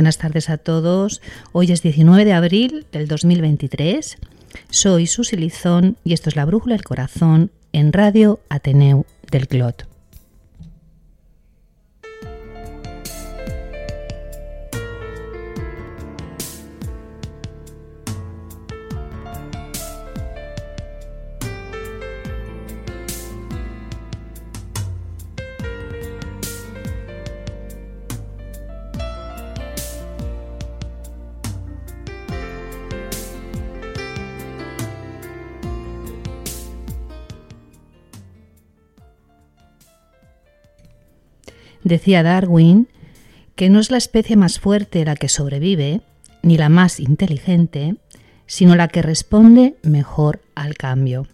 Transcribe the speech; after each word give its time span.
buenas 0.00 0.16
tardes 0.16 0.48
a 0.48 0.56
todos. 0.56 1.20
Hoy 1.52 1.72
es 1.72 1.82
19 1.82 2.24
de 2.24 2.32
abril 2.32 2.86
del 2.90 3.06
2023. 3.06 4.16
Soy 4.70 5.06
Susi 5.06 5.36
Lizón 5.36 5.98
y 6.04 6.14
esto 6.14 6.30
es 6.30 6.36
La 6.36 6.46
Brújula 6.46 6.74
del 6.74 6.84
Corazón 6.84 7.50
en 7.74 7.92
Radio 7.92 8.40
Ateneu 8.48 9.04
del 9.30 9.46
Clot. 9.46 9.89
Decía 41.90 42.22
Darwin 42.22 42.86
que 43.56 43.68
no 43.68 43.80
es 43.80 43.90
la 43.90 43.96
especie 43.96 44.36
más 44.36 44.60
fuerte 44.60 45.04
la 45.04 45.16
que 45.16 45.28
sobrevive, 45.28 46.02
ni 46.40 46.56
la 46.56 46.68
más 46.68 47.00
inteligente, 47.00 47.96
sino 48.46 48.76
la 48.76 48.86
que 48.86 49.02
responde 49.02 49.74
mejor 49.82 50.40
al 50.54 50.76
cambio. 50.76 51.26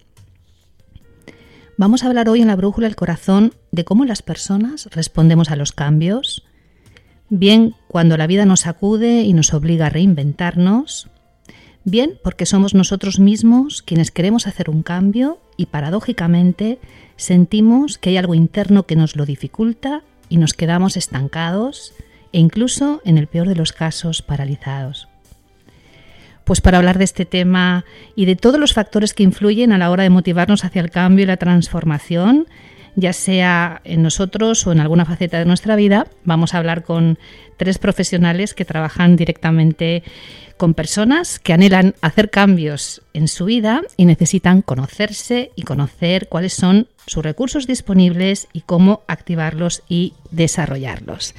Vamos 1.76 2.02
a 2.02 2.06
hablar 2.06 2.30
hoy 2.30 2.40
en 2.40 2.46
la 2.46 2.56
Brújula 2.56 2.86
del 2.86 2.96
Corazón 2.96 3.52
de 3.70 3.84
cómo 3.84 4.06
las 4.06 4.22
personas 4.22 4.88
respondemos 4.92 5.50
a 5.50 5.56
los 5.56 5.72
cambios, 5.72 6.42
bien 7.28 7.74
cuando 7.86 8.16
la 8.16 8.26
vida 8.26 8.46
nos 8.46 8.60
sacude 8.60 9.24
y 9.24 9.34
nos 9.34 9.52
obliga 9.52 9.86
a 9.86 9.90
reinventarnos, 9.90 11.10
bien 11.84 12.18
porque 12.24 12.46
somos 12.46 12.72
nosotros 12.72 13.20
mismos 13.20 13.82
quienes 13.82 14.10
queremos 14.10 14.46
hacer 14.46 14.70
un 14.70 14.82
cambio 14.82 15.38
y 15.58 15.66
paradójicamente 15.66 16.78
sentimos 17.16 17.98
que 17.98 18.08
hay 18.08 18.16
algo 18.16 18.34
interno 18.34 18.86
que 18.86 18.96
nos 18.96 19.16
lo 19.16 19.26
dificulta 19.26 20.02
y 20.28 20.38
nos 20.38 20.54
quedamos 20.54 20.96
estancados 20.96 21.94
e 22.32 22.38
incluso, 22.38 23.00
en 23.04 23.18
el 23.18 23.26
peor 23.26 23.48
de 23.48 23.56
los 23.56 23.72
casos, 23.72 24.22
paralizados. 24.22 25.08
Pues 26.44 26.60
para 26.60 26.78
hablar 26.78 26.98
de 26.98 27.04
este 27.04 27.24
tema 27.24 27.84
y 28.14 28.26
de 28.26 28.36
todos 28.36 28.60
los 28.60 28.72
factores 28.72 29.14
que 29.14 29.22
influyen 29.22 29.72
a 29.72 29.78
la 29.78 29.90
hora 29.90 30.04
de 30.04 30.10
motivarnos 30.10 30.64
hacia 30.64 30.82
el 30.82 30.90
cambio 30.90 31.24
y 31.24 31.26
la 31.26 31.38
transformación, 31.38 32.46
ya 32.96 33.12
sea 33.12 33.80
en 33.84 34.02
nosotros 34.02 34.66
o 34.66 34.72
en 34.72 34.80
alguna 34.80 35.04
faceta 35.04 35.38
de 35.38 35.44
nuestra 35.44 35.76
vida, 35.76 36.06
vamos 36.24 36.54
a 36.54 36.58
hablar 36.58 36.82
con 36.82 37.18
tres 37.56 37.78
profesionales 37.78 38.54
que 38.54 38.64
trabajan 38.64 39.16
directamente 39.16 40.02
con 40.56 40.72
personas 40.72 41.38
que 41.38 41.52
anhelan 41.52 41.94
hacer 42.00 42.30
cambios 42.30 43.02
en 43.12 43.28
su 43.28 43.44
vida 43.44 43.82
y 43.98 44.06
necesitan 44.06 44.62
conocerse 44.62 45.52
y 45.54 45.62
conocer 45.62 46.28
cuáles 46.28 46.54
son 46.54 46.88
sus 47.06 47.22
recursos 47.22 47.66
disponibles 47.66 48.48
y 48.54 48.62
cómo 48.62 49.02
activarlos 49.06 49.82
y 49.88 50.14
desarrollarlos. 50.30 51.34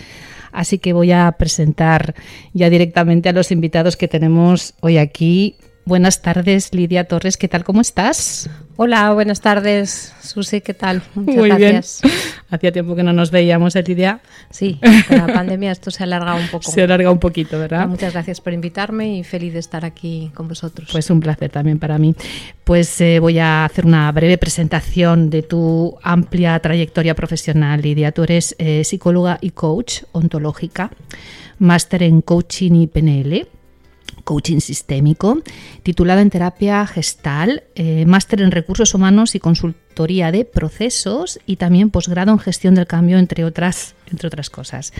Así 0.52 0.78
que 0.78 0.94
voy 0.94 1.12
a 1.12 1.32
presentar 1.34 2.16
ya 2.54 2.70
directamente 2.70 3.30
a 3.30 3.34
los 3.34 3.52
invitados 3.52 3.98
que 3.98 4.08
tenemos 4.08 4.76
hoy 4.80 4.98
aquí. 4.98 5.56
Buenas 5.88 6.22
tardes, 6.22 6.74
Lidia 6.74 7.06
Torres, 7.06 7.38
¿qué 7.38 7.48
tal? 7.48 7.64
¿Cómo 7.64 7.80
estás? 7.80 8.50
Hola, 8.76 9.14
buenas 9.14 9.40
tardes, 9.40 10.14
Susi, 10.22 10.60
¿qué 10.60 10.74
tal? 10.74 11.02
Muchas 11.16 11.36
Muy 11.38 11.48
gracias. 11.48 12.02
Bien. 12.04 12.14
Hacía 12.50 12.74
tiempo 12.74 12.94
que 12.94 13.04
no 13.04 13.14
nos 13.14 13.32
veíamos, 13.32 13.74
¿eh, 13.78 13.84
Lidia? 13.88 14.20
Sí, 14.50 14.82
con 15.08 15.18
la 15.18 15.28
pandemia 15.28 15.72
esto 15.72 15.90
se 15.90 16.04
ha 16.04 16.06
alargado 16.06 16.42
un 16.42 16.48
poco. 16.50 16.70
Se 16.70 16.82
ha 16.82 16.84
alargado 16.84 17.14
un 17.14 17.22
poquito, 17.22 17.58
¿verdad? 17.58 17.88
Muchas 17.88 18.12
gracias 18.12 18.42
por 18.42 18.52
invitarme 18.52 19.16
y 19.18 19.24
feliz 19.24 19.54
de 19.54 19.60
estar 19.60 19.86
aquí 19.86 20.30
con 20.34 20.50
vosotros. 20.50 20.90
Pues 20.92 21.10
un 21.10 21.22
placer 21.22 21.52
también 21.52 21.80
para 21.80 21.98
mí. 21.98 22.14
Pues 22.66 23.00
eh, 23.00 23.20
voy 23.22 23.40
a 23.40 23.64
hacer 23.64 23.86
una 23.86 24.12
breve 24.12 24.38
presentación 24.38 25.30
de 25.30 25.42
tu 25.44 25.98
amplia 26.04 26.60
trayectoria 26.60 27.16
profesional, 27.16 27.82
Lidia. 27.82 28.12
Tú 28.12 28.24
eres 28.24 28.58
eh, 28.60 28.84
psicóloga 28.84 29.38
y 29.40 29.52
coach 29.52 30.04
ontológica, 30.12 30.92
máster 31.60 32.04
en 32.04 32.20
coaching 32.20 32.74
y 32.74 32.88
PNL 32.88 33.48
coaching 34.28 34.60
sistémico, 34.60 35.40
titulada 35.84 36.22
en 36.22 36.30
terapia 36.30 36.86
gestal, 36.86 37.64
eh, 37.76 38.06
máster 38.06 38.42
en 38.42 38.52
recursos 38.52 38.94
humanos 38.94 39.36
y 39.36 39.40
consultoría 39.40 40.34
de 40.34 40.44
procesos 40.44 41.40
y 41.46 41.56
también 41.56 41.92
posgrado 41.92 42.34
en 42.34 42.40
gestión 42.40 42.76
del 42.76 42.88
cambio, 42.88 43.20
entre 43.20 43.46
otras, 43.46 43.96
entre 44.12 44.28
otras 44.28 44.50
cosas. 44.50 44.92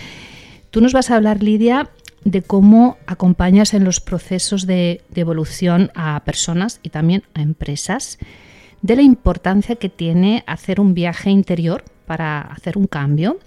Tú 0.70 0.80
nos 0.80 0.94
vas 0.94 1.10
a 1.10 1.16
hablar, 1.16 1.42
Lidia, 1.42 1.90
de 2.24 2.40
cómo 2.40 2.96
acompañas 3.06 3.74
en 3.74 3.84
los 3.84 4.00
procesos 4.00 4.66
de, 4.66 5.02
de 5.10 5.20
evolución 5.20 5.90
a 5.94 6.18
personas 6.24 6.80
y 6.82 6.88
también 6.88 7.22
a 7.34 7.42
empresas, 7.42 8.16
de 8.80 8.96
la 8.96 9.02
importancia 9.02 9.76
que 9.76 9.90
tiene 9.90 10.42
hacer 10.46 10.80
un 10.80 10.94
viaje 10.94 11.28
interior 11.28 11.84
para 12.06 12.40
hacer 12.40 12.78
un 12.78 12.86
cambio. 12.86 13.38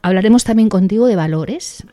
Hablaremos 0.00 0.44
también 0.44 0.70
contigo 0.70 1.06
de 1.06 1.16
valores, 1.16 1.84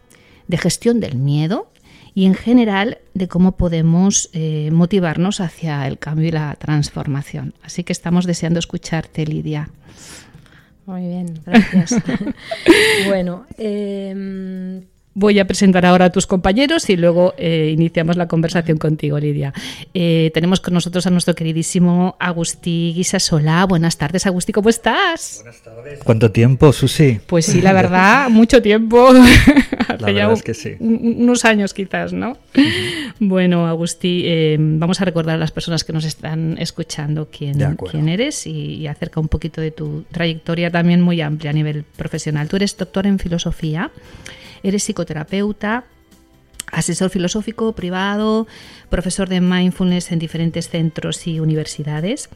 de 0.48 0.58
gestión 0.58 1.02
del 1.02 1.18
miedo 1.18 1.68
y 2.14 2.26
en 2.26 2.34
general 2.34 3.00
de 3.14 3.28
cómo 3.28 3.54
podemos 3.54 4.30
eh, 4.34 4.70
motivarnos 4.72 5.42
hacia 5.42 5.88
el 5.88 6.00
cambio 6.00 6.28
y 6.28 6.32
la 6.32 6.56
transformación. 6.56 7.54
Así 7.64 7.84
que 7.84 7.94
estamos 7.94 8.26
deseando 8.26 8.60
escucharte, 8.60 9.26
Lidia. 9.26 9.70
Muy 10.86 11.02
bien, 11.02 11.40
gracias. 11.46 11.96
bueno, 13.08 13.46
eh, 13.58 14.84
Voy 15.20 15.38
a 15.38 15.46
presentar 15.46 15.86
ahora 15.86 16.06
a 16.06 16.10
tus 16.12 16.26
compañeros 16.26 16.90
y 16.90 16.96
luego 16.96 17.34
eh, 17.38 17.72
iniciamos 17.74 18.16
la 18.16 18.30
conversación 18.30 18.78
contigo, 18.78 19.20
Lidia. 19.20 19.54
Eh, 19.94 20.32
tenemos 20.34 20.62
con 20.62 20.74
nosotros 20.74 21.06
a 21.08 21.10
nuestro 21.10 21.36
queridísimo 21.36 22.16
Agustí 22.22 22.94
Guisasola. 22.96 23.66
Buenas 23.66 23.98
tardes, 23.98 24.26
Agustí, 24.26 24.54
¿cómo 24.54 24.70
estás? 24.70 25.42
Buenas 25.44 25.62
tardes. 25.62 26.00
¿Cuánto 26.06 26.32
tiempo, 26.32 26.72
Susi? 26.72 27.20
Pues 27.28 27.48
sí, 27.48 27.60
la 27.60 27.74
verdad, 27.82 28.30
mucho 28.30 28.62
tiempo. 28.62 29.12
la 30.00 30.06
verdad 30.06 30.32
es 30.32 30.42
que 30.42 30.54
sí. 30.54 30.78
Unos 30.80 31.44
años 31.44 31.74
quizás, 31.74 32.14
¿no? 32.14 32.38
Bueno, 33.20 33.68
Agustí, 33.68 34.22
eh, 34.24 34.56
vamos 34.58 35.02
a 35.02 35.06
recordar 35.06 35.36
a 35.36 35.40
las 35.40 35.52
personas 35.52 35.84
que 35.84 35.92
nos 35.92 36.06
están 36.06 36.56
escuchando 36.60 37.28
quién, 37.30 37.58
quién 37.92 38.08
eres 38.08 38.48
y, 38.48 38.76
y 38.76 38.88
acerca 38.88 39.20
un 39.20 39.28
poquito 39.28 39.60
de 39.60 39.72
tu 39.72 40.06
trayectoria 40.14 40.72
también 40.72 41.02
muy 41.02 41.20
amplia 41.20 41.52
a 41.52 41.54
nivel 41.54 41.84
profesional. 41.84 42.48
Tú 42.48 42.56
eres 42.56 42.78
doctor 42.78 43.06
en 43.06 43.20
filosofía. 43.20 43.92
Eres 44.64 44.84
psicoterapeuta, 44.84 45.86
asesor 46.72 47.10
filosófico 47.10 47.74
privado, 47.74 48.48
profesor 48.90 49.30
de 49.30 49.42
mindfulness 49.42 50.12
en 50.12 50.20
diferentes 50.20 50.70
centros 50.70 51.26
y 51.28 51.40
universidades. 51.40 52.30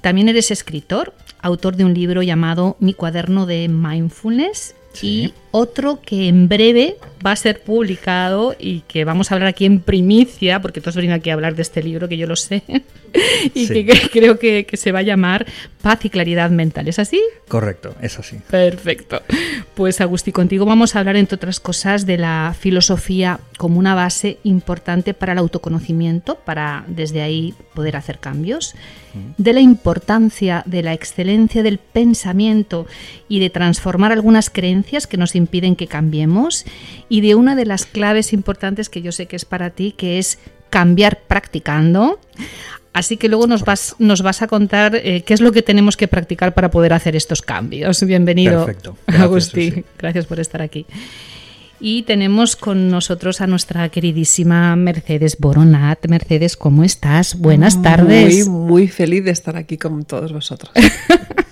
También 0.00 0.28
eres 0.28 0.50
escritor, 0.50 1.14
autor 1.40 1.76
de 1.76 1.84
un 1.84 1.94
libro 1.94 2.22
llamado 2.22 2.76
Mi 2.80 2.94
cuaderno 2.94 3.46
de 3.46 3.68
mindfulness 3.68 4.74
y 5.02 5.34
otro 5.50 6.00
que 6.00 6.28
en 6.28 6.48
breve 6.48 6.96
va 7.24 7.32
a 7.32 7.36
ser 7.36 7.62
publicado 7.62 8.56
y 8.58 8.80
que 8.82 9.04
vamos 9.04 9.30
a 9.30 9.34
hablar 9.34 9.48
aquí 9.48 9.66
en 9.66 9.80
primicia, 9.80 10.60
porque 10.60 10.80
has 10.84 10.96
venido 10.96 11.14
aquí 11.14 11.30
a 11.30 11.34
hablar 11.34 11.54
de 11.54 11.62
este 11.62 11.82
libro, 11.82 12.08
que 12.08 12.16
yo 12.16 12.26
lo 12.26 12.36
sé, 12.36 12.62
y 13.54 13.68
que, 13.68 13.86
creo 14.12 14.38
que, 14.38 14.66
se 14.72 14.92
va 14.92 15.00
a 15.00 15.02
llamar 15.02 15.46
Paz 15.82 16.04
y 16.04 16.10
Claridad 16.10 16.50
Mental. 16.50 16.88
¿Es 16.88 16.98
así? 16.98 17.20
Correcto, 17.48 17.94
es 18.00 18.18
así. 18.18 18.38
Perfecto. 18.50 19.22
Pues 19.74 20.00
Agustí, 20.00 20.32
contigo 20.32 20.64
vamos 20.64 20.96
a 20.96 21.00
hablar, 21.00 21.16
entre 21.16 21.36
otras 21.36 21.60
cosas, 21.60 22.06
de 22.06 22.18
la 22.18 22.54
filosofía 22.58 23.40
como 23.58 23.78
una 23.78 23.94
base 23.94 24.38
importante 24.44 25.14
para 25.14 25.32
el 25.32 25.38
autoconocimiento, 25.38 26.36
para 26.36 26.84
desde 26.86 27.22
ahí 27.22 27.54
poder 27.74 27.96
hacer 27.96 28.18
cambios, 28.18 28.74
de 29.38 29.52
la 29.52 29.60
importancia 29.60 30.62
de 30.66 30.82
la 30.82 30.92
excelencia 30.92 31.62
del 31.62 31.78
pensamiento 31.78 32.86
y 33.28 33.40
de 33.40 33.50
transformar 33.50 34.12
algunas 34.12 34.50
creencias 34.50 35.08
que 35.08 35.16
nos 35.16 35.34
impiden 35.40 35.74
que 35.74 35.86
cambiemos 35.86 36.64
y 37.08 37.20
de 37.20 37.34
una 37.34 37.56
de 37.56 37.66
las 37.66 37.86
claves 37.86 38.32
importantes 38.32 38.88
que 38.88 39.02
yo 39.02 39.10
sé 39.10 39.26
que 39.26 39.36
es 39.36 39.44
para 39.44 39.70
ti, 39.70 39.92
que 39.96 40.18
es 40.18 40.38
cambiar 40.70 41.20
practicando. 41.26 42.20
Así 42.92 43.16
que 43.16 43.28
luego 43.28 43.46
nos 43.46 43.64
vas, 43.64 43.94
nos 43.98 44.22
vas 44.22 44.42
a 44.42 44.48
contar 44.48 44.96
eh, 44.96 45.22
qué 45.22 45.34
es 45.34 45.40
lo 45.40 45.52
que 45.52 45.62
tenemos 45.62 45.96
que 45.96 46.08
practicar 46.08 46.54
para 46.54 46.70
poder 46.70 46.92
hacer 46.92 47.14
estos 47.14 47.40
cambios. 47.40 48.04
Bienvenido, 48.04 48.64
Perfecto. 48.64 48.96
Agustín. 49.06 49.84
Gracias 49.98 50.26
por 50.26 50.40
estar 50.40 50.60
aquí. 50.60 50.86
Y 51.78 52.02
tenemos 52.02 52.56
con 52.56 52.90
nosotros 52.90 53.40
a 53.40 53.46
nuestra 53.46 53.88
queridísima 53.88 54.76
Mercedes 54.76 55.38
Boronat. 55.38 56.06
Mercedes, 56.08 56.56
¿cómo 56.56 56.84
estás? 56.84 57.38
Buenas 57.38 57.80
tardes. 57.80 58.46
Muy, 58.46 58.66
muy 58.66 58.88
feliz 58.88 59.24
de 59.24 59.30
estar 59.30 59.56
aquí 59.56 59.78
con 59.78 60.04
todos 60.04 60.32
vosotros. 60.32 60.72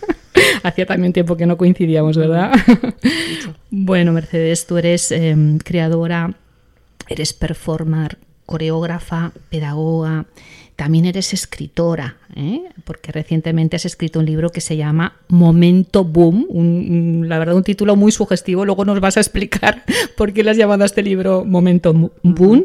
Hacía 0.63 0.87
también 0.87 1.13
tiempo 1.13 1.37
que 1.37 1.47
no 1.47 1.57
coincidíamos, 1.57 2.17
¿verdad? 2.17 2.53
bueno, 3.71 4.13
Mercedes, 4.13 4.67
tú 4.67 4.77
eres 4.79 5.11
em, 5.13 5.59
creadora, 5.59 6.35
eres 7.09 7.33
performer, 7.33 8.19
coreógrafa, 8.47 9.33
pedagoga, 9.51 10.27
también 10.79 11.07
eres 11.07 11.35
escritora, 11.35 12.19
¿eh? 12.37 12.63
porque 12.85 13.11
recientemente 13.11 13.75
has 13.75 13.85
escrito 13.85 14.21
un 14.21 14.27
libro 14.27 14.51
que 14.51 14.61
se 14.61 14.77
llama 14.77 15.17
Momento 15.27 16.05
Boom, 16.05 17.25
la 17.25 17.39
verdad 17.41 17.57
un 17.57 17.65
título 17.65 17.97
muy 17.97 18.13
sugestivo, 18.13 18.65
luego 18.65 18.85
nos 18.85 19.01
vas 19.01 19.17
a 19.17 19.21
explicar 19.21 19.83
por 20.17 20.33
qué 20.33 20.45
le 20.45 20.53
has 20.53 20.57
llamado 20.57 20.85
a 20.85 20.87
este 20.87 21.03
libro 21.03 21.45
Momento 21.45 21.93
Boom. 22.23 22.65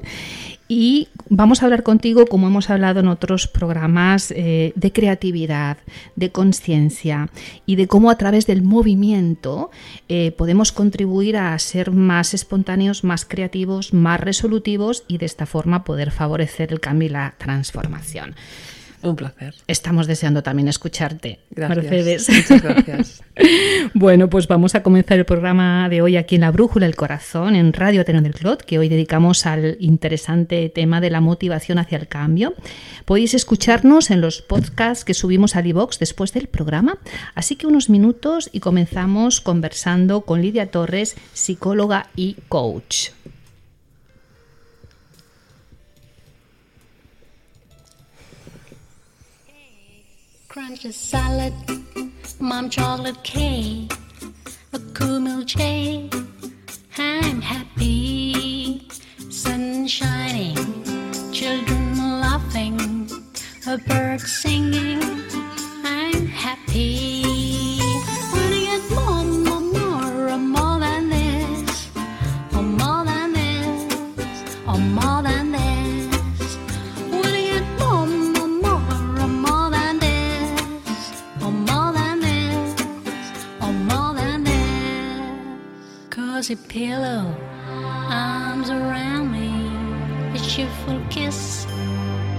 Y 0.75 1.09
vamos 1.29 1.61
a 1.61 1.65
hablar 1.65 1.83
contigo, 1.83 2.25
como 2.25 2.47
hemos 2.47 2.71
hablado 2.71 2.99
en 2.99 3.07
otros 3.07 3.47
programas, 3.47 4.31
eh, 4.31 4.73
de 4.75 4.91
creatividad, 4.91 5.77
de 6.15 6.31
conciencia 6.31 7.29
y 7.67 7.75
de 7.75 7.85
cómo 7.85 8.09
a 8.09 8.17
través 8.17 8.47
del 8.47 8.63
movimiento 8.63 9.69
eh, 10.09 10.31
podemos 10.31 10.71
contribuir 10.71 11.37
a 11.37 11.59
ser 11.59 11.91
más 11.91 12.33
espontáneos, 12.33 13.03
más 13.03 13.23
creativos, 13.23 13.93
más 13.93 14.19
resolutivos 14.19 15.03
y 15.07 15.19
de 15.19 15.27
esta 15.27 15.45
forma 15.45 15.83
poder 15.83 16.09
favorecer 16.09 16.73
el 16.73 16.79
cambio 16.79 17.05
y 17.05 17.11
la 17.11 17.35
transformación. 17.37 18.33
Un 19.03 19.15
placer. 19.15 19.53
Estamos 19.67 20.07
deseando 20.07 20.43
también 20.43 20.69
escucharte, 20.69 21.39
gracias, 21.51 21.83
Mercedes. 21.83 22.29
Muchas 22.29 22.61
gracias. 22.61 23.23
bueno, 23.93 24.29
pues 24.29 24.47
vamos 24.47 24.75
a 24.75 24.83
comenzar 24.83 25.19
el 25.19 25.25
programa 25.25 25.89
de 25.89 26.01
hoy 26.01 26.15
aquí 26.15 26.35
en 26.35 26.41
La 26.41 26.51
Brújula 26.51 26.85
del 26.85 26.95
Corazón, 26.95 27.55
en 27.55 27.73
Radio 27.73 28.01
Ateneo 28.01 28.21
del 28.21 28.33
Clot, 28.33 28.63
que 28.63 28.79
hoy 28.79 28.87
dedicamos 28.87 29.45
al 29.45 29.75
interesante 29.79 30.69
tema 30.69 31.01
de 31.01 31.09
la 31.09 31.19
motivación 31.19 31.79
hacia 31.79 31.97
el 31.97 32.07
cambio. 32.07 32.53
Podéis 33.05 33.33
escucharnos 33.33 34.09
en 34.09 34.21
los 34.21 34.41
podcasts 34.41 35.03
que 35.03 35.13
subimos 35.13 35.55
al 35.55 35.67
iVox 35.67 35.99
después 35.99 36.31
del 36.31 36.47
programa. 36.47 36.97
Así 37.35 37.57
que 37.57 37.67
unos 37.67 37.89
minutos 37.89 38.49
y 38.53 38.61
comenzamos 38.61 39.41
conversando 39.41 40.21
con 40.21 40.41
Lidia 40.41 40.71
Torres, 40.71 41.15
psicóloga 41.33 42.07
y 42.15 42.37
coach. 42.47 43.09
Crunch 50.53 50.85
a 50.85 50.93
salad, 50.93 51.51
mom 52.39 52.69
chocolate 52.69 53.23
cake, 53.23 53.91
a 54.71 54.77
cool 54.93 55.19
milkshake. 55.19 56.13
I'm 56.95 57.41
happy, 57.41 58.87
sun 59.31 59.87
shining, 59.87 60.55
children 61.33 61.97
laughing, 62.21 63.09
a 63.65 63.79
bird 63.79 64.21
singing. 64.21 65.01
I'm 65.83 66.27
happy. 66.27 67.79
Wanna 68.31 68.59
get 68.69 68.91
more, 68.91 69.23
more, 69.23 69.59
more, 69.59 70.37
more 70.37 70.79
than 70.79 71.09
this, 71.09 71.89
or 72.55 72.61
more 72.61 73.03
than 73.05 73.33
this, 73.33 74.55
or 74.67 74.77
more 74.77 75.23
than 75.23 75.32
Cozy 86.43 86.57
pillow, 86.57 87.33
arms 88.09 88.69
around 88.69 89.31
me, 89.31 90.35
a 90.37 90.39
cheerful 90.43 90.99
kiss. 91.09 91.65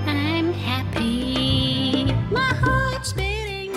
I'm 0.07 0.53
happy. 0.53 2.13
My 2.31 2.53
heart's 2.61 3.15
beating, 3.15 3.73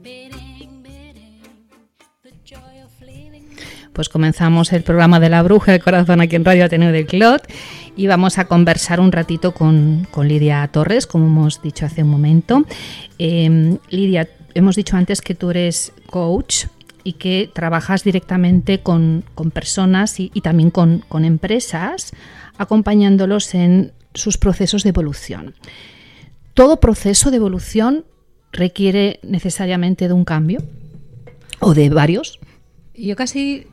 beating, 0.00 0.82
beating. 0.82 1.42
The 2.22 2.30
joy 2.46 2.82
of 2.82 2.98
living. 3.02 3.44
Pues 3.92 4.08
comenzamos 4.08 4.72
el 4.72 4.84
programa 4.84 5.20
de 5.20 5.28
la 5.28 5.42
Bruja 5.42 5.72
del 5.72 5.82
Corazón 5.82 6.22
aquí 6.22 6.36
en 6.36 6.46
Radio 6.46 6.64
Ateneo 6.64 6.90
de 6.90 7.04
Clot 7.04 7.46
y 7.94 8.06
vamos 8.06 8.38
a 8.38 8.46
conversar 8.46 9.00
un 9.00 9.12
ratito 9.12 9.52
con, 9.52 10.08
con 10.10 10.28
Lidia 10.28 10.66
Torres, 10.68 11.06
como 11.06 11.26
hemos 11.26 11.60
dicho 11.60 11.84
hace 11.84 12.04
un 12.04 12.08
momento. 12.08 12.64
Eh, 13.18 13.76
Lidia, 13.90 14.30
hemos 14.54 14.76
dicho 14.76 14.96
antes 14.96 15.20
que 15.20 15.34
tú 15.34 15.50
eres 15.50 15.92
coach 16.06 16.68
y 17.04 17.14
que 17.14 17.50
trabajas 17.52 18.04
directamente 18.04 18.80
con, 18.80 19.24
con 19.34 19.50
personas 19.50 20.18
y, 20.20 20.30
y 20.34 20.40
también 20.40 20.70
con, 20.70 21.04
con 21.08 21.24
empresas, 21.24 22.12
acompañándolos 22.58 23.54
en 23.54 23.92
sus 24.14 24.38
procesos 24.38 24.82
de 24.82 24.90
evolución. 24.90 25.54
¿Todo 26.54 26.80
proceso 26.80 27.30
de 27.30 27.38
evolución 27.38 28.04
requiere 28.52 29.18
necesariamente 29.22 30.06
de 30.08 30.12
un 30.14 30.24
cambio? 30.24 30.62
¿O 31.60 31.74
de 31.74 31.88
varios? 31.88 32.38
Yo 32.94 33.16
casi, 33.16 33.66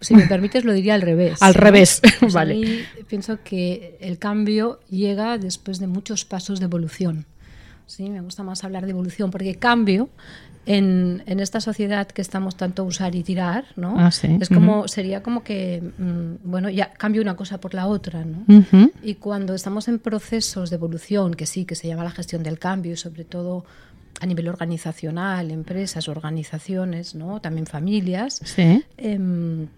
si 0.00 0.14
me 0.14 0.26
permites, 0.26 0.64
lo 0.64 0.72
diría 0.72 0.94
al 0.94 1.02
revés. 1.02 1.42
Al 1.42 1.52
¿no? 1.54 1.60
revés, 1.60 2.00
Pues 2.20 2.34
a 2.34 2.38
vale. 2.38 2.54
mí 2.54 2.78
pienso 3.08 3.42
que 3.44 3.98
el 4.00 4.18
cambio 4.18 4.80
llega 4.88 5.36
después 5.38 5.78
de 5.80 5.86
muchos 5.86 6.24
pasos 6.24 6.60
de 6.60 6.64
evolución. 6.66 7.26
Sí, 7.88 8.08
me 8.10 8.20
gusta 8.20 8.42
más 8.44 8.62
hablar 8.64 8.84
de 8.84 8.90
evolución 8.92 9.30
porque 9.32 9.56
cambio 9.56 10.08
en, 10.66 11.22
en 11.26 11.40
esta 11.40 11.60
sociedad 11.60 12.06
que 12.06 12.20
estamos 12.22 12.54
tanto 12.56 12.84
usar 12.84 13.14
y 13.14 13.22
tirar, 13.22 13.64
¿no? 13.76 13.94
Ah, 13.98 14.10
sí. 14.10 14.36
Es 14.40 14.50
como 14.50 14.86
sería 14.86 15.22
como 15.22 15.42
que 15.42 15.82
mm, 15.98 16.48
bueno, 16.48 16.68
ya 16.68 16.92
cambio 16.92 17.22
una 17.22 17.34
cosa 17.34 17.58
por 17.58 17.72
la 17.72 17.86
otra, 17.86 18.24
¿no? 18.24 18.44
Y 19.02 19.14
cuando 19.14 19.54
estamos 19.54 19.88
en 19.88 19.98
procesos 19.98 20.68
de 20.70 20.76
evolución, 20.76 21.32
que 21.34 21.46
sí, 21.46 21.64
que 21.64 21.74
se 21.74 21.88
llama 21.88 22.04
la 22.04 22.10
gestión 22.10 22.42
del 22.42 22.58
cambio, 22.58 22.92
y 22.92 22.96
sobre 22.96 23.24
todo 23.24 23.64
a 24.20 24.26
nivel 24.26 24.48
organizacional, 24.48 25.50
empresas, 25.50 26.08
organizaciones, 26.08 27.14
¿no? 27.14 27.40
también 27.40 27.66
familias, 27.66 28.40
Sí. 28.44 28.84
em, 28.98 29.68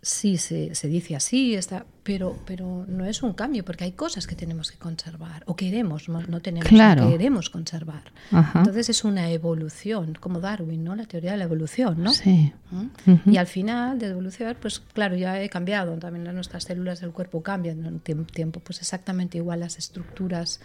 sí 0.00 0.36
se, 0.36 0.74
se 0.74 0.88
dice 0.88 1.16
así, 1.16 1.54
está, 1.54 1.84
pero, 2.04 2.38
pero 2.46 2.84
no 2.88 3.04
es 3.04 3.22
un 3.22 3.32
cambio, 3.32 3.64
porque 3.64 3.84
hay 3.84 3.92
cosas 3.92 4.26
que 4.26 4.36
tenemos 4.36 4.70
que 4.70 4.78
conservar, 4.78 5.42
o 5.46 5.56
queremos, 5.56 6.08
no, 6.08 6.40
tenemos, 6.40 6.68
Claro. 6.68 7.08
queremos 7.08 7.50
conservar. 7.50 8.12
Ajá. 8.30 8.60
Entonces 8.60 8.88
es 8.90 9.04
una 9.04 9.30
evolución, 9.30 10.16
como 10.18 10.40
Darwin, 10.40 10.84
¿no? 10.84 10.94
La 10.94 11.04
teoría 11.04 11.32
de 11.32 11.36
la 11.38 11.44
evolución, 11.44 12.02
¿no? 12.02 12.12
Sí. 12.12 12.52
¿Mm? 12.70 13.30
Y 13.30 13.36
al 13.38 13.46
final 13.48 13.98
de 13.98 14.06
evolucionar, 14.06 14.56
pues 14.60 14.80
claro, 14.80 15.16
ya 15.16 15.42
he 15.42 15.48
cambiado, 15.48 15.96
también 15.98 16.32
nuestras 16.32 16.64
células 16.64 17.00
del 17.00 17.10
cuerpo 17.10 17.42
cambian 17.42 17.84
en 17.84 18.24
tiempo, 18.26 18.60
pues 18.60 18.78
exactamente 18.80 19.38
igual 19.38 19.60
las 19.60 19.78
estructuras 19.78 20.60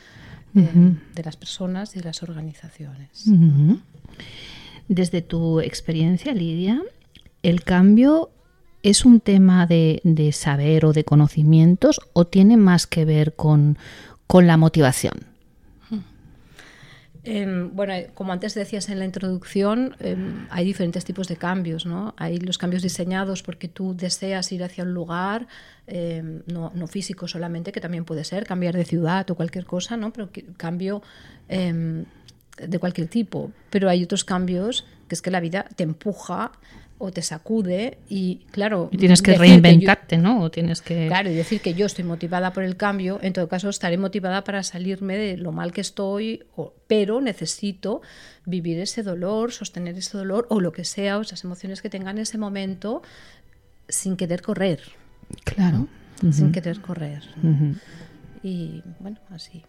eh, 0.56 0.70
de 1.16 1.24
las 1.24 1.36
personas 1.38 1.96
y 1.96 2.00
de 2.00 2.06
las 2.06 2.22
organizaciones. 2.22 3.26
Desde 4.88 5.22
tu 5.22 5.60
experiencia, 5.60 6.34
Lidia, 6.34 6.82
¿el 7.42 7.64
cambio 7.64 8.30
es 8.84 9.06
un 9.06 9.22
tema 9.22 9.66
de, 9.66 10.02
saber 10.34 10.86
o 10.86 10.94
de 10.94 11.04
conocimientos 11.04 12.02
o 12.14 12.28
tiene 12.28 12.58
más 12.58 12.86
que 12.86 13.06
ver 13.06 13.34
con, 13.34 13.78
con 14.28 14.46
la 14.46 14.58
motivación? 14.58 15.34
Em, 17.26 17.74
bueno, 17.74 17.94
como 18.14 18.34
antes 18.34 18.54
decías 18.54 18.90
en 18.90 19.00
la 19.00 19.06
introducción, 19.06 19.96
em, 20.02 20.46
hay 20.50 20.66
diferentes 20.66 21.06
tipos 21.06 21.30
de 21.30 21.38
cambios, 21.38 21.86
¿no? 21.86 22.14
Hay 22.18 22.38
los 22.38 22.58
cambios 22.58 22.84
diseñados 22.84 23.44
porque 23.44 23.70
tú 23.70 23.96
deseas 23.96 24.52
ir 24.52 24.62
hacia 24.62 24.84
un 24.84 24.94
lugar, 24.94 25.48
em, 25.88 26.42
no, 26.48 26.74
no 26.76 26.86
físico 26.88 27.30
solamente, 27.30 27.72
que 27.72 27.80
también 27.80 28.04
puede 28.04 28.26
ser 28.26 28.46
cambiar 28.46 28.76
de 28.76 28.84
ciudad 28.84 29.30
o 29.32 29.36
cualquier 29.36 29.66
cosa, 29.66 29.96
¿no? 29.96 30.12
Pero 30.12 30.30
cambio 30.58 31.02
de 31.48 32.80
cualquier 32.80 33.08
tipo. 33.08 33.52
Pero 33.70 33.90
hay 33.90 34.04
otros 34.04 34.26
cambios 34.26 34.86
que 35.08 35.16
es 35.16 35.22
que 35.22 35.32
la 35.32 35.40
vida 35.40 35.66
te 35.76 35.84
empuja 35.84 36.52
o 37.00 37.12
te 37.12 37.22
sacude 37.22 37.98
y, 38.08 38.46
claro... 38.52 38.88
Y 38.92 38.98
tienes 38.98 39.22
que 39.22 39.34
yo- 39.34 39.40
reinventarte, 39.40 40.18
¿no? 40.18 40.42
O 40.42 40.52
tienes 40.52 40.82
que... 40.82 41.08
Claro, 41.08 41.30
y 41.30 41.34
decir 41.34 41.60
que 41.60 41.74
yo 41.74 41.86
estoy 41.86 42.06
motivada 42.06 42.54
por 42.54 42.64
el 42.64 42.78
cambio, 42.78 43.20
en 43.22 43.34
todo 43.34 43.48
caso 43.50 43.68
estaré 43.70 43.98
motivada 43.98 44.44
para 44.44 44.64
salirme 44.64 45.18
de 45.18 45.38
lo 45.38 45.52
mal 45.52 45.72
que 45.74 45.82
estoy, 45.82 46.44
o- 46.56 46.74
pero 46.88 47.20
necesito 47.20 48.02
vivir 48.46 48.80
ese 48.80 49.04
dolor, 49.04 49.52
sostener 49.52 49.98
ese 49.98 50.18
dolor 50.18 50.48
o 50.50 50.60
lo 50.62 50.72
que 50.72 50.86
sea, 50.86 51.18
o 51.18 51.22
esas 51.22 51.44
emociones 51.44 51.82
que 51.82 51.90
tenga 51.90 52.12
en 52.12 52.20
ese 52.20 52.38
momento 52.38 53.02
sin 53.90 54.16
querer 54.16 54.42
correr, 54.42 54.80
Claro. 55.44 55.88
sin 56.32 56.52
querer 56.54 56.80
correr. 56.80 57.24
Y 58.44 58.84
bueno, 59.00 59.18
así. 59.30 59.64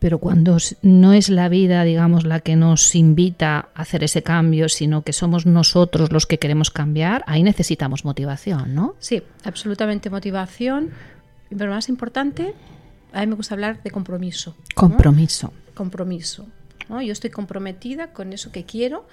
Pero 0.00 0.18
cuando 0.18 0.56
no 0.82 1.12
es 1.12 1.28
la 1.28 1.48
vida, 1.48 1.84
digamos, 1.84 2.24
la 2.24 2.40
que 2.40 2.56
nos 2.56 2.96
invita 2.96 3.68
a 3.74 3.82
hacer 3.82 4.02
ese 4.02 4.24
cambio, 4.24 4.68
sino 4.68 5.02
que 5.02 5.12
somos 5.12 5.46
nosotros 5.46 6.10
los 6.10 6.26
que 6.26 6.38
queremos 6.38 6.72
cambiar, 6.72 7.22
ahí 7.28 7.44
necesitamos 7.44 8.04
motivación, 8.04 8.74
¿no? 8.74 8.96
Sí, 8.98 9.22
absolutamente 9.44 10.10
motivación, 10.10 10.90
pero 11.56 11.70
más 11.70 11.88
importante, 11.88 12.54
a 13.12 13.20
mí 13.20 13.28
me 13.28 13.36
gusta 13.36 13.54
hablar 13.54 13.80
de 13.84 13.90
compromiso. 13.92 14.56
¿no? 14.58 14.74
Compromiso. 14.74 15.52
compromiso. 15.74 16.46
¿no? 16.88 17.00
Yo 17.00 17.12
estoy 17.12 17.30
comprometida 17.30 18.12
con 18.12 18.32
eso 18.32 18.50
que 18.50 18.64
quiero, 18.64 19.06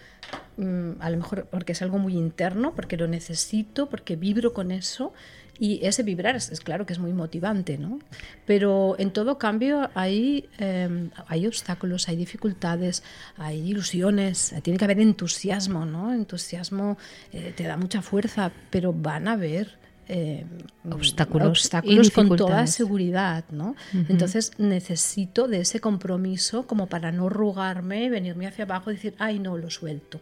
mm, 0.57 0.93
a 0.99 1.11
lo 1.11 1.17
mejor 1.17 1.45
porque 1.51 1.73
es 1.73 1.81
algo 1.83 1.99
muy 1.99 2.15
interno, 2.15 2.73
porque 2.75 2.97
lo 2.97 3.07
necesito, 3.07 3.87
porque 3.87 4.15
vibro 4.15 4.53
con 4.53 4.71
eso. 4.71 5.13
Y 5.59 5.85
ese 5.85 6.03
vibrar 6.03 6.35
es, 6.35 6.51
es 6.51 6.61
claro 6.61 6.85
que 6.85 6.93
es 6.93 6.99
muy 6.99 7.13
motivante, 7.13 7.77
¿no? 7.77 7.99
Pero 8.45 8.95
en 8.99 9.11
todo 9.11 9.37
cambio 9.37 9.89
hay, 9.95 10.49
eh, 10.59 11.09
hay 11.27 11.47
obstáculos, 11.47 12.07
hay 12.07 12.15
dificultades, 12.15 13.03
hay 13.37 13.59
ilusiones, 13.69 14.53
tiene 14.63 14.77
que 14.77 14.85
haber 14.85 14.99
entusiasmo, 14.99 15.85
¿no? 15.85 16.13
Entusiasmo 16.13 16.97
eh, 17.31 17.53
te 17.55 17.63
da 17.63 17.77
mucha 17.77 18.01
fuerza, 18.01 18.51
pero 18.69 18.93
van 18.93 19.27
a 19.27 19.33
haber 19.33 19.77
eh, 20.09 20.45
Obstáculos 20.89 21.49
obstáculos 21.49 22.11
con 22.11 22.33
toda 22.37 22.65
seguridad, 22.67 23.43
¿no? 23.51 23.75
Entonces 24.07 24.53
necesito 24.57 25.49
de 25.49 25.59
ese 25.59 25.81
compromiso 25.81 26.65
como 26.65 26.87
para 26.87 27.11
no 27.11 27.27
arrugarme, 27.27 28.09
venirme 28.09 28.47
hacia 28.47 28.63
abajo 28.63 28.89
y 28.89 28.95
decir, 28.95 29.15
ay, 29.17 29.39
no, 29.39 29.57
lo 29.57 29.69
suelto. 29.69 30.21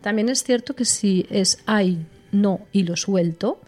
También 0.00 0.28
es 0.28 0.42
cierto 0.42 0.74
que 0.74 0.84
si 0.84 1.26
es 1.30 1.62
ay, 1.66 2.04
no 2.32 2.66
y 2.72 2.82
lo 2.82 2.96
suelto, 2.96 3.60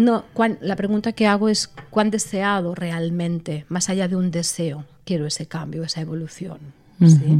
no, 0.00 0.24
cuán- 0.32 0.58
la 0.60 0.76
pregunta 0.76 1.12
que 1.12 1.26
hago 1.26 1.48
es 1.48 1.68
cuán 1.90 2.10
deseado 2.10 2.74
realmente, 2.74 3.64
más 3.68 3.88
allá 3.90 4.08
de 4.08 4.16
un 4.16 4.30
deseo, 4.30 4.84
quiero 5.04 5.26
ese 5.26 5.46
cambio, 5.46 5.84
esa 5.84 6.00
evolución. 6.00 6.58
¿sí? 7.00 7.38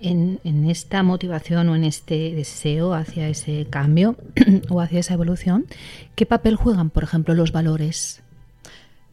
En, 0.00 0.38
en 0.44 0.70
esta 0.70 1.02
motivación 1.02 1.68
o 1.68 1.74
en 1.76 1.82
este 1.82 2.32
deseo 2.34 2.94
hacia 2.94 3.28
ese 3.28 3.66
cambio 3.68 4.16
o 4.70 4.80
hacia 4.80 5.00
esa 5.00 5.14
evolución, 5.14 5.66
¿qué 6.14 6.24
papel 6.24 6.54
juegan, 6.54 6.90
por 6.90 7.02
ejemplo, 7.02 7.34
los 7.34 7.50
valores 7.50 8.22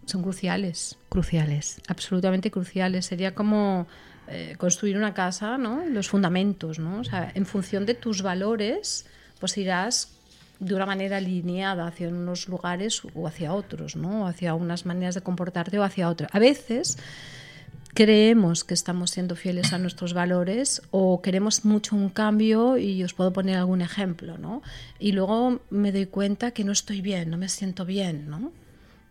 Son 0.05 0.21
cruciales. 0.21 0.97
cruciales? 1.09 1.81
absolutamente 1.88 2.51
cruciales. 2.51 3.07
Sería 3.07 3.33
como 3.33 3.88
eh, 4.27 4.55
construir 4.59 4.95
una 4.97 5.15
casa, 5.15 5.57
¿no? 5.57 5.83
Los 5.85 6.07
fundamentos, 6.09 6.77
¿no? 6.77 7.00
O 7.00 7.03
sea, 7.03 7.31
en 7.33 7.47
función 7.47 7.88
de 7.88 7.95
tus 7.95 8.21
valores, 8.21 9.07
pues 9.39 9.57
irás 9.57 10.14
de 10.59 10.75
una 10.75 10.85
manera 10.85 11.17
alineada 11.17 11.88
hacia 11.88 12.09
unos 12.09 12.47
lugares 12.47 13.01
o 13.13 13.27
hacia 13.27 13.53
otros, 13.53 13.95
¿no? 13.95 14.27
Hacia 14.27 14.53
unas 14.53 14.85
maneras 14.85 15.15
de 15.15 15.21
comportarte 15.21 15.79
o 15.79 15.83
hacia 15.83 16.09
otras. 16.09 16.29
A 16.33 16.39
veces 16.39 16.97
creemos 17.93 18.63
que 18.63 18.74
estamos 18.74 19.12
siendo 19.12 19.35
fieles 19.35 19.71
a 19.71 19.79
nuestros 19.79 20.13
valores 20.13 20.81
o 20.91 21.21
queremos 21.21 21.63
mucho 21.63 21.95
un 21.95 22.09
cambio 22.09 22.77
y 22.77 23.03
os 23.03 23.13
puedo 23.13 23.31
poner 23.31 23.57
algún 23.57 23.81
ejemplo, 23.81 24.38
¿no? 24.38 24.62
Y 25.00 25.13
luego 25.13 25.62
me 25.69 25.91
doy 25.91 26.05
cuenta 26.05 26.51
que 26.51 26.63
no 26.63 26.74
estoy 26.74 27.01
bien, 27.01 27.29
no 27.29 27.38
me 27.38 27.47
siento 27.47 27.85
bien, 27.85 28.29
¿no? 28.29 28.51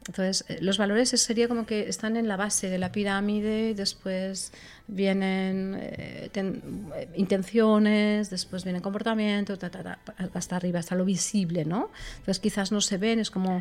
Entonces, 0.06 0.44
eh, 0.49 0.58
los 0.61 0.76
valores 0.76 1.08
sería 1.08 1.49
como 1.49 1.64
que 1.64 1.88
están 1.88 2.16
en 2.16 2.28
la 2.28 2.37
base 2.37 2.68
de 2.68 2.78
la 2.78 2.92
pirámide, 2.92 3.75
después 3.75 4.52
vienen 4.87 5.78
eh, 5.80 6.28
ten- 6.30 6.62
eh, 6.94 7.08
intenciones, 7.16 8.28
después 8.30 8.64
viene 8.64 8.82
comportamiento, 8.82 9.56
ta, 9.58 9.70
ta, 9.70 9.82
ta, 9.82 9.99
hasta 10.34 10.56
arriba, 10.56 10.78
hasta 10.80 10.94
lo 10.94 11.04
visible, 11.06 11.64
¿no? 11.64 11.90
Entonces, 12.18 12.38
quizás 12.38 12.70
no 12.70 12.80
se 12.82 12.99
ven, 12.99 13.18
es 13.18 13.30
como 13.30 13.58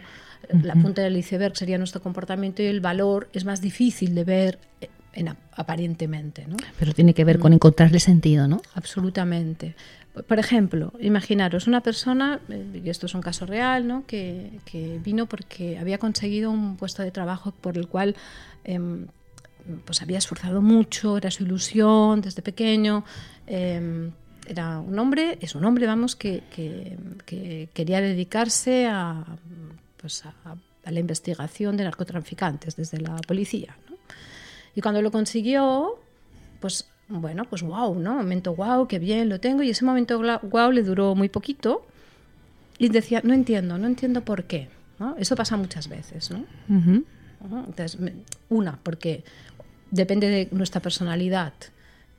eh, 0.50 0.60
la 0.64 0.74
punta 0.76 1.02
del 1.02 1.16
iceberg 1.18 1.56
sería 1.56 1.78
nuestro 1.78 2.02
comportamiento 2.02 2.62
y 2.62 2.66
el 2.66 2.82
valor 2.82 3.30
es 3.34 3.46
más 3.46 3.62
difícil 3.62 4.14
de 4.14 4.24
ver 4.26 4.60
en 5.14 5.30
ap- 5.30 5.38
aparentemente, 5.54 6.46
¿no? 6.48 6.58
Pero 6.80 6.94
tiene 6.94 7.14
que 7.14 7.24
ver 7.24 7.40
con 7.40 7.54
encontrarle 7.54 8.00
sentido, 8.00 8.48
¿no? 8.48 8.62
Absolutamente. 8.74 9.76
Por 10.28 10.38
ejemplo, 10.38 10.94
imaginaros 11.00 11.66
una 11.66 11.82
persona, 11.82 12.40
eh, 12.50 12.82
y 12.84 12.90
esto 12.90 13.08
es 13.08 13.16
un 13.16 13.22
caso 13.22 13.48
real, 13.48 13.88
¿no? 13.88 14.06
que, 14.06 14.52
vino 15.04 15.26
porque 15.26 15.78
había 15.80 15.98
conseguido 15.98 16.52
un 16.52 16.78
puesto 16.78 17.02
de 17.02 17.10
trabajo 17.10 17.52
por 17.52 17.78
el 17.80 17.88
cual 17.88 18.16
em, 18.64 19.08
pues 19.86 20.02
había 20.04 20.20
esforzado 20.20 20.62
mucho, 20.62 21.18
era 21.18 21.32
su 21.32 21.44
ilusión 21.44 22.22
desde 22.22 22.42
pequeño. 22.44 23.04
em, 23.48 24.12
era 24.46 24.80
un 24.80 25.00
hombre, 25.00 25.38
es 25.42 25.56
un 25.56 25.64
hombre, 25.66 25.88
vamos, 25.88 26.16
que, 26.18 26.44
que- 26.54 26.98
que 27.26 27.70
quería 27.74 28.02
dedicarse 28.02 28.88
a, 28.88 29.26
pues 29.98 30.24
a 30.26 30.92
la 30.92 31.00
investigación 31.00 31.78
de 31.78 31.86
narcotraficantes 31.86 32.76
desde 32.76 33.00
la 33.00 33.16
policía. 33.26 33.78
¿no? 33.90 33.96
Y 34.76 34.82
cuando 34.82 35.02
lo 35.02 35.12
consiguió, 35.12 35.98
pues 36.60 36.90
bueno, 37.20 37.46
pues 37.46 37.62
wow, 37.62 37.98
¿no? 38.00 38.16
Momento 38.16 38.56
wow, 38.56 38.88
qué 38.88 39.00
bien, 39.00 39.30
lo 39.30 39.40
tengo. 39.40 39.64
Y 39.64 39.70
ese 39.70 39.86
momento 39.86 40.22
wow 40.44 40.72
le 40.72 40.84
duró 40.84 41.16
muy 41.16 41.30
poquito. 41.30 41.86
Y 42.78 42.90
decía, 42.90 43.22
no 43.24 43.34
entiendo, 43.34 43.78
no 43.78 43.88
entiendo 43.88 44.22
por 44.22 44.46
qué. 44.46 44.70
¿no? 45.00 45.16
Eso 45.18 45.36
pasa 45.36 45.58
muchas 45.58 45.88
veces, 45.88 46.32
¿no? 46.32 46.46
Entonces, 47.68 47.98
una, 48.50 48.80
porque 48.82 49.24
depende 49.92 50.28
de 50.28 50.48
nuestra 50.52 50.82
personalidad. 50.82 51.54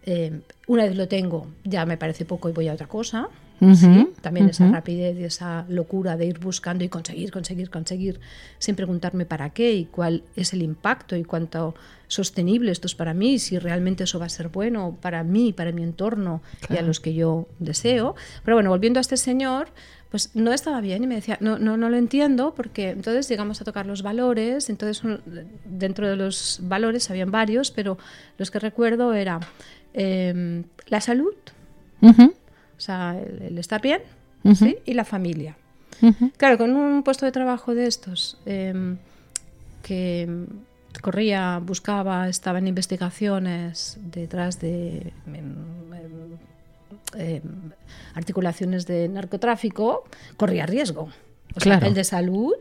Eh, 0.07 0.41
una 0.67 0.85
vez 0.85 0.97
lo 0.97 1.09
tengo, 1.09 1.49
ya 1.65 1.87
me 1.87 1.97
parece 1.97 2.25
poco 2.25 2.49
y 2.49 2.53
voy 2.53 2.69
a 2.69 2.75
otra 2.75 2.87
cosa. 2.87 3.29
Ujú, 3.61 3.77
¿sí? 3.77 4.09
También 4.21 4.49
esa 4.49 4.65
ujú. 4.65 4.75
rapidez 4.75 5.17
y 5.19 5.25
esa 5.25 5.65
locura 5.69 6.17
de 6.17 6.27
ir 6.27 6.39
buscando 6.39 6.85
y 6.85 6.89
conseguir, 6.89 7.31
conseguir, 7.31 7.71
conseguir, 7.71 8.21
sin 8.59 8.75
preguntarme 8.75 9.27
para 9.27 9.51
qué 9.51 9.73
y 9.75 9.85
cuál 9.85 10.25
es 10.37 10.53
el 10.53 10.63
impacto 10.63 11.17
y 11.17 11.25
cuánto 11.25 11.75
sostenible 12.09 12.73
esto 12.73 12.87
es 12.87 12.95
para 12.95 13.15
mí, 13.15 13.39
si 13.39 13.59
realmente 13.59 14.05
eso 14.05 14.19
va 14.19 14.27
a 14.27 14.29
ser 14.29 14.49
bueno 14.49 14.97
para 15.01 15.23
mí, 15.25 15.53
para 15.53 15.73
mi 15.73 15.83
entorno 15.83 16.43
y 16.69 16.77
a 16.77 16.83
los 16.83 17.01
que 17.01 17.15
yo 17.15 17.47
deseo. 17.59 18.15
Pero 18.45 18.57
bueno, 18.57 18.71
volviendo 18.71 18.99
a 18.99 19.03
este 19.03 19.17
señor, 19.17 19.69
pues 20.11 20.31
no 20.35 20.53
estaba 20.53 20.81
bien 20.81 21.03
y 21.03 21.07
me 21.07 21.17
decía, 21.17 21.39
no, 21.41 21.59
no, 21.59 21.77
no 21.77 21.89
lo 21.89 21.97
entiendo 21.97 22.55
porque 22.55 22.91
entonces 22.91 23.29
llegamos 23.29 23.61
a 23.61 23.65
tocar 23.65 23.87
los 23.87 24.03
valores, 24.03 24.69
entonces 24.71 25.03
dentro 25.65 26.09
de 26.09 26.17
los 26.17 26.61
valores 26.63 27.11
habían 27.11 27.31
varios, 27.31 27.71
pero 27.71 27.99
los 28.39 28.51
que 28.51 28.59
recuerdo 28.59 29.13
era 29.15 29.41
em, 29.93 30.65
la 30.87 31.01
salud, 31.01 31.35
Ujú. 32.01 32.35
O 32.77 32.81
sea, 32.81 33.19
el, 33.19 33.43
el 33.43 33.59
estar 33.59 33.81
bien. 33.81 34.01
¿sí? 34.55 34.77
y 34.85 34.93
la 34.93 35.05
familia. 35.07 35.57
Claro, 36.37 36.59
con 36.59 36.71
un 36.77 37.03
puesto 37.03 37.25
de 37.25 37.33
trabajo 37.33 37.75
de 37.75 37.87
estos 37.87 38.37
em, 38.45 38.99
que 39.83 40.29
corría, 41.01 41.61
buscaba, 41.65 42.29
estaba 42.29 42.59
en 42.59 42.67
investigaciones 42.69 43.97
detrás 44.03 44.61
de 44.61 45.13
em, 45.27 45.55
em, 47.17 47.43
articulaciones 48.15 48.87
de 48.87 49.09
narcotráfico, 49.09 50.05
corría 50.37 50.67
riesgo. 50.67 51.09
O 51.57 51.61
sea, 51.61 51.79
Claro. 51.79 51.87
el 51.87 51.95
de 51.95 52.05
salud 52.05 52.55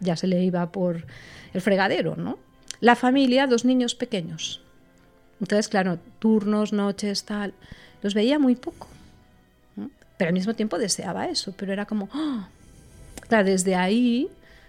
ya 0.00 0.16
se 0.16 0.26
le 0.26 0.42
iba 0.42 0.70
por 0.72 1.06
el 1.52 1.60
fregadero, 1.60 2.16
¿no? 2.16 2.38
La 2.80 2.96
familia, 2.96 3.46
dos 3.46 3.64
niños 3.64 3.94
pequeños. 3.94 4.62
Entonces, 5.40 5.68
claro, 5.68 5.98
turnos, 6.18 6.72
noches, 6.72 7.24
tal, 7.24 7.54
los 8.02 8.14
veía 8.14 8.38
muy 8.38 8.56
poco. 8.56 8.88
Pero 10.24 10.30
al 10.30 10.34
mismo 10.36 10.54
tiempo 10.54 10.78
deseaba 10.78 11.26
eso, 11.26 11.52
pero 11.54 11.70
era 11.70 11.84
como, 11.84 12.08
¡ah! 12.14 12.48
claro, 13.28 13.44
desde 13.44 13.74
ahí 13.74 14.26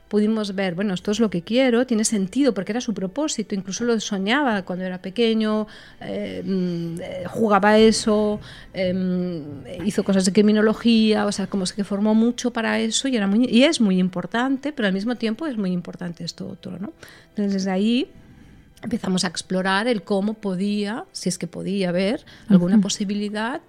pudimos 0.10 0.54
ver, 0.54 0.76
bueno, 0.76 0.94
esto 0.94 1.12
es 1.12 1.22
lo 1.22 1.30
que 1.30 1.44
quiero, 1.44 1.88
tiene 1.88 2.04
sentido 2.04 2.54
porque 2.54 2.74
era 2.74 2.82
su 2.82 2.94
propósito, 2.94 3.56
incluso 3.56 3.86
lo 3.86 3.98
soñaba 4.02 4.64
cuando 4.64 4.84
era 4.84 5.02
pequeño, 5.02 5.66
eh, 6.02 6.44
mm, 6.46 7.00
eh, 7.00 7.24
jugaba 7.28 7.78
eso, 7.78 8.42
eh, 8.74 9.42
hizo 9.86 10.04
cosas 10.04 10.26
de 10.26 10.34
criminología, 10.34 11.26
o 11.26 11.32
sea, 11.32 11.48
como 11.48 11.64
que 11.64 11.86
formó 11.86 12.14
mucho 12.14 12.52
para 12.52 12.78
eso 12.82 13.08
y, 13.08 13.16
era 13.16 13.26
muy, 13.26 13.46
y 13.46 13.64
es 13.64 13.80
muy 13.80 13.98
importante, 13.98 14.74
pero 14.74 14.90
al 14.90 14.94
mismo 14.94 15.16
tiempo 15.16 15.48
es 15.48 15.56
muy 15.56 15.72
importante 15.72 16.26
esto 16.26 16.50
otro, 16.50 16.78
¿no? 16.80 16.92
Entonces 17.30 17.54
desde 17.54 17.72
ahí 17.72 18.10
empezamos 18.84 19.24
a 19.24 19.30
explorar 19.30 19.88
el 19.88 20.04
cómo 20.04 20.34
podía, 20.34 21.06
si 21.14 21.30
es 21.30 21.38
que 21.38 21.48
podía 21.48 21.88
haber 21.88 22.26
alguna 22.50 22.78
posibilidad 22.82 23.62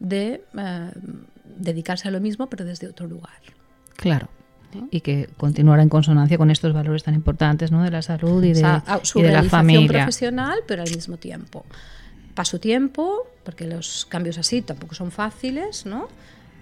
de 0.00 0.42
eh, 0.58 0.90
dedicarse 1.56 2.08
a 2.08 2.10
lo 2.10 2.20
mismo, 2.20 2.48
pero 2.48 2.64
desde 2.64 2.88
otro 2.88 3.06
lugar. 3.06 3.38
Claro. 3.96 4.28
Y 4.92 5.00
que 5.00 5.28
continuara 5.36 5.82
en 5.82 5.88
consonancia 5.88 6.38
con 6.38 6.50
estos 6.50 6.72
valores 6.72 7.02
tan 7.02 7.14
importantes, 7.14 7.72
¿no? 7.72 7.82
De 7.82 7.90
la 7.90 8.02
salud 8.02 8.42
y 8.44 8.52
de, 8.52 8.60
O 8.60 8.60
sea, 8.60 8.84
a- 8.86 9.04
su 9.04 9.18
y 9.18 9.22
de 9.22 9.32
la 9.32 9.42
familia. 9.42 9.88
profesional, 10.04 10.60
pero 10.68 10.82
al 10.82 10.90
mismo 10.90 11.16
tiempo. 11.16 11.64
Pasó 12.34 12.60
tiempo, 12.60 13.26
porque 13.44 13.66
los 13.66 14.06
cambios 14.06 14.38
así 14.38 14.62
tampoco 14.62 14.94
son 14.94 15.10
fáciles, 15.10 15.86
¿no? 15.86 16.06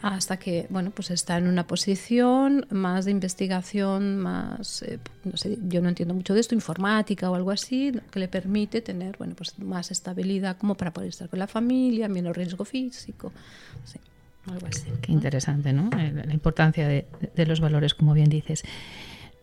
Hasta 0.01 0.39
que, 0.39 0.67
bueno, 0.71 0.91
pues 0.93 1.11
está 1.11 1.37
en 1.39 1.49
una 1.49 1.67
posición 1.67 2.67
más 2.71 3.05
de 3.05 3.11
investigación, 3.11 4.17
más, 4.19 4.83
eh, 4.85 5.01
no 5.25 5.37
sé, 5.37 5.59
yo 5.69 5.83
no 5.83 5.89
entiendo 5.89 6.15
mucho 6.15 6.33
de 6.35 6.41
esto, 6.41 6.55
informática 6.55 7.29
o 7.31 7.35
algo 7.35 7.51
así, 7.51 7.93
que 8.11 8.21
le 8.21 8.29
permite 8.29 8.81
tener, 8.81 9.17
bueno, 9.19 9.35
pues 9.37 9.59
más 9.59 9.91
estabilidad 9.91 10.57
como 10.57 10.77
para 10.77 10.93
poder 10.93 11.09
estar 11.11 11.29
con 11.29 11.41
la 11.41 11.49
familia, 11.49 12.09
menos 12.09 12.37
riesgo 12.37 12.65
físico, 12.65 13.33
sí, 13.85 13.99
algo 14.53 14.67
así. 14.67 14.87
Qué 15.01 15.13
interesante, 15.13 15.73
¿no? 15.73 15.91
Eh, 15.99 16.13
La 16.27 16.35
importancia 16.35 16.87
de, 16.89 17.07
de 17.35 17.47
los 17.47 17.61
valores, 17.61 17.95
como 17.95 18.15
bien 18.15 18.29
dices. 18.29 18.65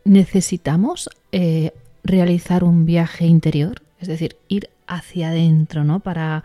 ¿Necesitamos 0.03 1.09
eh, 1.31 1.71
realizar 2.03 2.63
un 2.63 2.85
viaje 2.85 3.25
interior? 3.25 3.81
Es 3.99 4.07
decir, 4.07 4.37
ir 4.47 4.69
hacia 4.87 5.29
adentro, 5.29 5.83
¿no? 5.83 5.99
Para, 5.99 6.43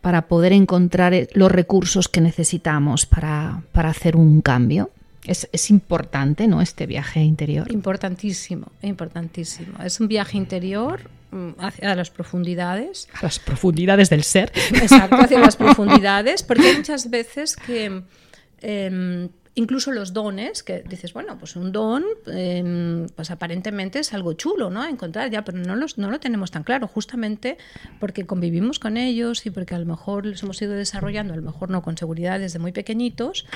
para 0.00 0.22
poder 0.28 0.52
encontrar 0.52 1.14
eh, 1.14 1.28
los 1.34 1.52
recursos 1.52 2.08
que 2.08 2.20
necesitamos 2.20 3.06
para, 3.06 3.62
para 3.72 3.90
hacer 3.90 4.16
un 4.16 4.40
cambio. 4.40 4.90
Es, 5.24 5.48
es 5.52 5.70
importante, 5.70 6.48
¿no? 6.48 6.62
Este 6.62 6.86
viaje 6.86 7.20
interior. 7.20 7.70
Importantísimo, 7.70 8.68
importantísimo. 8.82 9.78
Es 9.84 10.00
un 10.00 10.08
viaje 10.08 10.38
interior 10.38 11.00
hacia 11.58 11.94
las 11.94 12.10
profundidades. 12.10 13.08
A 13.12 13.22
las 13.22 13.38
profundidades 13.38 14.10
del 14.10 14.22
ser. 14.22 14.52
Exacto, 14.72 15.16
hacia 15.16 15.38
las 15.38 15.56
profundidades, 15.56 16.42
porque 16.42 16.68
hay 16.68 16.76
muchas 16.76 17.10
veces 17.10 17.56
que, 17.56 18.02
eh, 18.60 19.28
incluso 19.58 19.90
los 19.90 20.12
dones, 20.12 20.62
que 20.62 20.84
dices, 20.88 21.12
bueno, 21.12 21.36
pues 21.36 21.56
un 21.56 21.72
don, 21.72 22.04
eh, 22.28 23.06
pues 23.16 23.32
aparentemente 23.32 23.98
es 23.98 24.14
algo 24.14 24.34
chulo, 24.34 24.70
¿no? 24.70 24.84
Encontrar 24.84 25.30
ya, 25.30 25.44
pero 25.44 25.58
no, 25.58 25.74
los, 25.74 25.98
no 25.98 26.12
lo 26.12 26.20
tenemos 26.20 26.52
tan 26.52 26.62
claro, 26.62 26.86
justamente 26.86 27.58
porque 27.98 28.24
convivimos 28.24 28.78
con 28.78 28.96
ellos 28.96 29.44
y 29.46 29.50
porque 29.50 29.74
a 29.74 29.80
lo 29.80 29.84
mejor 29.84 30.26
los 30.26 30.44
hemos 30.44 30.62
ido 30.62 30.74
desarrollando, 30.74 31.34
a 31.34 31.36
lo 31.36 31.42
mejor 31.42 31.70
no 31.70 31.82
con 31.82 31.98
seguridad 31.98 32.38
desde 32.38 32.60
muy 32.60 32.70
pequeñitos, 32.70 33.46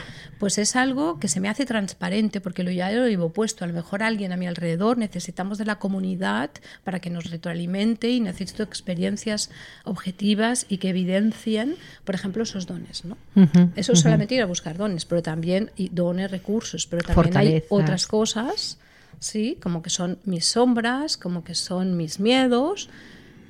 pues 0.41 0.59
es 0.59 0.75
algo 0.75 1.21
que 1.21 1.29
se 1.29 1.39
me 1.39 1.49
hace 1.49 1.67
transparente, 1.67 2.41
porque 2.41 2.65
lo 2.65 2.73
ya 2.73 2.91
lo 2.91 3.07
llevo 3.07 3.33
puesto. 3.33 3.65
A 3.65 3.69
lo 3.69 3.75
mejor 3.75 4.03
alguien 4.03 4.33
a 4.33 4.37
mi 4.37 4.49
alrededor 4.49 4.99
necesitamos 4.99 5.57
de 5.57 5.67
la 5.67 5.79
comunidad 5.79 6.51
para 6.83 6.99
que 6.99 7.11
nos 7.11 7.31
retroalimente 7.31 8.11
y 8.11 8.19
necesito 8.19 8.65
experiencias 8.65 9.51
objetivas 9.85 10.67
y 10.69 10.79
que 10.79 10.89
evidencien, 10.89 11.77
por 12.05 12.17
ejemplo, 12.17 12.43
esos 12.43 12.67
dones, 12.67 13.05
¿no? 13.05 13.17
Eso 13.77 13.93
es 13.93 14.01
solamente 14.01 14.35
ir 14.35 14.43
a 14.43 14.47
buscar 14.47 14.77
dones, 14.77 15.05
pero 15.05 15.23
también 15.23 15.71
y 15.77 15.92
dones, 15.93 16.31
recursos, 16.31 16.87
pero 16.87 17.03
también 17.03 17.37
hay 17.37 17.65
otras 17.69 18.07
cosas, 18.07 18.79
sí, 19.21 19.59
como 19.63 19.83
que 19.83 19.91
son 19.91 20.19
mis 20.25 20.47
sombras, 20.47 21.17
como 21.17 21.45
que 21.45 21.55
son 21.55 21.97
mis 21.97 22.19
miedos, 22.19 22.89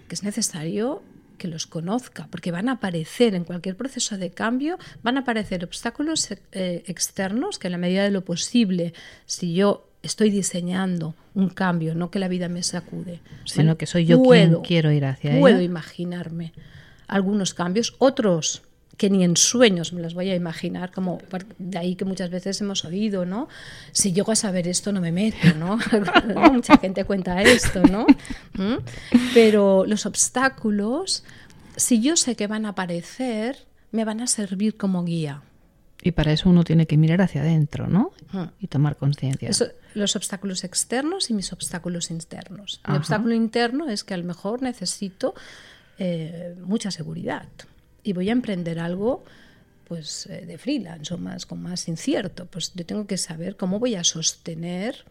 que 0.09 0.15
es 0.15 0.23
necesario 0.23 1.03
que 1.39 1.49
los 1.49 1.67
conozca, 1.67 2.29
porque 2.31 2.53
van 2.53 2.69
a 2.69 2.73
aparecer 2.73 3.35
en 3.35 3.45
cualquier 3.45 3.77
proceso 3.77 4.17
de 4.17 4.31
cambio, 4.31 4.79
van 5.03 5.17
a 5.17 5.21
aparecer 5.21 5.65
obstáculos 5.65 6.29
eh, 6.53 6.85
externos 6.87 7.59
que 7.59 7.69
en 7.69 7.73
la 7.73 7.79
medida 7.79 8.05
de 8.05 8.11
lo 8.11 8.25
posible, 8.25 8.93
si 9.27 9.55
yo 9.55 9.89
estoy 10.03 10.31
diseñando 10.31 11.15
un 11.35 11.49
cambio, 11.49 11.95
no 11.95 12.11
que 12.11 12.19
la 12.19 12.29
vida 12.29 12.49
me 12.49 12.63
sacude, 12.63 13.21
Sino 13.45 13.65
bueno, 13.65 13.79
que 13.79 13.87
soy 13.87 14.05
yo 14.05 14.23
quien 14.23 14.57
quiero 14.63 14.93
ir 14.93 15.05
hacia 15.05 15.39
Puedo 15.39 15.57
ella. 15.57 15.65
imaginarme 15.65 16.53
algunos 17.09 17.55
cambios, 17.55 17.95
otros 17.99 18.63
que 18.97 19.11
ni 19.11 19.25
en 19.25 19.37
sueños 19.37 19.93
me 19.93 20.03
los 20.03 20.15
voy 20.15 20.31
a 20.31 20.35
imaginar, 20.35 20.93
como 20.93 21.21
de 21.59 21.79
ahí 21.79 21.97
que 21.97 22.05
muchas 22.05 22.31
veces 22.31 22.61
hemos 22.61 22.85
oído, 22.85 23.25
¿no? 23.25 23.49
Si 23.93 24.13
llego 24.13 24.33
a 24.33 24.37
saber 24.37 24.69
esto 24.69 24.93
no 24.93 25.01
me 25.01 25.13
meto, 25.13 25.55
¿no? 25.59 25.79
Mucha 26.53 26.79
gente 26.79 27.05
cuenta 27.05 27.43
esto, 27.43 27.83
¿no? 27.83 28.07
¿Mm? 28.55 28.83
Pero 29.35 29.85
los 29.87 30.07
obstáculos, 30.07 31.25
si 31.77 32.01
yo 32.01 32.17
sé 32.17 32.37
que 32.37 32.47
van 32.47 32.67
a 32.67 32.71
aparecer, 32.71 33.67
me 33.91 34.05
van 34.05 34.21
a 34.21 34.27
servir 34.27 34.77
como 34.77 35.05
guía. 35.05 35.43
Y 36.05 36.13
para 36.13 36.33
eso 36.33 36.51
uno 36.51 36.65
tiene 36.65 36.87
que 36.87 36.97
mirar 36.97 37.23
hacia 37.23 37.43
adentro, 37.43 37.87
¿no? 37.87 38.13
Y 38.59 38.67
tomar 38.67 38.97
conciencia. 38.97 39.51
Los 39.95 40.17
obstáculos 40.17 40.65
externos 40.65 41.31
y 41.31 41.35
mis 41.35 41.53
obstáculos 41.53 42.11
internos. 42.11 42.81
Ajá. 42.83 42.93
Mi 42.93 42.99
obstáculo 42.99 43.35
interno 43.35 43.89
es 43.89 44.03
que 44.03 44.15
a 44.15 44.17
lo 44.17 44.25
mejor 44.25 44.63
necesito 44.63 45.35
eh, 45.99 46.57
mucha 46.61 46.91
seguridad 46.91 47.47
y 48.05 48.13
voy 48.13 48.29
a 48.29 48.33
emprender 48.33 48.79
algo 48.79 49.25
pues 49.89 50.27
eh, 50.27 50.47
de 50.47 50.57
freelance 50.59 51.13
o 51.13 51.19
más 51.19 51.45
con 51.47 51.61
más 51.63 51.87
incierto. 51.89 52.47
Pues 52.47 52.73
yo 52.75 52.87
tengo 52.87 53.07
que 53.07 53.17
saber 53.19 53.57
cómo 53.57 53.79
voy 53.79 53.95
a 53.95 54.05
sostener 54.05 55.05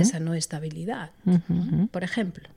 esa 0.00 0.18
no 0.18 0.34
estabilidad, 0.34 1.10
por 1.92 2.02
ejemplo. 2.02 2.48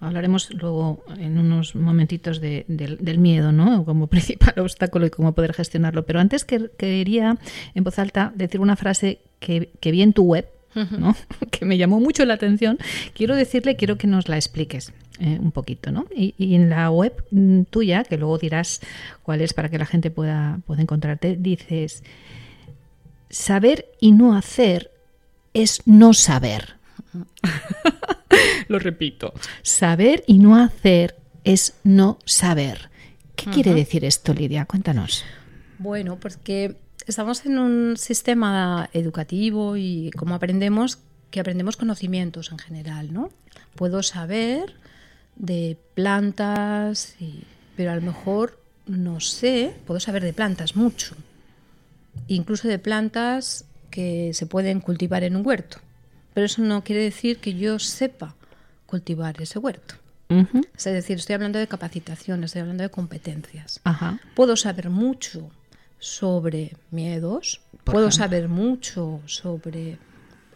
Hablaremos 0.00 0.52
luego 0.52 1.04
en 1.16 1.38
unos 1.38 1.74
momentitos 1.76 2.40
de- 2.40 2.64
del, 2.66 2.98
del 2.98 3.18
miedo, 3.18 3.52
¿no? 3.52 3.84
Como 3.84 4.06
principal 4.08 4.54
obstáculo 4.58 5.06
y 5.06 5.10
cómo 5.10 5.32
poder 5.32 5.52
gestionarlo. 5.52 6.04
Pero 6.04 6.18
antes 6.18 6.44
que, 6.44 6.70
quería 6.76 7.38
en 7.74 7.84
voz 7.84 7.98
alta 7.98 8.32
decir 8.34 8.60
una 8.60 8.74
frase 8.76 9.20
que, 9.38 9.70
que 9.80 9.92
vi 9.92 10.02
en 10.02 10.12
tu 10.12 10.24
web, 10.24 10.48
¿no? 10.98 11.14
que 11.52 11.64
me 11.64 11.78
llamó 11.78 12.00
mucho 12.00 12.24
la 12.24 12.34
atención. 12.34 12.78
Quiero 13.14 13.36
decirle, 13.36 13.76
quiero 13.76 13.96
que 13.96 14.06
nos 14.08 14.28
la 14.28 14.36
expliques 14.36 14.92
eh, 15.20 15.38
un 15.40 15.52
poquito, 15.52 15.92
¿no? 15.92 16.06
Y, 16.14 16.34
y 16.38 16.54
en 16.54 16.70
la 16.70 16.90
web 16.90 17.24
mm, 17.30 17.62
tuya, 17.64 18.04
que 18.04 18.16
luego 18.16 18.38
dirás 18.38 18.80
cuál 19.22 19.40
es 19.40 19.52
para 19.52 19.68
que 19.68 19.78
la 19.78 19.86
gente 19.86 20.10
pueda, 20.10 20.60
pueda 20.66 20.82
encontrarte, 20.82 21.36
dices, 21.36 22.02
saber 23.30 23.86
y 24.00 24.12
no 24.12 24.36
hacer 24.36 24.90
es 25.54 25.82
no 25.86 26.12
saber. 26.12 26.76
Lo 28.68 28.78
repito. 28.78 29.34
Saber 29.62 30.24
y 30.26 30.38
no 30.38 30.56
hacer 30.56 31.16
es 31.44 31.74
no 31.84 32.18
saber. 32.24 32.90
¿Qué 33.36 33.50
quiere 33.50 33.74
decir 33.74 34.04
esto, 34.04 34.32
Lidia? 34.34 34.66
Cuéntanos. 34.66 35.24
Bueno, 35.78 36.18
porque 36.20 36.76
estamos 37.06 37.44
en 37.44 37.58
un 37.58 37.96
sistema 37.96 38.88
educativo 38.92 39.76
y 39.76 40.10
como 40.16 40.34
aprendemos, 40.34 40.98
que 41.30 41.40
aprendemos 41.40 41.76
conocimientos 41.76 42.52
en 42.52 42.58
general, 42.58 43.12
¿no? 43.12 43.30
Puedo 43.74 44.02
saber 44.02 44.74
de 45.42 45.76
plantas, 45.94 47.16
y- 47.20 47.42
pero 47.76 47.90
a 47.90 47.96
lo 47.96 48.00
mejor 48.02 48.58
no 48.86 49.20
sé, 49.20 49.74
puedo 49.86 50.00
saber 50.00 50.22
de 50.22 50.32
plantas 50.32 50.74
mucho, 50.76 51.14
incluso 52.28 52.68
de 52.68 52.78
plantas 52.78 53.64
que 53.90 54.32
se 54.34 54.46
pueden 54.46 54.80
cultivar 54.80 55.22
en 55.24 55.36
un 55.36 55.46
huerto, 55.46 55.78
pero 56.32 56.46
eso 56.46 56.62
no 56.62 56.82
quiere 56.84 57.02
decir 57.02 57.38
que 57.38 57.54
yo 57.54 57.78
sepa 57.78 58.34
cultivar 58.86 59.40
ese 59.42 59.58
huerto. 59.58 59.96
Es 60.76 60.84
decir, 60.84 61.18
estoy 61.18 61.34
hablando 61.34 61.58
de 61.58 61.66
capacitación, 61.68 62.42
estoy 62.42 62.62
hablando 62.62 62.82
de 62.82 62.88
competencias 62.90 63.80
Ajá. 63.84 64.18
puedo 64.34 64.56
saber 64.56 64.88
mucho 64.88 65.50
sobre 65.98 66.74
miedos, 66.90 67.60
Por 67.84 67.94
puedo 67.94 68.08
ejemplo. 68.08 68.24
saber 68.24 68.48
mucho 68.48 69.20
sobre 69.26 69.98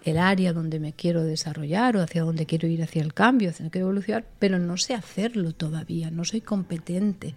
el 0.07 0.19
área 0.19 0.53
donde 0.53 0.79
me 0.79 0.93
quiero 0.93 1.25
desarrollar 1.25 1.97
o 1.97 2.01
hacia 2.01 2.23
donde 2.23 2.47
quiero 2.47 2.69
ir 2.69 2.83
hacia 2.83 3.03
el 3.03 3.13
cambio, 3.13 3.51
hacia 3.51 3.65
donde 3.65 3.73
quiero 3.73 3.89
evolucionar, 3.89 4.25
pero 4.39 4.59
no 4.59 4.77
sé 4.77 4.95
hacerlo 4.95 5.53
todavía, 5.53 6.13
no 6.13 6.25
soy 6.25 6.41
competente. 6.41 7.35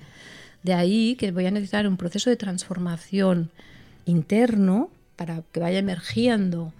De 0.62 0.74
ahí 0.74 1.16
que 1.16 1.32
voy 1.32 1.48
a 1.48 1.52
necesitar 1.52 1.88
un 1.88 1.98
proceso 1.98 2.30
de 2.30 2.36
transformación 2.36 3.50
interno 4.06 4.92
para 5.16 5.42
que 5.52 5.60
vaya 5.60 5.80
emergiendo 5.80 6.72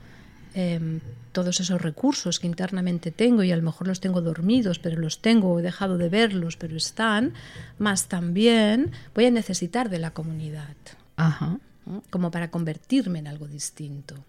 em, 0.54 1.00
todos 1.32 1.60
esos 1.60 1.82
recursos 1.82 2.40
que 2.40 2.46
internamente 2.46 3.10
tengo 3.10 3.42
y 3.42 3.52
a 3.52 3.58
lo 3.58 3.64
mejor 3.64 3.88
los 3.88 4.00
tengo 4.00 4.22
dormidos, 4.22 4.78
pero 4.78 5.00
los 5.00 5.24
tengo, 5.24 5.52
o 5.52 5.60
he 5.60 5.64
dejado 5.64 5.98
de 5.98 6.10
verlos, 6.10 6.56
pero 6.56 6.78
están, 6.78 7.34
más 7.80 8.08
también 8.08 8.92
voy 9.16 9.26
a 9.26 9.32
necesitar 9.32 9.90
de 9.90 9.98
la 9.98 10.12
comunidad, 10.12 10.76
Ajá. 11.16 11.58
¿no? 11.86 12.04
como 12.12 12.30
para 12.30 12.52
convertirme 12.52 13.18
en 13.18 13.28
algo 13.28 13.48
distinto. 13.48 14.24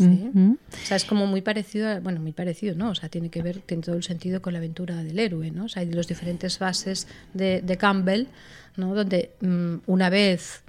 Ujú. 0.00 0.58
O 0.72 0.86
sea, 0.86 0.96
es 0.96 1.04
como 1.04 1.26
muy 1.26 1.40
parecido, 1.42 1.88
a- 1.88 2.00
bueno, 2.00 2.20
muy 2.20 2.32
parecido, 2.32 2.74
¿no? 2.74 2.90
O 2.90 2.94
sea, 2.94 3.08
tiene 3.08 3.30
que 3.30 3.42
ver, 3.42 3.60
tiene 3.60 3.82
todo 3.82 3.96
el 3.96 4.02
sentido 4.02 4.40
con 4.42 4.52
la 4.52 4.58
aventura 4.58 5.02
del 5.02 5.18
héroe, 5.18 5.50
¿no? 5.50 5.64
O 5.64 5.68
sea, 5.68 5.82
hay 5.82 5.90
los 5.92 6.06
diferentes 6.08 6.58
fases 6.58 7.06
de, 7.34 7.60
de 7.62 7.76
Campbell, 7.76 8.26
¿no? 8.76 8.94
Donde 8.94 9.30
mm, 9.40 9.76
una 9.86 10.10
vez 10.10 10.62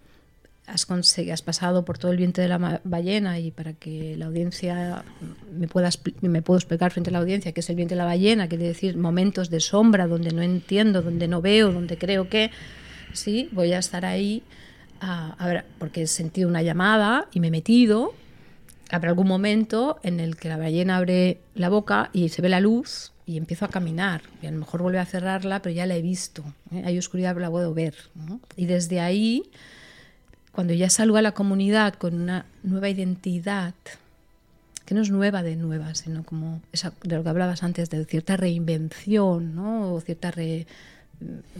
has, 0.67 0.85
has 0.89 1.41
pasado 1.41 1.83
por 1.85 1.97
todo 1.97 2.11
el 2.11 2.17
vientre 2.17 2.43
de 2.43 2.49
la 2.49 2.81
ballena 2.83 3.39
y 3.39 3.49
para 3.51 3.73
que 3.73 4.15
la 4.17 4.27
audiencia 4.27 5.03
me 5.51 5.67
pueda 5.67 5.89
me 6.21 6.41
puedo 6.43 6.59
explicar 6.59 6.91
frente 6.91 7.09
a 7.09 7.13
la 7.13 7.19
audiencia 7.19 7.51
que 7.53 7.61
es 7.61 7.69
el 7.71 7.75
vientre 7.75 7.95
de 7.95 7.99
la 7.99 8.05
ballena, 8.05 8.47
quiere 8.47 8.65
decir 8.67 8.95
momentos 8.95 9.49
de 9.49 9.59
sombra 9.61 10.05
donde 10.07 10.31
no 10.31 10.41
entiendo, 10.43 11.01
donde 11.01 11.27
no 11.27 11.41
veo, 11.41 11.71
donde 11.71 11.97
creo 11.97 12.29
que 12.29 12.51
sí, 13.13 13.49
voy 13.51 13.73
a 13.73 13.79
estar 13.79 14.05
ahí 14.05 14.43
a- 15.01 15.31
a 15.39 15.47
ver, 15.47 15.65
porque 15.79 16.03
he 16.03 16.07
sentido 16.07 16.47
una 16.49 16.61
llamada 16.61 17.27
y 17.33 17.39
me 17.39 17.47
he 17.47 17.51
metido 17.51 18.13
habrá 18.89 19.09
algún 19.09 19.27
momento 19.27 19.99
en 20.03 20.19
el 20.19 20.35
que 20.35 20.49
la 20.49 20.57
ballena 20.57 20.97
abre 20.97 21.39
la 21.55 21.69
boca 21.69 22.09
y 22.13 22.29
se 22.29 22.41
ve 22.41 22.49
la 22.49 22.59
luz 22.59 23.11
y 23.25 23.37
empiezo 23.37 23.65
a 23.65 23.69
caminar. 23.69 24.21
Y 24.41 24.47
a 24.47 24.51
lo 24.51 24.57
mejor 24.57 24.81
vuelve 24.81 24.99
a 24.99 25.05
cerrarla, 25.05 25.61
pero 25.61 25.75
ya 25.75 25.85
la 25.85 25.95
he 25.95 26.01
visto. 26.01 26.43
¿eh? 26.73 26.81
Hay 26.85 26.97
oscuridad, 26.97 27.33
pero 27.33 27.41
la 27.45 27.51
puedo 27.51 27.73
ver. 27.73 27.93
Y 28.55 28.65
desde 28.65 28.99
ahí, 28.99 29.43
cuando 30.51 30.73
ya 30.73 30.89
salgo 30.89 31.17
a 31.17 31.21
la 31.21 31.33
comunidad 31.33 31.93
con 31.93 32.15
una 32.15 32.45
nueva 32.63 32.89
identidad, 32.89 33.73
que 34.85 34.95
no 34.95 35.01
es 35.01 35.11
nueva 35.11 35.43
de 35.43 35.55
nueva, 35.55 35.93
sino 35.93 36.23
como 36.23 36.61
de 37.03 37.15
lo 37.15 37.21
que 37.23 37.29
hablabas 37.29 37.61
antes, 37.61 37.91
de 37.91 38.03
cierta 38.05 38.37
reinvención, 38.37 39.53
¿no? 39.55 39.93
O 39.93 40.01
cierta, 40.01 40.31
re- 40.31 40.65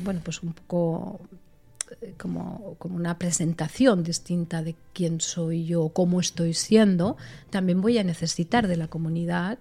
bueno, 0.03 0.21
pues 0.23 0.41
un 0.41 0.53
poco 0.53 1.19
como, 2.17 2.75
como 2.77 2.95
una 2.95 3.17
presentación 3.17 4.03
distinta 4.03 4.63
de 4.63 4.75
quién 4.93 5.21
soy 5.21 5.65
yo, 5.65 5.89
cómo 5.89 6.19
estoy 6.19 6.53
siendo, 6.53 7.17
también 7.49 7.81
voy 7.81 7.97
a 7.97 8.03
necesitar 8.03 8.67
de 8.67 8.77
la 8.77 8.87
comunidad 8.87 9.59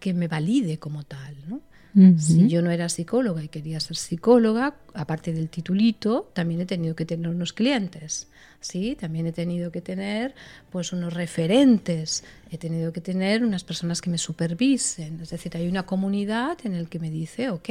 que 0.00 0.14
me 0.14 0.28
valide 0.28 0.78
como 0.78 1.04
tal. 1.04 1.36
¿no? 1.46 1.60
Ujú. 1.96 2.18
Si 2.18 2.48
yo 2.48 2.60
no 2.60 2.70
era 2.70 2.88
psicóloga 2.88 3.42
y 3.42 3.48
quería 3.48 3.80
ser 3.80 3.96
psicóloga, 3.96 4.76
aparte 4.92 5.32
del 5.32 5.48
titulito, 5.48 6.30
también 6.34 6.60
he 6.60 6.66
tenido 6.66 6.94
que 6.94 7.06
tener 7.06 7.28
unos 7.28 7.52
clientes. 7.52 8.28
Sí, 8.60 8.96
también 8.98 9.26
he 9.26 9.32
tenido 9.32 9.70
que 9.70 9.80
tener 9.80 10.34
pues 10.70 10.92
unos 10.92 11.14
referentes, 11.14 12.24
he 12.50 12.58
tenido 12.58 12.92
que 12.92 13.00
tener 13.00 13.44
unas 13.44 13.64
personas 13.64 14.00
que 14.00 14.10
me 14.10 14.18
supervisen, 14.18 15.20
es 15.20 15.30
decir, 15.30 15.56
hay 15.56 15.68
una 15.68 15.84
comunidad 15.84 16.58
en 16.64 16.74
el 16.74 16.88
que 16.88 16.98
me 16.98 17.10
dice, 17.10 17.50
ok, 17.50 17.68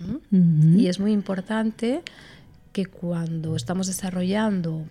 Ujú. 0.00 0.20
y 0.30 0.86
es 0.86 0.98
muy 0.98 1.12
importante 1.12 2.02
que 2.72 2.86
cuando 2.86 3.56
estamos 3.56 3.86
desarrollando 3.86 4.86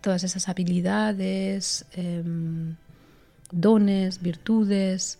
todas 0.00 0.24
esas 0.24 0.48
habilidades, 0.48 1.84
em, 1.92 2.76
dones, 3.50 4.22
virtudes 4.22 5.18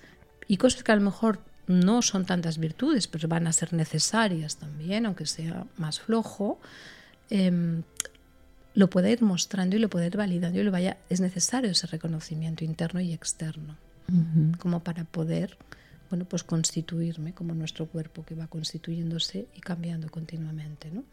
y 0.48 0.56
cosas 0.56 0.82
que 0.82 0.92
a 0.92 0.96
lo 0.96 1.02
mejor 1.02 1.40
no 1.66 2.02
son 2.02 2.24
tantas 2.24 2.58
virtudes, 2.58 3.06
pero 3.06 3.28
van 3.28 3.46
a 3.46 3.52
ser 3.52 3.72
necesarias 3.72 4.56
también, 4.56 5.06
aunque 5.06 5.26
sea 5.26 5.66
más 5.76 6.00
flojo, 6.00 6.58
em, 7.28 7.82
lo 8.74 8.90
pueda 8.90 9.10
ir 9.10 9.22
mostrando 9.22 9.76
y 9.76 9.78
lo 9.78 9.88
pueda 9.88 10.06
ir 10.06 10.16
validando 10.16 10.58
y 10.60 10.64
lo 10.64 10.72
vaya, 10.72 10.96
es 11.08 11.20
necesario 11.20 11.70
ese 11.70 11.86
reconocimiento 11.86 12.64
interno 12.64 13.00
y 13.00 13.12
externo, 13.12 13.76
como 14.58 14.80
para 14.80 15.04
poder, 15.04 15.56
bueno, 16.08 16.24
pues 16.24 16.42
constituirme 16.42 17.32
como 17.32 17.54
nuestro 17.54 17.86
cuerpo 17.86 18.24
que 18.24 18.34
va 18.34 18.48
constituyéndose 18.48 19.46
y 19.54 19.60
cambiando 19.60 20.08
continuamente, 20.08 20.90
¿no? 20.90 21.04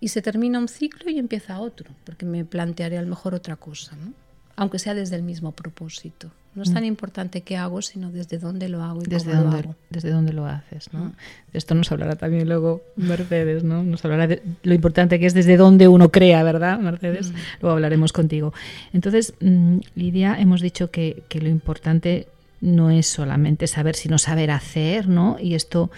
Y 0.00 0.08
se 0.08 0.22
termina 0.22 0.58
un 0.58 0.68
ciclo 0.68 1.10
y 1.10 1.18
empieza 1.18 1.60
otro, 1.60 1.90
porque 2.04 2.24
me 2.24 2.44
plantearé 2.44 2.98
a 2.98 3.02
lo 3.02 3.08
mejor 3.08 3.34
otra 3.34 3.56
cosa, 3.56 3.96
¿no? 3.96 4.12
Aunque 4.56 4.78
sea 4.78 4.94
desde 4.94 5.16
el 5.16 5.22
mismo 5.22 5.52
propósito. 5.52 6.30
No 6.54 6.64
es 6.64 6.72
tan 6.72 6.84
importante 6.84 7.42
qué 7.42 7.56
hago, 7.56 7.82
sino 7.82 8.10
desde 8.10 8.38
dónde 8.38 8.68
lo 8.68 8.82
hago 8.82 9.02
y 9.02 9.06
desde 9.06 9.30
cómo 9.30 9.42
dónde, 9.42 9.62
lo 9.62 9.68
hago. 9.68 9.76
desde 9.90 10.10
dónde 10.10 10.32
lo 10.32 10.46
haces, 10.46 10.92
¿no? 10.92 11.04
Mm. 11.04 11.12
De 11.52 11.58
esto 11.58 11.74
nos 11.76 11.92
hablará 11.92 12.16
también 12.16 12.48
luego 12.48 12.82
Mercedes, 12.96 13.62
¿no? 13.62 13.84
Nos 13.84 14.04
hablará 14.04 14.26
de 14.26 14.42
lo 14.64 14.74
importante 14.74 15.20
que 15.20 15.26
es 15.26 15.34
desde 15.34 15.56
dónde 15.56 15.86
uno 15.86 16.10
crea, 16.10 16.42
¿verdad, 16.42 16.80
Mercedes? 16.80 17.32
Luego 17.60 17.74
hablaremos 17.74 18.12
contigo. 18.12 18.52
Entonces, 18.92 19.34
mm, 19.40 19.78
Lidia, 19.94 20.36
hemos 20.40 20.60
dicho 20.60 20.90
que, 20.90 21.22
que 21.28 21.40
lo 21.40 21.48
importante 21.48 22.26
no 22.60 22.90
es 22.90 23.06
solamente 23.06 23.68
saber, 23.68 23.94
sino 23.94 24.18
saber 24.18 24.50
hacer, 24.50 25.06
¿no? 25.06 25.36
Y 25.40 25.54
esto 25.54 25.92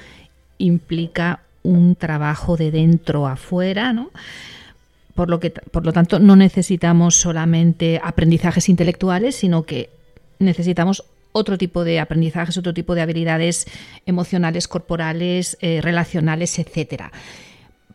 implica 0.58 1.40
un 1.62 1.94
trabajo 1.94 2.56
de 2.56 2.70
dentro 2.70 3.26
a 3.26 3.32
afuera, 3.32 3.92
¿no? 3.92 4.10
Por 5.14 5.28
lo, 5.28 5.40
que, 5.40 5.50
por 5.50 5.84
lo 5.84 5.92
tanto, 5.92 6.18
no 6.18 6.36
necesitamos 6.36 7.16
solamente 7.16 8.00
aprendizajes 8.02 8.68
intelectuales, 8.68 9.36
sino 9.36 9.64
que 9.64 9.90
necesitamos 10.38 11.04
otro 11.32 11.58
tipo 11.58 11.84
de 11.84 12.00
aprendizajes, 12.00 12.56
otro 12.56 12.72
tipo 12.72 12.94
de 12.94 13.02
habilidades 13.02 13.66
emocionales, 14.06 14.68
corporales, 14.68 15.58
eh, 15.60 15.80
relacionales, 15.82 16.58
etcétera. 16.58 17.12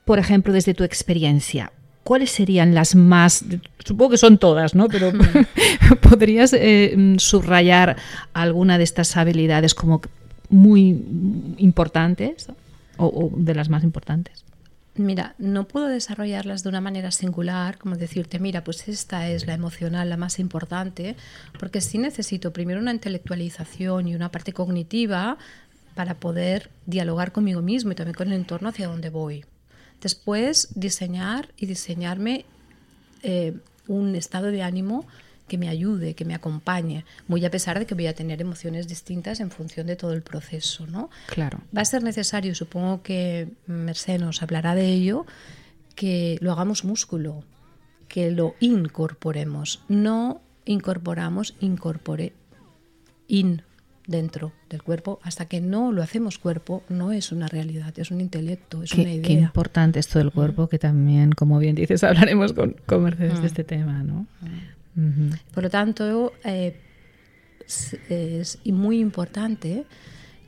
Por 0.06 0.20
ejemplo, 0.20 0.54
desde 0.54 0.74
tu 0.74 0.84
experiencia, 0.84 1.72
¿cuáles 2.04 2.32
serían 2.32 2.76
las 2.76 2.96
más, 2.96 3.44
supongo 3.84 4.12
que 4.12 4.18
son 4.18 4.38
todas, 4.38 4.76
¿no? 4.76 4.88
Pero 4.88 5.12
podrías 6.02 6.54
eh, 6.54 7.16
subrayar 7.18 7.98
alguna 8.34 8.78
de 8.78 8.84
estas 8.84 9.18
habilidades 9.18 9.74
como 9.74 10.02
muy 10.50 11.02
importantes 11.58 12.50
o, 12.98 13.32
de 13.36 13.56
las 13.56 13.70
más 13.70 13.84
importantes? 13.84 14.46
Mira, 14.98 15.36
no 15.38 15.68
puedo 15.68 15.88
desarrollarlas 15.88 16.64
de 16.64 16.70
una 16.70 16.80
manera 16.80 17.12
singular, 17.12 17.78
como 17.78 17.98
decirte, 17.98 18.40
mira, 18.40 18.64
pues 18.64 18.88
esta 18.88 19.28
es 19.30 19.46
la 19.46 19.54
emocional, 19.54 20.10
la 20.10 20.16
más 20.16 20.40
importante, 20.40 21.18
porque 21.60 21.82
sí 21.82 21.98
necesito 21.98 22.54
primero 22.54 22.80
una 22.80 22.94
intelectualización 22.94 24.08
y 24.08 24.16
una 24.16 24.32
parte 24.32 24.54
cognitiva 24.54 25.38
para 25.96 26.16
poder 26.16 26.70
dialogar 26.86 27.34
conmigo 27.34 27.62
mismo 27.62 27.92
y 27.92 27.96
también 27.96 28.16
con 28.16 28.28
el 28.28 28.36
entorno 28.36 28.70
hacia 28.70 28.88
donde 28.88 29.10
voy. 29.10 29.44
Después, 30.02 30.70
diseñar 30.76 31.50
y 31.58 31.66
diseñarme 31.66 32.46
eh, 33.24 33.58
un 33.88 34.16
estado 34.16 34.48
de 34.48 34.62
ánimo 34.62 35.06
que 35.48 35.58
me 35.58 35.70
ayude, 35.70 36.16
que 36.16 36.26
me 36.26 36.34
acompañe, 36.34 37.06
muy 37.28 37.46
a 37.46 37.52
pesar 37.52 37.78
de 37.80 37.86
que 37.86 37.96
voy 37.96 38.08
a 38.08 38.16
tener 38.16 38.42
emociones 38.42 38.88
distintas 38.88 39.40
en 39.40 39.52
función 39.52 39.88
de 39.88 39.96
todo 39.96 40.14
el 40.14 40.22
proceso, 40.22 40.88
¿no? 40.88 41.10
Claro. 41.28 41.60
Va 41.76 41.82
a 41.82 41.86
ser 41.86 42.04
necesario, 42.04 42.56
supongo 42.56 43.04
que 43.04 43.50
Merced 43.68 44.20
nos 44.20 44.42
hablará 44.42 44.76
de 44.76 44.88
ello, 44.88 45.26
que 45.96 46.38
lo 46.42 46.52
hagamos 46.52 46.84
músculo, 46.84 47.44
que 48.08 48.32
lo 48.32 48.56
incorporemos. 48.60 49.84
No 49.88 50.42
incorporamos, 50.66 51.56
incorpore, 51.60 52.34
in 53.28 53.62
dentro 54.08 54.52
del 54.70 54.84
cuerpo, 54.84 55.20
hasta 55.24 55.46
que 55.46 55.62
no 55.62 55.92
lo 55.92 56.04
hacemos 56.04 56.38
cuerpo, 56.38 56.84
no 56.90 57.12
es 57.12 57.32
una 57.32 57.48
realidad, 57.48 57.94
es 57.98 58.12
un 58.12 58.22
intelecto, 58.22 58.84
es 58.84 58.92
qué, 58.92 59.02
una 59.02 59.14
idea. 59.14 59.24
Qué 59.24 59.34
importante 59.34 60.00
esto 60.00 60.20
del 60.20 60.32
cuerpo, 60.32 60.68
que 60.68 60.78
también, 60.78 61.32
como 61.32 61.58
bien 61.58 61.76
dices, 61.76 62.04
hablaremos 62.04 62.54
con, 62.54 62.76
con 62.86 63.04
Mercedes 63.04 63.42
de 63.42 63.48
este 63.48 63.64
tema, 63.64 64.04
¿no? 64.04 64.28
Uh 64.96 65.02
-huh. 65.02 65.40
Por 65.54 65.64
lo 65.64 65.70
tanto, 65.70 66.34
eh, 66.44 66.80
es, 67.66 67.98
es, 68.10 68.60
muy 68.66 69.00
importante 69.00 69.86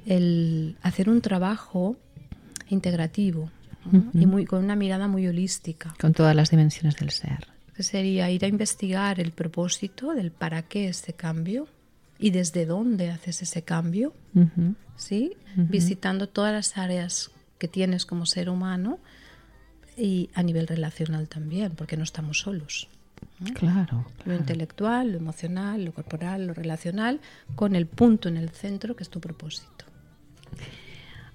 el 0.06 0.78
hacer 0.82 1.10
un 1.10 1.22
trabajo 1.22 1.98
integrativo 2.70 3.52
uh 3.86 3.92
-huh. 3.92 4.10
y 4.14 4.26
muy, 4.26 4.46
con 4.46 4.64
una 4.64 4.76
mirada 4.76 5.08
muy 5.08 5.28
holística. 5.28 5.94
Con 6.00 6.14
todas 6.14 6.36
las 6.36 6.50
dimensiones 6.50 6.96
del 6.98 7.12
ser. 7.12 7.48
Que 7.76 7.84
sería 7.84 8.30
ir 8.32 8.44
a 8.46 8.48
investigar 8.48 9.20
el 9.20 9.32
propósito 9.32 10.14
del 10.14 10.32
para 10.32 10.64
qué 10.64 10.88
este 10.88 11.14
cambio 11.14 11.68
y 12.20 12.32
desde 12.32 12.66
dónde 12.66 13.12
haces 13.12 13.42
ese 13.44 13.62
cambio, 13.62 14.14
uh 14.34 14.42
-huh. 14.42 14.76
¿sí? 14.96 15.34
visitando 15.56 16.28
todas 16.28 16.54
las 16.54 16.78
áreas 16.78 17.32
que 17.58 17.68
tienes 17.68 18.06
como 18.06 18.26
ser 18.26 18.50
humano 18.50 19.00
y 19.98 20.30
a 20.34 20.44
nivel 20.44 20.68
relacional 20.68 21.28
también, 21.28 21.74
porque 21.76 21.98
no 21.98 22.04
estamos 22.04 22.40
solos. 22.40 22.88
¿No? 23.40 23.54
Claro, 23.54 24.06
Lo 24.26 24.36
intelectual, 24.36 25.12
lo 25.12 25.18
emocional, 25.18 25.86
lo 25.86 25.94
corporal, 25.94 26.48
lo 26.48 26.54
relacional, 26.54 27.20
con 27.56 27.76
el 27.76 27.86
punto 27.86 28.30
en 28.30 28.38
el 28.38 28.50
centro 28.50 28.96
que 28.96 29.04
es 29.04 29.10
tu 29.10 29.20
propósito. 29.20 29.86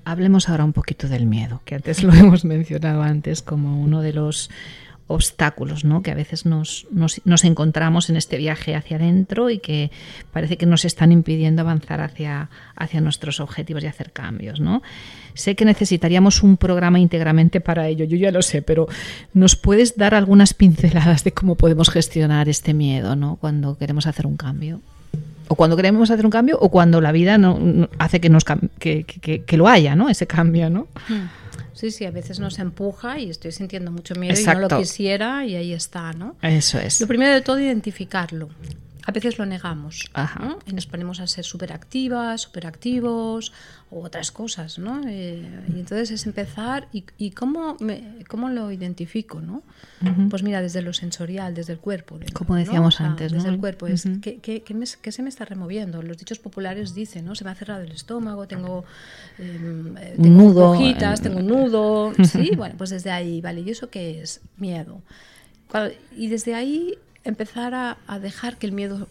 Hablemos 0.05 0.49
ahora 0.49 0.65
un 0.65 0.73
poquito 0.73 1.09
del 1.09 1.27
miedo, 1.27 1.63
que 1.65 1.77
antes 1.77 2.03
lo 2.05 2.13
hemos 2.13 2.45
mencionado 2.45 3.03
antes 3.03 3.43
como 3.43 3.81
uno 3.81 4.03
de 4.03 4.13
los 4.13 4.51
obstáculos 5.15 5.85
¿no? 5.85 6.03
que 6.03 6.11
a 6.11 6.15
veces 6.15 6.47
nos, 6.47 6.87
nos, 6.91 7.45
encontramos 7.45 8.11
en 8.11 8.17
este 8.17 8.37
viaje 8.37 8.75
hacia 8.75 8.97
adentro 8.97 9.51
y 9.51 9.59
que 9.59 9.91
parece 10.33 10.57
que 10.57 10.67
nos 10.67 10.85
están 10.85 11.13
impidiendo 11.13 11.63
avanzar 11.63 12.01
hacia, 12.01 12.51
hacia 12.77 13.01
nuestros 13.01 13.41
objetivos 13.41 13.83
y 13.85 13.87
hacer 13.87 14.13
cambios. 14.13 14.61
¿no? 14.61 14.83
Sé 15.35 15.55
que 15.55 15.65
necesitaríamos 15.65 16.43
un 16.43 16.57
programa 16.57 16.99
íntegramente 16.99 17.61
para 17.61 17.89
ello, 17.89 18.05
yo 18.05 18.17
ya 18.17 18.31
lo 18.31 18.43
sé, 18.43 18.63
pero 18.63 18.87
¿nos 19.35 19.57
puedes 19.57 19.97
dar 19.97 20.15
algunas 20.15 20.55
pinceladas 20.55 21.25
de 21.25 21.33
cómo 21.33 21.57
podemos 21.57 21.91
gestionar 21.91 22.49
este 22.49 22.75
miedo 22.75 23.17
¿no? 23.17 23.37
cuando 23.37 23.77
queremos 23.79 24.07
hacer 24.07 24.27
un 24.27 24.37
cambio? 24.37 24.81
O 25.49 25.55
cuando 25.55 25.77
queremos 25.77 26.11
hacer 26.11 26.25
un 26.25 26.31
cambio 26.31 26.59
o 26.61 26.71
cuando 26.71 27.01
la 27.01 27.13
vida 27.13 27.39
no, 27.39 27.59
no 27.59 27.89
hace 27.99 28.21
que, 28.21 28.29
nos, 28.29 28.45
que, 28.79 29.05
que, 29.05 29.45
que, 29.45 29.57
lo 29.57 29.69
haya, 29.69 29.95
¿no? 29.97 30.09
ese 30.09 30.27
cambio. 30.27 30.71
¿no? 30.71 30.89
Hmm. 31.09 31.29
Sí, 31.73 31.91
sí, 31.91 32.05
a 32.05 32.11
veces 32.11 32.39
nos 32.39 32.59
empuja 32.59 33.19
y 33.19 33.31
estoy 33.31 33.53
sintiendo 33.53 33.91
mucho 33.91 34.15
miedo 34.15 34.35
Exacto. 34.35 34.61
y 34.61 34.63
no 34.63 34.69
lo 34.69 34.79
quisiera 34.79 35.45
y 35.45 35.57
ahí 35.57 35.73
está, 35.73 36.13
¿no? 36.13 36.37
Eso 36.43 36.79
es. 36.79 37.01
Lo 37.01 37.07
primero 37.07 37.35
de 37.35 37.41
todo, 37.41 37.59
identificarlo. 37.59 38.49
A 39.05 39.13
veces 39.13 39.39
lo 39.39 39.47
negamos 39.47 40.11
¿no? 40.39 40.59
y 40.67 40.73
nos 40.73 40.87
ponemos 40.87 41.21
a 41.21 41.27
ser 41.27 41.45
súper 41.45 41.73
activas, 41.73 42.43
súper 42.43 42.67
activos 42.67 43.53
o 43.91 44.01
otras 44.03 44.31
cosas, 44.31 44.79
¿no? 44.79 45.01
Eh, 45.07 45.45
y 45.75 45.81
entonces 45.81 46.11
es 46.13 46.27
empezar 46.27 46.89
y, 46.93 47.05
y 47.19 47.33
cómo, 47.33 47.77
me, 47.81 48.25
cómo 48.29 48.49
lo 48.49 48.71
identifico, 48.71 49.41
¿no? 49.41 49.63
Uh 50.03 50.07
-huh. 50.07 50.29
Pues 50.31 50.43
mira, 50.43 50.63
desde 50.63 50.83
lo 50.83 50.93
sensorial, 50.93 51.53
desde 51.55 51.73
el 51.73 51.79
cuerpo. 51.81 52.19
Como 52.33 52.55
decíamos 52.55 52.97
sea, 52.97 53.07
antes, 53.07 53.33
¿no? 53.33 53.39
Desde 53.39 53.51
el 53.51 53.59
cuerpo. 53.59 53.87
Es, 53.87 54.07
uh 54.07 54.11
-huh. 54.11 54.21
¿qué, 54.21 54.39
qué, 54.39 54.63
qué, 54.63 54.75
me, 54.75 54.87
¿qué, 55.03 55.13
se 55.13 55.23
me 55.23 55.29
está 55.29 55.45
removiendo? 55.45 56.01
Los 56.03 56.17
dichos 56.17 56.39
populares 56.39 56.95
dicen, 56.95 57.25
¿no? 57.25 57.35
Se 57.35 57.45
me 57.45 57.51
ha 57.51 57.55
cerrado 57.55 57.83
el 57.83 57.93
estómago, 57.93 58.47
tengo, 58.47 58.85
eh, 59.39 60.15
tengo 60.17 60.43
nudo. 60.43 60.71
Hojitas, 60.71 61.21
tengo 61.21 61.39
un 61.39 61.49
nudo. 61.49 62.13
Sí, 62.33 62.53
bueno, 62.57 62.77
pues 62.79 62.91
desde 62.91 63.11
ahí, 63.11 63.41
¿vale? 63.41 63.61
¿Y 63.61 63.71
eso 63.71 63.91
qué 63.91 64.23
es? 64.23 64.41
Miedo. 64.57 65.03
Y 66.17 66.29
desde 66.29 66.55
ahí 66.55 66.99
empezar 67.25 67.75
a, 67.75 67.99
a 68.07 68.19
dejar 68.19 68.57
que 68.57 68.67
el 68.67 68.73
miedo 68.73 69.09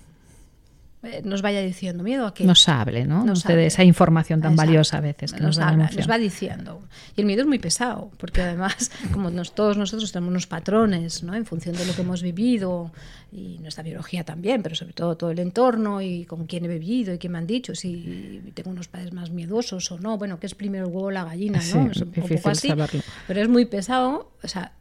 eh, 1.03 1.23
nos 1.25 1.41
vaya 1.41 1.61
diciendo 1.61 2.03
miedo 2.03 2.27
a 2.27 2.33
que 2.33 2.43
nos 2.43 2.69
hable, 2.69 3.05
¿no? 3.05 3.25
Nos 3.25 3.43
de 3.43 3.65
esa 3.65 3.83
información 3.83 4.39
tan 4.39 4.51
Exacto. 4.51 4.67
valiosa 4.67 4.97
a 4.97 5.01
veces 5.01 5.33
que 5.33 5.39
nos, 5.39 5.57
nos, 5.57 5.65
habla, 5.65 5.89
nos 5.97 6.07
va 6.07 6.19
diciendo. 6.19 6.79
Y 7.15 7.21
el 7.21 7.25
miedo 7.25 7.41
es 7.41 7.47
muy 7.47 7.57
pesado, 7.57 8.11
porque 8.17 8.43
además, 8.43 8.91
como 9.11 9.31
nos, 9.31 9.55
todos 9.55 9.77
nosotros 9.77 10.11
tenemos 10.11 10.29
unos 10.29 10.45
patrones, 10.45 11.23
¿no? 11.23 11.33
En 11.33 11.45
función 11.47 11.75
de 11.75 11.85
lo 11.85 11.95
que 11.95 12.01
hemos 12.03 12.21
vivido 12.21 12.91
y 13.31 13.57
nuestra 13.59 13.83
biología 13.83 14.23
también, 14.23 14.61
pero 14.61 14.75
sobre 14.75 14.93
todo 14.93 15.17
todo 15.17 15.31
el 15.31 15.39
entorno 15.39 16.03
y 16.03 16.25
con 16.25 16.45
quién 16.45 16.65
he 16.65 16.67
vivido 16.67 17.15
y 17.15 17.17
qué 17.17 17.29
me 17.29 17.39
han 17.39 17.47
dicho, 17.47 17.73
si 17.73 18.51
tengo 18.53 18.69
unos 18.69 18.87
padres 18.87 19.11
más 19.11 19.31
miedosos 19.31 19.91
o 19.91 19.99
no, 19.99 20.19
bueno, 20.19 20.39
que 20.39 20.45
es 20.45 20.53
primero 20.53 20.85
el 20.85 20.93
huevo 20.93 21.07
o 21.07 21.11
la 21.11 21.23
gallina, 21.23 21.57
¿no? 21.57 21.63
Sí, 21.63 21.89
es 21.93 21.97
un 21.97 22.11
poco 22.11 22.49
así, 22.49 22.67
saberlo. 22.67 23.01
pero 23.25 23.41
es 23.41 23.49
muy 23.49 23.65
pesado, 23.65 24.29
o 24.43 24.47
sea, 24.47 24.73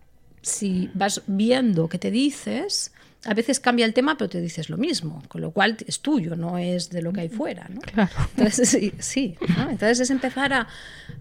si 0.43 0.91
vas 0.93 1.23
viendo 1.27 1.89
qué 1.89 1.99
te 1.99 2.11
dices, 2.11 2.93
a 3.25 3.35
veces 3.35 3.61
cambia 3.61 3.85
el 3.85 3.93
tema, 3.93 4.17
pero 4.17 4.31
te 4.31 4.41
dices 4.41 4.71
lo 4.71 4.79
mismo, 4.79 5.23
con 5.29 5.41
lo 5.41 5.51
cual 5.51 5.77
es 5.87 6.01
tuyo, 6.01 6.37
no 6.37 6.57
es 6.57 6.89
de 6.89 7.03
lo 7.03 7.13
que 7.13 7.23
hay 7.23 7.29
fuera. 7.29 7.67
¿no? 7.69 7.81
Claro. 7.81 8.11
Entonces, 8.37 8.69
sí, 8.69 8.93
sí 8.99 9.37
¿no? 9.57 9.71
Entonces 9.71 10.01
es 10.01 10.11
empezar 10.11 10.53
a, 10.53 10.67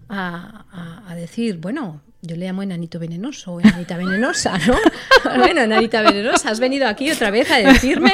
a, 0.08 1.04
a, 1.06 1.14
decir, 1.14 1.58
bueno, 1.58 2.00
yo 2.22 2.36
le 2.36 2.46
llamo 2.46 2.62
enanito 2.62 2.98
venenoso 2.98 3.52
o 3.52 3.60
enanita 3.60 3.98
venenosa, 3.98 4.58
¿no? 4.66 4.76
bueno, 5.36 5.60
enanita 5.60 6.00
venenosa, 6.00 6.50
has 6.50 6.60
venido 6.60 6.86
aquí 6.86 7.10
otra 7.10 7.30
vez 7.30 7.50
a 7.50 7.58
decirme 7.58 8.12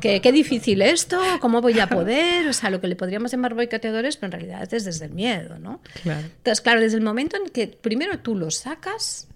que 0.00 0.20
qué 0.20 0.30
difícil 0.30 0.82
esto, 0.82 1.20
cómo 1.40 1.60
voy 1.60 1.78
a 1.80 1.88
poder, 1.88 2.46
o 2.46 2.52
sea, 2.52 2.70
lo 2.70 2.80
que 2.80 2.86
le 2.86 2.96
podríamos 2.96 3.32
llamar 3.32 3.54
boicoteadores, 3.54 4.16
pero 4.16 4.26
en 4.34 4.40
realidad 4.40 4.74
es 4.74 4.84
desde 4.84 5.06
el 5.06 5.12
miedo, 5.12 5.58
¿no? 5.58 5.80
Claro. 6.02 6.20
Entonces, 6.20 6.60
claro, 6.60 6.80
desde 6.80 6.98
el 6.98 7.04
momento 7.04 7.36
en 7.36 7.50
que 7.50 7.66
primero 7.66 8.18
tú 8.20 8.36
lo 8.36 8.50
sacas, 8.50 9.28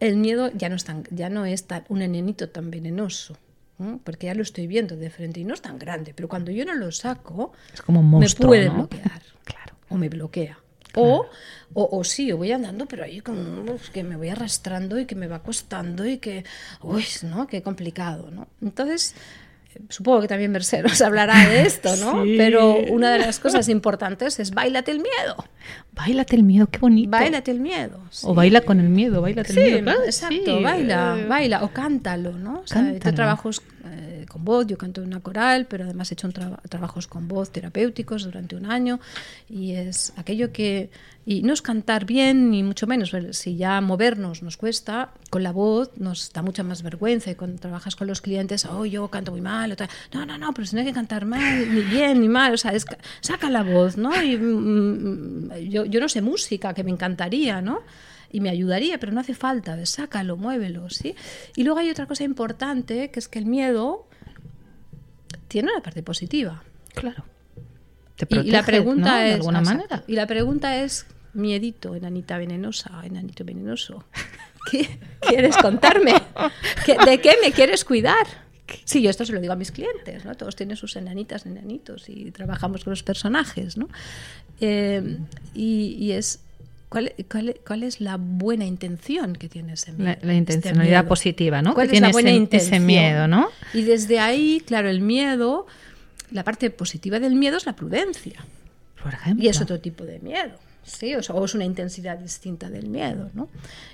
el 0.00 0.16
miedo 0.16 0.50
ya 0.54 0.68
no 0.68 0.76
es, 0.76 0.84
tan, 0.84 1.04
ya 1.10 1.28
no 1.28 1.46
es 1.46 1.64
tan, 1.64 1.84
un 1.88 2.02
enenito 2.02 2.48
tan 2.48 2.70
venenoso, 2.70 3.36
¿no? 3.78 4.00
porque 4.04 4.26
ya 4.26 4.34
lo 4.34 4.42
estoy 4.42 4.66
viendo 4.66 4.96
de 4.96 5.10
frente 5.10 5.40
y 5.40 5.44
no 5.44 5.54
es 5.54 5.62
tan 5.62 5.78
grande, 5.78 6.12
pero 6.14 6.28
cuando 6.28 6.50
yo 6.50 6.64
no 6.64 6.74
lo 6.74 6.92
saco, 6.92 7.52
es 7.72 7.82
como 7.82 8.00
un 8.00 8.10
monstruo, 8.10 8.50
me 8.50 8.56
puede 8.56 8.66
¿no? 8.66 8.74
bloquear 8.74 9.22
claro. 9.44 9.74
o 9.88 9.96
me 9.96 10.08
bloquea. 10.08 10.58
O, 10.98 11.26
o, 11.74 11.98
o 11.98 12.04
sí, 12.04 12.32
o 12.32 12.38
voy 12.38 12.52
andando, 12.52 12.86
pero 12.86 13.04
ahí 13.04 13.20
como 13.20 13.66
que 13.92 14.02
me 14.02 14.16
voy 14.16 14.30
arrastrando 14.30 14.98
y 14.98 15.04
que 15.04 15.14
me 15.14 15.26
va 15.26 15.42
costando 15.42 16.06
y 16.06 16.16
que, 16.16 16.44
uy, 16.80 17.04
¿no? 17.22 17.46
Qué 17.46 17.60
complicado, 17.60 18.30
¿no? 18.30 18.48
Entonces, 18.62 19.14
supongo 19.88 20.22
que 20.22 20.28
también 20.28 20.50
Mercedes 20.52 21.00
hablará 21.02 21.46
de 21.48 21.62
esto, 21.62 21.94
¿no? 21.96 22.22
Sí. 22.24 22.34
Pero 22.38 22.76
una 22.90 23.10
de 23.12 23.18
las 23.18 23.38
cosas 23.38 23.68
importantes 23.68 24.38
es 24.40 24.52
bailate 24.52 24.90
el 24.90 24.98
miedo. 24.98 25.36
Báilate 25.92 26.36
el 26.36 26.42
miedo, 26.42 26.66
qué 26.68 26.78
bonito. 26.78 27.10
Bailate 27.10 27.50
el 27.50 27.60
miedo. 27.60 28.00
sí. 28.10 28.26
O 28.28 28.34
baila 28.34 28.60
con 28.62 28.80
el 28.80 28.88
miedo, 28.88 29.20
bailate 29.22 29.52
Sí, 29.52 29.60
el 29.60 29.66
miedo. 29.66 29.82
claro, 29.84 30.04
exacto, 30.04 30.62
baila, 30.62 31.16
eh, 31.18 31.26
baila 31.26 31.64
o 31.64 31.70
cántalo, 31.70 32.32
¿no? 32.32 32.60
O 32.60 32.66
sea, 32.66 32.82
cántalo. 32.82 33.14
trabajo 33.14 33.50
eh, 33.50 34.15
con 34.26 34.44
voz, 34.44 34.66
yo 34.66 34.76
canto 34.78 35.00
en 35.02 35.08
una 35.08 35.20
coral, 35.20 35.66
pero 35.66 35.84
además 35.84 36.10
he 36.10 36.14
hecho 36.14 36.26
un 36.26 36.32
traba- 36.32 36.60
trabajos 36.68 37.06
con 37.06 37.28
voz 37.28 37.50
terapéuticos 37.50 38.24
durante 38.24 38.56
un 38.56 38.66
año 38.66 39.00
y 39.48 39.72
es 39.72 40.12
aquello 40.16 40.52
que, 40.52 40.90
y 41.24 41.42
no 41.42 41.52
es 41.52 41.62
cantar 41.62 42.04
bien 42.04 42.50
ni 42.50 42.62
mucho 42.62 42.86
menos, 42.86 43.12
si 43.32 43.56
ya 43.56 43.80
movernos 43.80 44.42
nos 44.42 44.56
cuesta, 44.56 45.10
con 45.30 45.42
la 45.42 45.52
voz 45.52 45.90
nos 45.96 46.32
da 46.32 46.42
mucha 46.42 46.62
más 46.62 46.82
vergüenza 46.82 47.30
y 47.30 47.34
cuando 47.34 47.58
trabajas 47.60 47.96
con 47.96 48.06
los 48.06 48.20
clientes, 48.20 48.64
oh, 48.66 48.84
yo 48.84 49.08
canto 49.08 49.32
muy 49.32 49.40
mal, 49.40 49.76
no, 50.12 50.26
no, 50.26 50.38
no, 50.38 50.52
pero 50.52 50.66
si 50.66 50.74
no 50.76 50.80
hay 50.80 50.86
que 50.86 50.92
cantar 50.92 51.24
mal, 51.24 51.72
ni 51.74 51.80
bien, 51.82 52.20
ni 52.20 52.28
mal, 52.28 52.54
o 52.54 52.56
sea, 52.58 52.72
es, 52.72 52.84
ca- 52.84 52.98
saca 53.20 53.50
la 53.50 53.62
voz, 53.62 53.96
¿no? 53.96 54.10
Y, 54.22 54.36
mm, 54.36 55.52
yo, 55.70 55.84
yo 55.84 56.00
no 56.00 56.08
sé 56.08 56.20
música, 56.22 56.74
que 56.74 56.84
me 56.84 56.90
encantaría, 56.90 57.60
¿no? 57.60 57.80
y 58.28 58.40
me 58.40 58.50
ayudaría, 58.50 58.98
pero 58.98 59.12
no 59.12 59.20
hace 59.20 59.34
falta, 59.34 59.86
sácalo, 59.86 60.36
muévelo, 60.36 60.90
¿sí? 60.90 61.14
Y 61.54 61.62
luego 61.62 61.78
hay 61.78 61.90
otra 61.90 62.06
cosa 62.06 62.24
importante, 62.24 63.10
que 63.10 63.20
es 63.20 63.28
que 63.28 63.38
el 63.38 63.46
miedo 63.46 64.05
tiene 65.56 65.72
una 65.72 65.82
parte 65.82 66.02
positiva. 66.02 66.62
Claro. 66.94 67.24
Te 68.14 68.26
Y- 68.28 68.48
y, 68.48 68.50
la 68.50 68.62
pregunta 68.62 69.12
¿no? 69.12 69.16
es, 69.20 69.24
De 69.28 69.34
alguna 69.36 69.60
exacto. 69.60 69.78
manera. 69.84 70.04
Y 70.06 70.12
la 70.12 70.26
pregunta 70.26 70.82
es, 70.82 71.06
miedito, 71.32 71.94
enanita 71.94 72.36
venenosa, 72.36 73.00
enanito 73.04 73.42
venenoso, 73.42 74.04
¿qué 74.70 74.98
quieres 75.20 75.56
contarme? 75.56 76.12
¿Qué- 76.84 76.98
¿De 77.06 77.22
qué 77.22 77.36
me 77.42 77.52
quieres 77.52 77.86
cuidar? 77.86 78.26
Sí, 78.84 79.00
yo 79.00 79.08
esto 79.08 79.24
se 79.24 79.32
lo 79.32 79.40
digo 79.40 79.54
a 79.54 79.56
mis 79.56 79.72
clientes, 79.72 80.26
¿no? 80.26 80.34
Todos 80.34 80.56
tienen 80.56 80.76
sus 80.76 80.94
enanitas, 80.96 81.46
enanitos 81.46 82.08
y 82.10 82.30
trabajamos 82.32 82.84
con 82.84 82.90
los 82.90 83.02
personajes, 83.02 83.78
¿no? 83.78 83.88
Eh, 84.60 85.18
y, 85.54 85.96
y 85.98 86.12
es, 86.12 86.40
¿cuál, 86.88 87.14
cuál, 87.30 87.56
cuál 87.66 87.82
es 87.82 88.00
la 88.00 88.16
buena 88.16 88.64
intención 88.64 89.34
que 89.34 89.48
tiene 89.48 89.74
ese 89.74 89.92
miedo? 89.92 90.04
La, 90.04 90.10
la 90.12 90.32
este 90.32 90.34
intencionalidad 90.34 91.00
miedo? 91.00 91.08
positiva, 91.08 91.62
¿no? 91.62 91.74
¿Cuál 91.74 91.88
que 91.88 91.96
es 91.96 92.00
la 92.00 92.06
tiene 92.08 92.12
buena 92.12 92.30
ese, 92.30 92.36
intención? 92.38 92.74
ese 92.74 92.80
miedo, 92.84 93.28
¿no? 93.28 93.48
Y 93.74 93.82
desde 93.82 94.18
ahí, 94.18 94.62
claro, 94.66 94.88
el 94.88 95.00
miedo, 95.00 95.66
la 96.30 96.44
parte 96.44 96.70
positiva 96.70 97.20
del 97.20 97.34
miedo 97.34 97.56
es 97.56 97.66
la 97.66 97.74
prudencia. 97.74 98.44
Por 99.02 99.14
ejemplo. 99.14 99.44
Y 99.44 99.48
es 99.48 99.60
otro 99.60 99.78
tipo 99.78 100.04
de 100.04 100.18
miedo, 100.18 100.58
¿sí? 100.82 101.14
O, 101.14 101.22
sea, 101.22 101.36
o 101.36 101.44
es 101.44 101.54
una 101.54 101.64
intensidad 101.64 102.18
distinta 102.18 102.70
del 102.70 102.88
miedo, 102.88 103.30
¿no? 103.34 103.48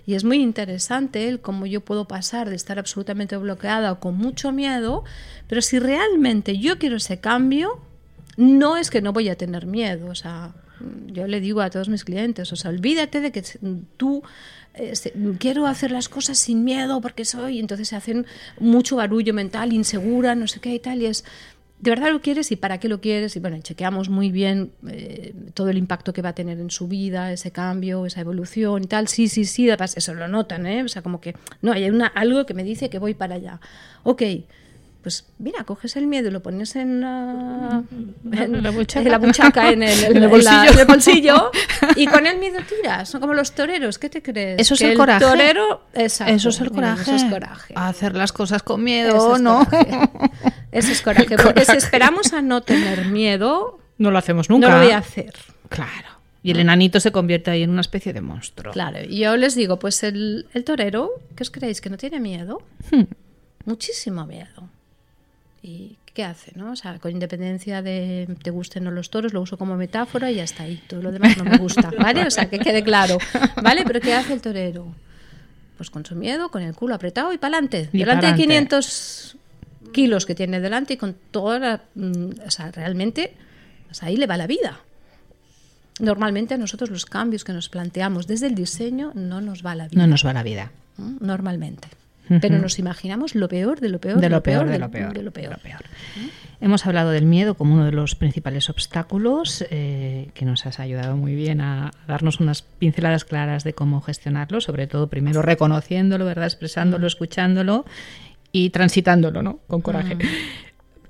Y 0.07 0.14
es 0.14 0.24
muy 0.24 0.40
interesante 0.40 1.28
el 1.28 1.40
cómo 1.40 1.66
yo 1.66 1.81
puedo 1.83 2.07
pasar 2.07 2.48
de 2.48 2.57
estar 2.57 2.78
absolutamente 2.78 3.37
bloqueada 3.37 3.92
o 3.92 4.00
con 4.00 4.16
mucho 4.16 4.52
miedo, 4.52 5.05
pero 5.48 5.61
si 5.61 5.78
realmente 5.78 6.59
yo 6.59 6.78
quiero 6.78 6.96
ese 6.96 7.20
cambio, 7.20 7.81
no 8.37 8.78
es 8.78 8.90
que 8.90 9.02
no 9.02 9.12
voy 9.12 9.28
a 9.28 9.37
tener 9.37 9.66
miedo, 9.66 10.09
o 10.09 10.14
sea, 10.14 10.55
yo 11.07 11.27
le 11.27 11.40
digo 11.40 11.61
a 11.61 11.71
todos 11.71 11.88
mis 11.88 12.05
clientes, 12.05 12.53
o 12.53 12.57
sea, 12.57 12.71
olvídate 12.71 13.21
de 13.21 13.33
que 13.33 13.42
tú 13.97 14.23
eh, 14.75 14.92
quiero 15.38 15.66
hacer 15.66 15.90
las 15.90 16.09
cosas 16.09 16.38
sin 16.38 16.64
miedo 16.64 17.01
porque 17.01 17.25
soy, 17.25 17.59
entonces 17.59 17.88
se 17.88 17.97
hacen 17.97 18.27
mucho 18.59 18.97
barullo 18.97 19.35
mental, 19.35 19.73
insegura, 19.73 20.35
no 20.35 20.47
sé 20.47 20.61
qué 20.61 20.75
y 20.75 20.79
tal, 20.79 21.03
y 21.03 21.07
es, 21.07 21.25
¿de 21.81 21.90
verdad 21.90 22.12
lo 22.12 22.23
quieres 22.23 22.51
y 22.53 22.57
para 22.57 22.79
qué 22.79 22.88
lo 22.88 23.01
quieres? 23.01 23.35
Y 23.37 23.40
bueno, 23.40 23.59
chequeamos 23.61 24.09
muy 24.09 24.31
bien 24.31 24.71
eh, 24.88 25.35
todo 25.53 25.68
el 25.68 25.77
impacto 25.77 26.12
que 26.12 26.23
va 26.23 26.31
a 26.31 26.35
tener 26.35 26.59
en 26.61 26.71
su 26.71 26.87
vida, 26.87 27.33
ese 27.33 27.51
cambio, 27.51 28.07
esa 28.07 28.21
evolución 28.21 28.85
y 28.85 28.87
tal. 28.87 29.09
Sí, 29.09 29.29
sí, 29.29 29.45
sí, 29.45 29.68
eso 29.68 30.14
lo 30.14 30.29
notan, 30.29 30.66
¿eh? 30.66 30.85
O 30.85 30.88
sea, 30.88 31.03
como 31.03 31.21
que, 31.21 31.35
no, 31.61 31.73
hay 31.73 31.90
algo 32.14 32.47
que 32.47 32.55
me 32.55 32.62
dice 32.62 32.88
que 32.88 32.99
voy 32.99 33.14
para 33.14 33.35
allá. 33.35 33.61
Ok, 34.05 34.23
pues 35.03 35.27
mira, 35.38 35.65
coges 35.65 35.97
el 35.97 36.07
miedo 36.07 36.29
y 36.29 36.31
lo 36.31 36.43
pones 36.43 36.77
en, 36.77 37.01
la- 37.01 37.83
en- 38.33 38.62
la 38.62 38.71
buchaca. 38.71 39.01
en 39.05 39.11
la 39.11 39.19
buchaca, 39.19 39.71
en 39.71 39.83
el, 39.83 39.99
En 40.05 40.11
el 40.11 40.17
en 40.17 40.23
la- 40.23 40.29
bolsillo. 40.29 40.73
en 40.73 40.79
el 40.79 40.87
bolsillo, 40.87 41.51
y 41.97 42.07
con 42.07 42.27
el 42.27 42.38
miedo 42.38 42.59
tiras. 42.69 43.09
Son 43.09 43.21
como 43.21 43.35
los 43.35 43.53
toreros, 43.53 43.99
¿qué 43.99 44.09
te 44.09 44.23
crees? 44.23 44.61
Eso 44.61 44.75
es 44.75 44.81
Que 44.81 44.93
el 44.93 44.97
coraje. 44.97 45.25
torero, 45.25 45.83
exacto, 45.95 46.33
Eso 46.33 46.49
es 46.51 46.61
el 46.61 46.71
mira, 46.71 46.93
coraje. 46.95 47.03
Eso 47.03 47.15
es 47.17 47.25
coraje. 47.33 47.75
Hacer 47.77 48.15
las 48.17 48.33
cosas 48.33 48.62
con 48.62 48.77
Eso 48.81 48.85
miedo, 48.85 49.35
es 49.37 49.43
¿no? 49.43 49.65
coraje. 49.65 50.11
Eso 50.71 50.93
es 50.93 51.03
coraje. 51.03 51.37
Porque 51.37 51.65
si 51.65 51.77
esperamos 51.77 52.33
a 52.33 52.41
no 52.43 52.62
tener 52.62 53.07
miedo, 53.07 53.79
No 53.99 54.11
lo 54.11 54.19
hacemos 54.19 54.49
nunca. 54.49 54.69
no 54.69 54.77
lo 54.79 54.83
voy 54.85 54.93
a 54.93 54.99
hacer. 54.99 55.35
Claro. 55.69 56.09
Y 56.45 56.51
el 56.51 56.59
enanito 56.59 56.99
se 56.99 57.12
convierte 57.12 57.51
ahí 57.53 57.62
en 57.62 57.71
una 57.71 57.83
especie 57.83 58.12
de 58.12 58.21
monstruo. 58.21 58.73
Claro, 58.73 58.99
y 59.09 59.19
yo 59.19 59.37
les 59.37 59.55
digo, 59.55 59.79
pues 59.79 60.03
el, 60.03 60.47
el 60.55 60.65
torero, 60.65 61.11
¿qué 61.37 61.45
os 61.45 61.51
creéis? 61.51 61.81
¿Que 61.81 61.88
no 61.88 61.97
tiene 61.97 62.19
miedo? 62.19 62.62
Hmm. 62.91 63.03
Muchísimo 63.65 64.27
miedo. 64.27 64.69
¿Y 65.62 65.96
qué 66.12 66.25
hace? 66.25 66.53
¿no? 66.57 66.72
O 66.72 66.77
sea, 66.77 66.98
con 66.98 67.12
independencia 67.12 67.83
de 67.83 68.29
te 68.42 68.51
gusten 68.51 68.87
o 68.87 68.90
no 68.90 68.96
los 68.96 69.11
toros, 69.11 69.33
lo 69.33 69.40
uso 69.40 69.57
como 69.57 69.77
metáfora 69.77 70.31
y 70.31 70.37
ya 70.37 70.44
está 70.44 70.64
ahí. 70.64 70.83
Todo 70.88 71.03
lo 71.03 71.12
demás 71.12 71.37
no 71.37 71.44
me 71.44 71.57
gusta, 71.59 71.90
¿vale? 71.98 72.27
O 72.27 72.31
sea, 72.31 72.51
que 72.51 72.59
quede 72.59 72.83
claro, 72.83 73.18
¿vale? 73.62 73.85
Pero 73.87 74.01
¿qué 74.01 74.12
hace 74.14 74.33
el 74.33 74.40
torero? 74.40 74.87
Pues 75.77 75.90
con 75.90 76.05
su 76.05 76.16
miedo, 76.16 76.51
con 76.51 76.62
el 76.62 76.75
culo 76.75 76.94
apretado 76.94 77.33
y 77.33 77.38
para 77.38 77.55
adelante. 77.57 77.88
Y 77.92 77.98
Delante 77.98 78.27
de 78.27 78.33
pa'lante. 78.33 78.42
500 78.42 79.37
kilos 79.92 80.27
que 80.27 80.35
tiene 80.35 80.61
delante 80.61 80.94
y 80.94 80.96
con 80.96 81.14
toda 81.31 81.59
la... 81.59 81.83
mm, 81.94 82.31
O 82.46 82.51
sea, 82.51 82.70
realmente, 82.72 83.35
sea, 83.90 84.09
ahí 84.09 84.16
le 84.16 84.27
va 84.27 84.37
la 84.37 84.46
vida. 84.46 84.81
Normalmente 86.01 86.55
a 86.55 86.59
nosotros 86.59 86.90
los 86.90 87.07
cambios 87.07 87.44
que 87.44 87.53
nos 87.53 87.68
planteamos 87.68 88.27
desde 88.27 88.46
el 88.46 88.55
diseño 88.55 89.12
no 89.14 89.40
nos 89.40 89.64
va 89.64 89.75
la 89.75 89.88
vida. 89.88 90.01
No 90.01 90.07
nos 90.09 90.27
va 90.27 90.33
la 90.33 90.42
vida. 90.42 90.72
¿no? 90.98 91.16
Normalmente. 91.20 91.88
Pero 92.40 92.58
nos 92.58 92.78
imaginamos 92.78 93.35
lo 93.35 93.48
peor, 93.48 93.80
de 93.80 93.88
lo 93.88 94.00
peor, 94.00 94.20
de 94.20 94.28
lo 94.30 94.42
peor, 94.42 94.68
de 94.68 94.78
lo 94.78 94.90
peor, 94.90 95.12
de 95.12 95.22
lo 95.22 95.32
peor. 95.32 95.50
de 95.50 95.56
lo 95.56 95.62
peor. 95.62 95.85
Hemos 96.61 96.87
hablado 96.87 97.11
del 97.11 97.26
miedo 97.26 97.54
como 97.54 97.74
uno 97.74 97.85
de 97.85 97.92
los 97.92 98.14
principales 98.14 98.70
obstáculos, 98.70 99.64
eh, 99.70 100.30
que 100.35 100.44
nos 100.44 100.64
has 100.64 100.78
ayudado 100.78 101.16
muy 101.16 101.35
bien 101.35 101.61
a, 101.61 101.88
a 101.88 101.90
darnos 102.06 102.38
unas 102.38 102.62
pinceladas 102.62 103.24
claras 103.24 103.64
de 103.64 103.72
cómo 103.72 104.00
gestionarlo, 104.00 104.61
sobre 104.61 104.87
todo 104.87 105.08
primero 105.08 105.42
reconociéndolo, 105.42 106.24
¿verdad? 106.24 106.46
Expresándolo, 106.46 107.06
escuchándolo 107.08 107.85
y 108.52 108.70
transitándolo, 108.70 109.42
¿no? 109.42 109.58
Con 109.66 109.80
coraje. 109.80 110.16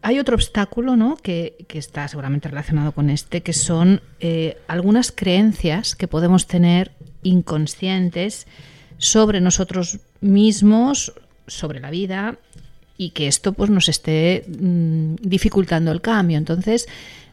Hay 0.00 0.18
otro 0.18 0.34
obstáculo, 0.34 0.96
¿no? 0.96 1.16
Que, 1.16 1.64
que 1.68 1.78
está 1.78 2.08
seguramente 2.08 2.48
relacionado 2.48 2.92
con 2.92 3.10
este, 3.10 3.42
que 3.42 3.52
son 3.52 4.00
eh, 4.20 4.56
algunas 4.66 5.12
creencias 5.12 5.94
que 5.94 6.08
podemos 6.08 6.46
tener 6.46 6.92
inconscientes 7.22 8.46
sobre 8.98 9.40
nosotros 9.40 10.00
mismos, 10.22 11.12
sobre 11.46 11.80
la 11.80 11.90
vida, 11.90 12.38
y 12.96 13.10
que 13.10 13.26
esto 13.26 13.52
pues 13.52 13.70
nos 13.70 13.88
esté 13.88 14.44
mm, 14.46 15.16
dificultando 15.20 15.92
el 15.92 16.00
cambio. 16.00 16.38
Entonces, 16.38 16.86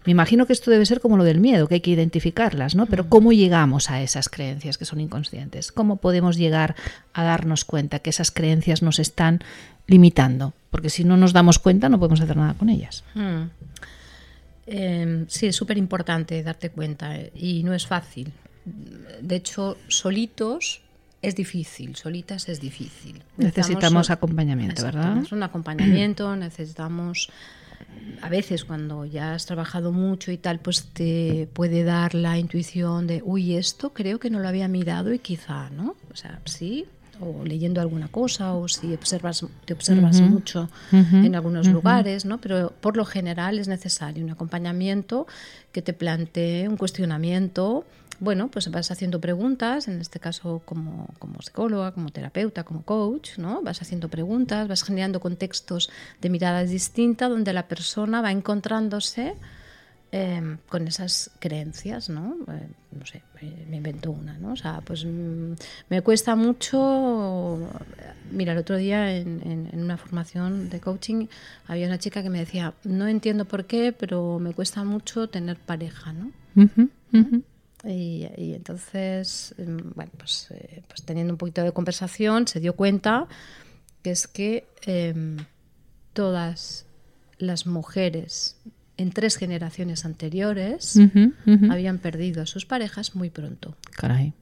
me 0.06 0.12
imagino 0.12 0.46
que 0.46 0.54
esto 0.54 0.72
debe 0.72 0.86
ser 0.86 1.02
como 1.02 1.18
lo 1.18 1.24
del 1.24 1.40
miedo, 1.40 1.68
que 1.68 1.76
hay 1.76 1.82
que 1.82 1.92
identificarlas, 1.92 2.74
¿no? 2.74 2.86
Pero 2.86 3.10
¿cómo 3.10 3.32
llegamos 3.32 3.90
a 3.90 4.02
esas 4.02 4.30
creencias 4.30 4.78
que 4.78 4.86
son 4.86 5.00
inconscientes? 5.00 5.72
¿Cómo 5.72 5.98
podemos 5.98 6.38
llegar 6.38 6.76
a 7.14 7.24
darnos 7.24 7.66
cuenta 7.66 8.00
que 8.00 8.10
esas 8.10 8.32
creencias 8.32 8.82
nos 8.82 9.00
están 9.00 9.40
limitando? 9.88 10.54
Porque 10.72 10.90
si 10.90 11.04
no 11.04 11.18
nos 11.18 11.34
damos 11.34 11.60
cuenta 11.60 11.90
no 11.90 12.00
podemos 12.00 12.22
hacer 12.22 12.38
nada 12.38 12.54
con 12.54 12.70
ellas. 12.70 13.04
Mm. 13.14 13.44
Eh, 14.68 15.26
sí, 15.28 15.48
es 15.48 15.56
súper 15.56 15.78
importante 15.78 16.42
darte 16.44 16.70
cuenta 16.70 17.16
eh, 17.16 17.32
y 17.36 17.64
no 17.64 17.74
es 17.74 17.86
fácil. 17.86 18.32
De 19.22 19.36
hecho, 19.36 19.78
solitos 19.88 20.82
es 21.22 21.36
difícil, 21.36 21.96
solitas 21.96 22.50
es 22.50 22.60
difícil. 22.60 23.24
Necesitamos 23.38 24.10
acompañamiento, 24.10 24.84
¿verdad? 24.84 25.16
necesitamos 25.16 25.32
un 25.32 25.44
acompañamiento, 25.44 26.36
necesitamos 26.36 27.30
a 28.22 28.30
veces 28.30 28.66
cuando 28.66 29.06
ya 29.06 29.34
has 29.34 29.46
trabajado 29.46 29.92
mucho 29.92 30.32
y 30.32 30.38
tal, 30.38 30.60
pues 30.60 30.86
te 30.94 31.48
puede 31.54 31.84
dar 31.84 32.14
la 32.16 32.38
intuición 32.38 33.08
de, 33.08 33.22
uy, 33.24 33.56
esto 33.56 33.94
creo 33.94 34.20
que 34.20 34.30
no 34.30 34.40
lo 34.40 34.48
había 34.48 34.68
mirado 34.68 35.14
y 35.14 35.20
quizá, 35.20 35.70
¿no? 35.70 35.96
O 36.12 36.16
sea, 36.16 36.40
sí, 36.46 36.86
o 37.20 37.44
leyendo 37.44 37.82
alguna 37.82 38.08
cosa, 38.08 38.54
o 38.54 38.68
si 38.68 38.94
observas, 38.94 39.46
te 39.66 39.74
observas 39.74 40.22
mucho 40.22 40.70
en 40.92 41.36
algunos 41.36 41.68
lugares, 41.68 42.26
¿no? 42.26 42.40
Pero 42.40 42.74
por 42.80 42.98
lo 42.98 43.06
general 43.06 43.60
es 43.60 43.68
necesario 43.68 44.24
un 44.24 44.32
acompañamiento 44.32 45.28
que 45.72 45.82
te 45.82 45.94
plantee 45.94 46.68
un 46.68 46.78
cuestionamiento. 46.78 47.86
Bueno, 48.20 48.50
pues 48.50 48.70
vas 48.70 48.92
haciendo 48.92 49.22
preguntas, 49.22 49.88
en 49.88 50.02
este 50.02 50.20
caso 50.20 50.62
como, 50.66 51.08
como 51.20 51.42
psicóloga, 51.42 51.94
como 51.94 52.10
terapeuta, 52.10 52.64
como 52.64 52.84
coach, 52.84 53.38
¿no? 53.38 53.62
Vas 53.62 53.82
haciendo 53.82 54.10
preguntas, 54.10 54.68
vas 54.68 54.84
generando 54.84 55.22
contextos 55.22 55.90
de 56.22 56.30
miradas 56.30 56.70
distintas 56.70 57.30
donde 57.30 57.54
la 57.54 57.68
persona 57.68 58.22
va 58.22 58.32
encontrándose 58.32 59.36
eh, 60.12 60.58
con 60.68 60.88
esas 60.88 61.30
creencias, 61.40 62.10
¿no? 62.10 62.36
Eh, 62.48 62.68
no 62.92 63.06
sé, 63.06 63.22
me 63.70 63.78
invento 63.78 64.12
una, 64.12 64.38
¿no? 64.38 64.54
O 64.54 64.56
sea, 64.56 64.82
pues 64.84 65.06
mm, 65.06 65.54
me 65.90 66.02
cuesta 66.02 66.36
mucho. 66.36 67.60
Mira, 68.32 68.54
el 68.54 68.58
otro 68.58 68.76
día 68.76 69.16
en, 69.16 69.70
una 69.74 69.98
formación 69.98 70.70
de 70.70 70.80
coaching 70.80 71.28
había 71.68 71.86
una 71.86 72.00
chica 72.00 72.24
que 72.24 72.30
me 72.30 72.40
decía, 72.40 72.74
no 72.84 73.08
entiendo 73.08 73.46
por 73.46 73.66
qué, 73.66 73.94
pero 73.94 74.40
me 74.40 74.54
cuesta 74.54 74.84
mucho 74.84 75.30
tener 75.30 75.58
pareja, 75.58 76.12
¿no? 76.12 76.32
Y, 77.86 78.28
y 78.38 78.54
entonces, 78.54 79.56
mm, 79.58 79.92
bueno, 79.96 80.12
pues, 80.18 80.48
eh, 80.52 80.84
pues 80.88 81.04
teniendo 81.04 81.34
un 81.34 81.38
poquito 81.38 81.64
de 81.64 81.72
conversación, 81.72 82.48
se 82.48 82.60
dio 82.60 82.76
cuenta 82.76 83.28
que 84.04 84.12
es 84.12 84.28
que 84.28 84.68
em, 84.86 85.38
todas 86.14 86.86
las 87.38 87.66
mujeres 87.66 88.58
en 88.98 89.12
tres 89.12 89.38
generaciones 89.38 90.04
anteriores 90.04 91.00
habían 91.70 92.00
perdido 92.00 92.42
a 92.42 92.46
sus 92.46 92.66
parejas 92.66 93.16
muy 93.16 93.30
pronto. 93.30 93.78
Caray. 93.96 94.34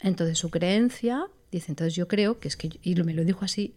Entonces 0.00 0.36
su 0.38 0.50
creencia, 0.50 1.26
dice, 1.52 1.70
entonces 1.70 1.94
yo 1.94 2.08
creo 2.08 2.40
que 2.40 2.48
es 2.48 2.56
que, 2.56 2.70
y 2.82 2.94
me 2.96 3.14
lo 3.14 3.24
dijo 3.24 3.44
así, 3.44 3.74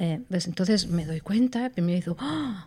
eh, 0.00 0.20
pues 0.28 0.48
entonces 0.48 0.88
me 0.88 1.06
doy 1.06 1.20
cuenta, 1.20 1.70
primero 1.70 1.98
hizo, 1.98 2.16
¡Ah! 2.18 2.66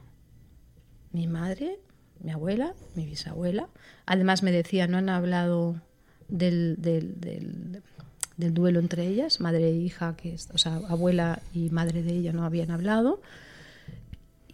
mi 1.11 1.27
madre, 1.27 1.77
mi 2.23 2.31
abuela, 2.31 2.73
mi 2.95 3.05
bisabuela, 3.05 3.67
además 4.05 4.43
me 4.43 4.51
decía, 4.51 4.87
no 4.87 4.97
han 4.97 5.09
hablado 5.09 5.81
del, 6.27 6.75
del, 6.79 7.19
del- 7.19 7.81
duelo 8.53 8.79
entre 8.79 9.07
ellas, 9.07 9.39
madre 9.39 9.69
e 9.69 9.75
hija, 9.75 10.15
que 10.15 10.33
es, 10.35 10.49
o 10.53 10.57
sea, 10.57 10.75
abuela 10.89 11.41
y 11.53 11.69
madre 11.71 12.03
de 12.03 12.13
ella 12.13 12.33
no 12.33 12.43
habían 12.45 12.71
hablado. 12.71 13.21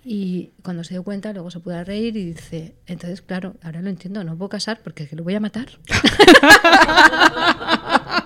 Y 0.06 0.52
cuando 0.64 0.84
se 0.84 0.94
dio 0.96 1.04
cuenta, 1.04 1.32
luego 1.34 1.50
se 1.52 1.60
pudo 1.62 1.82
reír 1.84 2.16
y 2.18 2.26
dice, 2.26 2.76
entonces, 2.88 3.22
claro, 3.22 3.56
ahora 3.64 3.82
lo 3.82 3.90
entiendo, 3.90 4.24
no 4.24 4.36
puedo 4.38 4.50
casar 4.50 4.82
porque 4.84 5.08
que 5.08 5.16
lo 5.16 5.24
voy 5.24 5.36
a 5.36 5.40
matar. 5.40 5.68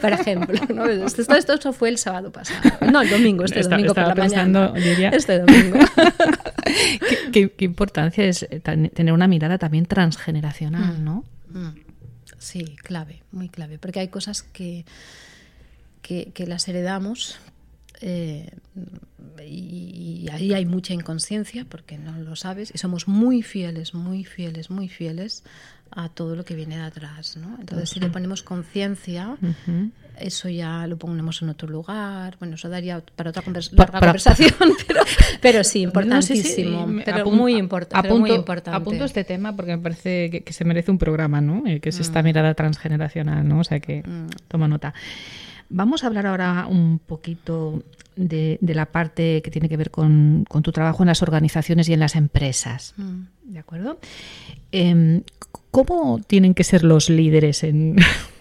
Por 0.00 0.12
ejemplo, 0.12 0.60
¿no? 0.74 0.86
esto, 0.86 1.22
esto, 1.22 1.52
esto 1.54 1.72
fue 1.72 1.88
el 1.88 1.98
sábado 1.98 2.30
pasado. 2.30 2.60
No, 2.92 3.00
el 3.02 3.08
domingo, 3.10 3.44
este 3.44 3.60
Está- 3.60 3.76
domingo 3.76 3.94
por 3.94 4.02
la 4.08 4.14
mañana. 4.14 4.24
pensando, 4.68 4.74
Lidia. 4.76 5.08
Este 5.10 5.38
domingo. 5.38 5.78
¿Qué, 6.64 7.18
qué- 7.32 7.50
qué 7.50 7.64
importancia 7.64 8.24
es 8.24 8.42
eh, 8.44 8.60
tener 8.60 9.12
una 9.12 9.26
mirada 9.28 9.58
también 9.58 9.86
transgeneracional, 9.86 11.02
¿no? 11.04 11.24
Mm. 11.50 11.68
Sí, 12.38 12.76
clave, 12.82 13.22
muy 13.30 13.48
clave, 13.48 13.78
porque 13.78 14.00
hay 14.00 14.08
cosas 14.08 14.42
que, 14.42 14.84
que, 16.02 16.32
que 16.34 16.46
las 16.46 16.66
heredamos 16.68 17.38
eh, 18.02 18.50
y, 19.44 20.24
y 20.24 20.28
ahí 20.30 20.52
hay 20.54 20.66
mucha 20.66 20.94
inconsciencia 20.94 21.64
porque 21.68 21.98
no 21.98 22.12
lo 22.18 22.36
sabes 22.36 22.70
y 22.74 22.78
somos 22.78 23.08
muy 23.08 23.42
fieles, 23.42 23.94
muy 23.94 24.24
fieles, 24.24 24.70
muy 24.70 24.88
fieles 24.88 25.42
a 25.94 26.08
todo 26.08 26.36
lo 26.36 26.44
que 26.44 26.54
viene 26.54 26.76
de 26.76 26.82
atrás, 26.84 27.36
¿no? 27.36 27.56
Entonces, 27.60 27.90
si 27.90 28.00
le 28.00 28.08
ponemos 28.08 28.42
conciencia, 28.42 29.36
eso 30.18 30.48
ya 30.48 30.86
lo 30.86 30.96
ponemos 30.96 31.42
en 31.42 31.50
otro 31.50 31.68
lugar. 31.68 32.36
Bueno, 32.38 32.54
eso 32.54 32.70
daría 32.70 33.02
para 33.14 33.28
otra 33.28 33.42
convers- 33.42 33.68
Pa- 33.74 33.82
larga 33.84 34.00
conversación, 34.00 34.52
pero, 34.88 35.00
pero 35.42 35.64
sí, 35.64 35.80
No, 35.82 35.88
importantísimo. 35.88 36.88
pero, 37.04 37.30
muy 37.30 37.54
import- 37.60 37.88
pero 38.00 38.16
muy 38.16 38.30
importante. 38.32 38.74
Apunto 38.76 39.04
este 39.04 39.24
tema 39.24 39.54
porque 39.54 39.76
me 39.76 39.82
parece 39.82 40.30
que, 40.30 40.40
que 40.42 40.52
se 40.54 40.64
merece 40.64 40.90
un 40.90 40.96
programa, 40.98 41.42
¿no? 41.42 41.66
Eh, 41.66 41.80
que 41.80 41.90
es 41.90 41.98
Mm. 41.98 42.02
esta 42.02 42.22
mirada 42.22 42.54
transgeneracional, 42.54 43.46
¿no? 43.46 43.58
O 43.60 43.64
sea 43.64 43.80
que 43.80 44.02
toma 44.48 44.68
nota. 44.68 44.94
Vamos 45.74 46.04
a 46.04 46.06
hablar 46.08 46.26
ahora 46.26 46.66
un 46.68 46.98
poquito 46.98 47.82
de, 48.16 48.58
de 48.60 48.74
la 48.74 48.86
parte 48.86 49.40
que 49.42 49.50
tiene 49.50 49.68
que 49.68 49.76
ver 49.76 49.90
con, 49.90 50.44
con 50.48 50.62
tu 50.62 50.70
trabajo 50.72 51.02
en 51.02 51.06
las 51.08 51.22
organizaciones 51.22 51.88
y 51.88 51.94
en 51.94 52.00
las 52.00 52.14
empresas. 52.14 52.94
Mm. 52.96 53.22
¿De 53.44 53.58
acuerdo? 53.58 53.98
Em, 54.70 55.22
¿Cómo 55.70 56.20
tienen 56.26 56.52
que 56.54 56.64
ser 56.64 56.84
los 56.84 57.08
líderes 57.08 57.62
en, 57.64 57.96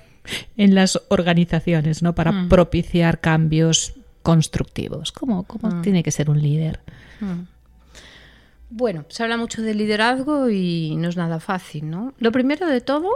en 0.58 0.76
las 0.76 1.00
organizaciones 1.10 2.04
¿no? 2.04 2.14
para 2.16 2.32
Mm. 2.34 2.50
propiciar 2.50 3.22
cambios 3.22 3.94
constructivos? 4.22 5.12
¿Cómo, 5.14 5.44
cómo 5.44 5.74
Mm. 5.76 5.82
tiene 5.82 6.04
que 6.04 6.12
ser 6.12 6.30
un 6.30 6.42
líder? 6.42 6.82
Bueno, 8.70 9.06
se 9.10 9.24
habla 9.24 9.38
mucho 9.38 9.62
de 9.62 9.74
liderazgo 9.74 10.50
y 10.50 10.96
no 10.98 11.10
es 11.10 11.18
nada 11.18 11.40
fácil, 11.40 11.90
¿no? 11.90 12.14
Lo 12.20 12.32
primero 12.32 12.68
de 12.68 12.82
todo 12.82 13.10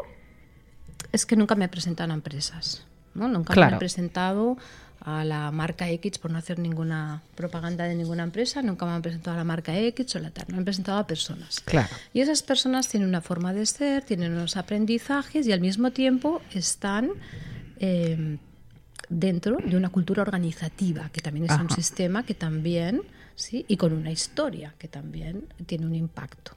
es 1.11 1.25
que 1.25 1.35
nunca 1.37 1.55
me 1.55 1.65
he 1.65 1.69
presentado 1.69 2.11
a 2.11 2.15
empresas, 2.15 2.85
¿no? 3.15 3.27
Nunca 3.27 3.55
me 3.55 3.75
he 3.75 3.79
presentado 3.79 4.57
a 5.01 5.23
la 5.23 5.51
marca 5.51 5.89
X 5.89 6.17
por 6.17 6.31
no 6.31 6.37
hacer 6.37 6.57
ninguna 6.57 7.21
propaganda 7.35 7.85
de 7.85 7.95
ninguna 7.95 8.23
empresa, 8.23 8.61
nunca 8.61 8.85
me 8.85 8.93
han 8.93 9.01
presentado 9.01 9.35
a 9.35 9.37
la 9.37 9.43
marca 9.43 9.77
X 9.77 10.15
o 10.15 10.19
la 10.19 10.31
tal, 10.31 10.45
me 10.49 10.57
han 10.57 10.63
presentado 10.63 10.97
a 10.97 11.05
personas. 11.05 11.59
Claro. 11.61 11.89
Y 12.13 12.21
esas 12.21 12.41
personas 12.41 12.87
tienen 12.87 13.09
una 13.09 13.21
forma 13.21 13.53
de 13.53 13.65
ser, 13.65 14.03
tienen 14.03 14.33
unos 14.33 14.57
aprendizajes 14.57 15.45
y 15.47 15.51
al 15.51 15.61
mismo 15.61 15.91
tiempo 15.91 16.41
están 16.53 17.11
eh, 17.79 18.37
dentro 19.09 19.57
de 19.63 19.77
una 19.77 19.89
cultura 19.89 20.23
organizativa, 20.23 21.09
que 21.09 21.21
también 21.21 21.45
es 21.45 21.59
un 21.59 21.69
sistema 21.69 22.23
que 22.23 22.33
también, 22.33 23.03
¿sí? 23.35 23.65
y 23.67 23.77
con 23.77 23.93
una 23.93 24.11
historia 24.11 24.73
que 24.79 24.87
también 24.87 25.47
tiene 25.67 25.85
un 25.85 25.93
impacto. 25.93 26.53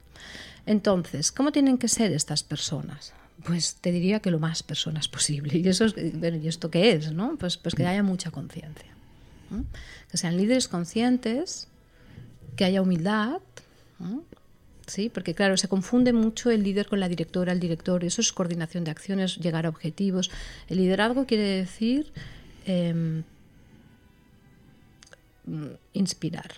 Entonces, 0.65 1.31
¿cómo 1.31 1.51
tienen 1.51 1.77
que 1.77 1.87
ser 1.87 2.11
estas 2.11 2.43
personas? 2.43 3.13
Pues 3.43 3.75
te 3.75 3.91
diría 3.91 4.19
que 4.19 4.31
lo 4.31 4.39
más 4.39 4.63
personas 4.63 5.07
posible. 5.07 5.57
Y 5.57 5.67
eso 5.67 5.85
es, 5.85 5.95
bueno, 6.13 6.37
¿y 6.37 6.47
esto 6.47 6.69
qué 6.69 6.91
es? 6.91 7.11
¿no? 7.11 7.37
Pues, 7.37 7.57
pues 7.57 7.75
que 7.75 7.85
haya 7.85 8.03
mucha 8.03 8.31
conciencia. 8.31 8.89
Que 10.11 10.17
sean 10.17 10.37
líderes 10.37 10.67
conscientes, 10.67 11.67
que 12.55 12.65
haya 12.65 12.81
humildad. 12.81 13.41
¿sí? 14.87 15.09
Porque 15.09 15.33
claro, 15.33 15.55
se 15.57 15.67
confunde 15.67 16.13
mucho 16.13 16.51
el 16.51 16.63
líder 16.63 16.87
con 16.87 16.99
la 16.99 17.07
directora, 17.07 17.53
el 17.53 17.59
director, 17.59 18.03
eso 18.03 18.21
es 18.21 18.33
coordinación 18.33 18.83
de 18.83 18.91
acciones, 18.91 19.37
llegar 19.37 19.65
a 19.65 19.69
objetivos. 19.69 20.29
El 20.67 20.77
liderazgo 20.77 21.25
quiere 21.25 21.43
decir 21.43 22.11
em, 22.65 23.23
inspirar. 25.93 26.51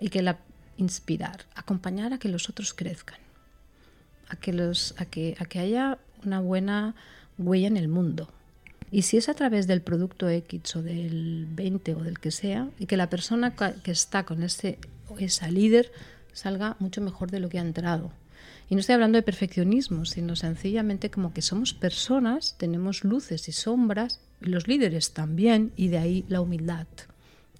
Y 0.00 0.08
que 0.08 0.22
la 0.22 0.38
inspirar, 0.76 1.44
acompañar 1.54 2.12
a 2.12 2.18
que 2.18 2.28
los 2.28 2.48
otros 2.48 2.74
crezcan, 2.74 3.18
a 4.28 4.36
que 4.36 4.52
los, 4.52 4.94
a 4.98 5.04
que, 5.04 5.36
a 5.38 5.44
que 5.44 5.58
haya 5.58 5.98
una 6.24 6.40
buena 6.40 6.94
huella 7.38 7.68
en 7.68 7.76
el 7.76 7.88
mundo. 7.88 8.28
Y 8.90 9.02
si 9.02 9.16
es 9.16 9.28
a 9.28 9.34
través 9.34 9.66
del 9.66 9.82
producto 9.82 10.28
X 10.28 10.76
o 10.76 10.82
del 10.82 11.46
20 11.50 11.94
o 11.94 12.02
del 12.02 12.20
que 12.20 12.30
sea, 12.30 12.68
y 12.78 12.86
que 12.86 12.96
la 12.96 13.10
persona 13.10 13.54
que 13.54 13.90
está 13.90 14.24
con 14.24 14.42
ese 14.42 14.78
esa 15.18 15.50
líder 15.50 15.92
salga 16.32 16.76
mucho 16.78 17.00
mejor 17.00 17.30
de 17.30 17.40
lo 17.40 17.48
que 17.48 17.58
ha 17.58 17.62
entrado. 17.62 18.12
Y 18.68 18.74
no 18.74 18.80
estoy 18.80 18.94
hablando 18.94 19.16
de 19.16 19.22
perfeccionismo, 19.22 20.04
sino 20.04 20.36
sencillamente 20.36 21.10
como 21.10 21.32
que 21.32 21.42
somos 21.42 21.74
personas, 21.74 22.56
tenemos 22.58 23.04
luces 23.04 23.48
y 23.48 23.52
sombras, 23.52 24.20
y 24.40 24.46
los 24.46 24.66
líderes 24.68 25.12
también, 25.12 25.72
y 25.76 25.88
de 25.88 25.98
ahí 25.98 26.24
la 26.28 26.40
humildad. 26.40 26.86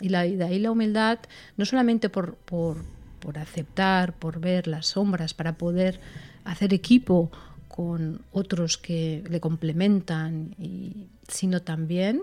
Y, 0.01 0.09
la, 0.09 0.27
y 0.27 0.37
de 0.37 0.45
ahí 0.45 0.59
la 0.59 0.71
humildad, 0.71 1.19
no 1.57 1.65
solamente 1.67 2.09
por, 2.09 2.37
por, 2.37 2.79
por 3.21 3.39
aceptar, 3.39 4.15
por 4.15 4.41
ver 4.41 4.67
las 4.67 4.87
sombras, 4.87 5.35
para 5.35 5.59
poder 5.59 6.01
hacer 6.45 6.75
equipo 6.75 7.31
con 7.69 8.23
otros 8.33 8.79
que 8.79 9.25
le 9.29 9.41
complementan, 9.41 10.55
y, 10.59 11.09
sino 11.29 11.61
también 11.63 12.23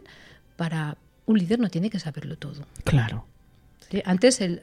para... 0.56 0.98
Un 1.28 1.38
líder 1.38 1.60
no 1.60 1.70
tiene 1.70 1.90
que 1.90 2.00
saberlo 2.00 2.38
todo. 2.38 2.66
Claro. 2.84 3.26
¿sí? 3.90 4.02
Antes 4.06 4.42
el 4.42 4.62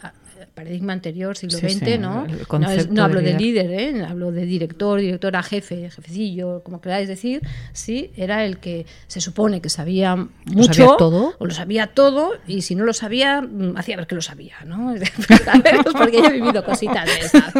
paradigma 0.55 0.92
anterior, 0.92 1.37
siglo 1.37 1.59
Sí, 1.59 1.68
XX, 1.68 1.85
sí, 1.85 1.98
¿no? 1.98 2.27
No, 2.27 2.70
es- 2.70 2.90
no 2.90 3.03
hablo 3.05 3.20
de 3.20 3.33
de 3.33 3.38
líder, 3.38 3.70
¿eh? 3.70 4.05
hablo 4.05 4.33
de 4.33 4.44
director, 4.46 5.01
directora, 5.01 5.42
jefe, 5.42 5.90
jefecillo, 5.90 6.62
como 6.62 6.81
queráis 6.81 7.09
decir, 7.09 7.42
sí, 7.72 8.11
era 8.16 8.44
el 8.44 8.59
que 8.59 8.87
se 9.07 9.20
supone 9.20 9.61
que 9.61 9.68
sabía 9.68 10.16
mucho, 10.16 10.72
sabía 10.74 10.96
todo? 10.98 11.35
o 11.38 11.46
lo 11.46 11.53
sabía 11.55 11.88
todo, 11.88 12.33
y 12.46 12.62
si 12.62 12.74
no 12.74 12.85
lo 12.85 12.92
sabía, 12.92 13.40
mm, 13.42 13.77
hacía 13.77 13.96
ver 13.96 14.07
que 14.07 14.14
lo 14.14 14.22
sabía, 14.22 14.55
¿no? 14.66 14.94
Porque 15.98 16.18
yo 16.18 16.27
he 16.27 16.33
vivido 16.33 16.64
cositas 16.64 17.05
de 17.07 17.18
esas. 17.20 17.53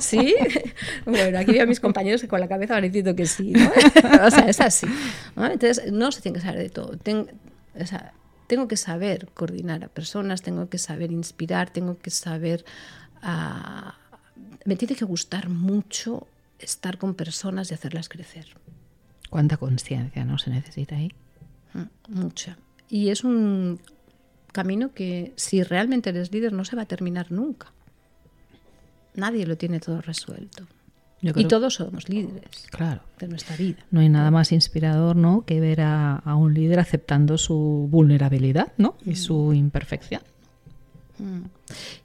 ¿Sí? 0.00 0.34
Bueno, 1.04 1.38
aquí 1.38 1.52
veo 1.52 1.62
a 1.62 1.66
mis 1.66 1.80
compañeros 1.80 2.20
que 2.20 2.28
con 2.28 2.40
la 2.40 2.48
cabeza 2.48 2.74
van 2.74 2.84
diciendo 2.84 3.14
que 3.14 3.26
sí, 3.26 3.52
¿no? 3.52 3.70
O 4.26 4.30
sea, 4.30 4.46
es 4.48 4.60
así. 4.60 4.86
¿no? 5.36 5.46
Entonces, 5.46 5.92
no 5.92 6.10
se 6.12 6.20
tiene 6.20 6.38
que 6.38 6.44
saber 6.44 6.60
de 6.60 6.70
todo. 6.70 6.96
Ten- 6.96 7.28
o 7.80 7.86
sea, 7.86 8.12
tengo 8.46 8.68
que 8.68 8.76
saber 8.76 9.28
coordinar 9.34 9.84
a 9.84 9.88
personas, 9.88 10.42
tengo 10.42 10.68
que 10.68 10.78
saber 10.78 11.12
inspirar, 11.12 11.70
tengo 11.70 11.98
que 11.98 12.10
saber... 12.10 12.64
ah, 13.22 13.94
me 14.64 14.76
tiene 14.76 14.96
que 14.96 15.04
gustar 15.04 15.48
mucho 15.48 16.26
estar 16.58 16.98
con 16.98 17.14
personas 17.14 17.70
y 17.70 17.74
hacerlas 17.74 18.08
crecer. 18.08 18.46
¿Cuánta 19.30 19.56
conciencia 19.56 20.24
no 20.24 20.38
se 20.38 20.50
necesita 20.50 20.96
ahí? 20.96 21.10
Mm, 21.74 22.20
Mucha. 22.20 22.56
Y 22.88 23.10
es 23.10 23.24
un 23.24 23.80
camino 24.52 24.92
que 24.94 25.32
si 25.36 25.62
realmente 25.62 26.10
eres 26.10 26.32
líder 26.32 26.52
no 26.52 26.64
se 26.64 26.76
va 26.76 26.82
a 26.82 26.86
terminar 26.86 27.32
nunca. 27.32 27.72
Nadie 29.14 29.46
lo 29.46 29.56
tiene 29.56 29.80
todo 29.80 30.00
resuelto. 30.00 30.66
Y 31.36 31.44
todos 31.46 31.74
somos 31.74 32.08
líderes 32.08 32.66
Claro. 32.70 33.00
de 33.18 33.28
nuestra 33.28 33.56
vida. 33.56 33.78
No 33.90 34.00
hay 34.00 34.08
nada 34.08 34.30
más 34.30 34.52
inspirador, 34.52 35.16
¿no? 35.16 35.44
Que 35.44 35.60
ver 35.60 35.80
a, 35.80 36.16
a 36.16 36.36
un 36.36 36.54
líder 36.54 36.80
aceptando 36.80 37.38
su 37.38 37.88
vulnerabilidad, 37.90 38.72
¿no? 38.76 38.96
Y 39.04 39.16
su 39.16 39.52
imperfección. 39.52 40.22
Mm. 41.18 41.42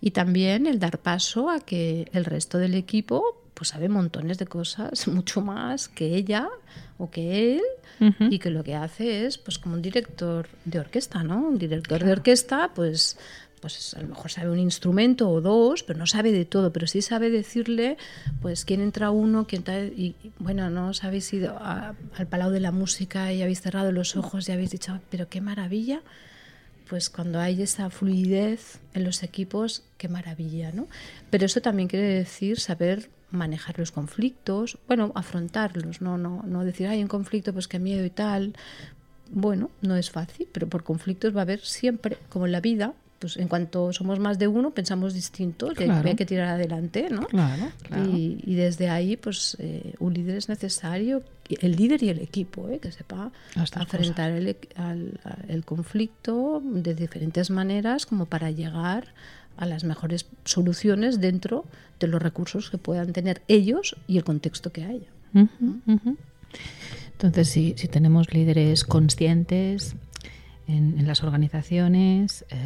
Y 0.02 0.12
también 0.12 0.68
el 0.68 0.80
dar 0.80 1.00
paso 1.00 1.50
a 1.50 1.60
que 1.60 2.08
el 2.14 2.26
resto 2.26 2.58
del 2.58 2.76
equipo 2.76 3.24
pues 3.54 3.70
sabe 3.70 3.90
montones 3.90 4.38
de 4.38 4.46
cosas, 4.46 5.08
mucho 5.10 5.42
más 5.42 5.90
que 5.90 6.16
ella 6.16 6.48
o 6.98 7.10
que 7.10 7.56
él, 7.56 7.62
y 8.30 8.40
que 8.40 8.50
lo 8.50 8.64
que 8.64 8.76
hace 8.76 9.26
es 9.26 9.38
pues 9.38 9.60
como 9.60 9.76
un 9.76 9.82
director 9.82 10.48
de 10.64 10.80
orquesta, 10.80 11.22
¿no? 11.22 11.50
Un 11.50 11.58
director 11.58 12.02
de 12.02 12.14
orquesta 12.14 12.72
pues 12.74 13.18
pues 13.62 13.94
a 13.94 14.02
lo 14.02 14.08
mejor 14.10 14.32
sabe 14.32 14.50
un 14.50 14.60
instrumento 14.60 15.30
o 15.30 15.42
dos, 15.42 15.84
pero 15.84 16.00
no 16.00 16.06
sabe 16.08 16.32
de 16.32 16.46
todo, 16.46 16.72
pero 16.74 16.88
sí 16.88 17.02
sabe 17.02 17.30
decirle, 17.30 17.98
pues 18.42 18.66
quién 18.66 18.82
entra 18.82 19.12
uno, 19.12 19.46
quién 19.48 19.64
y 19.96 20.16
y, 20.24 20.32
bueno, 20.40 20.70
no 20.70 20.90
os 20.90 21.04
habéis 21.04 21.32
ido 21.34 21.58
a- 21.60 21.96
al 22.16 22.28
Palau 22.28 22.52
de 22.52 22.60
la 22.60 22.72
Música 22.72 23.32
y 23.34 23.42
habéis 23.42 23.62
cerrado 23.62 23.92
los 23.92 24.16
ojos 24.16 24.48
y 24.48 24.52
habéis 24.52 24.72
dicho, 24.72 24.94
"Ah, 24.94 25.02
pero 25.10 25.28
qué 25.30 25.42
maravilla, 25.42 26.02
pues 26.90 27.10
cuando 27.10 27.40
hay 27.40 27.62
esa 27.62 27.90
fluidez 27.92 28.80
en 28.96 29.04
los 29.04 29.22
equipos, 29.22 29.84
qué 29.98 30.08
maravilla, 30.08 30.72
¿no? 30.72 30.88
Pero 31.30 31.46
eso 31.46 31.62
también 31.62 31.88
quiere 31.88 32.08
decir 32.08 32.60
saber 32.60 33.10
manejar 33.32 33.78
los 33.78 33.92
conflictos, 33.92 34.80
bueno, 34.88 35.12
afrontarlos, 35.14 36.02
no, 36.02 36.18
no, 36.18 36.42
no 36.48 36.66
decir, 36.66 36.88
hay 36.88 37.02
un 37.04 37.08
conflicto, 37.08 37.54
pues 37.54 37.68
qué 37.68 37.78
miedo 37.78 38.04
y 38.04 38.10
tal. 38.10 38.56
Bueno, 39.32 39.70
no 39.84 39.96
es 39.96 40.10
fácil, 40.10 40.48
pero 40.52 40.68
por 40.68 40.84
conflictos 40.84 41.36
va 41.36 41.42
a 41.42 41.44
haber 41.44 41.60
siempre, 41.60 42.18
como 42.30 42.48
en 42.48 42.52
la 42.54 42.62
vida, 42.62 42.94
pues 43.20 43.36
en 43.38 43.48
cuanto 43.50 43.92
somos 43.94 44.18
más 44.20 44.40
de 44.40 44.48
uno, 44.48 44.72
pensamos 44.72 45.14
distintos, 45.14 45.74
y 45.78 45.84
hay- 45.84 45.90
Claro. 45.90 46.08
hay 46.10 46.16
que 46.16 46.26
tirar 46.26 46.48
adelante, 46.48 47.08
¿no? 47.12 47.28
Claro, 47.28 47.70
claro. 47.84 48.06
Y, 48.10 48.42
y 48.46 48.56
desde 48.56 48.90
ahí, 48.90 49.18
pues 49.18 49.58
eh, 49.60 49.94
un 50.00 50.14
líder 50.14 50.38
es 50.38 50.48
necesario, 50.50 51.22
el 51.50 51.76
líder 51.76 52.02
y 52.04 52.10
el 52.10 52.20
equipo, 52.20 52.70
¿eh? 52.70 52.80
que 52.80 52.92
sepa 52.92 53.32
dos 53.56 53.72
enfrentar 53.76 54.32
el, 54.32 54.56
al- 54.76 55.20
el 55.50 55.66
conflicto 55.66 56.62
de 56.64 56.96
diferentes 56.96 57.50
maneras 57.50 58.06
como 58.06 58.26
para 58.26 58.52
llegar 58.52 59.14
a 59.58 59.66
las 59.66 59.84
mejores 59.84 60.26
soluciones 60.46 61.20
dentro 61.20 61.66
de 62.00 62.08
los 62.08 62.22
recursos 62.22 62.70
que 62.70 62.78
puedan 62.78 63.12
tener 63.12 63.42
ellos 63.50 63.98
y 64.08 64.18
el 64.18 64.24
contexto 64.24 64.72
que 64.72 64.86
haya. 64.86 65.10
Entonces, 67.12 67.50
si, 67.50 67.74
si 67.78 67.88
tenemos 67.88 68.34
líderes 68.34 68.84
conscientes 68.86 69.96
en, 70.70 71.00
en 71.00 71.08
las 71.08 71.24
organizaciones, 71.24 72.46
eh, 72.50 72.58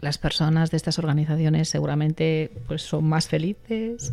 las 0.00 0.18
personas 0.18 0.70
de 0.70 0.76
estas 0.76 0.98
organizaciones 0.98 1.68
seguramente 1.68 2.50
pues, 2.66 2.82
son 2.82 3.04
más 3.04 3.28
felices. 3.28 4.12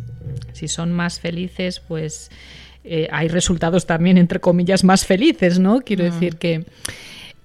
Si 0.52 0.66
son 0.66 0.92
más 0.92 1.20
felices, 1.20 1.80
pues 1.80 2.30
eh, 2.84 3.08
hay 3.12 3.28
resultados 3.28 3.86
también, 3.86 4.18
entre 4.18 4.40
comillas, 4.40 4.84
más 4.84 5.06
felices, 5.06 5.58
¿no? 5.58 5.82
Quiero 5.82 6.04
decir 6.04 6.36
que 6.36 6.64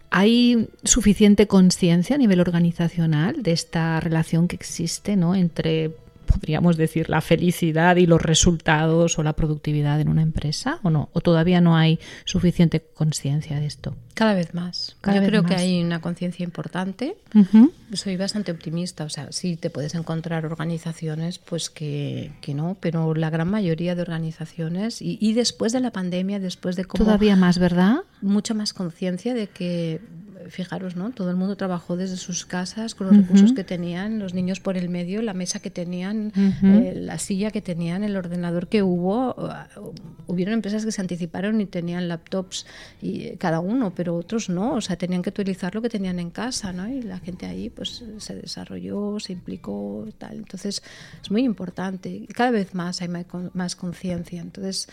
hay 0.09 0.69
suficiente 0.83 1.47
conciencia 1.47 2.15
a 2.15 2.19
nivel 2.19 2.39
organizacional 2.39 3.43
de 3.43 3.51
esta 3.51 3.99
relación 3.99 4.47
que 4.47 4.55
existe, 4.55 5.15
¿no? 5.15 5.35
Entre 5.35 5.91
podríamos 6.27 6.77
decir 6.77 7.09
la 7.09 7.21
felicidad 7.21 7.95
y 7.95 8.05
los 8.05 8.21
resultados 8.21 9.17
o 9.17 9.23
la 9.23 9.33
productividad 9.33 9.99
en 9.99 10.09
una 10.09 10.21
empresa 10.21 10.79
o 10.83 10.91
no 10.91 11.09
o 11.13 11.21
todavía 11.21 11.61
no 11.61 11.75
hay 11.75 11.99
suficiente 12.25 12.85
conciencia 12.93 13.59
de 13.59 13.65
esto. 13.65 13.95
Cada 14.13 14.33
vez 14.33 14.53
más. 14.55 14.95
Cada 15.01 15.17
Yo 15.17 15.21
vez 15.21 15.29
creo 15.29 15.43
más. 15.43 15.51
que 15.51 15.57
hay 15.57 15.83
una 15.83 16.01
conciencia 16.01 16.43
importante. 16.43 17.17
Soy 17.93 18.17
bastante 18.17 18.51
optimista, 18.51 19.03
o 19.03 19.09
sea, 19.09 19.31
sí 19.31 19.57
te 19.57 19.69
puedes 19.69 19.93
encontrar 19.95 20.45
organizaciones 20.45 21.37
pues 21.37 21.69
que, 21.69 22.31
que 22.41 22.53
no, 22.53 22.77
pero 22.79 23.13
la 23.13 23.29
gran 23.29 23.49
mayoría 23.49 23.95
de 23.95 24.01
organizaciones 24.01 25.01
y, 25.01 25.17
y 25.21 25.33
después 25.33 25.71
de 25.71 25.79
la 25.81 25.91
pandemia, 25.91 26.39
después 26.39 26.75
de 26.75 26.85
cómo 26.85 27.05
Todavía 27.05 27.35
más, 27.35 27.59
¿verdad? 27.59 27.97
mucha 28.21 28.53
más 28.53 28.73
conciencia 28.73 29.33
de 29.33 29.47
que, 29.47 30.01
fijaros, 30.49 30.95
¿no? 30.95 31.11
Todo 31.11 31.29
el 31.29 31.35
mundo 31.35 31.55
trabajó 31.55 31.97
desde 31.97 32.17
sus 32.17 32.45
casas 32.45 32.95
con 32.95 33.07
los 33.07 33.17
recursos 33.17 33.53
que 33.53 33.63
tenían, 33.63 34.19
los 34.19 34.33
niños 34.33 34.59
por 34.59 34.77
el 34.77 34.89
medio, 34.89 35.21
la 35.21 35.33
mesa 35.33 35.59
que 35.59 35.69
tenían, 35.69 36.31
eh, 36.63 36.93
la 36.95 37.19
silla 37.19 37.51
que 37.51 37.61
tenían, 37.61 38.03
el 38.03 38.15
ordenador 38.15 38.67
que 38.67 38.83
hubo. 38.83 39.35
Uh, 39.37 39.93
Hubieron 40.27 40.55
empresas 40.55 40.83
que 40.83 40.91
se 40.91 40.99
anticiparon 40.99 41.61
y 41.61 41.65
tenían 41.65 42.09
laptops 42.09 42.65
y 43.01 43.21
eh, 43.21 43.37
cada 43.39 43.61
uno, 43.61 43.93
pero 43.95 44.15
otros 44.15 44.49
no, 44.49 44.73
o 44.73 44.81
sea, 44.81 44.97
tenían 44.97 45.21
que 45.21 45.29
utilizar 45.29 45.73
lo 45.73 45.81
que 45.81 45.89
tenían 45.89 46.19
en 46.19 46.31
casa, 46.31 46.73
¿no? 46.73 46.87
Y 46.89 47.01
la 47.01 47.19
gente 47.19 47.45
ahí 47.45 47.69
pues 47.69 48.03
se 48.17 48.35
desarrolló, 48.35 49.19
se 49.19 49.33
implicó, 49.33 50.05
tal. 50.17 50.37
Entonces, 50.37 50.83
es 51.21 51.31
muy 51.31 51.43
importante. 51.43 52.27
Cada 52.33 52.51
vez 52.51 52.73
más 52.73 53.01
hay 53.01 53.09
más 53.53 53.75
conciencia. 53.75 54.41
Entonces, 54.41 54.89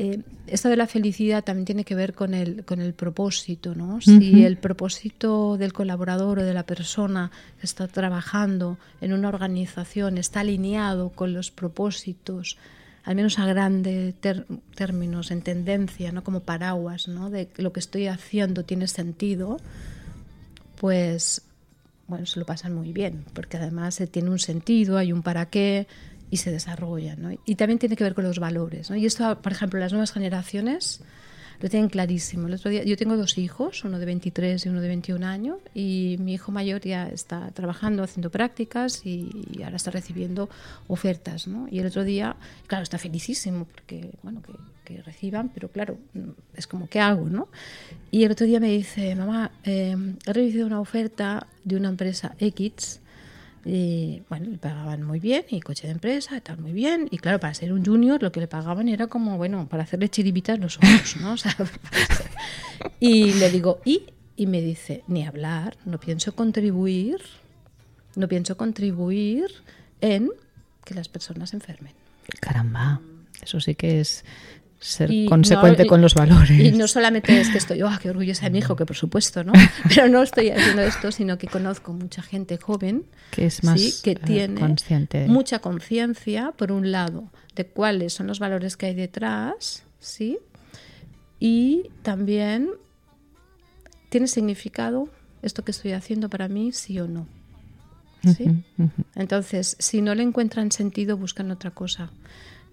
eh, 0.00 0.20
esto 0.46 0.68
de 0.68 0.76
la 0.76 0.86
felicidad 0.86 1.42
también 1.42 1.64
tiene 1.64 1.84
que 1.84 1.96
ver 1.96 2.14
con 2.14 2.32
el, 2.32 2.64
con 2.64 2.80
el 2.80 2.94
propósito, 2.94 3.74
¿no? 3.74 4.00
Si 4.00 4.44
el 4.44 4.56
propósito 4.56 5.56
del 5.56 5.72
colaborador 5.72 6.38
o 6.38 6.44
de 6.44 6.54
la 6.54 6.62
persona 6.62 7.32
que 7.58 7.66
está 7.66 7.88
trabajando 7.88 8.78
en 9.00 9.12
una 9.12 9.28
organización 9.28 10.16
está 10.16 10.40
alineado 10.40 11.10
con 11.10 11.32
los 11.32 11.50
propósitos, 11.50 12.58
al 13.02 13.16
menos 13.16 13.40
a 13.40 13.46
grandes 13.46 14.14
términos, 14.76 15.32
en 15.32 15.42
tendencia, 15.42 16.12
¿no? 16.12 16.22
Como 16.22 16.40
paraguas, 16.40 17.08
¿no? 17.08 17.28
De 17.28 17.48
lo 17.56 17.72
que 17.72 17.80
estoy 17.80 18.06
haciendo 18.06 18.64
tiene 18.64 18.86
sentido, 18.86 19.56
pues 20.80 21.42
bueno, 22.06 22.24
se 22.24 22.38
lo 22.38 22.46
pasan 22.46 22.72
muy 22.72 22.92
bien, 22.92 23.24
porque 23.34 23.56
además 23.56 24.00
eh, 24.00 24.06
tiene 24.06 24.30
un 24.30 24.38
sentido, 24.38 24.96
hay 24.96 25.12
un 25.12 25.22
para 25.22 25.46
qué 25.46 25.88
y 26.30 26.38
se 26.38 26.50
desarrolla. 26.50 27.16
¿no? 27.16 27.30
Y 27.44 27.54
también 27.54 27.78
tiene 27.78 27.96
que 27.96 28.04
ver 28.04 28.14
con 28.14 28.24
los 28.24 28.38
valores. 28.38 28.90
¿no? 28.90 28.96
Y 28.96 29.06
esto, 29.06 29.40
por 29.40 29.52
ejemplo, 29.52 29.78
las 29.80 29.92
nuevas 29.92 30.12
generaciones 30.12 31.02
lo 31.60 31.68
tienen 31.68 31.88
clarísimo. 31.88 32.46
El 32.46 32.54
otro 32.54 32.70
día, 32.70 32.84
yo 32.84 32.96
tengo 32.96 33.16
dos 33.16 33.36
hijos, 33.36 33.84
uno 33.84 33.98
de 33.98 34.06
23 34.06 34.64
y 34.64 34.68
uno 34.68 34.80
de 34.80 34.88
21 34.88 35.26
años, 35.26 35.58
y 35.74 36.16
mi 36.20 36.34
hijo 36.34 36.52
mayor 36.52 36.80
ya 36.82 37.08
está 37.08 37.50
trabajando, 37.50 38.02
haciendo 38.02 38.30
prácticas 38.30 39.04
y, 39.04 39.30
y 39.50 39.62
ahora 39.62 39.76
está 39.76 39.90
recibiendo 39.90 40.48
ofertas. 40.86 41.48
¿no? 41.48 41.66
Y 41.70 41.80
el 41.80 41.86
otro 41.86 42.04
día, 42.04 42.36
claro, 42.66 42.84
está 42.84 42.98
felicísimo 42.98 43.66
porque, 43.66 44.10
bueno, 44.22 44.40
que, 44.42 44.52
que 44.84 45.02
reciban, 45.02 45.50
pero 45.50 45.68
claro, 45.68 45.98
es 46.54 46.66
como, 46.66 46.88
¿qué 46.88 47.00
hago? 47.00 47.28
¿no? 47.28 47.48
Y 48.10 48.24
el 48.24 48.32
otro 48.32 48.46
día 48.46 48.60
me 48.60 48.68
dice, 48.68 49.14
mamá, 49.16 49.50
eh, 49.64 49.96
he 50.26 50.32
recibido 50.32 50.66
una 50.66 50.80
oferta 50.80 51.46
de 51.64 51.76
una 51.76 51.88
empresa 51.88 52.34
X 52.38 53.00
y 53.70 54.22
bueno, 54.30 54.48
le 54.48 54.56
pagaban 54.56 55.02
muy 55.02 55.20
bien 55.20 55.44
y 55.50 55.60
coche 55.60 55.86
de 55.86 55.92
empresa, 55.92 56.40
tal, 56.40 56.56
muy 56.58 56.72
bien. 56.72 57.06
Y 57.10 57.18
claro, 57.18 57.38
para 57.38 57.52
ser 57.52 57.74
un 57.74 57.84
junior 57.84 58.22
lo 58.22 58.32
que 58.32 58.40
le 58.40 58.48
pagaban 58.48 58.88
era 58.88 59.08
como, 59.08 59.36
bueno, 59.36 59.68
para 59.68 59.82
hacerle 59.82 60.08
chiribitas 60.08 60.58
los 60.58 60.78
ojos, 60.78 61.16
¿no? 61.20 61.32
O 61.34 61.36
sea, 61.36 61.54
y 62.98 63.34
le 63.34 63.50
digo, 63.50 63.80
¿y? 63.84 64.06
Y 64.36 64.46
me 64.46 64.62
dice, 64.62 65.04
ni 65.06 65.26
hablar, 65.26 65.76
no 65.84 66.00
pienso 66.00 66.34
contribuir, 66.34 67.20
no 68.16 68.26
pienso 68.26 68.56
contribuir 68.56 69.50
en 70.00 70.30
que 70.84 70.94
las 70.94 71.08
personas 71.08 71.50
se 71.50 71.56
enfermen. 71.56 71.92
Caramba, 72.40 73.02
eso 73.42 73.60
sí 73.60 73.74
que 73.74 74.00
es 74.00 74.24
ser 74.80 75.10
Y 75.10 75.26
consecuente 75.26 75.82
no- 75.84 75.88
con 75.88 76.00
los 76.00 76.14
valores. 76.14 76.50
Y 76.58 76.70
no 76.72 76.86
solamente 76.86 77.40
es 77.40 77.48
que 77.50 77.58
estoy, 77.58 77.82
oh, 77.82 77.90
qué 78.00 78.10
orgullosa 78.10 78.44
de 78.44 78.50
mi 78.50 78.58
hijo, 78.58 78.76
que 78.76 78.86
por 78.86 78.96
supuesto, 78.96 79.42
¿no? 79.44 79.52
Pero 79.88 80.08
no 80.08 80.22
estoy 80.22 80.50
haciendo 80.50 80.82
esto, 80.82 81.10
sino 81.10 81.36
que 81.38 81.48
conozco 81.48 81.92
mucha 81.92 82.22
gente 82.22 82.56
joven 82.58 83.04
que 83.32 83.46
es 83.46 83.64
más 83.64 83.80
sí, 83.80 83.94
que 84.02 84.12
eh, 84.12 84.20
tiene 84.24 84.60
consciente. 84.60 85.26
mucha 85.26 85.58
conciencia, 85.58 86.52
por 86.56 86.70
un 86.72 86.92
lado, 86.92 87.30
de 87.56 87.66
cuáles 87.66 88.12
son 88.12 88.26
los 88.28 88.38
valores 88.38 88.76
que 88.76 88.86
hay 88.86 88.94
detrás, 88.94 89.82
¿sí? 89.98 90.38
Y 91.40 91.90
también 92.02 92.70
tiene 94.10 94.26
significado 94.28 95.08
esto 95.42 95.64
que 95.64 95.70
estoy 95.72 95.92
haciendo 95.92 96.28
para 96.28 96.48
mí, 96.48 96.72
sí 96.72 96.98
o 97.00 97.06
no. 97.08 97.26
¿sí? 98.36 98.64
Entonces, 99.14 99.76
si 99.78 100.02
no 100.02 100.14
le 100.14 100.22
encuentran 100.24 100.72
sentido, 100.72 101.16
buscan 101.16 101.50
otra 101.52 101.70
cosa. 101.70 102.10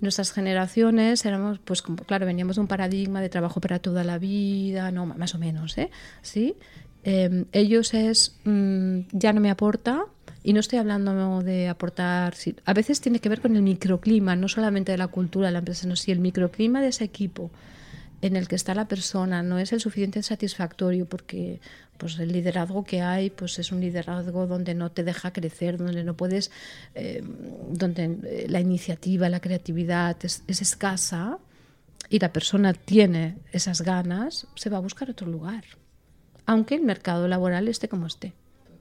Nuestras 0.01 0.31
generaciones 0.31 1.25
éramos, 1.25 1.59
pues 1.59 1.81
como, 1.81 1.97
claro, 1.97 2.25
veníamos 2.25 2.57
de 2.57 2.61
un 2.61 2.67
paradigma 2.67 3.21
de 3.21 3.29
trabajo 3.29 3.61
para 3.61 3.79
toda 3.79 4.03
la 4.03 4.17
vida, 4.17 4.91
no, 4.91 5.05
más 5.05 5.35
o 5.35 5.39
menos, 5.39 5.77
¿eh? 5.77 5.89
¿Sí? 6.21 6.55
Eh, 7.03 7.45
ellos 7.51 7.93
es, 7.93 8.37
mm, 8.43 9.01
ya 9.11 9.31
no 9.31 9.39
me 9.39 9.51
aporta, 9.51 10.05
y 10.43 10.53
no 10.53 10.59
estoy 10.59 10.77
hablando 10.77 11.41
de 11.41 11.69
aportar, 11.69 12.35
sí, 12.35 12.55
a 12.65 12.73
veces 12.73 13.01
tiene 13.01 13.19
que 13.19 13.29
ver 13.29 13.41
con 13.41 13.55
el 13.55 13.63
microclima, 13.63 14.35
no 14.35 14.47
solamente 14.47 14.91
de 14.91 14.99
la 14.99 15.07
cultura 15.07 15.47
de 15.47 15.53
la 15.53 15.59
empresa, 15.59 15.81
sino 15.81 15.95
si 15.95 16.11
el 16.11 16.19
microclima 16.19 16.81
de 16.81 16.89
ese 16.89 17.03
equipo 17.03 17.49
en 18.21 18.35
el 18.35 18.47
que 18.47 18.55
está 18.55 18.75
la 18.75 18.87
persona 18.87 19.43
no 19.43 19.59
es 19.59 19.73
el 19.73 19.81
suficiente 19.81 20.21
satisfactorio 20.23 21.05
porque 21.05 21.59
pues 21.97 22.19
el 22.19 22.31
liderazgo 22.31 22.83
que 22.83 23.01
hay 23.01 23.29
pues 23.29 23.59
es 23.59 23.71
un 23.71 23.81
liderazgo 23.81 24.47
donde 24.47 24.73
no 24.73 24.91
te 24.91 25.03
deja 25.03 25.31
crecer 25.31 25.77
donde 25.77 26.03
no 26.03 26.15
puedes 26.15 26.51
eh, 26.93 27.23
donde 27.69 28.17
eh, 28.23 28.45
la 28.49 28.59
iniciativa 28.59 29.29
la 29.29 29.39
creatividad 29.39 30.17
es, 30.23 30.43
es, 30.47 30.61
escasa 30.61 31.37
y 32.09 32.19
la 32.19 32.31
persona 32.31 32.73
tiene 32.73 33.37
esas 33.51 33.81
ganas 33.81 34.47
se 34.55 34.69
va 34.69 34.77
a 34.77 34.81
buscar 34.81 35.09
otro 35.09 35.27
lugar 35.27 35.63
aunque 36.45 36.75
el 36.75 36.81
mercado 36.81 37.27
laboral 37.27 37.67
esté 37.67 37.87
como 37.87 38.07
esté 38.07 38.33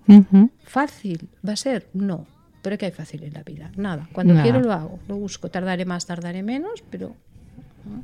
uh 0.08 0.12
-huh. 0.12 0.50
fácil 0.64 1.28
va 1.46 1.52
a 1.52 1.56
ser 1.56 1.88
no 1.94 2.26
pero 2.62 2.78
que 2.78 2.86
hay 2.86 2.92
fácil 2.92 3.22
en 3.22 3.34
la 3.34 3.42
vida 3.42 3.70
nada 3.76 4.08
cuando 4.12 4.34
nada. 4.34 4.44
quiero 4.44 4.60
lo 4.60 4.72
hago 4.72 4.98
lo 5.08 5.16
busco 5.16 5.50
tardaré 5.50 5.84
más 5.84 6.06
tardaré 6.06 6.42
menos 6.42 6.82
pero 6.90 7.14
¿no? 7.84 8.02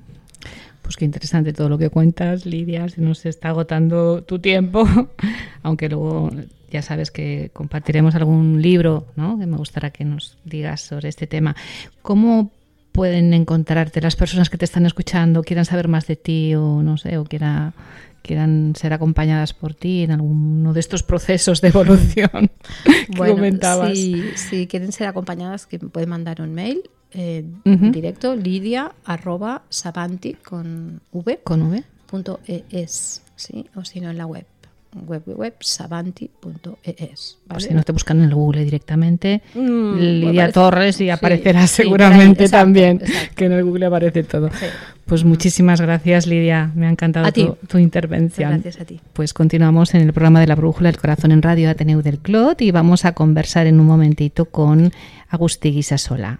Pues 0.91 0.97
qué 0.97 1.05
interesante 1.05 1.53
todo 1.53 1.68
lo 1.68 1.78
que 1.78 1.88
cuentas, 1.88 2.47
Lidia. 2.47 2.88
Se 2.88 3.01
nos 3.01 3.24
está 3.24 3.51
agotando 3.51 4.24
tu 4.24 4.41
tiempo, 4.41 4.84
aunque 5.62 5.88
luego 5.88 6.32
ya 6.68 6.82
sabes 6.82 7.12
que 7.12 7.51
compartiremos 7.53 8.16
algún 8.16 8.61
libro, 8.61 9.07
¿no? 9.14 9.38
Que 9.38 9.47
me 9.47 9.57
gustará 9.57 9.91
que 9.91 10.05
nos 10.05 10.36
digas 10.45 10.80
sobre 10.80 11.09
este 11.09 11.28
tema. 11.28 11.55
¿Cómo 12.03 12.51
pueden 13.01 13.33
encontrarte 13.33 14.03
las 14.03 14.15
personas 14.15 14.51
que 14.51 14.59
te 14.59 14.67
están 14.67 14.85
escuchando, 14.85 15.43
quieran 15.43 15.65
saber 15.65 15.89
más 15.89 16.07
de 16.07 16.17
ti 16.17 16.55
o 16.55 16.83
no 16.83 16.99
sé, 16.99 17.17
o 17.17 17.25
quiera, 17.25 17.73
quieran 18.21 18.75
ser 18.77 18.93
acompañadas 18.93 19.55
por 19.55 19.73
ti 19.73 20.03
en 20.03 20.11
alguno 20.11 20.75
de 20.75 20.81
estos 20.81 21.03
procesos 21.03 21.63
de 21.63 21.69
evolución 21.69 22.29
que 22.85 23.17
Bueno, 23.17 23.37
comentabas? 23.37 23.97
Si, 23.97 24.23
si 24.37 24.67
quieren 24.67 24.93
ser 24.93 25.07
acompañadas, 25.07 25.67
que 25.67 25.79
pueden 25.79 26.11
mandar 26.11 26.43
un 26.43 26.53
mail 26.53 26.83
eh, 27.13 27.43
directo, 27.65 28.37
lidia 28.37 28.93
arroba 29.07 29.63
sabanti 29.71 30.35
con 30.35 31.01
v 31.11 31.41
Con 31.43 31.63
V. 31.71 31.83
punto 32.05 32.41
es, 32.47 33.23
¿sí? 33.35 33.65
o 33.77 33.85
si 33.87 34.03
no 34.03 34.11
en 34.11 34.19
la 34.19 34.27
web, 34.27 34.45
web, 35.07 35.22
web 35.26 35.55
sabanti.es. 35.61 37.38
Por 37.47 37.57
¿vale? 37.57 37.68
si 37.68 37.74
no 37.74 37.82
te 37.82 37.93
buscan 37.93 38.18
en 38.18 38.24
el 38.24 38.34
Google 38.34 38.64
directamente, 38.64 39.43
Mm, 39.55 39.99
Lidia 39.99 40.45
aparece- 40.47 40.53
Torres 40.53 41.01
y 41.01 41.11
aparecerá 41.11 41.66
sí, 41.66 41.82
seguramente 41.82 42.45
exacto, 42.45 42.64
también, 42.64 42.97
exacto. 43.03 43.34
que 43.36 43.45
en 43.47 43.53
el 43.53 43.64
Google 43.64 43.86
aparece 43.86 44.22
todo. 44.24 44.49
Sí. 44.51 44.66
Pues 45.07 45.24
muchísimas 45.24 45.80
gracias, 45.80 46.26
Lidia. 46.26 46.70
Me 46.74 46.86
ha 46.86 46.91
encantado 46.91 47.26
A 47.26 47.32
ti. 47.32 47.45
tu, 47.45 47.66
tu 47.66 47.78
intervención. 47.78 48.51
Gracias 48.53 48.80
a 48.80 48.84
ti. 48.84 49.01
Pues 49.12 49.32
continuamos 49.32 49.95
en 49.95 50.03
el 50.03 50.12
programa 50.12 50.41
de 50.41 50.47
la 50.47 50.55
Brújula 50.55 50.91
del 50.91 51.01
Corazón 51.01 51.32
en 51.32 51.43
Radio 51.43 51.68
Ateneu 51.70 52.01
del 52.03 52.18
Clot 52.18 52.61
y 52.62 52.70
vamos 52.70 53.05
a 53.05 53.12
conversar 53.12 53.66
en 53.66 53.80
un 53.80 53.86
momentito 53.86 54.45
con 54.47 54.93
Agustí 55.28 55.70
Guisasola. 55.72 56.38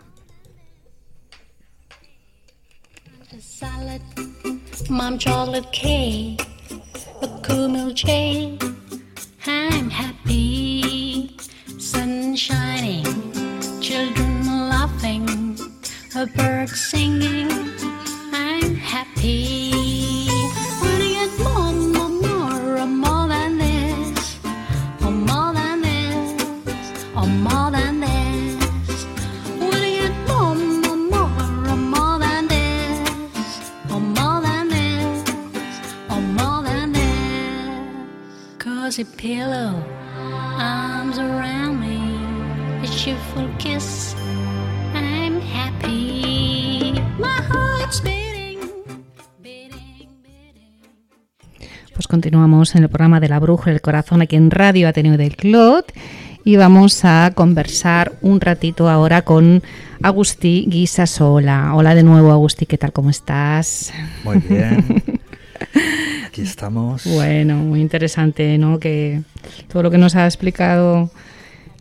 mom 4.89 5.19
chocolate 5.19 5.69
cake, 5.73 6.37
a 7.23 7.29
cool 7.43 7.69
milkshake. 7.69 8.63
I'm 9.47 9.91
happy, 9.91 11.37
sun 11.79 12.35
shining, 12.35 13.05
children 13.81 14.47
laughing, 14.71 15.59
a 16.17 16.27
bird 16.27 16.71
singing. 16.71 17.51
I'm 18.33 18.75
happy. 18.77 20.30
Cozy 38.91 39.05
pillow, 39.05 39.77
arms 40.59 41.17
around 41.17 41.79
me, 41.79 42.83
a 42.83 42.91
cheerful 42.91 43.49
kiss. 43.57 44.17
I'm 44.95 45.41
happy. 45.41 47.01
My 47.17 47.41
heart's 47.41 48.01
beating, 48.01 48.59
beating, 49.41 50.09
beating. 50.25 51.71
Pues 51.95 52.09
continuamos 52.09 52.75
en 52.75 52.83
el 52.83 52.89
programa 52.89 53.21
de 53.21 53.29
la 53.29 53.39
Brújula 53.39 53.71
del 53.71 53.81
Corazón 53.81 54.23
aquí 54.23 54.35
en 54.35 54.51
Radio 54.51 54.89
Ateneo 54.89 55.17
del 55.17 55.37
Clot 55.37 55.93
y 56.43 56.57
vamos 56.57 57.05
a 57.05 57.31
conversar 57.37 58.15
un 58.23 58.41
ratito 58.41 58.89
ahora 58.89 59.23
con 59.23 59.63
Agustí 60.03 60.65
Guisasola. 60.67 61.77
Hola 61.77 61.95
de 61.95 62.03
nuevo, 62.03 62.33
Agustí, 62.33 62.67
¿qué 62.67 62.77
tal? 62.77 62.93
¿Cómo 62.93 63.11
estás? 63.11 63.93
Muy 64.25 64.39
bien. 64.39 65.05
Aquí 66.31 66.43
estamos. 66.43 67.03
Bueno, 67.07 67.57
muy 67.57 67.81
interesante, 67.81 68.57
¿no? 68.57 68.79
Que 68.79 69.23
todo 69.67 69.83
lo 69.83 69.91
que 69.91 69.99
nos 69.99 70.15
ha 70.15 70.27
explicado, 70.27 71.11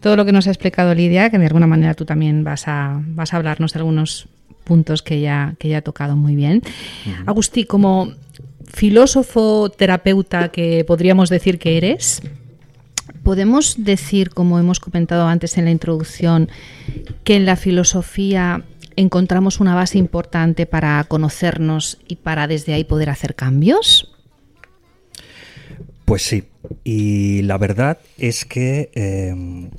todo 0.02 0.16
lo 0.16 0.26
que 0.26 0.32
nos 0.32 0.48
ha 0.48 0.50
explicado 0.50 0.96
Lidia, 0.96 1.30
que 1.30 1.38
de 1.38 1.46
alguna 1.46 1.68
manera 1.68 1.94
tú 1.94 2.04
también 2.04 2.44
vas 2.44 2.68
a, 2.68 3.00
vas 3.00 3.32
a 3.32 3.38
hablarnos 3.38 3.74
de 3.74 3.80
algunos 3.80 4.28
puntos 4.64 5.04
que 5.04 5.22
ya, 5.22 5.54
que 5.60 5.70
ya 5.70 5.78
ha 5.78 5.82
tocado 5.84 6.16
muy 6.16 6.36
bien. 6.36 6.64
Agustí, 7.28 7.66
como 7.66 8.12
filósofo 8.66 9.70
terapeuta 9.70 10.50
que 10.50 10.84
podríamos 10.84 11.30
decir 11.30 11.60
que 11.60 11.78
eres, 11.78 12.24
podemos 13.22 13.76
decir, 13.78 14.32
como 14.32 14.58
hemos 14.58 14.80
comentado 14.80 15.28
antes 15.28 15.60
en 15.60 15.66
la 15.66 15.72
introducción, 15.72 16.50
que 17.24 17.36
en 17.36 17.46
la 17.46 17.56
filosofía 17.56 18.64
encontramos 18.96 19.60
una 19.60 19.76
base 19.76 20.00
importante 20.00 20.66
para 20.66 21.04
conocernos 21.04 22.00
y 22.08 22.16
para 22.16 22.48
desde 22.48 22.74
ahí 22.74 22.84
poder 22.84 23.12
hacer 23.12 23.36
cambios. 23.36 24.16
Pues 26.10 26.24
sí. 26.24 26.44
Y 26.84 27.44
la 27.44 27.60
verdad 27.60 28.00
es 28.18 28.44
que 28.44 28.90
eh, 28.96 29.70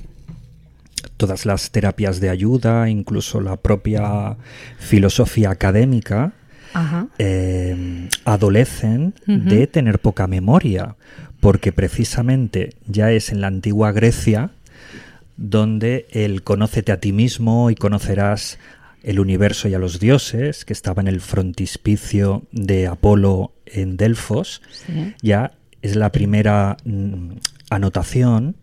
todas 1.17 1.45
las 1.45 1.71
terapias 1.71 2.21
de 2.21 2.29
ayuda, 2.29 2.89
incluso 2.89 3.41
la 3.41 3.57
propia 3.57 4.37
filosofía 4.79 5.49
académica, 5.49 6.31
Ajá. 6.73 7.07
eh, 7.17 8.07
adolecen 8.23 9.13
de 9.27 9.67
tener 9.67 9.99
poca 9.99 10.25
memoria, 10.25 10.95
porque 11.41 11.73
precisamente 11.73 12.75
ya 12.87 13.11
es 13.11 13.29
en 13.33 13.41
la 13.41 13.47
antigua 13.47 13.91
Grecia 13.91 14.51
donde 15.35 16.07
el 16.11 16.43
conócete 16.43 16.93
a 16.93 17.01
ti 17.01 17.11
mismo 17.11 17.71
y 17.71 17.75
conocerás 17.75 18.57
el 19.03 19.19
universo 19.19 19.67
y 19.67 19.73
a 19.73 19.79
los 19.79 19.99
dioses, 19.99 20.63
que 20.63 20.71
estaba 20.71 21.01
en 21.01 21.09
el 21.09 21.19
frontispicio 21.19 22.43
de 22.53 22.87
Apolo 22.87 23.51
en 23.65 23.97
Delfos, 23.97 24.61
Sí. 24.85 25.13
ya 25.21 25.51
es 25.81 25.95
la 25.95 26.11
primera 26.11 26.77
mm, 26.85 27.31
anotación 27.69 28.55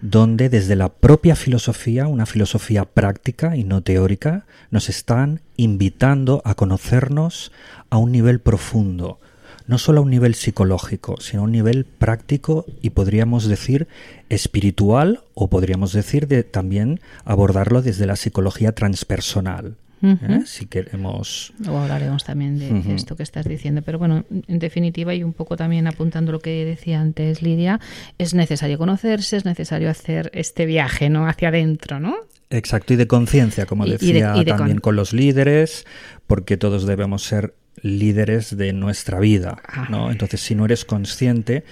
donde 0.00 0.48
desde 0.48 0.76
la 0.76 0.90
propia 0.90 1.36
filosofía, 1.36 2.06
una 2.06 2.26
filosofía 2.26 2.84
práctica 2.84 3.56
y 3.56 3.64
no 3.64 3.82
teórica, 3.82 4.44
nos 4.70 4.88
están 4.88 5.40
invitando 5.56 6.42
a 6.44 6.54
conocernos 6.54 7.52
a 7.88 7.96
un 7.96 8.12
nivel 8.12 8.40
profundo, 8.40 9.20
no 9.66 9.78
solo 9.78 10.00
a 10.00 10.02
un 10.02 10.10
nivel 10.10 10.34
psicológico, 10.34 11.20
sino 11.20 11.42
a 11.42 11.44
un 11.44 11.52
nivel 11.52 11.84
práctico 11.84 12.66
y 12.82 12.90
podríamos 12.90 13.46
decir 13.46 13.88
espiritual 14.28 15.20
o 15.34 15.48
podríamos 15.48 15.92
decir 15.92 16.26
de, 16.26 16.42
también 16.42 17.00
abordarlo 17.24 17.80
desde 17.80 18.06
la 18.06 18.16
psicología 18.16 18.72
transpersonal. 18.72 19.76
¿Eh? 20.02 20.42
Si 20.46 20.66
queremos... 20.66 21.52
Luego 21.60 21.78
hablaremos 21.78 22.24
también 22.24 22.58
de 22.58 22.94
esto 22.94 23.16
que 23.16 23.22
estás 23.22 23.46
diciendo. 23.46 23.82
Pero 23.82 23.98
bueno, 23.98 24.24
en 24.48 24.58
definitiva, 24.58 25.14
y 25.14 25.22
un 25.22 25.32
poco 25.32 25.56
también 25.56 25.86
apuntando 25.86 26.32
lo 26.32 26.40
que 26.40 26.64
decía 26.64 27.00
antes 27.00 27.40
Lidia, 27.42 27.80
es 28.18 28.34
necesario 28.34 28.78
conocerse, 28.78 29.36
es 29.36 29.44
necesario 29.44 29.88
hacer 29.90 30.30
este 30.34 30.66
viaje 30.66 31.08
¿no? 31.08 31.26
hacia 31.28 31.48
adentro, 31.48 32.00
¿no? 32.00 32.16
Exacto, 32.50 32.92
y 32.92 32.96
de 32.96 33.06
conciencia, 33.06 33.64
como 33.64 33.86
Y- 33.86 33.88
y 33.88 33.92
de- 33.92 33.98
decía 33.98 34.32
y 34.36 34.44
de 34.44 34.50
también 34.52 34.76
con- 34.78 34.80
con 34.92 34.96
los 34.96 35.12
líderes, 35.14 35.86
porque 36.26 36.56
todos 36.58 36.84
debemos 36.86 37.22
ser 37.22 37.54
líderes 37.80 38.56
de 38.56 38.72
nuestra 38.72 39.18
vida, 39.18 39.56
Ah. 39.66 39.86
¿no? 39.90 40.10
Entonces, 40.10 40.40
si 40.40 40.54
no 40.54 40.64
eres 40.66 40.84
consciente, 40.84 41.64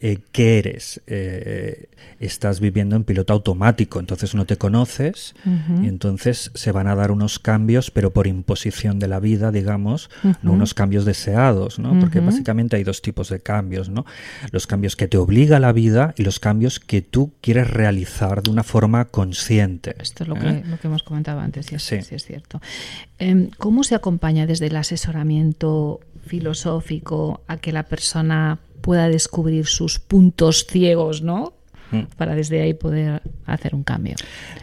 eh, 0.00 0.18
¿qué 0.32 0.58
eres? 0.58 1.00
Eh, 1.06 1.86
estás 2.20 2.60
viviendo 2.60 2.96
en 2.96 3.04
piloto 3.04 3.32
automático, 3.32 3.98
entonces 4.00 4.34
no 4.34 4.44
te 4.44 4.56
conoces 4.56 5.34
y 5.82 5.86
entonces 5.86 6.50
se 6.54 6.72
van 6.72 6.86
a 6.88 6.94
dar 6.94 7.10
unos 7.12 7.38
cambios, 7.38 7.90
pero 7.90 8.12
por 8.12 8.26
imposición 8.26 8.98
de 8.98 9.08
la 9.08 9.20
vida, 9.20 9.50
digamos, 9.52 10.10
no 10.42 10.52
unos 10.52 10.74
cambios 10.74 11.04
deseados, 11.04 11.78
¿no? 11.78 11.98
Porque 12.00 12.20
básicamente 12.20 12.76
hay 12.76 12.84
dos 12.84 13.02
tipos 13.02 13.28
de 13.30 13.40
cambios, 13.40 13.88
¿no? 13.88 14.04
Los 14.52 14.66
cambios 14.66 14.96
que 14.96 15.06
te 15.08 15.16
obliga 15.16 15.58
la 15.60 15.72
vida 15.72 16.12
y 16.16 16.24
los 16.24 16.40
cambios 16.40 16.78
que 16.80 17.02
tú 17.02 17.32
quieres 17.40 17.70
realizar 17.70 18.42
de 18.42 18.50
una 18.50 18.64
forma 18.64 19.06
consciente. 19.06 19.94
Esto 20.00 20.24
es 20.24 20.28
lo 20.28 20.36
¿eh? 20.36 20.62
que, 20.64 20.68
lo 20.68 20.78
que 20.78 20.88
hemos 20.88 21.02
comentado 21.04 21.40
antes, 21.40 21.66
sí, 21.66 21.76
es- 21.76 21.82
Sí. 21.84 22.02
sí 22.02 22.14
es 22.16 22.24
cierto. 22.24 22.60
Em, 23.18 23.50
¿Cómo 23.58 23.82
se 23.84 23.94
acompaña 23.94 24.46
desde 24.46 24.66
el 24.66 24.76
asesoramiento 24.76 25.37
filosófico 26.26 27.42
a 27.46 27.56
que 27.56 27.72
la 27.72 27.84
persona 27.84 28.58
pueda 28.80 29.08
descubrir 29.08 29.66
sus 29.66 29.98
puntos 29.98 30.66
ciegos, 30.66 31.22
¿no? 31.22 31.54
Mm. 31.90 32.02
Para 32.16 32.34
desde 32.34 32.60
ahí 32.60 32.74
poder 32.74 33.22
hacer 33.46 33.74
un 33.74 33.82
cambio. 33.82 34.14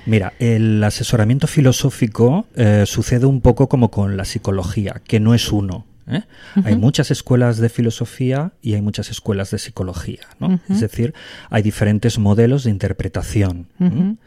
Mira, 0.05 0.33
el 0.39 0.83
asesoramiento 0.83 1.47
filosófico 1.47 2.45
eh, 2.55 2.83
sucede 2.85 3.25
un 3.25 3.41
poco 3.41 3.67
como 3.67 3.89
con 3.89 4.15
la 4.15 4.25
psicología, 4.25 5.01
que 5.05 5.19
no 5.19 5.33
es 5.33 5.51
uno. 5.51 5.85
¿Eh? 6.07 6.23
Hay 6.63 6.75
muchas 6.75 7.11
escuelas 7.11 7.57
de 7.57 7.69
filosofía 7.69 8.53
y 8.61 8.73
hay 8.73 8.81
muchas 8.81 9.09
escuelas 9.09 9.51
de 9.51 9.59
psicología. 9.59 10.21
¿no? 10.39 10.59
Es 10.69 10.81
decir, 10.81 11.13
hay 11.49 11.63
diferentes 11.63 12.19
modelos 12.19 12.63
de 12.63 12.71
interpretación. 12.71 13.67
¿m? 13.79 14.17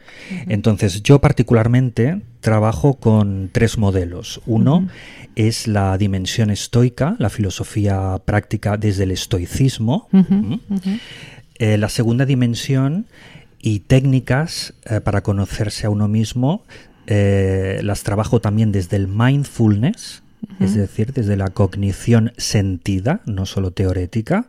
Entonces, 0.47 1.03
yo 1.03 1.19
particularmente 1.19 2.21
trabajo 2.41 2.95
con 2.95 3.49
tres 3.51 3.77
modelos. 3.77 4.41
Uno 4.45 4.87
es 5.35 5.67
la 5.67 5.97
dimensión 5.97 6.49
estoica, 6.49 7.15
la 7.19 7.29
filosofía 7.29 8.21
práctica 8.25 8.77
desde 8.77 9.03
el 9.03 9.11
estoicismo. 9.11 10.07
Eh, 11.55 11.77
la 11.77 11.89
segunda 11.89 12.25
dimensión 12.25 13.05
y 13.61 13.79
técnicas 13.79 14.73
eh, 14.85 15.01
para 15.01 15.21
conocerse 15.21 15.85
a 15.85 15.89
uno 15.89 16.07
mismo 16.07 16.63
eh, 17.11 17.79
las 17.81 18.03
trabajo 18.03 18.39
también 18.39 18.71
desde 18.71 18.95
el 18.95 19.07
mindfulness, 19.07 20.21
es 20.59 20.75
decir, 20.75 21.13
desde 21.13 21.37
la 21.37 21.49
cognición 21.49 22.33
sentida, 22.37 23.21
no 23.25 23.45
solo 23.45 23.71
teorética. 23.71 24.47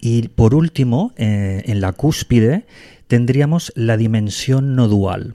Y 0.00 0.28
por 0.28 0.54
último, 0.54 1.12
eh, 1.16 1.62
en 1.66 1.80
la 1.80 1.92
cúspide, 1.92 2.66
tendríamos 3.06 3.72
la 3.74 3.96
dimensión 3.96 4.76
no 4.76 4.88
dual. 4.88 5.34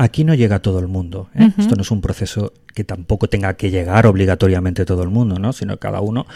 Aquí 0.00 0.24
no 0.24 0.34
llega 0.34 0.58
todo 0.58 0.80
el 0.80 0.88
mundo. 0.88 1.28
¿eh? 1.32 1.52
Esto 1.58 1.76
no 1.76 1.82
es 1.82 1.90
un 1.92 2.00
proceso 2.00 2.52
que 2.74 2.82
tampoco 2.82 3.28
tenga 3.28 3.54
que 3.54 3.70
llegar 3.70 4.04
obligatoriamente 4.04 4.84
todo 4.84 5.04
el 5.04 5.10
mundo, 5.10 5.38
¿no? 5.38 5.52
Sino 5.52 5.76
cada 5.76 6.00
uno 6.00 6.26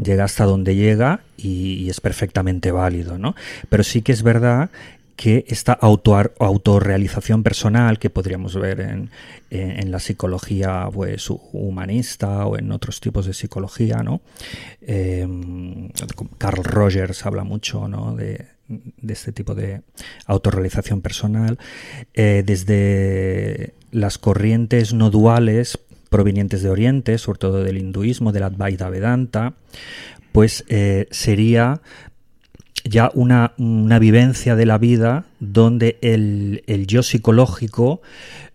llega 0.00 0.22
hasta 0.22 0.44
donde 0.44 0.76
llega 0.76 1.22
y, 1.36 1.72
y 1.74 1.90
es 1.90 2.00
perfectamente 2.00 2.70
válido, 2.70 3.18
¿no? 3.18 3.34
Pero 3.68 3.82
sí 3.82 4.02
que 4.02 4.12
es 4.12 4.22
verdad 4.22 4.70
que 5.20 5.44
esta 5.48 5.74
auto, 5.74 6.16
autorrealización 6.38 7.42
personal 7.42 7.98
que 7.98 8.08
podríamos 8.08 8.54
ver 8.58 8.80
en, 8.80 9.10
en- 9.50 9.90
la 9.90 9.98
psicología 9.98 10.88
pues, 10.90 11.28
hu- 11.28 11.42
humanista 11.52 12.46
o 12.46 12.56
en 12.56 12.72
otros 12.72 13.00
tipos 13.00 13.26
de 13.26 13.34
psicología, 13.34 14.02
¿no? 14.02 14.22
Eh, 14.80 15.28
Carl 16.38 16.64
Rogers 16.64 17.26
habla 17.26 17.44
mucho 17.44 17.86
¿no? 17.86 18.16
de, 18.16 18.46
de 18.68 19.12
este 19.12 19.30
tipo 19.32 19.54
de 19.54 19.82
autorrealización 20.24 21.02
personal. 21.02 21.58
Eh, 22.14 22.42
desde 22.46 23.74
las 23.92 24.16
corrientes 24.16 24.94
no 24.94 25.10
duales 25.10 25.78
provenientes 26.08 26.62
de 26.62 26.70
Oriente, 26.70 27.18
sobre 27.18 27.40
todo 27.40 27.62
del 27.62 27.76
hinduismo, 27.76 28.32
del 28.32 28.44
Advaita 28.44 28.88
Vedanta, 28.88 29.52
pues 30.32 30.64
eh, 30.68 31.08
sería 31.10 31.82
ya 32.84 33.10
una, 33.14 33.52
una 33.58 33.98
vivencia 33.98 34.56
de 34.56 34.66
la 34.66 34.78
vida 34.78 35.24
donde 35.38 35.98
el, 36.02 36.62
el 36.66 36.86
yo 36.86 37.02
psicológico 37.02 38.00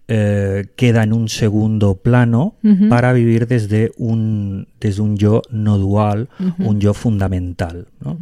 eh, 0.07 0.67
queda 0.75 1.01
en 1.01 1.13
un 1.13 1.29
segundo 1.29 1.95
plano 1.95 2.53
para 2.89 3.11
vivir 3.11 3.47
desde 3.47 3.91
un, 3.97 4.67
desde 4.79 5.01
un 5.01 5.17
yo 5.17 5.41
no 5.49 5.79
dual, 5.79 6.29
un 6.59 6.79
yo 6.79 6.93
fundamental, 6.93 7.87
¿no? 8.01 8.19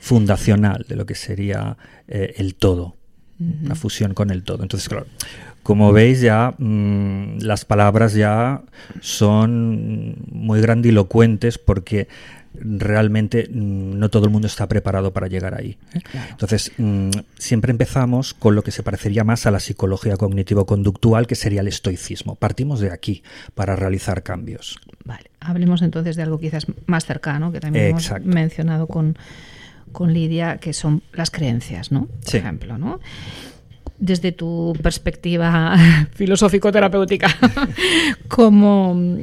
Fundacional 0.00 0.86
de 0.88 0.94
lo 0.94 1.04
que 1.04 1.16
sería 1.16 1.76
eh, 2.06 2.34
el 2.36 2.54
todo, 2.54 2.94
la 3.64 3.74
fusión 3.74 4.14
con 4.14 4.30
el 4.30 4.44
todo. 4.44 4.62
Entonces, 4.62 4.88
claro, 4.88 5.06
como 5.64 5.92
veis 5.92 6.20
ya 6.20 6.54
mm, 6.56 7.38
las 7.40 7.64
palabras 7.64 8.14
ya 8.14 8.62
son 9.00 10.14
muy 10.30 10.60
grandilocuentes 10.60 11.58
porque 11.58 12.06
realmente 12.54 13.48
mm, 13.50 13.98
no 13.98 14.08
todo 14.10 14.24
el 14.24 14.30
mundo 14.30 14.46
está 14.46 14.68
preparado 14.68 15.12
para 15.12 15.26
llegar 15.26 15.54
ahí. 15.54 15.78
¿eh? 15.94 16.00
Entonces, 16.30 16.72
mm, 16.78 17.10
siempre 17.38 17.70
empezamos 17.70 18.34
con 18.34 18.54
lo 18.54 18.62
que 18.62 18.70
se 18.70 18.82
parecería 18.82 19.24
más 19.24 19.46
a 19.46 19.50
la 19.50 19.60
psicología 19.60 20.16
cognitivo-conductual, 20.16 21.26
que 21.26 21.34
sería 21.34 21.60
el 21.62 21.68
estoicismo. 21.68 22.34
Partimos 22.36 22.80
de 22.80 22.92
aquí 22.92 23.22
para 23.54 23.76
realizar 23.76 24.22
cambios. 24.22 24.78
Vale, 25.04 25.30
hablemos 25.40 25.82
entonces 25.82 26.16
de 26.16 26.22
algo 26.22 26.38
quizás 26.38 26.66
más 26.86 27.04
cercano, 27.06 27.52
que 27.52 27.60
también 27.60 27.86
Exacto. 27.96 28.22
hemos 28.24 28.34
mencionado 28.34 28.86
con, 28.86 29.16
con 29.92 30.12
Lidia, 30.12 30.58
que 30.58 30.72
son 30.72 31.02
las 31.12 31.30
creencias, 31.30 31.90
¿no? 31.92 32.06
Por 32.06 32.30
Sí. 32.30 32.36
ejemplo, 32.38 32.78
¿no? 32.78 33.00
Desde 33.98 34.32
tu 34.32 34.76
perspectiva 34.82 35.76
filosófico-terapéutica, 36.14 37.28
¿cómo, 38.28 39.16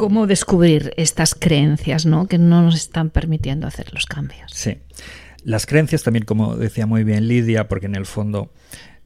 ¿cómo 0.00 0.26
descubrir 0.26 0.94
estas 0.96 1.34
creencias, 1.34 2.06
¿no? 2.06 2.26
Que 2.26 2.38
no 2.38 2.62
nos 2.62 2.74
están 2.74 3.10
permitiendo 3.10 3.66
hacer 3.66 3.92
los 3.92 4.06
cambios. 4.06 4.50
Sí. 4.50 4.78
Las 5.44 5.66
creencias 5.66 6.02
también, 6.02 6.24
como 6.24 6.56
decía 6.56 6.86
muy 6.86 7.04
bien 7.04 7.28
Lidia, 7.28 7.68
porque 7.68 7.84
en 7.84 7.94
el 7.96 8.06
fondo 8.06 8.50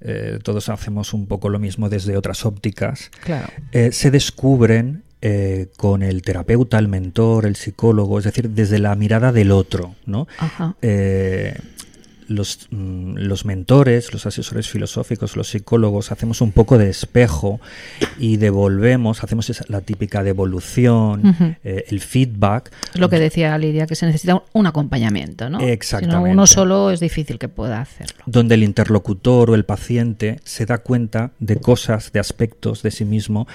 eh, 0.00 0.38
todos 0.44 0.68
hacemos 0.68 1.12
un 1.12 1.26
poco 1.26 1.48
lo 1.48 1.58
mismo 1.58 1.88
desde 1.88 2.16
otras 2.16 2.46
ópticas, 2.46 3.10
Claro. 3.24 3.48
eh, 3.72 3.90
se 3.90 4.12
descubren 4.12 5.02
eh, 5.20 5.66
con 5.76 6.04
el 6.04 6.22
terapeuta, 6.22 6.78
el 6.78 6.86
mentor, 6.86 7.46
el 7.46 7.56
psicólogo, 7.56 8.20
es 8.20 8.24
decir, 8.26 8.50
desde 8.50 8.78
la 8.78 8.94
mirada 8.94 9.32
del 9.32 9.50
otro, 9.50 9.96
¿no? 10.06 10.28
Ajá. 10.38 10.76
Eh, 10.80 11.58
los, 12.28 12.68
mm, 12.70 13.16
los 13.16 13.44
mentores, 13.44 14.12
los 14.12 14.26
asesores 14.26 14.68
filosóficos, 14.68 15.36
los 15.36 15.48
psicólogos, 15.48 16.12
hacemos 16.12 16.40
un 16.40 16.52
poco 16.52 16.78
de 16.78 16.88
espejo 16.90 17.60
y 18.18 18.36
devolvemos, 18.36 19.22
hacemos 19.22 19.50
esa- 19.50 19.64
la 19.68 19.80
típica 19.80 20.22
devolución, 20.22 21.56
eh, 21.64 21.84
el 21.88 22.00
feedback, 22.00 22.70
Es 22.94 23.00
lo 23.00 23.08
que 23.08 23.18
decía 23.18 23.56
Lidia, 23.58 23.86
que 23.86 23.94
se 23.94 24.06
necesita 24.06 24.42
un- 24.52 24.66
acompañamiento, 24.66 25.50
¿no? 25.50 25.58
Si 25.60 25.66
no, 25.66 25.70
Exactamente. 25.72 26.30
uno 26.30 26.46
solo 26.46 26.90
es 26.90 27.00
difícil 27.00 27.38
que 27.38 27.48
pueda 27.48 27.80
hacerlo. 27.80 28.22
donde 28.26 28.54
el 28.54 28.62
interlocutor 28.64 29.50
o 29.50 29.54
el 29.54 29.64
paciente 29.64 30.40
se 30.44 30.66
da 30.66 30.78
cuenta 30.78 31.32
de 31.38 31.56
cosas, 31.56 32.10
de 32.12 32.20
aspectos 32.20 32.82
de 32.82 32.90
sí 32.90 33.04
mismo 33.04 33.46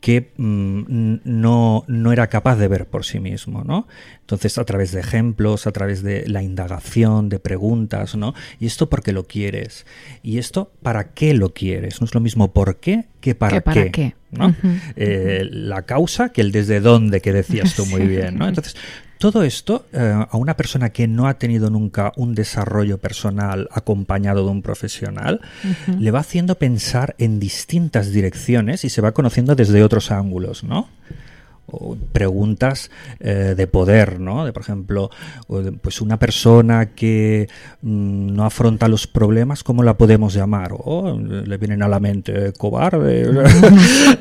que 0.00 0.32
mm, 0.36 1.18
no, 1.24 1.84
no 1.88 2.12
era 2.12 2.28
capaz 2.28 2.56
de 2.56 2.68
ver 2.68 2.86
por 2.86 3.04
sí 3.04 3.18
mismo, 3.18 3.64
¿no? 3.64 3.88
Entonces, 4.20 4.58
a 4.58 4.64
través 4.64 4.92
de 4.92 5.00
ejemplos, 5.00 5.66
a 5.66 5.72
través 5.72 6.02
de 6.02 6.28
la 6.28 6.42
indagación, 6.42 7.28
de 7.28 7.38
preguntas, 7.38 8.14
¿no? 8.16 8.34
¿Y 8.60 8.66
esto 8.66 8.88
por 8.88 9.02
qué 9.02 9.12
lo 9.12 9.24
quieres? 9.26 9.86
¿Y 10.22 10.38
esto 10.38 10.72
para 10.82 11.12
qué 11.12 11.34
lo 11.34 11.52
quieres? 11.54 12.00
No 12.00 12.06
es 12.06 12.14
lo 12.14 12.20
mismo 12.20 12.52
por 12.52 12.76
qué 12.76 13.06
que 13.20 13.34
para 13.34 13.56
Que 13.56 13.60
para 13.62 13.82
qué. 13.84 13.90
qué. 13.90 14.14
¿no? 14.30 14.54
Eh, 14.96 15.48
la 15.50 15.82
causa 15.82 16.28
que 16.30 16.40
el 16.40 16.52
desde 16.52 16.80
dónde 16.80 17.20
que 17.20 17.32
decías 17.32 17.74
tú 17.74 17.86
muy 17.86 18.02
bien, 18.06 18.36
¿no? 18.38 18.48
Entonces, 18.48 18.76
todo 19.18 19.42
esto 19.42 19.86
eh, 19.92 20.26
a 20.28 20.36
una 20.36 20.56
persona 20.56 20.90
que 20.90 21.08
no 21.08 21.26
ha 21.26 21.34
tenido 21.34 21.70
nunca 21.70 22.12
un 22.16 22.34
desarrollo 22.34 22.98
personal 22.98 23.68
acompañado 23.72 24.44
de 24.44 24.50
un 24.50 24.62
profesional, 24.62 25.40
le 25.98 26.10
va 26.10 26.20
haciendo 26.20 26.56
pensar 26.56 27.14
en 27.18 27.40
distintas 27.40 28.12
direcciones 28.12 28.84
y 28.84 28.90
se 28.90 29.00
va 29.00 29.12
conociendo 29.12 29.54
desde 29.54 29.82
otros 29.82 30.10
ángulos, 30.10 30.64
¿no? 30.64 30.88
o 31.66 31.96
preguntas 32.12 32.90
eh, 33.20 33.54
de 33.56 33.66
poder, 33.66 34.20
¿no? 34.20 34.44
De, 34.44 34.52
por 34.52 34.62
ejemplo, 34.62 35.10
pues 35.82 36.00
una 36.00 36.18
persona 36.18 36.90
que 36.90 37.48
mm, 37.82 38.34
no 38.34 38.44
afronta 38.44 38.88
los 38.88 39.06
problemas, 39.06 39.64
¿cómo 39.64 39.82
la 39.82 39.94
podemos 39.94 40.34
llamar? 40.34 40.72
O 40.72 41.18
le 41.18 41.56
vienen 41.58 41.82
a 41.82 41.88
la 41.88 42.00
mente 42.00 42.52
cobarde, 42.52 43.28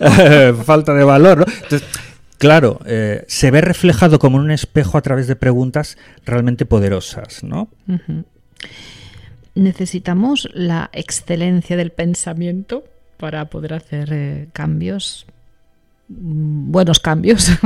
eh, 0.01 0.53
falta 0.63 0.93
de 0.93 1.03
valor, 1.03 1.39
¿no? 1.39 1.45
Entonces, 1.45 1.83
claro, 2.37 2.79
eh, 2.85 3.23
se 3.27 3.51
ve 3.51 3.61
reflejado 3.61 4.19
como 4.19 4.37
en 4.37 4.43
un 4.45 4.51
espejo 4.51 4.97
a 4.97 5.01
través 5.01 5.27
de 5.27 5.35
preguntas 5.35 5.97
realmente 6.25 6.65
poderosas, 6.65 7.43
¿no? 7.43 7.69
Necesitamos 9.53 10.49
la 10.53 10.89
excelencia 10.91 11.77
del 11.77 11.91
pensamiento 11.91 12.83
para 13.17 13.45
poder 13.45 13.73
hacer 13.73 14.09
eh, 14.11 14.47
cambios, 14.51 15.25
mm, 16.09 16.71
buenos 16.71 16.99
cambios. 16.99 17.49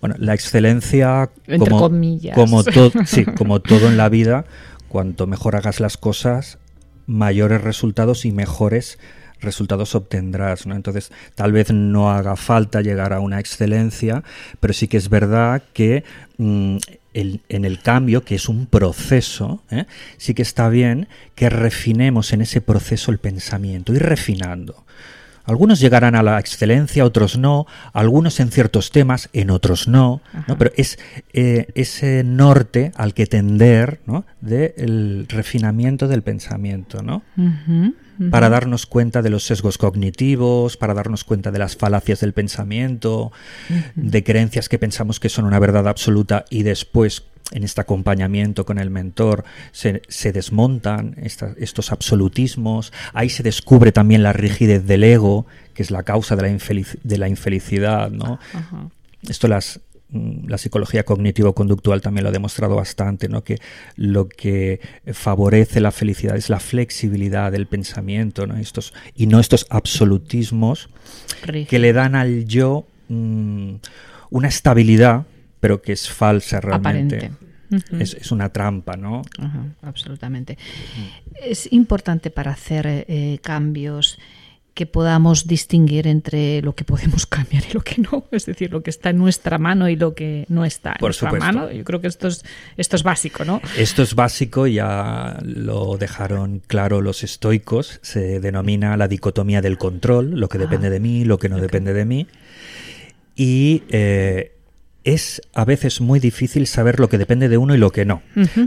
Bueno, 0.00 0.14
la 0.18 0.32
excelencia, 0.32 1.28
Entre 1.46 1.68
como, 1.70 1.78
comillas. 1.82 2.34
como, 2.34 2.64
to- 2.64 2.92
sí, 3.04 3.24
como 3.26 3.60
todo 3.60 3.86
en 3.88 3.96
la 3.98 4.08
vida, 4.08 4.44
cuanto 4.88 5.26
mejor 5.26 5.56
hagas 5.56 5.78
las 5.80 5.96
cosas, 5.98 6.58
mayores 7.06 7.60
resultados 7.62 8.24
y 8.24 8.32
mejores 8.32 8.98
resultados 9.40 9.94
obtendrás, 9.94 10.66
¿no? 10.66 10.74
Entonces, 10.74 11.10
tal 11.34 11.52
vez 11.52 11.72
no 11.72 12.10
haga 12.10 12.36
falta 12.36 12.80
llegar 12.80 13.12
a 13.12 13.20
una 13.20 13.40
excelencia, 13.40 14.22
pero 14.60 14.72
sí 14.74 14.86
que 14.88 14.96
es 14.96 15.08
verdad 15.08 15.62
que 15.72 16.04
mm, 16.38 16.76
el- 17.14 17.40
en 17.48 17.64
el 17.64 17.80
cambio, 17.82 18.22
que 18.24 18.34
es 18.36 18.48
un 18.48 18.66
proceso, 18.66 19.62
¿eh? 19.70 19.86
sí 20.16 20.34
que 20.34 20.42
está 20.42 20.68
bien 20.68 21.08
que 21.34 21.50
refinemos 21.50 22.32
en 22.32 22.42
ese 22.42 22.60
proceso 22.60 23.10
el 23.10 23.18
pensamiento, 23.18 23.92
ir 23.94 24.02
refinando. 24.02 24.84
Algunos 25.44 25.80
llegarán 25.80 26.14
a 26.14 26.22
la 26.22 26.38
excelencia, 26.38 27.04
otros 27.04 27.36
no, 27.36 27.66
algunos 27.92 28.38
en 28.38 28.50
ciertos 28.52 28.92
temas, 28.92 29.28
en 29.32 29.50
otros 29.50 29.88
no, 29.88 30.20
¿no? 30.46 30.56
pero 30.58 30.70
es 30.76 30.98
eh, 31.32 31.66
ese 31.74 32.22
norte 32.22 32.92
al 32.94 33.14
que 33.14 33.26
tender 33.26 34.00
¿no? 34.06 34.24
del 34.40 35.26
refinamiento 35.28 36.06
del 36.06 36.22
pensamiento, 36.22 37.02
¿no? 37.02 37.22
Para 38.30 38.50
darnos 38.50 38.84
cuenta 38.86 39.22
de 39.22 39.30
los 39.30 39.44
sesgos 39.44 39.78
cognitivos, 39.78 40.76
para 40.76 40.92
darnos 40.92 41.24
cuenta 41.24 41.50
de 41.50 41.58
las 41.58 41.76
falacias 41.76 42.20
del 42.20 42.34
pensamiento, 42.34 43.32
de 43.94 44.22
creencias 44.24 44.68
que 44.68 44.78
pensamos 44.78 45.20
que 45.20 45.28
son 45.30 45.46
una 45.46 45.58
verdad 45.58 45.88
absoluta 45.88 46.44
y 46.50 46.62
después 46.62 47.22
en 47.52 47.64
este 47.64 47.80
acompañamiento 47.80 48.64
con 48.66 48.78
el 48.78 48.90
mentor 48.90 49.44
se, 49.72 50.02
se 50.08 50.32
desmontan 50.32 51.16
esta- 51.22 51.54
estos 51.58 51.90
absolutismos, 51.92 52.92
ahí 53.12 53.28
se 53.30 53.42
descubre 53.42 53.90
también 53.90 54.22
la 54.22 54.32
rigidez 54.32 54.86
del 54.86 55.02
ego, 55.02 55.46
que 55.74 55.82
es 55.82 55.90
la 55.90 56.02
causa 56.02 56.36
de 56.36 56.42
la, 56.42 56.48
infelic- 56.50 56.98
de 57.02 57.18
la 57.18 57.28
infelicidad, 57.28 58.10
¿no? 58.10 58.38
Esto 59.28 59.48
las, 59.48 59.80
la 60.12 60.58
psicología 60.58 61.04
cognitivo-conductual 61.04 62.00
también 62.00 62.24
lo 62.24 62.30
ha 62.30 62.32
demostrado 62.32 62.76
bastante, 62.76 63.28
¿no? 63.28 63.44
que 63.44 63.58
lo 63.96 64.28
que 64.28 64.80
favorece 65.12 65.80
la 65.80 65.92
felicidad 65.92 66.36
es 66.36 66.50
la 66.50 66.60
flexibilidad 66.60 67.52
del 67.52 67.66
pensamiento 67.66 68.46
¿no? 68.46 68.56
Estos, 68.56 68.92
y 69.14 69.26
no 69.26 69.40
estos 69.40 69.66
absolutismos 69.70 70.88
que 71.68 71.78
le 71.78 71.92
dan 71.92 72.14
al 72.14 72.44
yo 72.44 72.86
mm, 73.08 73.74
una 74.30 74.48
estabilidad, 74.48 75.26
pero 75.60 75.82
que 75.82 75.92
es 75.92 76.08
falsa 76.08 76.60
realmente. 76.60 77.16
Aparente. 77.16 77.50
Es, 78.00 78.14
es 78.14 78.32
una 78.32 78.48
trampa, 78.48 78.96
¿no? 78.96 79.22
Absolutamente. 79.82 80.58
Es 81.40 81.72
importante 81.72 82.30
para 82.30 82.50
hacer 82.50 82.86
eh, 82.86 83.38
cambios 83.42 84.18
que 84.80 84.86
podamos 84.86 85.46
distinguir 85.46 86.06
entre 86.06 86.62
lo 86.62 86.74
que 86.74 86.84
podemos 86.86 87.26
cambiar 87.36 87.64
y 87.68 87.74
lo 87.74 87.82
que 87.82 88.00
no, 88.00 88.24
es 88.30 88.46
decir, 88.46 88.72
lo 88.72 88.82
que 88.82 88.88
está 88.88 89.10
en 89.10 89.18
nuestra 89.18 89.58
mano 89.58 89.90
y 89.90 89.96
lo 89.96 90.14
que 90.14 90.46
no 90.48 90.64
está 90.64 90.92
en 90.92 91.00
Por 91.00 91.08
nuestra 91.10 91.28
supuesto. 91.32 91.52
mano. 91.52 91.70
Yo 91.70 91.84
creo 91.84 92.00
que 92.00 92.06
esto 92.06 92.28
es, 92.28 92.42
esto 92.78 92.96
es 92.96 93.02
básico, 93.02 93.44
¿no? 93.44 93.60
Esto 93.76 94.02
es 94.02 94.14
básico, 94.14 94.66
ya 94.66 95.38
lo 95.42 95.98
dejaron 95.98 96.62
claro 96.66 97.02
los 97.02 97.22
estoicos, 97.22 97.98
se 98.00 98.40
denomina 98.40 98.96
la 98.96 99.06
dicotomía 99.06 99.60
del 99.60 99.76
control, 99.76 100.40
lo 100.40 100.48
que 100.48 100.56
Ah, 100.56 100.62
depende 100.62 100.88
de 100.88 100.98
mí, 100.98 101.24
lo 101.26 101.36
que 101.36 101.50
no 101.50 101.58
depende 101.58 101.92
de 101.92 102.06
mí. 102.06 102.26
Y 103.36 103.82
eh, 103.90 104.52
es 105.04 105.40
a 105.54 105.64
veces 105.64 106.00
muy 106.00 106.20
difícil 106.20 106.66
saber 106.66 107.00
lo 107.00 107.08
que 107.08 107.18
depende 107.18 107.48
de 107.48 107.56
uno 107.56 107.74
y 107.74 107.78
lo 107.78 107.90
que 107.90 108.04
no, 108.04 108.22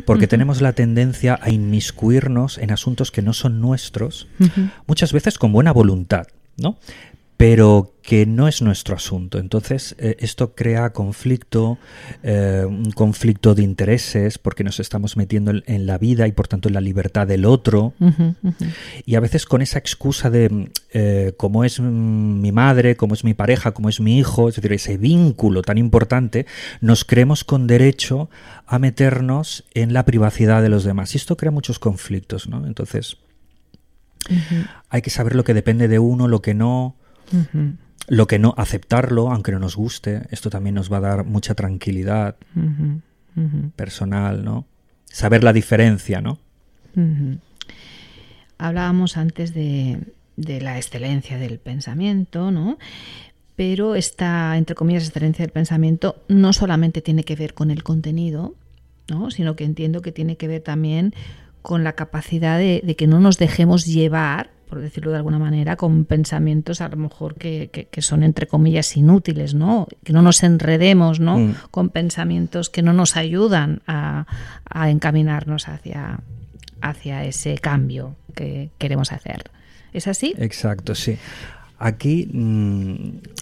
porque 0.05 0.27
tenemos 0.27 0.61
la 0.61 0.73
tendencia 0.73 1.39
a 1.41 1.49
inmiscuirnos 1.49 2.57
en 2.57 2.71
asuntos 2.71 3.11
que 3.11 3.21
no 3.21 3.33
son 3.33 3.61
nuestros, 3.61 4.27
muchas 4.87 5.13
veces 5.13 5.37
con 5.37 5.51
buena 5.51 5.71
voluntad, 5.71 6.27
¿no? 6.57 6.77
Pero 7.43 7.91
que 8.03 8.25
no 8.25 8.47
es 8.47 8.61
nuestro 8.61 8.95
asunto. 8.95 9.37
Entonces, 9.37 9.97
eh, 9.99 10.15
esto 10.19 10.55
crea 10.55 10.93
conflicto, 10.93 11.77
eh, 12.23 12.63
un 12.65 12.91
conflicto 12.91 13.53
de 13.53 13.63
intereses, 13.63 14.37
porque 14.37 14.63
nos 14.63 14.79
estamos 14.79 15.17
metiendo 15.17 15.51
en, 15.51 15.61
en 15.67 15.85
la 15.85 15.97
vida 15.97 16.25
y 16.25 16.31
por 16.31 16.47
tanto 16.47 16.69
en 16.69 16.73
la 16.73 16.79
libertad 16.79 17.27
del 17.27 17.43
otro. 17.43 17.95
Y 19.05 19.15
a 19.15 19.19
veces 19.19 19.45
con 19.45 19.61
esa 19.61 19.77
excusa 19.77 20.29
de 20.29 20.47
mm, 20.47 20.65
eh, 20.93 21.33
cómo 21.35 21.65
es 21.65 21.81
mm, 21.81 22.39
mi 22.39 22.53
madre, 22.53 22.95
cómo 22.95 23.13
es 23.13 23.25
mi 23.25 23.33
pareja, 23.33 23.73
cómo 23.73 23.89
es 23.89 23.99
mi 23.99 24.19
hijo, 24.19 24.47
es 24.47 24.55
decir, 24.55 24.71
ese 24.71 24.95
vínculo 24.95 25.63
tan 25.63 25.77
importante, 25.77 26.45
nos 26.79 27.03
creemos 27.03 27.43
con 27.43 27.67
derecho 27.67 28.29
a 28.67 28.79
meternos 28.79 29.65
en 29.73 29.91
la 29.91 30.05
privacidad 30.05 30.61
de 30.61 30.69
los 30.69 30.85
demás. 30.85 31.13
Y 31.13 31.17
esto 31.17 31.35
crea 31.35 31.51
muchos 31.51 31.77
conflictos, 31.77 32.47
¿no? 32.47 32.65
Entonces, 32.65 33.17
hay 34.87 35.01
que 35.01 35.09
saber 35.09 35.35
lo 35.35 35.43
que 35.43 35.53
depende 35.53 35.89
de 35.89 35.99
uno, 35.99 36.29
lo 36.29 36.41
que 36.41 36.53
no, 36.53 36.95
Lo 38.07 38.27
que 38.27 38.37
no, 38.37 38.53
aceptarlo, 38.57 39.31
aunque 39.31 39.51
no 39.51 39.59
nos 39.59 39.75
guste. 39.75 40.23
Esto 40.29 40.49
también 40.49 40.75
nos 40.75 40.91
va 40.91 40.97
a 40.97 41.01
dar 41.01 41.25
mucha 41.25 41.55
tranquilidad 41.55 42.35
personal, 43.75 44.43
¿no? 44.43 44.65
Saber 45.05 45.43
la 45.43 45.53
diferencia, 45.53 46.21
¿no? 46.21 46.39
Hablábamos 48.57 49.17
antes 49.17 49.53
de, 49.53 49.99
de 50.35 50.61
la 50.61 50.77
excelencia 50.77 51.37
del 51.37 51.59
pensamiento, 51.59 52.51
¿no? 52.51 52.77
Pero 53.55 53.95
esta, 53.95 54.57
entre 54.57 54.75
comillas, 54.75 55.05
excelencia 55.05 55.45
del 55.45 55.51
pensamiento 55.51 56.23
no 56.27 56.53
solamente 56.53 57.01
tiene 57.01 57.23
que 57.23 57.35
ver 57.35 57.53
con 57.53 57.71
el 57.71 57.83
contenido, 57.83 58.55
¿no? 59.09 59.31
Sino 59.31 59.55
que 59.55 59.63
entiendo 59.63 60.01
que 60.01 60.11
tiene 60.11 60.37
que 60.37 60.47
ver 60.47 60.61
también 60.61 61.13
con 61.61 61.83
la 61.83 61.93
capacidad 61.93 62.57
de, 62.57 62.81
de 62.83 62.95
que 62.95 63.07
no 63.07 63.19
nos 63.19 63.37
dejemos 63.37 63.85
llevar, 63.85 64.49
por 64.73 64.81
decirlo 64.81 65.11
de 65.11 65.17
alguna 65.17 65.37
manera, 65.37 65.75
con 65.75 66.03
pensamientos 66.05 66.81
a 66.81 66.87
lo 66.89 66.97
mejor 66.97 67.35
que, 67.35 67.69
que- 67.71 67.85
que 67.85 68.01
son, 68.01 68.23
entre 68.23 68.47
comillas, 68.47 68.97
inútiles, 68.97 69.53
¿no? 69.53 69.87
Que 70.03 70.13
no 70.13 70.23
nos 70.23 70.41
enredemos, 70.41 71.19
¿no? 71.19 71.37
Mm. 71.37 71.55
Con 71.69 71.89
pensamientos 71.89 72.71
que 72.71 72.81
no 72.81 72.91
nos 72.91 73.15
ayudan 73.15 73.83
a, 73.85 74.25
a 74.65 74.89
encaminarnos 74.89 75.67
hacia, 75.67 76.21
hacia 76.81 77.23
ese 77.23 77.59
cambio 77.59 78.15
que 78.33 78.71
queremos 78.79 79.11
hacer. 79.11 79.43
¿Es 79.93 80.07
así? 80.07 80.33
Exacto, 80.39 80.95
sí. 80.95 81.19
Aquí 81.85 82.29
mm, 82.31 82.93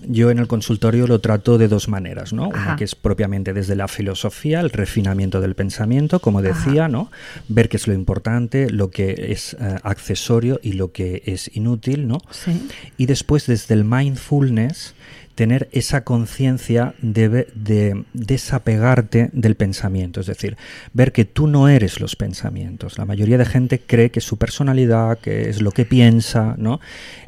yo 0.08 0.32
en 0.32 0.40
el 0.40 0.48
consultorio 0.48 1.06
lo 1.06 1.22
trato 1.22 1.60
de 1.60 1.68
dos 1.68 1.88
maneras, 1.88 2.34
¿no? 2.34 2.46
Ajá. 2.52 2.70
Una 2.70 2.76
que 2.76 2.86
es 2.86 2.96
propiamente 2.96 3.54
desde 3.54 3.76
la 3.76 3.88
filosofía, 3.88 4.62
el 4.62 4.72
refinamiento 4.72 5.42
del 5.42 5.54
pensamiento, 5.54 6.20
como 6.20 6.42
decía, 6.42 6.88
¿no? 6.88 7.12
Ver 7.50 7.70
qué 7.70 7.78
es 7.78 7.88
lo 7.88 7.94
importante, 7.94 8.72
lo 8.72 8.90
que 8.90 9.28
es 9.30 9.56
eh, 9.60 9.76
accesorio 9.84 10.60
y 10.64 10.74
lo 10.74 10.92
que 10.92 11.22
es 11.28 11.56
inútil, 11.56 12.08
¿no? 12.08 12.18
Sí. 12.32 12.68
Y 12.98 13.06
después 13.06 13.46
desde 13.46 13.76
el 13.76 13.86
mindfulness 13.86 14.96
tener 15.36 15.70
esa 15.72 16.04
conciencia 16.04 16.94
de, 17.02 18.06
desapegarte 18.14 19.30
del 19.34 19.56
pensamiento, 19.56 20.22
es 20.22 20.28
decir, 20.28 20.58
ver 20.94 21.12
que 21.12 21.26
tú 21.26 21.48
no 21.48 21.68
eres 21.68 22.00
los 22.00 22.16
pensamientos. 22.16 22.98
La 22.98 23.06
mayoría 23.06 23.38
de 23.38 23.46
gente 23.46 23.80
cree 23.80 24.12
que 24.12 24.22
su 24.22 24.38
personalidad, 24.38 25.20
que 25.20 25.50
es 25.50 25.62
lo 25.62 25.72
que 25.72 25.86
piensa, 25.86 26.56
¿no? 26.58 26.80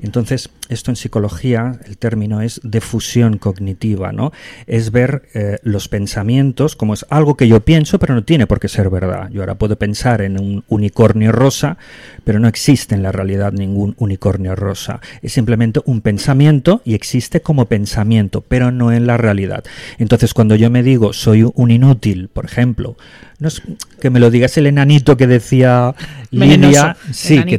Entonces, 0.02 0.50
esto 0.70 0.92
en 0.92 0.96
psicología, 0.96 1.80
el 1.86 1.98
término 1.98 2.42
es 2.42 2.62
defusión 2.64 3.38
cognitiva, 3.38 4.12
¿no? 4.12 4.32
Es 4.66 4.92
ver 4.92 5.24
eh, 5.34 5.60
los 5.64 5.88
pensamientos 5.88 6.76
como 6.76 6.94
es 6.94 7.06
algo 7.10 7.36
que 7.36 7.48
yo 7.48 7.62
pienso, 7.62 8.00
pero 8.00 8.16
no 8.16 8.24
tiene 8.24 8.48
por 8.48 8.60
qué 8.60 8.68
ser 8.68 8.90
verdad. 8.90 9.30
Yo 9.30 9.42
ahora 9.42 9.56
puedo 9.56 9.78
pensar 9.78 10.22
en 10.22 10.40
un 10.40 10.64
unicornio 10.68 11.32
rosa, 11.32 11.78
pero 12.24 12.40
no 12.40 12.48
existe 12.48 12.96
en 12.96 13.04
la 13.04 13.12
realidad 13.12 13.52
ningún 13.52 13.96
unicornio 13.98 14.56
rosa. 14.56 15.02
Es 15.22 15.34
simplemente 15.34 15.82
un 15.86 16.02
pensamiento 16.02 16.82
y 16.86 16.94
existe 16.94 17.42
como 17.42 17.66
pensamiento, 17.66 17.93
pero 18.42 18.72
no 18.72 18.92
en 18.92 19.08
la 19.08 19.18
realidad. 19.18 19.64
Entonces, 19.98 20.34
cuando 20.34 20.56
yo 20.56 20.70
me 20.70 20.84
digo 20.84 21.14
soy 21.14 21.44
un 21.54 21.72
inútil, 21.72 22.30
por 22.30 22.46
ejemplo, 22.46 22.98
no 23.40 23.48
es 23.48 23.62
que 24.00 24.10
me 24.10 24.20
lo 24.20 24.32
digas 24.32 24.58
el 24.58 24.68
enanito 24.68 25.18
que 25.18 25.28
decía 25.28 25.96
Venenoso. 26.40 26.68
Lidia, 26.70 26.98
sí, 27.12 27.36
que, 27.46 27.58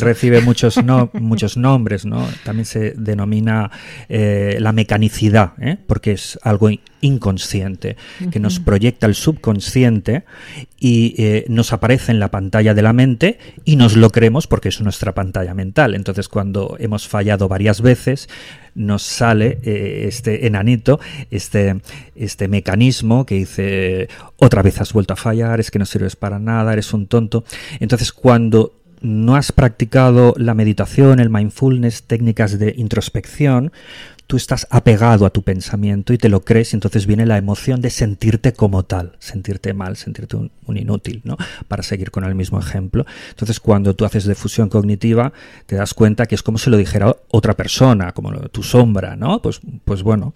recibe 0.00 0.40
muchos, 0.42 0.82
no, 0.84 1.10
muchos 1.14 1.56
nombres, 1.56 2.04
¿no? 2.04 2.26
También 2.44 2.66
se 2.66 2.92
denomina 2.96 3.70
eh, 4.08 4.56
la 4.60 4.72
mecanicidad, 4.72 5.52
¿eh? 5.60 5.76
porque 5.86 6.12
es 6.12 6.38
algo 6.42 6.70
in- 6.70 6.80
inconsciente, 7.02 7.96
que 8.30 8.40
nos 8.40 8.60
proyecta 8.60 9.06
el 9.06 9.14
subconsciente 9.14 10.24
y 10.78 11.14
eh, 11.16 11.44
nos 11.48 11.72
aparece 11.72 12.12
en 12.12 12.20
la 12.20 12.30
pantalla 12.30 12.74
de 12.74 12.82
la 12.82 12.92
mente 12.92 13.38
y 13.64 13.76
nos 13.76 13.96
lo 13.96 14.10
creemos 14.10 14.46
porque 14.46 14.68
es 14.68 14.80
nuestra 14.82 15.14
pantalla 15.14 15.54
mental. 15.54 15.94
Entonces, 15.94 16.28
cuando 16.28 16.76
hemos 16.78 17.08
fallado 17.08 17.48
varias 17.48 17.80
veces, 17.80 18.28
nos 18.74 19.02
sale 19.02 19.58
eh, 19.62 20.04
este 20.08 20.46
enanito, 20.46 21.00
este, 21.30 21.80
este 22.14 22.48
mecanismo 22.48 23.24
que 23.24 23.34
dice, 23.36 24.08
otra 24.40 24.62
vez 24.62 24.80
has 24.80 24.92
vuelto 24.92 25.14
a 25.14 25.16
fallar, 25.16 25.60
es 25.60 25.70
que 25.70 25.78
no 25.78 25.86
sirves 25.86 26.16
para 26.16 26.38
nada, 26.38 26.72
eres 26.72 26.92
un 26.92 27.06
tonto. 27.06 27.44
Entonces, 27.78 28.12
cuando 28.12 28.72
no 29.02 29.36
has 29.36 29.52
practicado 29.52 30.34
la 30.36 30.54
meditación, 30.54 31.20
el 31.20 31.30
mindfulness, 31.30 32.04
técnicas 32.04 32.58
de 32.58 32.74
introspección, 32.76 33.72
tú 34.26 34.36
estás 34.36 34.66
apegado 34.70 35.26
a 35.26 35.30
tu 35.30 35.42
pensamiento 35.42 36.12
y 36.12 36.18
te 36.18 36.28
lo 36.28 36.44
crees 36.44 36.72
y 36.72 36.76
entonces 36.76 37.06
viene 37.06 37.26
la 37.26 37.36
emoción 37.36 37.80
de 37.80 37.90
sentirte 37.90 38.52
como 38.52 38.84
tal, 38.84 39.16
sentirte 39.18 39.74
mal, 39.74 39.96
sentirte 39.96 40.36
un, 40.36 40.50
inútil, 40.68 41.20
¿no? 41.24 41.36
Para 41.66 41.82
seguir 41.82 42.12
con 42.12 42.22
el 42.22 42.36
mismo 42.36 42.60
ejemplo. 42.60 43.04
Entonces 43.30 43.58
cuando 43.58 43.96
tú 43.96 44.04
haces 44.04 44.26
difusión 44.26 44.68
cognitiva 44.68 45.32
te 45.66 45.74
das 45.74 45.94
cuenta 45.94 46.26
que 46.26 46.36
es 46.36 46.44
como 46.44 46.58
si 46.58 46.70
lo 46.70 46.76
dijera 46.76 47.16
otra 47.28 47.54
persona, 47.54 48.12
como 48.12 48.30
tu 48.50 48.62
sombra, 48.62 49.16
¿no? 49.16 49.42
Pues, 49.42 49.60
pues 49.84 50.04
bueno, 50.04 50.32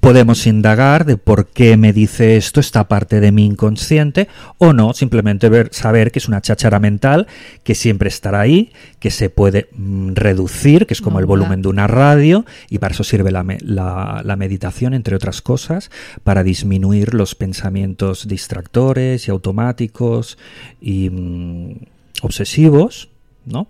podemos 0.00 0.46
indagar 0.46 1.04
de 1.06 1.16
por 1.16 1.46
qué 1.46 1.76
me 1.76 1.92
dice 1.92 2.36
esto 2.36 2.60
esta 2.60 2.88
parte 2.88 3.20
de 3.20 3.32
mi 3.32 3.46
inconsciente 3.46 4.28
o 4.58 4.72
no, 4.72 4.92
simplemente 4.92 5.48
ver, 5.48 5.70
saber 5.72 6.12
que 6.12 6.18
es 6.18 6.28
una 6.28 6.42
cháchara 6.42 6.78
mental 6.78 7.26
que 7.62 7.74
siempre 7.74 8.08
estará 8.08 8.40
ahí, 8.40 8.72
que 8.98 9.10
se 9.10 9.30
puede 9.30 9.68
mm, 9.72 10.12
reducir, 10.14 10.86
que 10.86 10.94
es 10.94 11.00
como 11.00 11.18
el 11.20 11.26
volumen 11.26 11.62
de 11.62 11.68
una 11.68 11.86
radio 11.86 12.44
y 12.68 12.78
para 12.78 12.92
eso 12.94 13.04
sirve 13.04 13.30
la- 13.30 14.22
la 14.24 14.36
meditación, 14.36 14.92
entre 14.94 15.16
otras 15.16 15.40
cosas, 15.40 15.90
para 16.22 16.42
disminuir 16.42 17.14
los 17.14 17.34
pensamientos 17.34 18.28
distractores 18.28 19.26
y 19.28 19.30
automáticos 19.30 20.36
y 20.80 21.08
mm, 21.10 21.76
obsesivos, 22.22 23.08
¿no? 23.46 23.68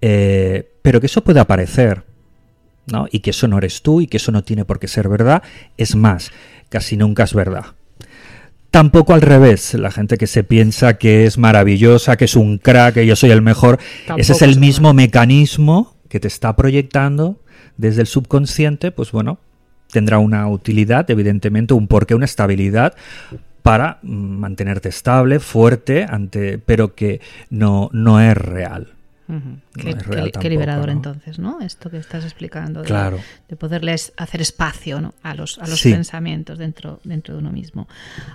Eh, 0.00 0.70
pero 0.82 1.00
que 1.00 1.06
eso 1.06 1.22
puede 1.22 1.40
aparecer, 1.40 2.02
¿no? 2.90 3.06
Y 3.10 3.20
que 3.20 3.30
eso 3.30 3.48
no 3.48 3.58
eres 3.58 3.82
tú 3.82 4.00
y 4.00 4.06
que 4.06 4.18
eso 4.18 4.32
no 4.32 4.42
tiene 4.42 4.64
por 4.64 4.78
qué 4.78 4.88
ser 4.88 5.08
verdad. 5.08 5.42
Es 5.76 5.96
más, 5.96 6.30
casi 6.68 6.96
nunca 6.96 7.24
es 7.24 7.34
verdad. 7.34 7.66
Tampoco 8.70 9.14
al 9.14 9.20
revés, 9.20 9.74
la 9.74 9.90
gente 9.90 10.16
que 10.16 10.28
se 10.28 10.44
piensa 10.44 10.96
que 10.96 11.26
es 11.26 11.38
maravillosa, 11.38 12.16
que 12.16 12.26
es 12.26 12.36
un 12.36 12.58
crack, 12.58 12.94
que 12.94 13.06
yo 13.06 13.16
soy 13.16 13.30
el 13.30 13.42
mejor, 13.42 13.78
Tampoco 14.06 14.20
ese 14.20 14.32
es 14.32 14.42
el 14.42 14.60
mismo 14.60 14.94
mecanismo 14.94 15.96
que 16.08 16.20
te 16.20 16.28
está 16.28 16.54
proyectando 16.54 17.40
desde 17.76 18.02
el 18.02 18.06
subconsciente, 18.06 18.92
pues 18.92 19.10
bueno, 19.10 19.38
tendrá 19.90 20.18
una 20.18 20.46
utilidad, 20.48 21.10
evidentemente, 21.10 21.74
un 21.74 21.88
porqué, 21.88 22.14
una 22.14 22.26
estabilidad 22.26 22.94
para 23.62 23.98
mantenerte 24.02 24.88
estable, 24.88 25.40
fuerte, 25.40 26.06
ante, 26.08 26.58
pero 26.58 26.94
que 26.94 27.20
no, 27.50 27.90
no 27.92 28.20
es 28.20 28.36
real. 28.36 28.94
No 29.30 29.60
Qué, 30.40 30.50
liberador 30.50 30.86
¿no? 30.86 30.92
entonces, 30.92 31.38
¿no? 31.38 31.60
Esto 31.60 31.90
que 31.90 31.98
estás 31.98 32.24
explicando. 32.24 32.80
de- 32.82 32.86
Claro. 32.86 33.18
De, 33.48 33.56
poderles 33.56 34.12
hacer 34.16 34.40
espacio 34.40 35.00
¿no? 35.00 35.14
a 35.22 35.34
los, 35.34 35.58
a 35.58 35.66
los 35.66 35.80
Sí. 35.80 35.92
pensamientos 35.92 36.58
dentro, 36.58 37.00
dentro 37.04 37.34
de 37.34 37.40
uno 37.40 37.52
mismo. 37.52 37.88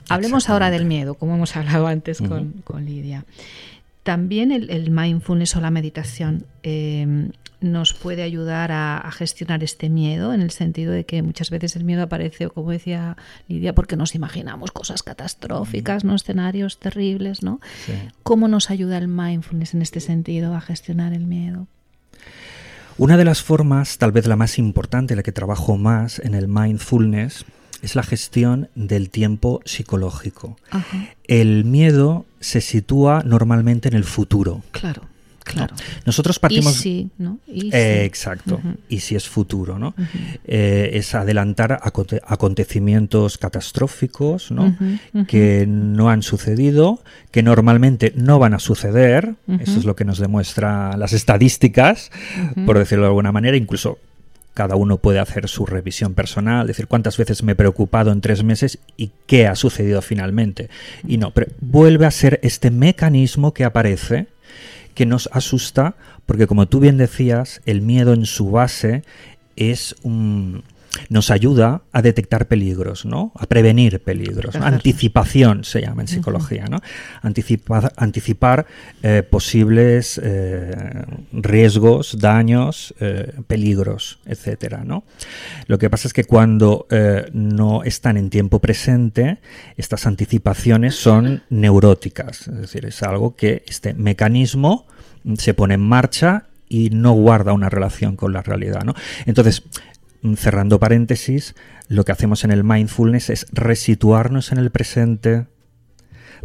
Hablemos 0.10 0.50
ahora 0.50 0.72
del 0.72 0.86
miedo, 0.86 1.16
como 1.16 1.36
hemos 1.36 1.56
hablado 1.56 1.88
antes 1.88 2.20
con, 2.22 2.54
con 2.64 2.86
Lidia. 2.86 3.26
También 4.04 4.52
el, 4.52 4.70
el 4.70 4.92
mindfulness 4.92 5.56
o 5.56 5.62
la 5.62 5.72
meditación 5.72 6.46
eh, 6.64 7.30
nos 7.62 7.94
puede 7.94 8.24
ayudar 8.24 8.72
a, 8.72 8.98
a 8.98 9.12
gestionar 9.12 9.64
este 9.64 9.90
miedo, 9.90 10.34
en 10.34 10.42
el 10.42 10.52
sentido 10.52 10.92
de 10.92 11.06
que 11.06 11.22
muchas 11.22 11.50
veces 11.50 11.76
el 11.76 11.84
miedo 11.84 12.04
aparece, 12.04 12.50
como 12.50 12.72
decía 12.72 13.18
Lidia, 13.48 13.74
porque 13.74 13.96
nos 13.96 14.16
imaginamos 14.16 14.72
cosas 14.72 15.04
catastróficas, 15.04 16.04
¿no? 16.04 16.16
escenarios 16.16 16.80
terribles, 16.80 17.44
¿no? 17.44 17.60
Sí. 17.86 17.94
¿Cómo 18.24 18.48
nos 18.48 18.70
ayuda 18.70 18.98
el 18.98 19.08
mindfulness 19.08 19.74
en 19.74 19.82
este 19.82 20.00
sentido 20.00 20.56
a 20.56 20.62
gestionar 20.62 21.14
el 21.14 21.26
miedo? 21.26 21.68
Una 22.98 23.18
de 23.18 23.26
las 23.26 23.42
formas, 23.42 23.98
tal 23.98 24.12
vez 24.12 24.26
la 24.26 24.38
más 24.38 24.58
importante, 24.58 25.16
la 25.16 25.24
que 25.24 25.34
trabajo 25.34 25.78
más 25.78 26.20
en 26.20 26.34
el 26.34 26.48
mindfulness, 26.48 27.46
es 27.82 27.96
la 27.96 28.04
gestión 28.04 28.70
del 28.74 29.10
tiempo 29.10 29.62
psicológico. 29.66 30.58
Ajá. 30.72 31.10
El 31.26 31.66
miedo 31.66 32.26
se 32.40 32.62
sitúa 32.62 33.22
normalmente 33.26 33.90
en 33.90 33.96
el 33.96 34.06
futuro. 34.06 34.64
Claro, 34.72 35.04
claro. 35.46 35.74
Nosotros 36.06 36.38
partimos... 36.40 36.74
sí, 36.74 37.10
¿no? 37.18 37.40
Eh, 37.48 38.04
exacto. 38.04 38.60
Y 38.90 39.00
si 39.00 39.16
es 39.16 39.30
futuro, 39.30 39.80
¿no? 39.80 39.96
Eh, 40.44 40.90
es 40.94 41.16
adelantar 41.16 41.80
aconte- 41.82 42.22
acontecimientos 42.28 43.38
catastróficos, 43.38 44.52
¿no? 44.52 44.76
Que 45.28 45.66
no 45.68 46.10
han 46.10 46.22
sucedido, 46.22 47.02
que 47.32 47.44
normalmente 47.44 48.12
no 48.18 48.40
van 48.40 48.54
a 48.54 48.60
suceder. 48.60 49.36
Eso 49.60 49.80
es 49.80 49.86
lo 49.86 49.96
que 49.96 50.04
nos 50.04 50.20
demuestran 50.20 51.00
las 51.00 51.14
estadísticas, 51.14 52.12
por 52.66 52.78
decirlo 52.78 53.04
de 53.06 53.10
alguna 53.10 53.32
manera. 53.32 53.56
Incluso 53.56 53.98
cada 54.54 54.78
uno 54.78 54.98
puede 54.98 55.20
hacer 55.20 55.50
su 55.50 55.66
revisión 55.66 56.14
personal, 56.14 56.66
decir 56.66 56.88
cuántas 56.88 57.18
veces 57.18 57.44
me 57.44 57.52
he 57.52 57.56
preocupado 57.56 58.12
en 58.12 58.22
tres 58.22 58.42
meses 58.44 58.80
y 58.96 59.12
qué 59.28 59.48
ha 59.48 59.56
sucedido 59.56 60.02
finalmente. 60.02 60.70
Y 61.06 61.18
no, 61.18 61.32
pero 61.32 61.48
vuelve 61.60 62.06
a 62.06 62.12
ser 62.12 62.40
este 62.42 62.72
mecanismo 62.72 63.54
que 63.54 63.66
aparece 63.66 64.28
que 64.96 65.06
nos 65.06 65.30
asusta 65.32 65.96
porque 66.26 66.48
como 66.48 66.68
tú 66.68 66.80
bien 66.80 66.98
decías, 66.98 67.62
el 67.66 67.82
miedo 67.82 68.14
en 68.14 68.26
su 68.26 68.50
base 68.50 69.04
es 69.56 69.96
un 70.02 70.64
nos 71.10 71.32
ayuda 71.32 71.82
a 71.92 72.02
detectar 72.02 72.48
peligros, 72.48 73.06
¿no? 73.06 73.32
A 73.36 73.46
prevenir 73.46 74.02
peligros. 74.02 74.56
Anticipación 74.56 75.64
se 75.64 75.82
llama 75.82 76.02
en 76.04 76.08
psicología, 76.08 76.66
¿no? 76.70 76.80
Anticipa- 77.22 77.92
anticipar 77.98 78.66
eh, 79.04 79.24
posibles 79.30 80.20
eh, 80.24 81.04
riesgos, 81.32 82.18
daños, 82.20 82.94
eh, 83.00 83.34
peligros, 83.48 84.20
etcétera, 84.26 84.84
¿no? 84.84 85.04
Lo 85.68 85.78
que 85.78 85.90
pasa 85.90 86.08
es 86.08 86.14
que 86.14 86.24
cuando 86.24 86.88
no 87.34 87.84
están 87.84 88.18
en 88.18 88.30
tiempo 88.30 88.60
presente, 88.60 89.40
estas 89.78 90.06
anticipaciones 90.06 90.96
son 90.96 91.44
neuróticas, 91.50 92.48
es 92.48 92.62
decir, 92.62 92.86
es 92.86 93.02
algo 93.04 93.36
que 93.36 93.64
este 93.68 93.94
mecanismo 93.94 94.86
se 95.38 95.54
pone 95.54 95.74
en 95.76 95.82
marcha 95.82 96.46
y 96.70 96.90
no 96.90 97.12
guarda 97.14 97.54
una 97.54 97.70
relación 97.70 98.16
con 98.16 98.34
la 98.34 98.42
realidad, 98.42 98.84
¿no? 98.84 98.94
Entonces, 99.26 99.64
cerrando 100.38 100.80
paréntesis, 100.80 101.56
lo 101.88 102.04
que 102.06 102.12
hacemos 102.12 102.44
en 102.44 102.52
el 102.52 102.64
mindfulness 102.64 103.30
es 103.30 103.46
resituarnos 103.52 104.52
en 104.52 104.58
el 104.58 104.72
presente, 104.72 105.46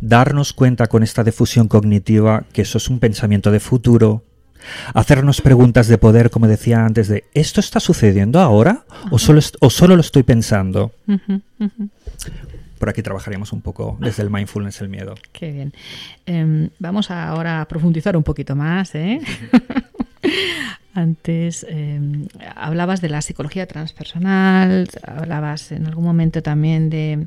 darnos 0.01 0.53
cuenta 0.53 0.87
con 0.87 1.03
esta 1.03 1.25
difusión 1.25 1.69
cognitiva 1.69 2.45
que 2.53 2.63
eso 2.63 2.79
es 2.79 2.89
un 2.89 3.01
pensamiento 3.01 3.51
de 3.51 3.61
futuro, 3.61 4.25
hacernos 4.95 5.41
preguntas 5.41 5.89
de 5.89 5.99
poder, 5.99 6.31
como 6.31 6.47
decía 6.47 6.85
antes, 6.85 7.09
de 7.09 7.25
¿esto 7.35 7.61
está 7.61 7.81
sucediendo 7.81 8.41
ahora 8.41 8.85
o 9.11 9.19
solo, 9.19 9.41
o 9.61 9.71
solo 9.71 9.97
lo 9.97 10.01
estoy 10.01 10.23
pensando? 10.23 10.93
Por 12.79 12.89
aquí 12.89 13.03
trabajaríamos 13.03 13.53
un 13.53 13.61
poco 13.61 13.99
desde 14.01 14.23
el 14.23 14.31
mindfulness 14.31 14.81
el 14.81 14.89
miedo. 14.89 15.15
Qué 15.33 15.53
bien. 15.53 15.73
Em, 16.27 16.71
vamos 16.79 17.11
ahora 17.11 17.61
a 17.61 17.69
profundizar 17.69 18.17
un 18.17 18.23
poquito 18.23 18.57
más. 18.57 18.95
¿eh? 18.95 19.21
Antes 21.01 21.65
em, 21.69 22.27
hablabas 22.55 23.01
de 23.01 23.09
la 23.09 23.23
psicología 23.23 23.67
transpersonal, 23.67 24.89
hablabas 25.03 25.73
en 25.73 25.87
algún 25.87 26.05
momento 26.05 26.43
también 26.43 26.91
de, 26.91 27.27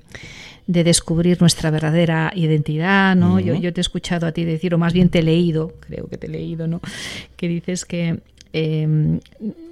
de 0.68 0.84
descubrir 0.84 1.42
nuestra 1.42 1.72
verdadera 1.72 2.32
identidad, 2.36 3.16
¿no? 3.16 3.40
yo, 3.40 3.74
te 3.74 3.80
he 3.80 3.82
escuchado 3.82 4.28
a 4.28 4.32
ti 4.32 4.46
decir, 4.46 4.76
o 4.76 4.78
más 4.78 4.94
bien 4.94 5.10
te 5.10 5.20
he 5.20 5.24
leído, 5.24 5.74
creo 5.80 6.08
que 6.08 6.18
te 6.18 6.28
he 6.28 6.30
leído, 6.30 6.68
¿no? 6.68 6.82
Que 7.36 7.48
dices 7.48 7.84
que 7.86 8.20
em, 8.54 9.20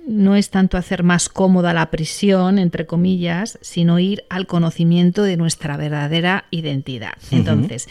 no 0.07 0.35
es 0.35 0.49
tanto 0.49 0.77
hacer 0.77 1.03
más 1.03 1.29
cómoda 1.29 1.73
la 1.73 1.91
prisión, 1.91 2.57
entre 2.57 2.87
comillas, 2.87 3.59
sino 3.61 3.99
ir 3.99 4.23
al 4.29 4.47
conocimiento 4.47 5.21
de 5.21 5.37
nuestra 5.37 5.77
verdadera 5.77 6.45
identidad. 6.49 7.13
Entonces, 7.29 7.87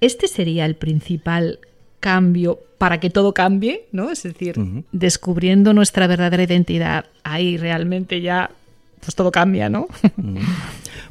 este 0.00 0.26
sería 0.26 0.66
el 0.66 0.74
principal 0.74 1.60
cambio 2.00 2.58
para 2.80 2.98
que 2.98 3.10
todo 3.10 3.34
cambie, 3.34 3.88
¿no? 3.92 4.10
Es 4.10 4.22
decir, 4.22 4.54
descubriendo 4.90 5.74
nuestra 5.74 6.06
verdadera 6.06 6.44
identidad, 6.44 7.04
ahí 7.24 7.58
realmente 7.58 8.22
ya 8.22 8.52
pues 9.00 9.14
todo 9.14 9.30
cambia, 9.30 9.68
¿no? 9.68 9.86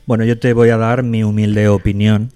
Bueno, 0.08 0.26
yo 0.26 0.40
te 0.40 0.54
voy 0.54 0.70
a 0.70 0.78
dar 0.78 1.04
mi 1.04 1.24
humilde 1.24 1.68
opinión 1.68 2.32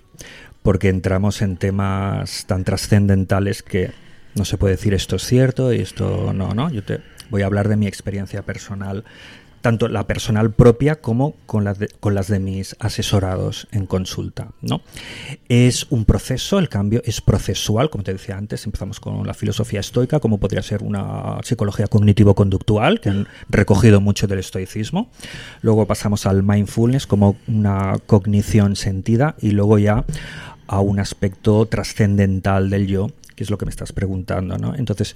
porque 0.61 0.89
entramos 0.89 1.41
en 1.41 1.57
temas 1.57 2.45
tan 2.45 2.63
trascendentales 2.63 3.63
que 3.63 3.89
no 4.35 4.45
se 4.45 4.59
puede 4.59 4.75
decir 4.75 4.93
esto 4.93 5.15
es 5.15 5.23
cierto 5.23 5.73
y 5.73 5.79
esto 5.79 6.31
no, 6.31 6.53
no. 6.53 6.69
Yo 6.69 6.83
te 6.83 6.99
voy 7.31 7.41
a 7.41 7.47
hablar 7.47 7.69
de 7.69 7.75
mi 7.75 7.87
experiencia 7.87 8.43
personal, 8.43 9.03
tanto 9.63 9.87
la 9.87 10.05
personal 10.05 10.51
propia 10.51 10.99
como 10.99 11.35
con 11.45 11.63
las 11.63 11.79
de, 11.79 11.87
con 12.01 12.13
las 12.13 12.27
de 12.27 12.39
mis 12.39 12.75
asesorados 12.79 13.69
en 13.71 13.85
consulta, 13.85 14.49
¿no? 14.61 14.81
Es 15.47 15.87
un 15.89 16.03
proceso, 16.03 16.59
el 16.59 16.67
cambio 16.67 17.01
es 17.05 17.21
procesual, 17.21 17.89
como 17.89 18.03
te 18.03 18.11
decía 18.11 18.37
antes, 18.37 18.65
empezamos 18.65 18.99
con 18.99 19.25
la 19.25 19.33
filosofía 19.33 19.79
estoica, 19.79 20.19
como 20.19 20.37
podría 20.37 20.61
ser 20.61 20.83
una 20.83 21.37
psicología 21.43 21.87
cognitivo-conductual, 21.87 22.99
que 22.99 23.09
han 23.09 23.27
recogido 23.47 24.01
mucho 24.01 24.27
del 24.27 24.39
estoicismo. 24.39 25.09
Luego 25.61 25.87
pasamos 25.87 26.25
al 26.25 26.43
mindfulness 26.43 27.07
como 27.07 27.37
una 27.47 27.93
cognición 28.05 28.75
sentida 28.75 29.37
y 29.39 29.51
luego 29.51 29.79
ya 29.79 30.03
a 30.67 30.81
un 30.81 30.99
aspecto 30.99 31.65
trascendental 31.67 32.69
del 32.69 32.87
yo, 32.87 33.11
que 33.35 33.43
es 33.43 33.49
lo 33.49 33.57
que 33.57 33.65
me 33.65 33.69
estás 33.69 33.91
preguntando, 33.91 34.57
¿no? 34.57 34.75
Entonces, 34.75 35.15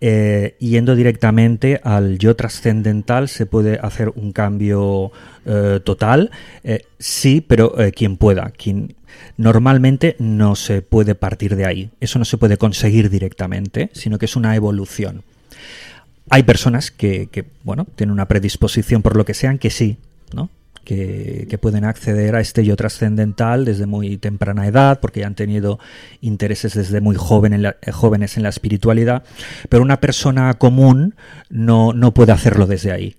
eh, 0.00 0.56
yendo 0.58 0.94
directamente 0.94 1.80
al 1.82 2.18
yo 2.18 2.36
trascendental, 2.36 3.28
¿se 3.28 3.46
puede 3.46 3.78
hacer 3.80 4.12
un 4.14 4.32
cambio 4.32 5.12
eh, 5.46 5.80
total? 5.84 6.30
Eh, 6.64 6.86
sí, 6.98 7.44
pero 7.46 7.74
quien 7.94 8.16
pueda, 8.16 8.50
quien 8.50 8.94
normalmente 9.36 10.16
no 10.18 10.54
se 10.54 10.82
puede 10.82 11.14
partir 11.14 11.56
de 11.56 11.66
ahí. 11.66 11.90
Eso 12.00 12.18
no 12.18 12.24
se 12.24 12.38
puede 12.38 12.56
conseguir 12.56 13.10
directamente, 13.10 13.90
sino 13.92 14.18
que 14.18 14.26
es 14.26 14.36
una 14.36 14.54
evolución. 14.56 15.22
Hay 16.30 16.42
personas 16.42 16.90
que, 16.90 17.28
que, 17.28 17.44
bueno, 17.64 17.86
tienen 17.96 18.12
una 18.12 18.28
predisposición 18.28 19.02
por 19.02 19.16
lo 19.16 19.24
que 19.24 19.34
sean, 19.34 19.58
que 19.58 19.70
sí, 19.70 19.96
¿no? 20.34 20.50
Que, 20.88 21.46
que 21.50 21.58
pueden 21.58 21.84
acceder 21.84 22.34
a 22.34 22.40
este 22.40 22.64
yo 22.64 22.74
trascendental 22.74 23.66
desde 23.66 23.84
muy 23.84 24.16
temprana 24.16 24.66
edad, 24.66 25.00
porque 25.00 25.20
ya 25.20 25.26
han 25.26 25.34
tenido 25.34 25.78
intereses 26.22 26.72
desde 26.72 27.02
muy 27.02 27.14
joven 27.14 27.52
en 27.52 27.60
la- 27.60 27.76
eh, 27.82 27.92
jóvenes 27.92 28.38
en 28.38 28.42
la 28.42 28.48
espiritualidad, 28.48 29.22
pero 29.68 29.82
una 29.82 30.00
persona 30.00 30.54
común 30.54 31.14
no, 31.50 31.92
no 31.92 32.14
puede 32.14 32.32
hacerlo 32.32 32.66
desde 32.66 32.90
ahí. 32.90 33.16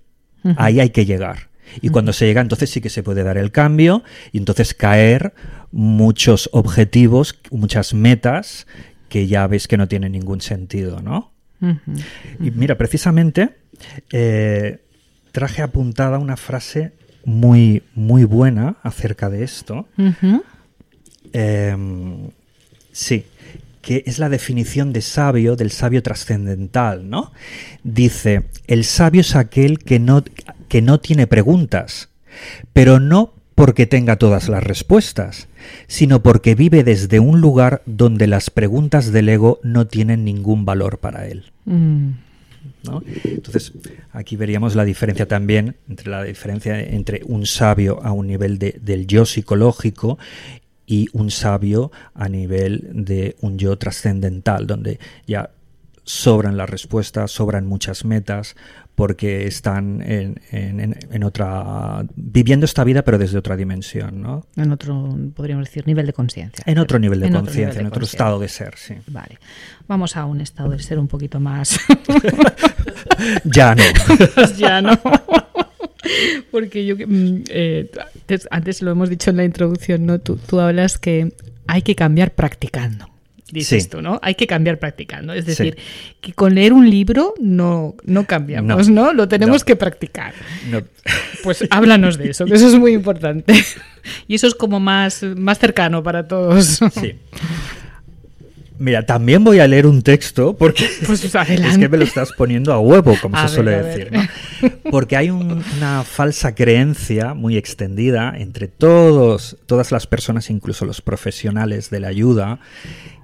Ahí 0.57 0.79
hay 0.79 0.89
que 0.89 1.05
llegar. 1.05 1.49
Y 1.79 1.89
cuando 1.89 2.11
se 2.11 2.25
llega, 2.25 2.41
entonces 2.41 2.71
sí 2.71 2.81
que 2.81 2.89
se 2.89 3.03
puede 3.03 3.21
dar 3.21 3.37
el 3.37 3.51
cambio 3.51 4.01
y 4.31 4.39
entonces 4.39 4.73
caer 4.73 5.33
muchos 5.71 6.49
objetivos, 6.53 7.37
muchas 7.51 7.93
metas 7.93 8.65
que 9.09 9.27
ya 9.27 9.45
ves 9.45 9.67
que 9.67 9.77
no 9.77 9.87
tienen 9.87 10.13
ningún 10.13 10.41
sentido, 10.41 11.01
¿no? 11.03 11.33
Y 12.41 12.49
mira, 12.49 12.79
precisamente 12.79 13.51
eh, 14.11 14.79
traje 15.31 15.61
apuntada 15.61 16.17
una 16.17 16.35
frase 16.35 16.93
muy, 17.25 17.83
muy 17.95 18.23
buena 18.23 18.77
acerca 18.83 19.29
de 19.29 19.43
esto. 19.43 19.87
Em, 21.33 22.29
sí, 22.91 23.25
que 23.81 24.03
es 24.05 24.19
la 24.19 24.29
definición 24.29 24.93
de 24.93 25.01
sabio, 25.01 25.55
del 25.55 25.71
sabio 25.71 26.03
trascendental, 26.03 27.09
¿no? 27.09 27.31
Dice, 27.83 28.43
el 28.67 28.83
sabio 28.83 29.21
es 29.21 29.35
aquel 29.35 29.79
que 29.79 29.99
no, 29.99 30.23
que 30.67 30.81
no 30.81 30.99
tiene 30.99 31.27
preguntas, 31.27 32.09
pero 32.73 32.99
no 32.99 33.33
porque 33.55 33.85
tenga 33.85 34.15
todas 34.15 34.47
las 34.47 34.63
respuestas, 34.63 35.49
sino 35.87 36.23
porque 36.23 36.55
vive 36.55 36.83
desde 36.85 37.19
un 37.19 37.41
lugar 37.41 37.81
donde 37.85 38.25
las 38.25 38.49
preguntas 38.49 39.11
del 39.11 39.27
ego 39.27 39.59
no 39.63 39.85
tienen 39.85 40.23
ningún 40.23 40.63
valor 40.63 40.99
para 40.99 41.27
él. 41.27 41.51
Mm. 41.65 42.11
¿No? 42.83 43.01
Entonces, 43.23 43.73
aquí 44.11 44.35
veríamos 44.35 44.75
la 44.75 44.85
diferencia 44.85 45.27
también 45.27 45.75
entre 45.89 46.09
la 46.09 46.23
diferencia 46.23 46.79
entre 46.79 47.21
un 47.25 47.45
sabio 47.45 48.01
a 48.03 48.11
un 48.11 48.27
nivel 48.27 48.57
de- 48.59 48.79
del 48.81 49.05
yo 49.07 49.25
psicológico 49.25 50.17
y 50.85 51.07
un 51.13 51.29
sabio 51.29 51.91
a 52.13 52.29
nivel 52.29 52.89
de 52.93 53.35
un 53.41 53.57
yo 53.59 53.77
trascendental, 53.77 54.65
donde 54.65 54.99
ya 55.27 55.51
sobran 56.03 56.57
las 56.57 56.69
respuestas, 56.69 57.31
sobran 57.31 57.67
muchas 57.67 58.05
metas, 58.05 58.55
porque 58.99 59.47
están 59.47 60.01
en, 60.01 60.41
en- 60.51 60.97
en- 61.09 61.23
otra. 61.23 62.05
viviendo 62.15 62.65
esta 62.65 62.83
vida, 62.83 63.01
pero 63.03 63.17
desde 63.17 63.37
otra 63.37 63.55
dimensión, 63.55 64.21
¿no? 64.21 64.45
En 64.57 64.71
otro, 64.73 65.17
podríamos 65.33 65.67
decir, 65.67 65.87
nivel 65.87 66.05
de 66.05 66.11
conciencia. 66.11 66.63
En 66.67 66.77
otro 66.79 66.99
nivel 66.99 67.21
de 67.21 67.31
conciencia, 67.31 67.79
en 67.79 67.87
otro 67.87 68.03
estado 68.03 68.39
de 68.39 68.49
ser, 68.49 68.73
sí. 68.75 68.95
Vale. 69.07 69.39
Vamos 69.87 70.17
a 70.17 70.25
un 70.25 70.41
estado 70.41 70.71
de 70.71 70.79
ser 70.79 70.99
un 70.99 71.07
poquito 71.07 71.39
más. 71.39 71.79
Ya 73.43 73.75
no. 73.75 73.83
ya 74.57 74.81
no. 74.81 74.97
Porque 76.51 76.85
yo, 76.85 76.95
mm, 76.95 77.43
eh, 77.49 77.89
antes, 78.21 78.47
antes 78.51 78.81
lo 78.81 78.91
hemos 78.91 79.09
dicho 79.09 79.29
en 79.29 79.37
la 79.37 79.43
introducción, 79.43 80.05
¿no? 80.05 80.19
Tú, 80.19 80.37
tú 80.37 80.59
hablas 80.59 80.97
que 80.97 81.33
hay 81.67 81.81
que 81.81 81.95
cambiar 81.95 82.31
practicando. 82.31 83.09
Dices 83.51 83.83
Sí. 83.83 83.89
tú, 83.89 84.01
¿no? 84.01 84.19
Hay 84.23 84.35
que 84.35 84.47
cambiar 84.47 84.79
practicando. 84.79 85.33
Es 85.33 85.45
Sí. 85.45 85.51
decir, 85.51 85.77
que 86.21 86.33
con 86.33 86.55
leer 86.55 86.73
un 86.73 86.89
libro 86.89 87.33
no, 87.39 87.95
no 88.03 88.25
cambiamos, 88.25 88.89
¿no? 88.89 89.13
Lo 89.13 89.27
tenemos 89.27 89.61
No. 89.61 89.65
que 89.65 89.75
practicar. 89.75 90.33
No, 90.69 90.81
Pues 91.43 91.65
háblanos 91.69 92.17
de 92.17 92.29
eso, 92.31 92.45
que 92.45 92.53
eso 92.55 92.67
es 92.67 92.75
muy 92.75 92.93
importante. 92.93 93.53
Y 94.27 94.35
eso 94.35 94.47
es 94.47 94.55
como 94.55 94.79
más, 94.79 95.23
más 95.23 95.59
cercano 95.59 96.01
para 96.03 96.27
todos. 96.27 96.79
sí. 96.93 97.15
Mira, 98.81 99.05
también 99.05 99.43
voy 99.43 99.59
a 99.59 99.67
leer 99.67 99.85
un 99.85 100.01
texto 100.01 100.55
porque 100.55 100.89
Pues 101.05 101.21
es 101.35 101.77
que 101.77 101.89
me 101.89 101.97
lo 101.97 102.05
estás 102.05 102.31
poniendo 102.31 102.71
a 102.71 102.79
huevo, 102.79 103.13
como 103.21 103.35
A 103.35 103.45
se 103.49 103.55
suele 103.55 103.71
ver, 103.71 103.85
decir. 103.85 104.09
¿no? 104.13 104.71
Porque 104.89 105.17
hay 105.17 105.29
un- 105.29 105.61
una 105.77 106.03
falsa 106.05 106.55
creencia 106.55 107.33
muy 107.33 107.57
extendida 107.57 108.33
entre 108.37 108.69
todos, 108.69 109.57
todas 109.65 109.91
las 109.91 110.07
personas, 110.07 110.49
incluso 110.49 110.85
los 110.85 111.01
profesionales 111.01 111.89
de 111.89 111.99
la 111.99 112.07
ayuda, 112.07 112.59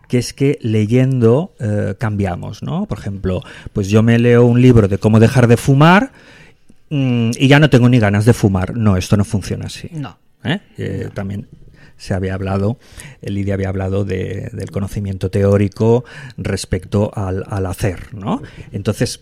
que 0.08 0.18
es 0.18 0.34
que 0.34 0.58
leyendo 0.62 1.54
eh, 1.60 1.96
cambiamos, 1.98 2.64
¿no? 2.64 2.86
Por 2.86 3.00
ejemplo, 3.00 3.42
pues 3.74 3.90
yo 3.90 4.04
me 4.04 4.20
leo 4.20 4.46
un 4.46 4.62
libro 4.62 4.88
de 4.88 4.98
cómo 4.98 5.20
dejar 5.20 5.48
de 5.48 5.58
fumar 5.58 6.12
mm, 6.90 7.32
y 7.38 7.48
ya 7.48 7.60
no 7.60 7.70
tengo 7.70 7.90
ni 7.90 8.00
ganas 8.00 8.26
de 8.26 8.34
fumar. 8.34 8.76
No, 8.76 8.98
esto 8.98 9.18
no 9.18 9.26
funciona 9.26 9.66
así. 9.66 9.90
No. 9.92 10.18
¿eh? 10.44 10.60
Eh, 10.78 11.10
también 11.14 11.48
se 11.98 12.14
había 12.14 12.34
hablado, 12.34 12.78
Lidia 13.22 13.54
había 13.54 13.70
hablado 13.70 14.04
de- 14.04 14.50
del 14.52 14.70
conocimiento 14.70 15.32
teórico 15.32 16.04
respecto 16.38 17.10
al, 17.16 17.46
al 17.48 17.66
hacer, 17.68 18.14
¿no? 18.14 18.42
Entonces, 18.74 19.22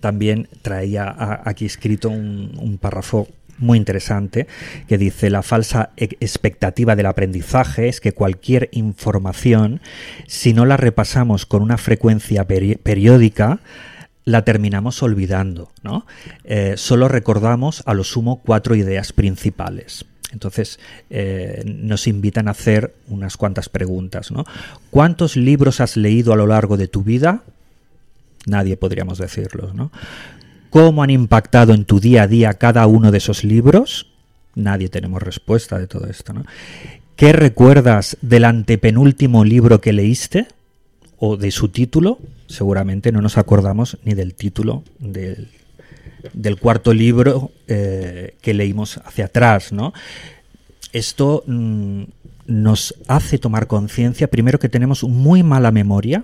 también 0.00 0.48
traía 0.62 1.40
aquí 1.44 1.64
escrito 1.66 2.08
un, 2.10 2.52
un 2.60 2.78
párrafo 2.78 3.28
muy 3.58 3.76
interesante 3.78 4.46
que 4.86 4.98
dice 4.98 5.30
la 5.30 5.42
falsa 5.42 5.90
expectativa 5.96 6.96
del 6.96 7.06
aprendizaje 7.06 7.88
es 7.88 8.00
que 8.00 8.12
cualquier 8.12 8.68
información, 8.72 9.80
si 10.26 10.54
no 10.54 10.64
la 10.64 10.76
repasamos 10.76 11.44
con 11.44 11.62
una 11.62 11.76
frecuencia 11.76 12.46
peri- 12.46 12.78
periódica, 12.78 13.60
la 14.24 14.44
terminamos 14.44 15.02
olvidando, 15.02 15.72
¿no? 15.82 16.06
Eh, 16.44 16.74
solo 16.76 17.08
recordamos 17.08 17.82
a 17.86 17.94
lo 17.94 18.04
sumo 18.04 18.40
cuatro 18.44 18.74
ideas 18.74 19.12
principales. 19.12 20.04
Entonces 20.30 20.78
eh, 21.08 21.62
nos 21.64 22.06
invitan 22.06 22.48
a 22.48 22.50
hacer 22.50 22.94
unas 23.08 23.38
cuantas 23.38 23.70
preguntas, 23.70 24.30
¿no? 24.30 24.44
¿Cuántos 24.90 25.36
libros 25.36 25.80
has 25.80 25.96
leído 25.96 26.34
a 26.34 26.36
lo 26.36 26.46
largo 26.46 26.76
de 26.76 26.88
tu 26.88 27.02
vida? 27.02 27.42
Nadie 28.46 28.76
podríamos 28.76 29.16
decirlo, 29.16 29.72
¿no? 29.72 29.90
¿Cómo 30.70 31.02
han 31.02 31.10
impactado 31.10 31.72
en 31.72 31.84
tu 31.84 32.00
día 32.00 32.22
a 32.22 32.26
día 32.26 32.54
cada 32.54 32.86
uno 32.86 33.10
de 33.10 33.18
esos 33.18 33.44
libros? 33.44 34.06
Nadie 34.54 34.88
tenemos 34.88 35.22
respuesta 35.22 35.78
de 35.78 35.86
todo 35.86 36.06
esto, 36.06 36.32
¿no? 36.32 36.44
¿Qué 37.16 37.32
recuerdas 37.32 38.16
del 38.20 38.44
antepenúltimo 38.44 39.44
libro 39.44 39.80
que 39.80 39.92
leíste? 39.92 40.46
¿O 41.18 41.36
de 41.36 41.50
su 41.50 41.68
título? 41.68 42.18
Seguramente 42.46 43.10
no 43.10 43.20
nos 43.20 43.38
acordamos 43.38 43.98
ni 44.04 44.14
del 44.14 44.34
título 44.34 44.84
del, 45.00 45.48
cuarto 46.60 46.94
libro 46.94 47.50
eh, 47.66 48.36
que 48.40 48.54
leímos 48.54 48.98
hacia 48.98 49.24
atrás, 49.24 49.72
¿no? 49.72 49.92
Esto 50.92 51.42
mm, 51.46 52.02
nos 52.48 52.94
hace 53.06 53.38
tomar 53.38 53.66
conciencia, 53.68 54.28
primero 54.28 54.58
que 54.58 54.68
tenemos 54.68 55.04
muy 55.04 55.42
mala 55.44 55.70
memoria, 55.70 56.22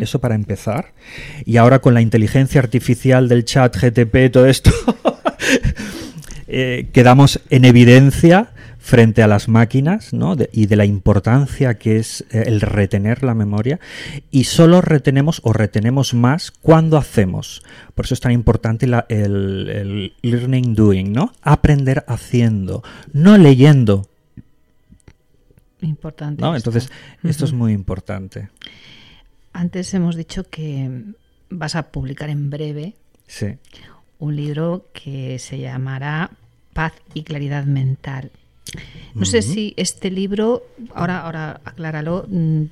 eso 0.00 0.18
para 0.18 0.34
empezar, 0.34 0.94
y 1.44 1.58
ahora 1.58 1.78
con 1.80 1.92
la 1.94 2.00
inteligencia 2.00 2.60
artificial 2.60 3.28
del 3.28 3.44
chat 3.44 3.76
GTP, 3.76 4.32
todo 4.32 4.46
esto, 4.46 4.70
eh, 6.48 6.88
quedamos 6.92 7.40
en 7.50 7.64
evidencia 7.64 8.50
frente 8.80 9.22
a 9.22 9.26
las 9.26 9.48
máquinas 9.48 10.14
¿no? 10.14 10.34
De- 10.34 10.48
y 10.52 10.64
de 10.66 10.76
la 10.76 10.86
importancia 10.86 11.74
que 11.74 11.98
es 11.98 12.24
eh, 12.30 12.44
el 12.46 12.62
retener 12.62 13.22
la 13.22 13.34
memoria 13.34 13.78
y 14.30 14.44
solo 14.44 14.80
retenemos 14.80 15.40
o 15.44 15.52
retenemos 15.52 16.14
más 16.14 16.50
cuando 16.50 16.96
hacemos. 16.96 17.62
Por 17.94 18.06
eso 18.06 18.14
es 18.14 18.20
tan 18.20 18.32
importante 18.32 18.86
la- 18.86 19.04
el, 19.10 19.68
el 19.68 20.12
learning 20.22 20.74
doing, 20.74 21.12
¿no? 21.12 21.32
Aprender 21.42 22.04
haciendo, 22.08 22.82
no 23.12 23.36
leyendo. 23.36 24.07
Importante. 25.80 26.42
¿no? 26.42 26.54
esto. 26.56 26.70
Entonces, 26.70 26.90
esto 27.22 27.44
es 27.44 27.52
muy 27.52 27.72
importante. 27.72 28.48
Antes 29.52 29.92
hemos 29.94 30.16
dicho 30.16 30.44
que 30.44 31.02
vas 31.50 31.74
a 31.76 31.90
publicar 31.90 32.30
en 32.30 32.50
breve 32.50 32.94
Sí. 33.26 33.46
un 34.18 34.36
libro 34.36 34.86
que 34.92 35.38
se 35.38 35.58
llamará 35.58 36.30
Paz 36.72 36.92
y 37.14 37.22
Claridad 37.22 37.64
Mental. 37.64 38.30
No 39.14 39.24
sé 39.24 39.40
si 39.42 39.72
este 39.76 40.10
libro, 40.10 40.62
ahora, 40.94 41.22
ahora 41.22 41.60
acláralo, 41.64 42.26
mm, 42.28 42.64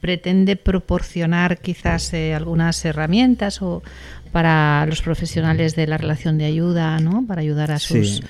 pretende 0.00 0.56
proporcionar 0.56 1.58
quizás 1.60 2.12
eh, 2.14 2.34
algunas 2.34 2.84
herramientas 2.84 3.60
o 3.62 3.82
para 4.30 4.86
los 4.86 5.02
profesionales 5.02 5.74
de 5.76 5.86
la 5.86 5.98
relación 5.98 6.38
de 6.38 6.44
ayuda, 6.46 6.98
¿no? 7.00 7.24
Para 7.26 7.40
ayudar 7.42 7.70
a 7.72 7.78
sus 7.78 8.16
Sí. 8.16 8.22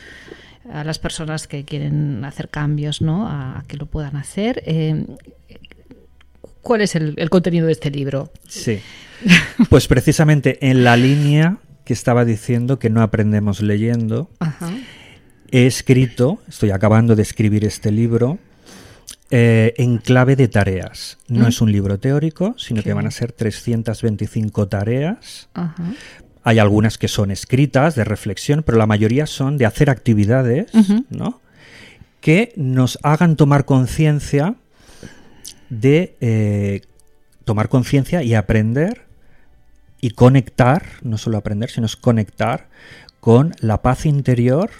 A 0.73 0.85
las 0.85 0.99
personas 0.99 1.47
que 1.47 1.64
quieren 1.64 2.25
hacer 2.25 2.49
cambios, 2.49 3.03
¿no? 3.03 3.29
A, 3.29 3.59
a 3.59 3.62
que 3.64 3.77
lo 3.77 3.87
puedan 3.87 4.16
hacer. 4.16 4.62
Eh, 4.66 5.05
¿Cuál 6.62 6.81
es 6.83 6.95
el, 6.95 7.14
el 7.16 7.31
contenido 7.31 7.66
de 7.66 7.73
este 7.73 7.91
libro? 7.91 8.31
Sí. 8.49 8.81
Pues 9.68 9.87
precisamente 9.89 10.59
en 10.68 10.85
la 10.85 10.97
línea 10.97 11.59
que 11.85 11.93
estaba 11.93 12.25
diciendo 12.25 12.79
que 12.79 12.91
no 12.91 13.03
aprendemos 13.03 13.61
leyendo, 13.62 14.31
Ajá. 14.39 14.70
he 15.51 15.66
escrito, 15.66 16.41
estoy 16.49 16.70
acabando 16.70 17.16
de 17.16 17.23
escribir 17.23 17.64
este 17.64 17.91
libro, 17.91 18.39
eh, 19.31 19.75
en 19.79 19.99
clave 19.99 20.37
de 20.37 20.47
tareas. 20.49 21.18
No 21.27 21.45
Mm. 21.47 21.49
es 21.49 21.61
un 21.61 21.73
libro 21.73 21.99
teórico, 21.99 22.55
sino 22.59 22.83
Qué 22.83 22.91
que 22.91 22.95
van 22.95 23.07
a 23.07 23.11
ser 23.11 23.33
325 23.33 24.68
tareas. 24.68 25.49
Ajá. 25.55 25.93
Hay 26.45 26.59
algunas 26.59 26.99
que 26.99 27.09
son 27.09 27.30
escritas, 27.30 27.95
de 27.95 28.05
reflexión, 28.05 28.62
pero 28.64 28.78
la 28.78 28.86
mayoría 28.86 29.26
son 29.26 29.59
de 29.59 29.66
hacer 29.66 29.90
actividades. 29.90 30.70
¿no? 31.11 31.40
Que 32.20 32.53
nos 32.57 32.99
hagan 33.03 33.36
tomar 33.36 33.64
conciencia 33.64 34.57
de 35.68 36.16
eh, 36.20 36.82
tomar 37.45 37.68
conciencia 37.68 38.22
y 38.22 38.34
aprender 38.34 39.07
y 40.01 40.11
conectar, 40.11 40.84
no 41.03 41.16
solo 41.16 41.38
aprender, 41.38 41.70
sino 41.70 41.86
es 41.86 41.97
conectar 41.97 42.68
con 43.20 43.55
la 43.61 43.82
paz 43.82 44.05
interior 44.05 44.70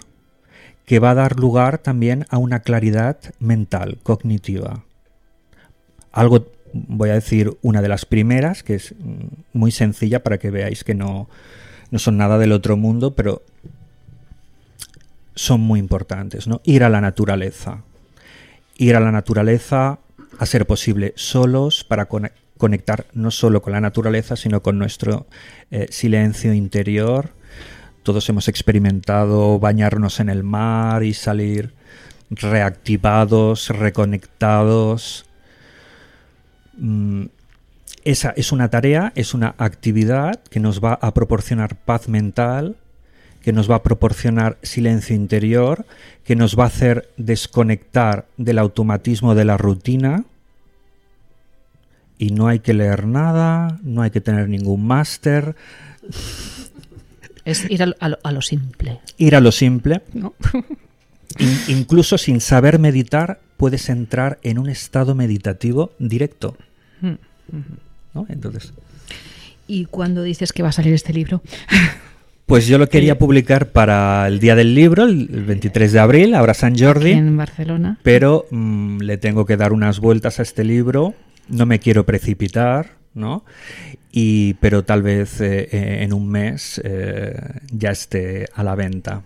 que 0.85 0.99
va 0.99 1.13
a 1.13 1.15
dar 1.15 1.39
lugar 1.39 1.79
también 1.79 2.27
a 2.29 2.39
una 2.39 2.61
claridad 2.61 3.19
mental, 3.39 3.99
cognitiva. 4.03 4.85
Algo, 6.11 6.49
voy 6.73 7.11
a 7.11 7.15
decir 7.15 7.57
una 7.63 7.83
de 7.83 7.89
las 7.89 8.05
primeras, 8.05 8.63
que 8.63 8.75
es 8.77 8.95
mm, 8.99 9.59
muy 9.59 9.71
sencilla 9.71 10.23
para 10.23 10.39
que 10.39 10.51
veáis 10.51 10.85
que 10.85 10.95
no, 10.95 11.29
no 11.91 11.99
son 11.99 12.17
nada 12.17 12.39
del 12.39 12.53
otro 12.53 12.77
mundo, 12.77 13.15
pero 13.15 13.43
son 15.35 15.61
muy 15.61 15.81
importantes, 15.81 16.47
¿no? 16.47 16.61
Ir 16.65 16.85
a 16.85 16.89
la 16.89 17.01
naturaleza. 17.01 17.83
Ir 18.77 18.97
a 18.97 19.01
la 19.01 19.13
naturaleza, 19.13 19.99
a 20.39 20.47
ser 20.47 20.67
posible, 20.67 21.13
solos, 21.17 21.85
para 21.85 22.09
cone- 22.09 22.33
conectar 22.59 23.07
no 23.13 23.31
solo 23.31 23.63
con 23.63 23.73
la 23.73 23.81
naturaleza, 23.81 24.37
sino 24.37 24.63
con 24.63 24.79
nuestro 24.79 25.27
eh, 25.71 25.87
silencio 25.91 26.53
interior. 26.53 27.31
Todos 28.03 28.29
hemos 28.29 28.49
experimentado 28.49 29.59
bañarnos 29.59 30.21
en 30.21 30.29
el 30.29 30.43
mar 30.43 31.03
y 31.03 31.15
salir 31.15 31.75
reactivados, 32.31 33.69
reconectados. 33.69 35.27
Mm, 36.77 37.25
esa 38.05 38.31
es 38.37 38.53
una 38.53 38.69
tarea, 38.69 39.13
es 39.15 39.35
una 39.35 39.55
actividad 39.59 40.41
que 40.51 40.61
nos 40.61 40.83
va 40.83 40.95
a 40.95 41.15
proporcionar 41.15 41.77
paz 41.77 42.09
mental, 42.09 42.77
que 43.43 43.53
nos 43.53 43.71
va 43.71 43.77
a 43.77 43.83
proporcionar 43.83 44.59
silencio 44.63 45.15
interior, 45.17 45.85
que 46.25 46.37
nos 46.37 46.59
va 46.59 46.65
a 46.65 46.69
hacer 46.69 47.09
desconectar 47.17 48.27
del 48.37 48.59
automatismo 48.59 49.35
de 49.35 49.45
la 49.45 49.57
rutina. 49.57 50.25
Y 52.19 52.31
no 52.31 52.47
hay 52.49 52.61
que 52.61 52.73
leer 52.73 53.07
nada, 53.07 53.79
no 53.83 54.03
hay 54.03 54.11
que 54.11 54.21
tener 54.21 54.49
ningún 54.49 54.87
máster, 54.87 55.57
Es 57.45 57.69
ir 57.69 57.83
a 57.83 57.87
lo, 57.87 57.95
a 57.99 58.09
lo- 58.11 58.19
a 58.23 58.31
lo 58.33 58.43
simple. 58.43 59.01
ir 59.19 59.35
a 59.35 59.41
lo 59.41 59.51
simple. 59.51 60.03
¿no? 60.15 60.35
In- 61.39 61.77
incluso 61.79 62.19
sin 62.19 62.41
saber 62.41 62.79
meditar, 62.79 63.41
puedes 63.57 63.89
entrar 63.89 64.39
en 64.43 64.59
un 64.59 64.69
estado 64.69 65.15
meditativo 65.15 65.93
directo. 65.99 66.57
¿no? 68.15 68.27
Entonces, 68.29 68.73
¿Y 69.67 69.87
cuándo 69.87 70.23
dices 70.23 70.53
que 70.53 70.63
va 70.63 70.69
a 70.71 70.73
salir 70.73 70.93
este 70.93 71.13
libro? 71.13 71.43
pues 72.47 72.67
yo 72.67 72.77
lo 72.79 72.89
quería 72.89 73.19
publicar 73.19 73.71
para 73.71 74.27
el 74.29 74.39
día 74.41 74.55
del 74.55 74.75
libro, 74.75 75.05
el 75.05 75.31
el 75.33 75.45
23 75.45 75.93
de 75.93 75.99
abril, 75.99 76.35
ahora 76.35 76.53
San 76.55 76.77
Jordi. 76.79 77.11
Aquí 77.13 77.19
en 77.19 77.37
Barcelona. 77.37 77.99
pero 78.03 78.47
mm, 78.51 78.99
le 79.01 79.17
tengo 79.17 79.47
que 79.47 79.57
dar 79.57 79.73
unas 79.73 79.99
vueltas 80.01 80.39
a 80.41 80.43
este 80.43 80.65
libro, 80.65 81.15
no 81.49 81.65
me 81.67 81.79
quiero 81.79 82.05
precipitar, 82.05 82.91
¿no? 83.15 83.45
Y, 84.11 84.55
pero 84.55 84.85
tal 84.85 85.03
vez 85.03 85.41
eh, 85.41 85.69
eh, 85.73 85.99
en 86.03 86.13
un 86.13 86.29
mes 86.29 86.81
eh, 86.85 87.35
ya 87.71 87.91
esté 87.93 88.47
a 88.55 88.63
la 88.63 88.75
venta. 88.75 89.23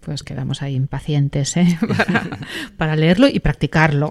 Pues 0.00 0.22
quedamos 0.22 0.62
ahí 0.62 0.74
impacientes 0.74 1.56
¿eh? 1.56 1.78
para, 1.96 2.38
para 2.76 2.96
leerlo 2.96 3.28
y 3.28 3.40
practicarlo. 3.40 4.10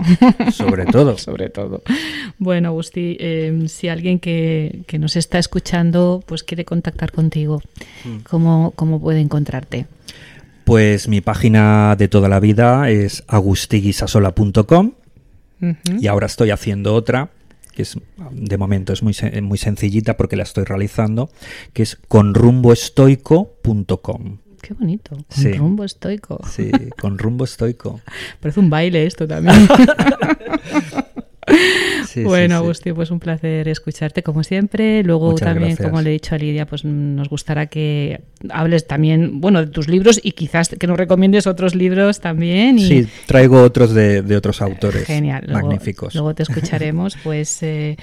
Sobre 0.52 0.86
todo. 0.86 1.18
Sobre 1.24 1.50
todo. 1.50 1.84
Bueno, 2.40 2.70
Agustí, 2.70 3.18
eh, 3.20 3.66
si 3.68 3.88
alguien 3.88 4.20
que, 4.20 4.84
que 4.88 5.00
nos 5.00 5.16
está 5.16 5.40
escuchando 5.40 6.24
pues 6.26 6.44
quiere 6.44 6.66
contactar 6.66 7.12
contigo, 7.12 7.62
¿cómo, 8.30 8.72
cómo 8.76 9.00
puede 9.00 9.20
encontrarte? 9.20 9.88
Pues 10.64 11.08
mi 11.08 11.22
página 11.22 11.96
de 11.98 12.08
toda 12.08 12.30
la 12.30 12.40
vida 12.40 12.90
es 12.90 13.24
agustiguisasola.com 13.28 14.92
y 16.00 16.08
ahora 16.08 16.26
estoy 16.26 16.52
haciendo 16.52 16.94
otra 16.94 17.30
que 17.74 17.82
es 17.82 17.98
de 18.32 18.58
momento 18.58 18.94
es 18.94 19.04
muy, 19.04 19.16
muy 19.42 19.58
sencillita 19.58 20.16
porque 20.16 20.36
la 20.36 20.44
estoy 20.44 20.64
realizando, 20.64 21.32
que 21.74 21.82
es 21.84 21.98
conrumboestoico.com. 22.08 24.38
Qué 24.64 24.74
bonito. 24.74 25.18
Sí. 25.28 25.52
rumbo 25.52 25.84
estoico. 25.84 26.40
Sí, 26.50 26.72
con 26.98 27.18
rumbo 27.18 27.44
estoico. 27.44 28.00
Parece 28.40 28.62
un 28.62 28.70
baile 28.70 29.06
esto 29.06 29.28
también. 29.28 29.68
Sí, 32.06 32.24
bueno, 32.24 32.58
sí, 32.58 32.60
sí. 32.60 32.64
Agustín, 32.64 32.96
pues 32.96 33.10
un 33.10 33.20
placer 33.20 33.68
escucharte 33.68 34.22
como 34.22 34.44
siempre. 34.44 35.02
Luego 35.04 35.32
Muchas 35.32 35.48
también, 35.48 35.70
gracias. 35.70 35.90
como 35.90 36.02
le 36.02 36.12
he 36.12 36.14
dicho 36.14 36.36
a 36.36 36.38
Lidia, 36.38 36.68
pues 36.68 36.86
nos 36.86 37.28
gustará 37.28 37.66
que 37.68 38.22
hables 38.50 38.86
también, 38.86 39.42
bueno, 39.42 39.62
de 39.62 39.68
tus 39.72 39.88
libros 39.88 40.20
y 40.22 40.34
quizás 40.34 40.70
que 40.70 40.86
nos 40.86 40.98
recomiendes 40.98 41.48
otros 41.48 41.74
libros 41.74 42.20
también. 42.20 42.78
Y... 42.78 42.88
Sí, 42.88 43.08
traigo 43.26 43.64
otros 43.64 43.94
de, 43.94 44.22
de 44.22 44.38
otros 44.38 44.62
autores 44.62 45.06
Genial. 45.06 45.46
Luego, 45.48 45.68
magníficos. 45.68 46.14
Luego 46.14 46.36
te 46.36 46.44
escucharemos. 46.44 47.18
Pues 47.24 47.64
eh, 47.64 47.96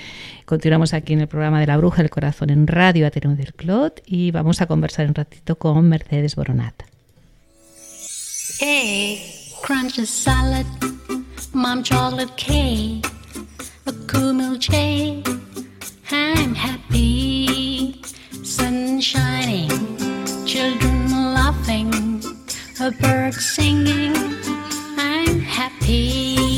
continuamos 0.44 0.94
aquí 0.94 1.12
en 1.12 1.20
el 1.20 1.28
programa 1.28 1.60
de 1.60 1.66
La 1.66 1.76
Bruja 1.76 2.02
del 2.02 2.10
Corazón 2.10 2.50
en 2.50 2.66
Radio 2.66 3.06
Ateneo 3.06 3.36
del 3.36 3.52
Clot 3.52 4.02
y 4.06 4.30
vamos 4.30 4.60
a 4.60 4.66
conversar 4.66 5.06
un 5.06 5.14
ratito 5.14 5.56
con 5.56 5.88
Mercedes 5.88 6.36
Boronat. 6.36 6.74
Egg, 8.60 9.20
crunchy 9.62 10.06
salad, 10.06 10.64
mom 11.52 11.82
chocolate 11.82 12.32
cake, 12.36 13.06
a 13.86 13.92
cool 14.06 14.32
milkshake. 14.32 15.26
I'm 16.10 16.54
happy, 16.54 18.02
sun 18.42 19.00
shining, 19.00 19.70
children 20.46 21.34
laughing, 21.34 22.22
a 22.80 22.90
bird 22.90 23.34
singing. 23.34 24.14
I'm 24.98 25.40
happy. 25.40 26.49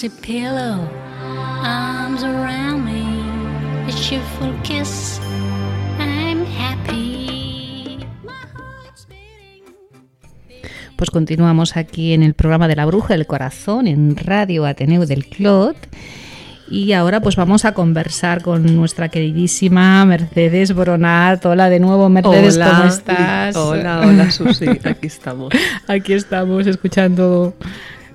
Cozy 0.00 0.08
pillow, 0.22 0.88
arms 1.62 2.22
around 2.22 2.86
me, 2.86 3.86
a 3.86 3.92
cheerful 3.92 4.50
kiss. 4.62 5.20
I'm 5.98 6.46
happy. 6.46 7.98
My 8.24 8.32
heart's 8.32 9.06
beating. 9.06 9.62
Pues 10.96 11.10
continuamos 11.10 11.76
aquí 11.76 12.14
en 12.14 12.22
el 12.22 12.32
programa 12.32 12.66
de 12.66 12.76
La 12.76 12.86
Bruja 12.86 13.12
del 13.12 13.26
Corazón 13.26 13.86
en 13.86 14.16
Radio 14.16 14.64
Ateneo 14.64 15.04
del 15.04 15.26
Clot. 15.26 15.76
Y 16.70 16.94
ahora 16.94 17.20
pues 17.20 17.36
vamos 17.36 17.66
a 17.66 17.74
conversar 17.74 18.40
con 18.40 18.74
nuestra 18.74 19.10
queridísima 19.10 20.02
Mercedes 20.06 20.72
Boronat. 20.72 21.44
Hola 21.44 21.68
de 21.68 21.78
nuevo 21.78 22.08
Mercedes, 22.08 22.56
Hola, 22.56 22.70
¿cómo 22.70 22.84
estás? 22.84 23.54
Hola, 23.54 24.00
hola 24.06 24.30
Susi, 24.30 24.66
aquí 24.82 25.08
estamos. 25.08 25.52
Aquí 25.88 26.14
estamos 26.14 26.66
escuchando 26.66 27.54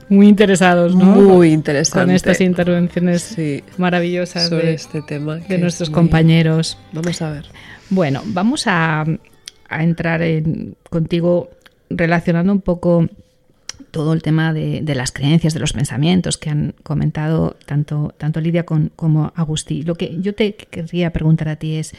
muy 0.09 0.27
interesados, 0.27 0.95
¿no? 0.95 1.05
Muy 1.05 1.51
interesante. 1.51 2.05
Con 2.07 2.15
estas 2.15 2.41
intervenciones 2.41 3.21
Sí, 3.23 3.63
maravillosas 3.77 4.49
sobre 4.49 4.67
de, 4.67 4.73
este 4.73 5.01
tema. 5.01 5.37
de 5.37 5.55
es 5.55 5.61
nuestros 5.61 5.89
muy- 5.89 5.95
compañeros. 5.95 6.77
Vamos 6.93 7.21
a 7.21 7.31
ver. 7.31 7.45
Bueno, 7.89 8.21
vamos 8.25 8.67
a, 8.67 9.05
a 9.69 9.83
entrar 9.83 10.21
en- 10.21 10.75
contigo 10.89 11.49
relacionando 11.89 12.51
un 12.51 12.61
poco 12.61 13.07
todo 13.91 14.13
el 14.13 14.21
tema 14.21 14.53
de, 14.53 14.81
de 14.81 14.95
las 14.95 15.11
creencias, 15.11 15.53
de 15.53 15.59
los 15.59 15.73
pensamientos 15.73 16.37
que 16.37 16.49
han 16.49 16.73
comentado 16.83 17.55
tanto, 17.65 18.13
tanto 18.17 18.41
Lidia 18.41 18.65
con- 18.65 18.91
como 18.95 19.31
Agustí. 19.35 19.83
Lo 19.83 19.95
que 19.95 20.17
yo 20.21 20.33
te 20.35 20.55
querría 20.55 21.11
preguntar 21.13 21.47
a 21.49 21.55
ti 21.55 21.75
es, 21.75 21.93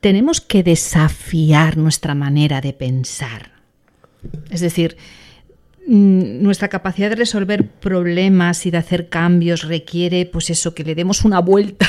¿tenemos 0.00 0.40
que 0.40 0.62
desafiar 0.62 1.76
nuestra 1.76 2.14
manera 2.14 2.60
de 2.60 2.72
pensar? 2.72 3.52
Es 4.50 4.60
decir, 4.60 4.96
nuestra 5.86 6.68
capacidad 6.68 7.10
de 7.10 7.16
resolver 7.16 7.66
problemas 7.68 8.64
y 8.66 8.70
de 8.70 8.78
hacer 8.78 9.08
cambios 9.08 9.62
requiere, 9.64 10.26
pues 10.26 10.50
eso, 10.50 10.74
que 10.74 10.84
le 10.84 10.94
demos 10.94 11.24
una 11.24 11.40
vuelta 11.40 11.86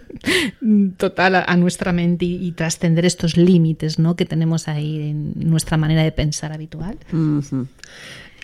total 0.96 1.34
a, 1.36 1.42
a 1.44 1.56
nuestra 1.56 1.92
mente 1.92 2.24
y, 2.24 2.46
y 2.46 2.52
trascender 2.52 3.04
estos 3.04 3.36
límites 3.36 3.98
¿no? 3.98 4.16
que 4.16 4.26
tenemos 4.26 4.68
ahí 4.68 5.10
en 5.10 5.32
nuestra 5.36 5.76
manera 5.76 6.02
de 6.02 6.12
pensar 6.12 6.52
habitual. 6.52 6.98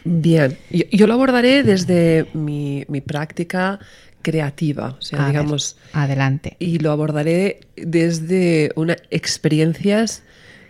Bien, 0.04 0.58
yo, 0.70 0.84
yo 0.90 1.06
lo 1.06 1.14
abordaré 1.14 1.62
desde 1.62 2.26
mi, 2.34 2.84
mi 2.88 3.00
práctica 3.00 3.78
creativa, 4.22 4.96
o 4.98 5.02
sea, 5.02 5.18
A 5.20 5.22
ver, 5.22 5.32
digamos, 5.32 5.76
adelante. 5.92 6.56
y 6.58 6.78
lo 6.78 6.92
abordaré 6.92 7.60
desde 7.76 8.70
una, 8.76 8.96
experiencias 9.10 10.22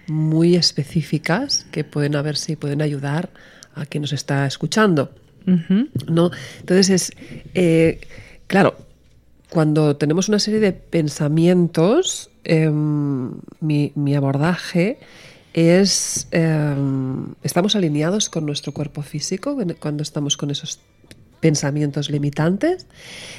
muy 0.07 0.57
específicas 0.57 1.67
que 1.71 1.85
pueden 1.85 2.17
a 2.17 2.23
ver 2.23 2.37
si 2.37 2.57
pueden 2.57 2.83
ayudar 2.83 3.31
a 3.75 3.87
quien 3.87 4.03
nos 4.03 4.13
está 4.13 4.47
escuchando. 4.47 5.11
¿no? 5.45 6.31
Entonces 6.61 6.91
es, 6.91 7.13
eh, 7.55 8.01
claro, 8.47 8.77
cuando 9.51 9.97
tenemos 9.97 10.29
una 10.29 10.39
serie 10.39 10.61
de 10.61 10.73
pensamientos, 10.73 12.31
em, 12.45 13.33
mi, 13.61 13.93
mi 13.95 14.15
abordaje 14.15 14.99
es, 15.53 16.29
em, 16.31 17.35
estamos 17.43 17.77
alineados 17.77 18.31
con 18.31 18.47
nuestro 18.47 18.73
cuerpo 18.73 19.03
físico 19.03 19.57
cuando 19.81 20.03
estamos 20.03 20.37
con 20.37 20.51
esos 20.51 20.79
pensamientos 21.41 22.09
limitantes, 22.09 22.87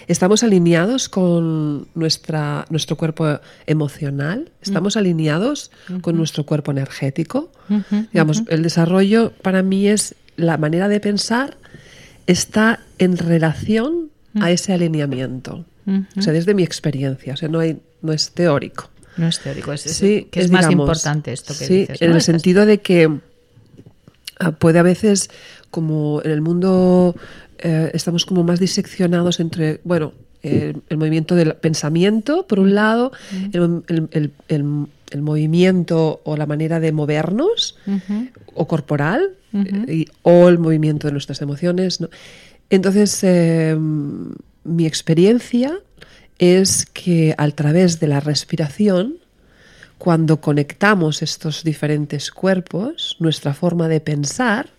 estamos 0.08 0.44
alineados 0.44 1.08
con 1.08 1.88
nuestra, 1.96 2.66
nuestro 2.70 2.98
cuerpo 2.98 3.40
emocional, 3.66 4.52
estamos 4.62 4.98
alineados 4.98 5.72
con 6.02 6.18
nuestro 6.18 6.46
cuerpo 6.46 6.72
energético. 6.72 7.50
Digamos, 8.12 8.44
el 8.50 8.62
desarrollo 8.62 9.32
para 9.42 9.64
mí 9.64 9.88
es 9.88 10.16
la 10.38 10.58
manera 10.58 10.88
de 10.88 11.00
pensar 11.00 11.58
está 12.28 12.80
en 12.98 13.18
relación 13.18 14.10
a 14.40 14.52
ese 14.52 14.74
alineamiento. 14.74 15.66
O 16.18 16.22
sea, 16.22 16.32
desde 16.34 16.54
mi 16.54 16.64
experiencia, 16.64 17.34
o 17.34 17.38
sea, 17.38 17.50
no, 17.50 17.60
hay, 17.60 17.78
no 18.02 18.14
es 18.14 18.32
teórico. 18.32 18.90
No 19.18 19.28
es 19.28 19.40
teórico, 19.40 19.74
es, 19.74 19.82
Sí, 19.82 20.28
que 20.32 20.40
es, 20.40 20.50
más 20.50 20.68
digamos, 20.68 20.84
importante 20.86 21.34
esto 21.34 21.54
que 21.58 21.66
sí, 21.66 21.78
dices. 21.82 22.02
en 22.02 22.12
el 22.14 22.22
sentido 22.22 22.66
de 22.66 22.80
que 22.82 23.20
ah, 24.40 24.52
puede 24.54 24.80
a 24.80 24.84
veces, 24.84 25.30
como 25.70 26.22
en 26.24 26.32
el 26.32 26.42
mundo, 26.42 27.16
eh, 27.60 27.92
estamos 27.94 28.26
como 28.26 28.44
más 28.44 28.60
diseccionados 28.60 29.40
entre, 29.40 29.82
bueno, 29.84 30.14
el, 30.42 30.82
el 30.90 30.98
movimiento 30.98 31.36
del 31.36 31.54
pensamiento, 31.56 32.48
por 32.48 32.60
un 32.60 32.74
lado, 32.76 33.12
el, 33.54 33.84
el- 34.12 34.32
el- 34.48 34.88
el- 35.14 35.22
movimiento 35.22 36.22
o 36.24 36.36
la 36.38 36.46
manera 36.46 36.80
de 36.80 36.92
movernos, 36.92 37.78
o 38.56 38.68
corporal 38.68 39.32
eh, 39.88 39.94
y- 39.94 40.08
o 40.24 40.50
el 40.50 40.58
movimiento 40.60 41.08
de 41.08 41.12
nuestras 41.14 41.42
emociones. 41.42 42.02
¿no? 42.02 42.10
Entonces, 42.70 43.20
eh, 43.24 43.76
mi 44.64 44.86
experiencia 44.86 45.80
es 46.40 46.86
que 46.88 47.36
a 47.38 47.48
través 47.52 48.00
de 48.00 48.08
la 48.08 48.20
respiración, 48.20 49.16
cuando 50.00 50.42
conectamos 50.42 51.22
estos 51.22 51.64
diferentes 51.64 52.32
cuerpos, 52.32 53.16
nuestra 53.20 53.54
forma 53.54 53.88
de 53.88 54.00
pensar 54.02 54.70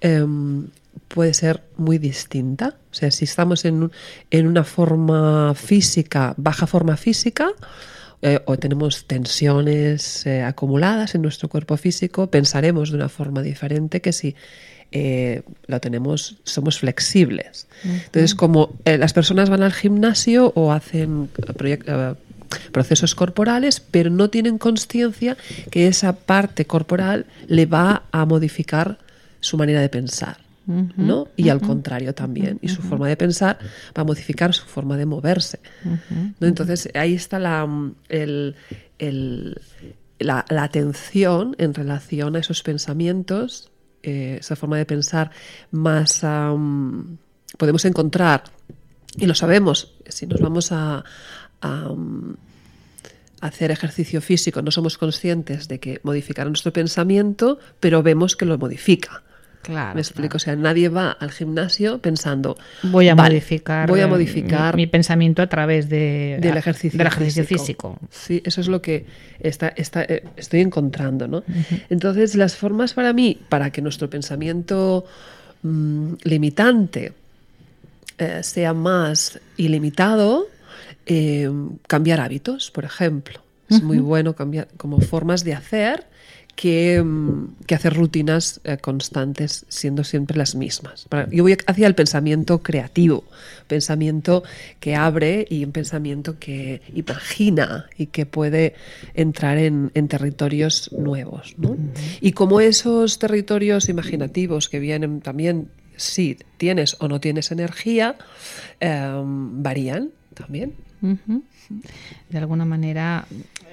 em, 0.00 0.66
puede 1.08 1.32
ser 1.34 1.62
muy 1.76 1.98
distinta. 1.98 2.74
O 2.90 2.94
sea, 2.94 3.10
si 3.10 3.24
estamos 3.24 3.64
en, 3.64 3.84
un- 3.84 3.92
en 4.30 4.46
una 4.46 4.64
forma 4.64 5.54
física, 5.54 6.34
baja 6.36 6.66
forma 6.66 6.96
física, 6.96 7.48
eh, 8.26 8.40
o 8.46 8.56
tenemos 8.56 9.04
tensiones 9.04 10.24
eh, 10.24 10.42
acumuladas 10.42 11.14
en 11.14 11.20
nuestro 11.20 11.50
cuerpo 11.50 11.76
físico, 11.76 12.28
pensaremos 12.30 12.88
de 12.88 12.96
una 12.96 13.10
forma 13.10 13.42
diferente 13.42 14.00
que 14.00 14.14
si 14.14 14.34
eh, 14.92 15.42
lo 15.66 15.78
tenemos, 15.78 16.38
somos 16.42 16.78
flexibles. 16.78 17.66
Entonces, 17.84 18.34
como 18.34 18.78
las 18.86 19.12
personas 19.12 19.50
van 19.50 19.62
al 19.62 19.74
gimnasio 19.74 20.54
o 20.56 20.72
hacen 20.72 21.28
procesos 22.72 23.14
corporales, 23.14 23.80
pero 23.80 24.08
no 24.08 24.30
tienen 24.30 24.56
conciencia 24.56 25.36
que 25.70 25.86
esa 25.86 26.16
parte 26.16 26.64
corporal 26.64 27.26
le 27.46 27.66
va 27.66 28.04
a 28.10 28.24
modificar 28.24 28.96
su 29.40 29.58
manera 29.58 29.82
de 29.82 29.90
pensar. 29.90 30.43
¿No? 30.66 31.28
Y 31.36 31.48
al 31.50 31.60
contrario 31.60 32.14
también. 32.14 32.58
Y 32.62 32.68
su 32.68 32.82
forma 32.82 33.08
de 33.08 33.16
pensar 33.16 33.58
va 33.96 34.02
a 34.02 34.04
modificar 34.04 34.52
su 34.54 34.64
forma 34.64 34.96
de 34.96 35.06
moverse. 35.06 35.60
¿no? 36.40 36.46
Entonces 36.46 36.88
ahí 36.94 37.14
está 37.14 37.38
la, 37.38 37.66
mm, 37.66 37.94
el, 38.08 38.54
el- 38.98 39.60
la, 40.18 40.44
la 40.48 40.62
atención 40.62 41.54
en 41.58 41.74
relación 41.74 42.36
a 42.36 42.38
esos 42.38 42.62
pensamientos, 42.62 43.70
eh, 44.02 44.38
esa 44.40 44.56
forma 44.56 44.78
de 44.78 44.86
pensar 44.86 45.30
más... 45.70 46.20
podemos 47.58 47.84
encontrar, 47.84 48.44
y 49.16 49.26
lo 49.26 49.34
sabemos, 49.34 49.94
si 50.08 50.26
nos 50.26 50.40
vamos 50.40 50.72
a, 50.72 51.04
a, 51.60 51.88
um, 51.90 52.34
hacer 53.40 53.70
ejercicio 53.70 54.20
físico, 54.20 54.62
no 54.62 54.70
somos 54.70 54.96
conscientes 54.98 55.68
de 55.68 55.78
que 55.78 56.00
modificará 56.02 56.48
nuestro 56.48 56.72
pensamiento, 56.72 57.58
pero 57.80 58.02
vemos 58.02 58.36
que 58.36 58.44
lo 58.46 58.56
modifica. 58.58 59.22
Claro. 59.64 59.94
Me 59.94 60.02
explico, 60.02 60.36
o 60.36 60.38
sea, 60.38 60.54
nadie 60.56 60.90
va 60.90 61.10
al 61.12 61.30
gimnasio 61.30 61.98
pensando 61.98 62.56
Voy 62.82 63.08
a 63.08 63.14
"Vale, 63.14 63.36
modificar, 63.36 63.88
voy 63.88 64.00
a 64.00 64.06
modificar 64.06 64.76
mi, 64.76 64.82
mi 64.82 64.86
pensamiento 64.86 65.40
a 65.40 65.46
través 65.46 65.88
de, 65.88 66.38
del 66.38 66.56
ejercicio, 66.58 66.98
del 66.98 67.06
ejercicio 67.06 67.44
físico. 67.46 67.98
Sí, 68.10 68.42
eso 68.44 68.60
es 68.60 68.68
lo 68.68 68.82
que 68.82 69.06
está, 69.40 69.68
está, 69.68 70.02
eh, 70.02 70.22
estoy 70.36 70.60
encontrando, 70.60 71.26
¿no? 71.28 71.42
Entonces, 71.88 72.34
las 72.34 72.56
formas 72.56 72.92
para 72.92 73.14
mí, 73.14 73.38
para 73.48 73.70
que 73.70 73.80
nuestro 73.80 74.10
pensamiento 74.10 75.06
mm, 75.62 76.12
limitante 76.24 77.14
eh, 78.18 78.42
sea 78.42 78.74
más 78.74 79.40
ilimitado, 79.56 80.46
eh, 81.06 81.50
cambiar 81.86 82.20
hábitos, 82.20 82.70
por 82.70 82.84
ejemplo. 82.84 83.40
Es 83.70 83.82
muy 83.82 83.98
bueno 83.98 84.34
cambiar 84.34 84.68
como 84.76 85.00
formas 85.00 85.42
de 85.42 85.54
hacer 85.54 86.04
que, 86.56 87.02
mm, 87.02 87.64
que 87.66 87.74
hacer 87.74 87.94
rutinas 87.94 88.60
eh, 88.64 88.76
constantes 88.78 89.66
siendo 89.68 90.04
siempre 90.04 90.36
las 90.36 90.54
mismas. 90.54 91.06
Yo 91.30 91.42
voy 91.42 91.56
hacia 91.66 91.86
el 91.86 91.94
pensamiento 91.94 92.62
creativo, 92.62 93.24
pensamiento 93.66 94.42
que 94.80 94.94
abre 94.94 95.46
y 95.48 95.64
un 95.64 95.72
pensamiento 95.72 96.38
que 96.38 96.82
imagina 96.94 97.86
y 97.98 98.06
que 98.06 98.26
puede 98.26 98.74
entrar 99.14 99.58
en, 99.58 99.90
en 99.94 100.08
territorios 100.08 100.90
nuevos. 100.92 101.54
¿no? 101.58 101.76
Y 102.20 102.32
como 102.32 102.60
esos 102.60 103.18
territorios 103.18 103.88
imaginativos 103.88 104.68
que 104.68 104.78
vienen 104.78 105.20
también, 105.20 105.68
si 105.96 106.38
tienes 106.56 106.96
o 107.00 107.08
no 107.08 107.20
tienes 107.20 107.50
energía, 107.50 108.16
eh, 108.80 109.22
varían 109.24 110.10
también. 110.34 110.74
De 112.30 112.38
alguna 112.38 112.64
manera, 112.64 113.26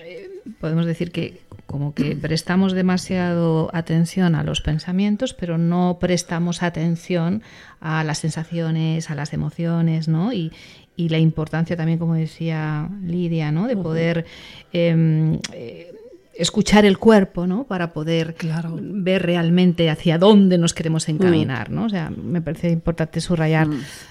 eh, 0.03 0.30
podemos 0.60 0.86
decir 0.86 1.12
que 1.12 1.40
como 1.72 1.93
que 1.93 2.15
prestamos 2.15 2.73
demasiado 2.73 3.69
atención 3.73 4.35
a 4.35 4.43
los 4.43 4.61
pensamientos, 4.61 5.34
pero 5.34 5.57
no 5.57 5.98
prestamos 5.99 6.61
atención 6.64 7.41
a 7.80 8.03
las 8.03 8.19
sensaciones, 8.19 9.10
a 9.10 9.15
las 9.15 9.34
emociones, 9.34 10.07
¿no? 10.07 10.34
Y, 10.34 10.52
y 10.95 11.10
la 11.10 11.18
importancia 11.19 11.76
también, 11.77 11.98
como 11.99 12.14
decía 12.15 12.89
Lidia, 13.03 13.52
¿no? 13.52 13.68
De 13.68 13.77
poder 13.77 14.26
em, 14.73 15.39
eh, 15.53 15.93
escuchar 16.38 16.85
el 16.85 16.98
cuerpo, 16.98 17.48
¿no? 17.48 17.64
Para 17.65 17.93
poder 17.93 18.35
Claro. 18.35 18.77
ver 18.80 19.23
realmente 19.23 19.89
hacia 19.89 20.18
dónde 20.18 20.57
nos 20.57 20.73
queremos 20.73 21.07
encaminar, 21.10 21.69
¿no? 21.72 21.85
O 21.85 21.89
sea, 21.89 22.10
me 22.10 22.41
parece 22.41 22.69
importante 22.72 23.22
subrayar 23.22 23.68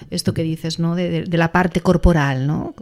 esto 0.09 0.33
que 0.33 0.43
dices, 0.43 0.79
¿no? 0.79 0.95
De, 0.95 1.09
de- 1.09 1.23
de 1.23 1.37
la 1.37 1.51
parte 1.51 1.81
corporal, 1.81 2.47
¿no? 2.47 2.73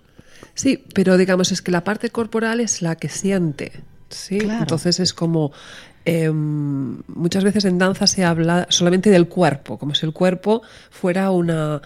Sí, 0.55 0.83
pero 0.93 1.17
digamos 1.17 1.51
es 1.51 1.61
que 1.61 1.71
la 1.71 1.83
parte 1.83 2.09
corporal 2.09 2.59
es 2.59 2.81
la 2.81 2.95
que 2.95 3.07
siente. 3.09 3.71
¿Sí? 4.09 4.37
Claro. 4.39 4.61
Entonces 4.61 4.99
es 4.99 5.13
como 5.13 5.51
em, 6.05 7.01
muchas 7.07 7.43
veces 7.43 7.65
en 7.65 7.77
danza 7.77 8.07
se 8.07 8.23
habla 8.23 8.65
solamente 8.69 9.09
del 9.09 9.27
cuerpo, 9.27 9.77
como 9.77 9.93
si 9.95 10.05
el 10.05 10.13
cuerpo 10.13 10.61
fuera 10.89 11.31
una, 11.31 11.81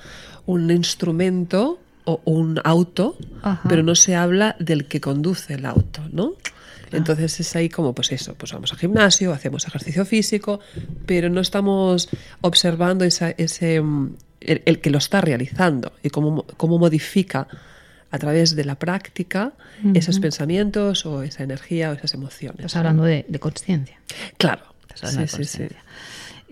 un 0.45 0.70
instrumento 0.72 1.80
o 2.06 2.22
un 2.26 2.60
auto, 2.64 3.18
Ajá. 3.41 3.68
pero 3.68 3.82
no 3.84 3.95
se 3.95 4.16
habla 4.16 4.56
del 4.60 4.86
que 4.88 5.00
conduce 5.02 5.54
el 5.56 5.66
auto, 5.66 6.02
¿no? 6.12 6.34
Entonces 6.91 7.40
es 7.40 7.56
ahí 7.56 7.70
como, 7.70 7.95
pues 7.95 8.12
eso, 8.12 8.36
pues 8.36 8.54
vamos 8.54 8.72
al 8.72 8.78
gimnasio, 8.78 9.34
hacemos 9.34 9.66
ejercicio 9.66 10.06
físico, 10.06 10.60
pero 11.08 11.28
no 11.30 11.41
estamos 11.41 12.08
observando 12.41 13.04
esa- 13.04 13.32
ese, 13.32 13.82
mm, 13.82 14.16
el, 14.41 14.62
el 14.66 14.80
que 14.80 14.91
lo 14.91 15.00
está 15.00 15.20
realizando 15.20 15.94
y 16.04 16.10
cómo, 16.12 16.45
cómo 16.56 16.78
modifica 16.78 17.48
a 18.14 18.19
través 18.19 18.56
de 18.56 18.64
la 18.64 18.76
práctica 18.76 19.53
esos 19.95 20.19
pensamientos 20.19 21.06
o 21.06 21.23
esa 21.23 21.44
energía 21.44 21.90
o 21.90 21.94
esas 21.94 22.14
emociones. 22.14 22.60
Estás 22.60 22.76
hablando 22.77 23.03
de, 23.03 23.26
de 23.27 23.40
conciencia. 23.40 23.98
Claro. 24.38 24.61
Estás 24.94 25.10
hablando 25.15 25.31
Sí, 25.31 25.38
de 25.40 25.44
sí, 25.45 25.68
sí. 25.69 25.76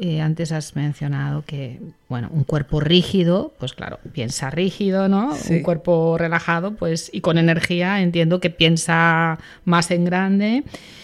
Eh, 0.04 0.20
antes 0.22 0.52
has 0.52 0.76
mencionado 0.76 1.44
que, 1.46 1.80
bueno, 2.10 2.30
un 2.32 2.44
cuerpo 2.46 2.80
rígido, 2.80 3.54
pues 3.60 3.74
claro, 3.74 4.00
piensa 4.14 4.50
rígido, 4.50 5.08
¿no? 5.08 5.36
Sí. 5.36 5.58
Un 5.58 5.62
cuerpo 5.62 6.18
relajado, 6.18 6.74
pues, 6.74 7.12
y 7.14 7.22
con 7.22 7.38
energía, 7.38 8.02
entiendo 8.02 8.40
que 8.40 8.50
piensa 8.50 9.38
más 9.64 9.92
en 9.92 10.06
grande. 10.06 10.64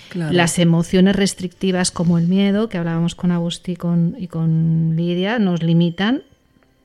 Claro. 0.09 0.33
Las 0.33 0.57
emociones 0.57 1.15
restrictivas 1.15 1.91
como 1.91 2.17
el 2.17 2.27
miedo, 2.27 2.69
que 2.69 2.79
hablábamos 2.79 3.13
con 3.13 3.31
Agustí 3.31 3.75
con- 3.75 4.15
y 4.17 4.27
con 4.27 4.95
Lidia, 4.95 5.37
nos 5.37 5.61
limitan. 5.61 6.23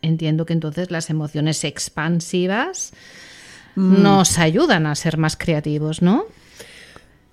Entiendo 0.03 0.45
que 0.45 0.53
entonces 0.53 0.91
las 0.91 1.09
emociones 1.09 1.65
expansivas 1.65 2.93
Mm. 3.75 4.03
nos 4.03 4.39
ayudan 4.39 4.87
a 4.87 4.95
ser 4.95 5.17
más 5.19 5.37
creativos, 5.37 6.03
¿no? 6.03 6.25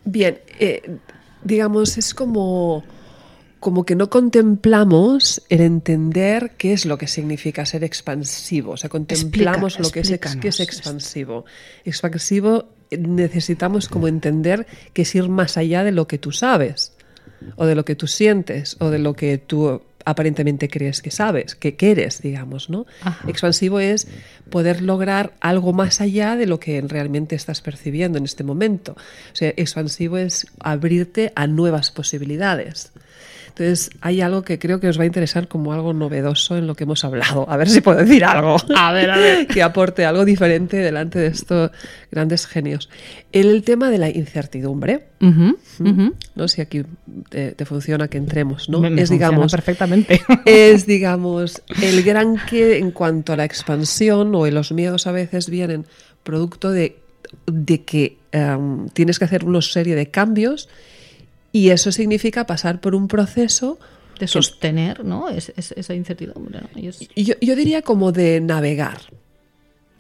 Bien, 0.06 0.40
eh, 0.60 0.98
digamos, 1.44 1.98
es 1.98 2.14
como, 2.14 2.84
como 3.60 3.86
que 3.86 3.96
no 3.96 4.10
contemplamos 4.10 5.42
el 5.50 5.62
entender 5.62 6.52
qué 6.58 6.74
es 6.74 6.86
lo 6.86 6.98
que 6.98 7.08
significa 7.08 7.66
ser 7.66 7.84
expansivo. 7.84 8.72
O 8.72 8.78
sea, 8.78 8.90
contemplamos 8.90 9.78
Explica- 9.78 9.84
lo 9.88 9.92
que 9.92 10.00
es, 10.00 10.38
qué 10.40 10.48
es 10.48 10.60
expansivo. 10.60 11.46
Expansivo 11.84 12.66
eh, 12.90 12.98
necesitamos 12.98 13.90
como 13.90 14.08
entender 14.08 14.66
que 14.94 15.02
es 15.04 15.14
ir 15.16 15.28
más 15.30 15.58
allá 15.58 15.84
de 15.84 15.92
lo 15.92 16.08
que 16.08 16.18
tú 16.18 16.32
sabes, 16.32 16.94
o 17.58 17.66
de 17.66 17.76
lo 17.76 17.86
que 17.86 17.96
tú 17.96 18.08
sientes, 18.08 18.78
o 18.80 18.90
de 18.90 19.00
lo 19.00 19.14
que 19.14 19.38
tú 19.38 19.82
aparentemente 20.10 20.70
crees 20.70 21.02
que 21.02 21.12
sabes, 21.12 21.56
que 21.56 21.76
quieres, 21.76 22.22
digamos, 22.22 22.70
¿no? 22.70 22.86
Ajá. 23.02 23.30
Expansivo 23.30 23.80
es 23.80 24.08
poder 24.50 24.82
lograr 24.82 25.34
algo 25.40 25.72
más 25.74 26.02
allá 26.02 26.36
de 26.36 26.48
lo 26.48 26.60
que 26.60 26.82
realmente 26.82 27.36
estás 27.36 27.62
percibiendo 27.62 28.18
en 28.18 28.26
este 28.26 28.44
momento. 28.44 28.94
O 28.94 29.36
sea, 29.36 29.54
expansivo 29.56 30.18
es 30.18 30.48
abrirte 30.60 31.32
a 31.36 31.48
nuevas 31.48 31.92
posibilidades. 31.92 32.92
Entonces, 33.50 33.90
hay 34.02 34.22
algo 34.22 34.44
que 34.44 34.58
creo 34.60 34.80
que 34.80 34.88
os 34.88 34.98
va 34.98 35.04
a 35.04 35.06
interesar 35.06 35.48
como 35.48 35.74
algo 35.74 35.92
novedoso 35.94 36.58
en 36.58 36.66
lo 36.68 36.76
que 36.76 36.86
hemos 36.86 37.04
hablado. 37.04 37.46
A 37.50 37.58
ver 37.58 37.70
si 37.70 37.82
puedo 37.82 37.98
decir 38.00 38.24
algo. 38.24 38.56
A 38.76 38.94
ver, 38.94 39.12
a 39.12 39.18
ver. 39.18 39.48
que 39.54 39.62
aporte 39.62 40.06
algo 40.06 40.24
diferente 40.24 40.78
delante 40.78 41.20
de 41.20 41.28
estos 41.28 41.72
grandes 42.12 42.48
genios. 42.48 42.90
El 43.32 43.64
tema 43.64 43.90
de 43.90 43.98
la 43.98 44.10
incertidumbre, 44.10 45.08
ujú. 45.22 45.58
no 46.36 46.48
sé 46.48 46.56
si 46.56 46.62
aquí 46.62 46.84
te, 47.30 47.52
te 47.52 47.66
funciona 47.66 48.08
que 48.08 48.18
entremos, 48.18 48.70
¿no? 48.70 48.80
Me- 48.80 48.90
me 48.90 49.02
es, 49.02 49.10
digamos, 49.10 49.52
perfectamente. 49.52 50.22
es, 50.46 50.86
digamos, 50.86 51.62
el 51.82 52.04
gran 52.04 52.38
que 52.50 52.78
en 52.78 52.92
cuanto 52.92 53.34
a 53.34 53.36
la 53.38 53.46
expansión 53.46 54.34
o 54.36 54.48
en 54.48 54.56
los 54.56 54.72
miedos 54.72 55.06
a 55.08 55.12
veces 55.12 55.50
vienen 55.50 55.86
producto 56.24 56.72
de, 56.72 56.98
de 57.46 57.84
que 57.84 58.18
em, 58.32 58.88
tienes 58.90 59.20
que 59.20 59.26
hacer 59.26 59.44
una 59.46 59.62
serie 59.62 59.96
de 59.96 60.08
cambios 60.10 60.70
y 61.52 61.70
eso 61.70 61.92
significa 61.92 62.46
pasar 62.46 62.80
por 62.82 62.96
un 62.96 63.08
proceso, 63.08 63.80
de 64.20 64.28
sostener, 64.28 65.06
¿no? 65.06 65.30
Es, 65.30 65.52
es- 65.56 65.72
esa 65.74 65.94
incertidumbre, 65.94 66.60
¿no? 66.62 66.70
Yo, 67.16 67.34
yo 67.40 67.56
diría 67.56 67.82
como 67.82 68.12
de 68.12 68.42
navegar. 68.42 69.00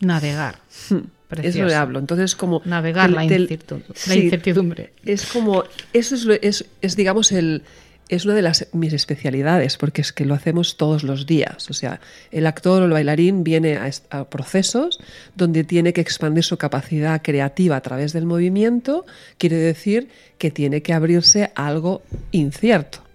navegar. 0.02 0.60
Eso 0.70 1.02
Precioso. 1.28 1.68
le 1.68 1.76
hablo. 1.76 2.00
Entonces, 2.00 2.36
como... 2.36 2.62
Navegar 2.66 3.10
la, 3.12 3.22
del- 3.26 3.48
incertu- 3.48 3.84
la 3.88 3.94
sí, 3.96 4.20
incertidumbre. 4.24 4.94
Es 5.06 5.26
como, 5.28 5.64
eso 5.94 6.16
es, 6.16 6.26
es, 6.42 6.66
es, 6.82 6.96
digamos, 6.96 7.32
el, 7.32 7.62
es 8.10 8.26
una 8.26 8.34
de 8.34 8.42
las, 8.42 8.68
mis 8.74 8.92
especialidades, 8.94 9.78
porque 9.78 10.02
es 10.02 10.12
que 10.12 10.26
lo 10.26 10.34
hacemos 10.34 10.78
todos 10.78 11.04
los 11.04 11.26
días. 11.26 11.70
O 11.70 11.74
sea, 11.74 12.02
el 12.32 12.48
actor 12.48 12.82
o 12.82 12.86
el 12.86 12.92
bailarín 12.92 13.44
viene 13.44 13.78
a, 13.78 13.90
a 14.10 14.30
procesos 14.30 15.00
donde 15.36 15.64
tiene 15.64 15.94
que 15.94 16.02
expandir 16.02 16.44
su 16.44 16.58
capacidad 16.58 17.22
creativa 17.22 17.76
a 17.76 17.82
través 17.82 18.12
del 18.12 18.26
movimiento, 18.26 19.06
quiere 19.38 19.58
decir 19.58 20.10
que 20.38 20.52
tiene 20.52 20.82
que 20.82 20.94
abrirse 20.94 21.52
a 21.56 21.68
algo 21.68 22.02
incierto. 22.32 23.09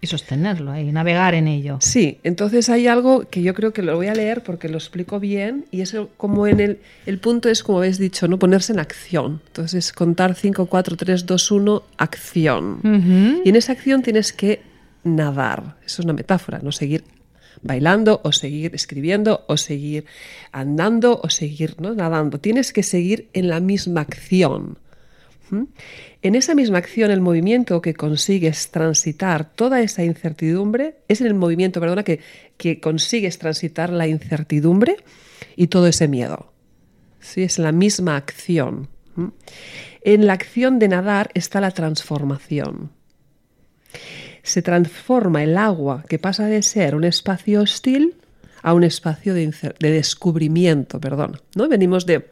Y 0.00 0.06
sostenerlo 0.08 0.72
ahí, 0.72 0.90
navegar 0.90 1.34
en 1.34 1.46
ello. 1.46 1.78
Sí, 1.80 2.18
entonces 2.24 2.68
hay 2.68 2.88
algo 2.88 3.28
que 3.28 3.42
yo 3.42 3.54
creo 3.54 3.72
que 3.72 3.82
lo 3.82 3.94
voy 3.94 4.08
a 4.08 4.14
leer 4.14 4.42
porque 4.42 4.68
lo 4.68 4.78
explico 4.78 5.20
bien 5.20 5.66
y 5.70 5.80
es 5.82 5.96
como 6.16 6.48
en 6.48 6.58
el, 6.58 6.80
el 7.06 7.18
punto 7.18 7.48
es 7.48 7.62
como 7.62 7.78
habéis 7.78 7.98
dicho, 7.98 8.26
¿no? 8.26 8.38
Ponerse 8.38 8.72
en 8.72 8.80
acción. 8.80 9.40
Entonces 9.46 9.92
contar 9.92 10.34
5, 10.34 10.66
4, 10.66 10.96
3, 10.96 11.24
2, 11.24 11.50
1, 11.52 11.82
acción. 11.98 12.80
Ujú. 12.82 13.42
Y 13.44 13.48
en 13.48 13.56
esa 13.56 13.72
acción 13.72 14.02
tienes 14.02 14.32
que 14.32 14.60
nadar. 15.04 15.76
Eso 15.86 16.02
es 16.02 16.04
una 16.04 16.14
metáfora, 16.14 16.58
no 16.62 16.72
seguir 16.72 17.04
bailando 17.62 18.20
o 18.24 18.32
seguir 18.32 18.74
escribiendo 18.74 19.44
o 19.46 19.56
seguir 19.56 20.06
andando 20.52 21.20
o 21.22 21.30
seguir 21.30 21.76
¿no? 21.80 21.94
nadando. 21.94 22.40
Tienes 22.40 22.72
que 22.72 22.82
seguir 22.82 23.28
en 23.32 23.48
la 23.48 23.60
misma 23.60 24.00
acción. 24.02 24.78
¿Mm? 25.50 25.64
En 26.22 26.34
esa 26.34 26.54
misma 26.54 26.78
acción, 26.78 27.10
el 27.10 27.22
movimiento 27.22 27.80
que 27.80 27.94
consigues 27.94 28.70
transitar 28.70 29.50
toda 29.54 29.80
esa 29.80 30.04
incertidumbre, 30.04 30.96
es 31.08 31.22
en 31.22 31.26
el 31.26 31.34
movimiento, 31.34 31.80
perdona, 31.80 32.02
que, 32.02 32.20
que 32.58 32.78
consigues 32.78 33.38
transitar 33.38 33.90
la 33.90 34.06
incertidumbre 34.06 34.96
y 35.56 35.68
todo 35.68 35.86
ese 35.86 36.08
miedo. 36.08 36.52
¿Sí? 37.20 37.42
Es 37.42 37.58
la 37.58 37.72
misma 37.72 38.16
acción. 38.16 38.88
¿Mm? 39.14 39.28
En 40.02 40.26
la 40.26 40.34
acción 40.34 40.78
de 40.78 40.88
nadar 40.88 41.30
está 41.34 41.60
la 41.60 41.70
transformación. 41.70 42.90
Se 44.42 44.60
transforma 44.60 45.42
el 45.42 45.56
agua 45.56 46.04
que 46.06 46.18
pasa 46.18 46.46
de 46.46 46.62
ser 46.62 46.94
un 46.94 47.04
espacio 47.04 47.62
hostil 47.62 48.16
a 48.62 48.74
un 48.74 48.84
espacio 48.84 49.32
de, 49.32 49.54
de 49.78 49.90
descubrimiento, 49.90 51.00
perdón. 51.00 51.40
¿no? 51.54 51.68
Venimos 51.68 52.04
de... 52.04 52.30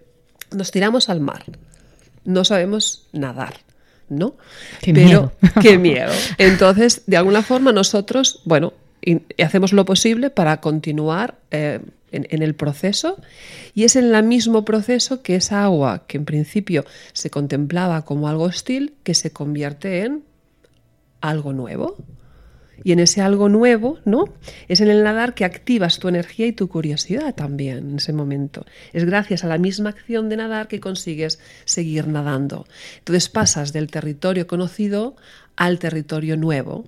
Nos 0.54 0.70
tiramos 0.70 1.08
al 1.08 1.20
mar. 1.20 1.44
No 2.24 2.44
sabemos 2.44 3.08
nadar, 3.12 3.54
¿no? 4.08 4.34
Qué 4.80 4.92
Pero, 4.92 5.06
miedo. 5.06 5.32
Qué 5.62 5.78
miedo. 5.78 6.12
Entonces, 6.38 7.02
de 7.06 7.16
alguna 7.16 7.42
forma 7.42 7.72
nosotros, 7.72 8.40
bueno, 8.44 8.72
y- 9.04 9.20
hacemos 9.42 9.72
lo 9.72 9.84
posible 9.84 10.30
para 10.30 10.60
continuar 10.60 11.36
eh, 11.50 11.80
en, 12.10 12.26
en 12.30 12.42
el 12.42 12.54
proceso 12.54 13.16
y 13.74 13.84
es 13.84 13.96
en 13.96 14.14
el 14.14 14.22
mismo 14.24 14.64
proceso 14.64 15.22
que 15.22 15.36
esa 15.36 15.64
agua 15.64 16.04
que 16.06 16.16
en 16.16 16.24
principio 16.24 16.84
se 17.12 17.30
contemplaba 17.30 18.04
como 18.04 18.28
algo 18.28 18.44
hostil 18.44 18.94
que 19.02 19.14
se 19.14 19.30
convierte 19.30 20.04
en 20.04 20.24
algo 21.20 21.52
nuevo. 21.52 21.96
Y 22.84 22.92
en 22.92 23.00
ese 23.00 23.20
algo 23.20 23.48
nuevo, 23.48 23.98
¿no? 24.04 24.24
Es 24.68 24.80
en 24.80 24.88
el 24.88 25.02
nadar 25.02 25.34
que 25.34 25.44
activas 25.44 25.98
tu 25.98 26.08
energía 26.08 26.46
y 26.46 26.52
tu 26.52 26.68
curiosidad 26.68 27.34
también 27.34 27.78
en 27.78 27.96
ese 27.96 28.12
momento. 28.12 28.64
Es 28.92 29.04
gracias 29.04 29.44
a 29.44 29.48
la 29.48 29.58
misma 29.58 29.90
acción 29.90 30.28
de 30.28 30.36
nadar 30.36 30.68
que 30.68 30.80
consigues 30.80 31.40
seguir 31.64 32.06
nadando. 32.06 32.66
Entonces 32.98 33.28
pasas 33.28 33.72
del 33.72 33.90
territorio 33.90 34.46
conocido 34.46 35.16
al 35.56 35.78
territorio 35.78 36.36
nuevo. 36.36 36.84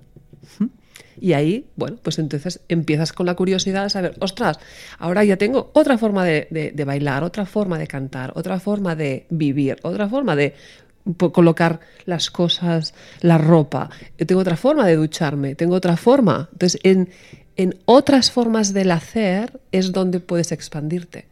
Y 1.19 1.33
ahí, 1.33 1.67
bueno, 1.75 1.97
pues 2.01 2.17
entonces 2.19 2.61
empiezas 2.67 3.13
con 3.13 3.25
la 3.25 3.35
curiosidad 3.35 3.83
de 3.83 3.89
saber, 3.89 4.15
ostras, 4.19 4.59
ahora 4.97 5.23
ya 5.23 5.37
tengo 5.37 5.69
otra 5.73 5.97
forma 5.97 6.25
de, 6.25 6.47
de- 6.49 6.85
bailar, 6.85 7.23
otra 7.23 7.45
forma 7.45 7.77
de 7.77 7.85
cantar, 7.85 8.31
otra 8.35 8.59
forma 8.59 8.95
de 8.95 9.27
vivir, 9.29 9.77
otra 9.83 10.07
forma 10.09 10.35
de 10.35 10.55
colocar 11.31 11.79
las 12.05 12.29
cosas, 12.29 12.93
la 13.21 13.37
ropa. 13.37 13.89
Yo 14.17 14.25
tengo 14.25 14.41
otra 14.41 14.57
forma 14.57 14.85
de 14.87 14.95
ducharme, 14.95 15.55
tengo 15.55 15.75
otra 15.75 15.97
forma. 15.97 16.49
Entonces, 16.51 16.79
en, 16.83 17.09
en 17.55 17.75
otras 17.85 18.31
formas 18.31 18.73
del 18.73 18.91
hacer 18.91 19.59
es 19.71 19.91
donde 19.91 20.19
puedes 20.19 20.51
expandirte. 20.51 21.25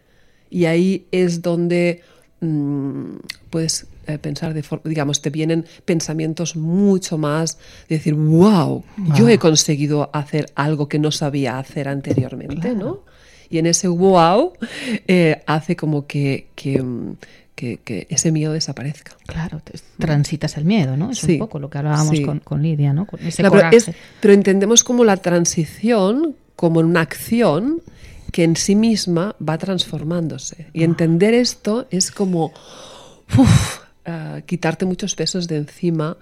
Y 0.49 0.65
ahí 0.65 1.05
es 1.11 1.41
donde 1.41 2.01
mm, 2.41 3.15
puedes 3.49 3.87
eh, 4.07 4.17
pensar 4.17 4.55
de 4.55 4.63
digamos, 4.85 5.21
te 5.21 5.29
vienen 5.29 5.65
pensamientos 5.85 6.55
mucho 6.55 7.19
más 7.19 7.59
de 7.87 7.97
decir, 7.97 8.15
wow, 8.15 8.83
yo 9.15 9.29
he 9.29 9.37
conseguido 9.37 10.09
hacer 10.13 10.47
algo 10.55 10.89
que 10.89 10.97
no 10.97 11.11
sabía 11.11 11.59
hacer 11.59 11.87
anteriormente, 11.87 12.73
¿no? 12.73 13.03
Y 13.51 13.59
en 13.59 13.67
ese 13.67 13.87
wow 13.87 14.53
eh, 15.07 15.43
hace 15.45 15.75
como 15.75 16.07
que, 16.07 16.47
que, 16.55 16.81
mm, 16.81 17.17
que- 17.59 17.77
que 17.83 18.07
ese 18.09 18.31
miedo 18.31 18.53
desaparezca. 18.53 19.17
Claro, 19.27 19.61
transitas 19.97 20.55
el 20.55 20.63
miedo, 20.63 20.95
¿no? 20.95 21.11
Es 21.11 21.19
Sí, 21.19 21.33
un 21.33 21.39
poco 21.39 21.59
lo 21.59 21.69
que 21.69 21.77
hablábamos 21.79 22.15
sí. 22.15 22.23
con, 22.23 22.39
con 22.39 22.61
Lidia, 22.61 22.93
¿no? 22.93 23.05
Con 23.05 23.19
ese 23.19 23.37
pero, 23.43 23.49
coraje. 23.49 23.75
es- 23.75 23.91
pero 24.21 24.33
entendemos 24.33 24.85
como 24.85 25.03
la 25.03 25.17
transición 25.17 26.35
como 26.55 26.79
una 26.79 27.01
acción 27.01 27.81
que 28.31 28.43
en 28.45 28.55
sí 28.55 28.75
misma 28.75 29.35
va 29.45 29.57
transformándose. 29.57 30.67
Y 30.73 30.83
entender 30.83 31.33
esto 31.33 31.87
es 31.91 32.11
como 32.11 32.53
uf, 33.37 33.79
ah, 34.05 34.39
quitarte 34.45 34.85
muchos 34.85 35.15
pesos 35.15 35.47
de 35.47 35.57
encima 35.57 36.15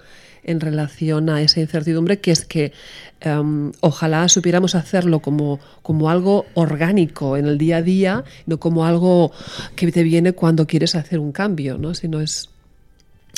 en 0.47 0.59
relación 0.59 1.29
a 1.29 1.41
esa 1.41 1.59
incertidumbre, 1.59 2.19
que 2.19 2.31
es 2.31 2.45
que 2.45 2.73
em, 3.19 3.71
ojalá 3.81 4.27
supiéramos 4.29 4.73
hacerlo 4.73 5.19
como, 5.19 5.59
como 5.83 6.09
algo 6.09 6.47
orgánico 6.55 7.37
en 7.37 7.45
el 7.45 7.57
día 7.57 7.77
a 7.77 7.81
día, 7.83 8.23
no 8.47 8.59
como 8.59 8.85
algo 8.85 9.31
que 9.75 9.91
te 9.91 10.03
viene 10.03 10.33
cuando 10.33 10.65
quieres 10.65 10.95
hacer 10.95 11.19
un 11.19 11.31
cambio, 11.31 11.77
¿no? 11.77 11.93
sino 11.93 12.21
es 12.21 12.49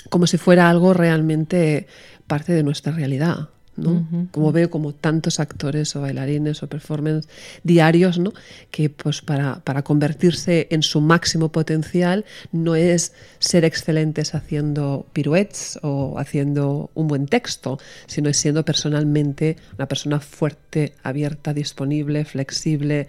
como 0.09 0.27
si 0.27 0.37
fuera 0.37 0.69
algo 0.69 0.93
realmente 0.93 1.87
parte 2.27 2.53
de 2.53 2.63
nuestra 2.63 2.93
realidad. 2.93 3.49
¿No? 3.79 4.07
Como 4.31 4.51
veo 4.51 4.69
como 4.69 4.93
tantos 4.93 5.39
actores 5.39 5.95
o 5.95 6.01
bailarines 6.01 6.61
o 6.63 6.67
performance 6.67 7.27
diarios, 7.63 8.19
¿no? 8.19 8.33
que 8.71 8.89
pues 8.89 9.21
para, 9.21 9.59
para 9.61 9.83
convertirse 9.83 10.67
en 10.71 10.83
su 10.83 11.01
máximo 11.01 11.51
potencial 11.51 12.25
no 12.51 12.75
es 12.75 13.13
ser 13.39 13.65
excelentes 13.65 14.35
haciendo 14.35 15.05
piruetes 15.13 15.79
o 15.81 16.19
haciendo 16.19 16.89
un 16.93 17.07
buen 17.07 17.25
texto, 17.27 17.79
sino 18.07 18.29
es 18.29 18.37
siendo 18.37 18.63
personalmente 18.63 19.57
una 19.77 19.87
persona 19.87 20.19
fuerte, 20.19 20.93
abierta, 21.03 21.53
disponible, 21.53 22.25
flexible, 22.25 23.07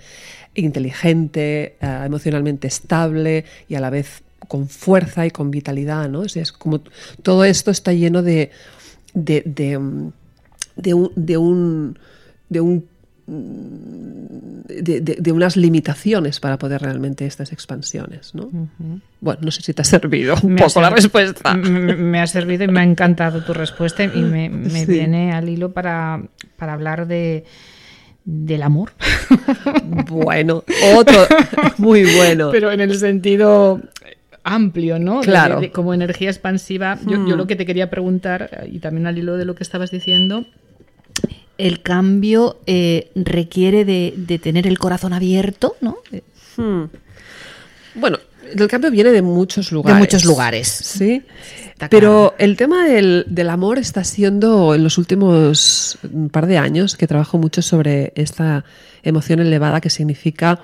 inteligente, 0.55 1.77
eh, 1.81 2.03
emocionalmente 2.05 2.69
estable 2.69 3.45
y 3.69 3.75
a 3.75 3.81
la 3.81 3.91
vez 3.91 4.23
con 4.49 4.69
fuerza 4.69 5.27
y 5.27 5.31
con 5.31 5.51
vitalidad, 5.51 6.09
¿no? 6.09 6.21
O 6.21 6.29
sea, 6.29 6.43
es 6.43 6.53
como 6.53 6.81
todo 7.23 7.45
esto 7.45 7.71
está 7.71 7.93
lleno 7.93 8.23
de, 8.23 8.51
de, 9.15 9.43
de, 9.45 9.79
mm, 9.79 10.13
de 10.83 10.95
un, 10.95 11.13
de 11.17 11.37
un, 11.37 11.99
de 12.49 12.61
un 12.61 12.85
de, 14.69 15.01
de- 15.01 15.17
de 15.21 15.33
unas 15.33 15.57
limitaciones 15.57 16.41
para 16.41 16.59
poder 16.59 16.83
realmente 16.83 17.27
estas 17.27 17.53
expansiones, 17.53 18.35
¿no? 18.35 18.49
Bueno, 19.21 19.41
no 19.43 19.51
sé 19.51 19.63
si 19.63 19.73
te 19.75 19.83
ha 19.83 19.85
servido 19.85 20.35
un 20.43 20.55
Me 20.55 20.63
poco 20.63 20.81
la 20.81 20.91
respuesta. 20.91 21.55
Me, 21.55 21.95
me 21.97 22.21
ha 22.21 22.27
servido 22.27 22.65
y 22.65 22.69
me 22.69 22.81
ha 22.81 22.85
encantado 22.85 23.43
tu 23.43 23.53
respuesta 23.53 24.05
y 24.05 24.09
me, 24.23 24.49
me 24.49 24.85
Sí. 24.85 24.87
viene 24.93 25.33
al 25.33 25.49
hilo 25.49 25.73
para, 25.73 26.23
para 26.57 26.73
hablar 26.73 27.07
de 27.07 27.45
del 28.25 28.63
amor. 28.63 28.93
Bueno, 30.09 30.65
otro 30.97 31.21
muy 31.79 32.03
bueno. 32.17 32.51
Pero 32.53 32.71
en 32.71 32.81
el 32.81 32.97
sentido 32.99 33.81
amplio, 34.45 34.99
¿no? 34.99 35.21
Claro. 35.21 35.59
Hmm. 35.59 35.61
de- 35.63 35.71
como 35.71 35.95
energía 35.95 36.31
expansiva. 36.31 36.99
Yo, 37.07 37.27
yo 37.27 37.37
lo 37.37 37.47
que 37.47 37.57
te 37.57 37.65
quería 37.67 37.91
preguntar, 37.91 38.67
y 38.71 38.79
también 38.81 39.07
al 39.07 39.19
hilo 39.19 39.37
de 39.37 39.45
lo 39.45 39.55
que 39.55 39.63
estabas 39.63 39.91
diciendo, 39.91 40.47
el 41.67 41.83
cambio 41.83 42.59
eh, 42.67 43.11
requiere 43.15 43.85
de, 43.85 44.15
de 44.17 44.39
tener 44.39 44.67
el 44.67 44.79
corazón 44.79 45.13
abierto, 45.13 45.77
¿no? 45.81 45.99
De, 46.11 46.23
Hmm. 46.61 46.85
Bueno, 47.95 48.19
el 48.55 48.69
cambio 48.69 48.91
viene 48.91 49.11
de 49.11 49.23
muchos 49.23 49.73
lugares. 49.73 49.99
muchos 49.99 50.25
lugares. 50.25 50.69
Sí. 50.69 51.23
Está 51.73 51.89
Pero 51.89 52.35
el 52.39 52.57
tema 52.57 52.87
del, 52.87 53.25
del 53.29 53.49
amor 53.49 53.79
está 53.79 54.05
siendo 54.05 54.75
en 54.75 54.85
los 54.85 54.99
últimos 54.99 55.99
un 56.13 56.29
par 56.29 56.47
de 56.47 56.59
años 56.59 56.97
que 56.97 57.07
trabajo 57.07 57.39
mucho 57.39 57.63
sobre 57.63 58.13
esta 58.17 58.65
emoción 59.03 59.41
elevada 59.41 59.81
que 59.81 59.89
significa 59.89 60.61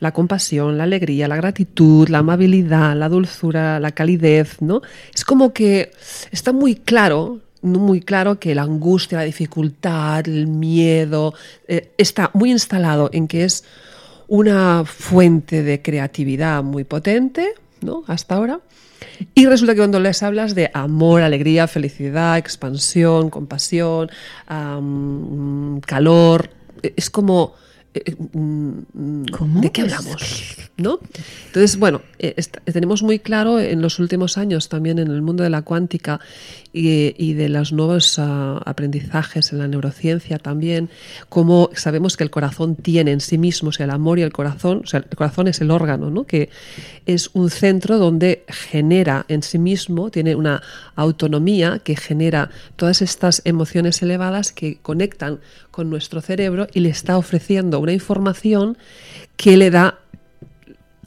la 0.00 0.12
compasión, 0.12 0.78
la 0.78 0.84
alegría, 0.84 1.28
la 1.28 1.36
gratitud, 1.36 2.08
la 2.08 2.18
amabilidad, 2.18 2.96
la 2.96 3.08
dulzura, 3.08 3.80
la 3.80 3.90
calidez, 3.90 4.62
¿no? 4.62 4.80
Es 5.12 5.24
como 5.24 5.52
que 5.52 5.90
está 6.30 6.52
muy 6.52 6.76
claro, 6.76 7.40
muy 7.62 8.00
claro 8.00 8.38
que 8.38 8.54
la 8.54 8.62
angustia, 8.62 9.18
la 9.18 9.24
dificultad, 9.24 10.26
el 10.28 10.46
miedo, 10.46 11.34
eh, 11.66 11.92
está 11.98 12.30
muy 12.34 12.50
instalado 12.50 13.10
en 13.12 13.28
que 13.28 13.44
es 13.44 13.64
una 14.28 14.84
fuente 14.84 15.62
de 15.62 15.80
creatividad 15.80 16.62
muy 16.62 16.84
potente, 16.84 17.54
¿no? 17.80 18.04
Hasta 18.06 18.34
ahora. 18.34 18.60
Y 19.34 19.46
resulta 19.46 19.74
que 19.74 19.78
cuando 19.78 20.00
les 20.00 20.22
hablas 20.22 20.54
de 20.54 20.70
amor, 20.74 21.22
alegría, 21.22 21.66
felicidad, 21.66 22.36
expansión, 22.36 23.30
compasión, 23.30 24.10
calor, 25.86 26.50
eh, 26.82 26.92
es 26.96 27.08
como... 27.10 27.54
eh, 27.94 28.14
mm, 28.32 29.24
¿Cómo? 29.36 29.60
¿De 29.60 29.72
qué 29.72 29.82
hablamos? 29.82 30.56
¿No? 30.76 31.00
Entonces, 31.46 31.78
bueno, 31.78 32.02
eh, 32.18 32.34
tenemos 32.72 33.02
muy 33.02 33.18
claro 33.18 33.58
en 33.60 33.80
los 33.82 33.98
últimos 33.98 34.36
años 34.38 34.68
también 34.68 34.98
en 34.98 35.08
el 35.08 35.22
mundo 35.22 35.42
de 35.42 35.50
la 35.50 35.62
cuántica 35.62 36.20
y, 36.72 37.32
de 37.34 37.48
los 37.48 37.72
nuevos 37.72 38.18
ah, 38.18 38.60
aprendizajes 38.64 39.52
en 39.52 39.58
la 39.58 39.68
neurociencia 39.68 40.38
también, 40.38 40.90
cómo 41.28 41.70
sabemos 41.74 42.16
que 42.16 42.24
el 42.24 42.30
corazón 42.30 42.76
tiene 42.76 43.12
en 43.12 43.20
sí 43.20 43.38
mismo, 43.38 43.70
o 43.70 43.72
sea, 43.72 43.84
el 43.84 43.90
amor 43.90 44.18
y 44.18 44.22
el 44.22 44.32
corazón, 44.32 44.82
o 44.84 44.86
sea, 44.86 45.00
el 45.00 45.16
corazón 45.16 45.48
es 45.48 45.60
el 45.60 45.70
órgano, 45.70 46.10
¿no? 46.10 46.24
Que 46.24 46.50
es 47.06 47.30
un 47.32 47.50
centro 47.50 47.98
donde 47.98 48.44
genera 48.48 49.24
en 49.28 49.42
sí 49.42 49.58
mismo, 49.58 50.10
tiene 50.10 50.34
una 50.34 50.62
autonomía 50.94 51.80
que 51.82 51.96
genera 51.96 52.50
todas 52.76 53.02
estas 53.02 53.42
emociones 53.44 54.02
elevadas 54.02 54.52
que 54.52 54.78
conectan 54.82 55.40
con 55.70 55.90
nuestro 55.90 56.20
cerebro 56.20 56.66
y 56.72 56.80
le 56.80 56.90
está 56.90 57.16
ofreciendo 57.16 57.80
una 57.80 57.92
información 57.92 58.76
que 59.36 59.56
le 59.56 59.70
da 59.70 60.00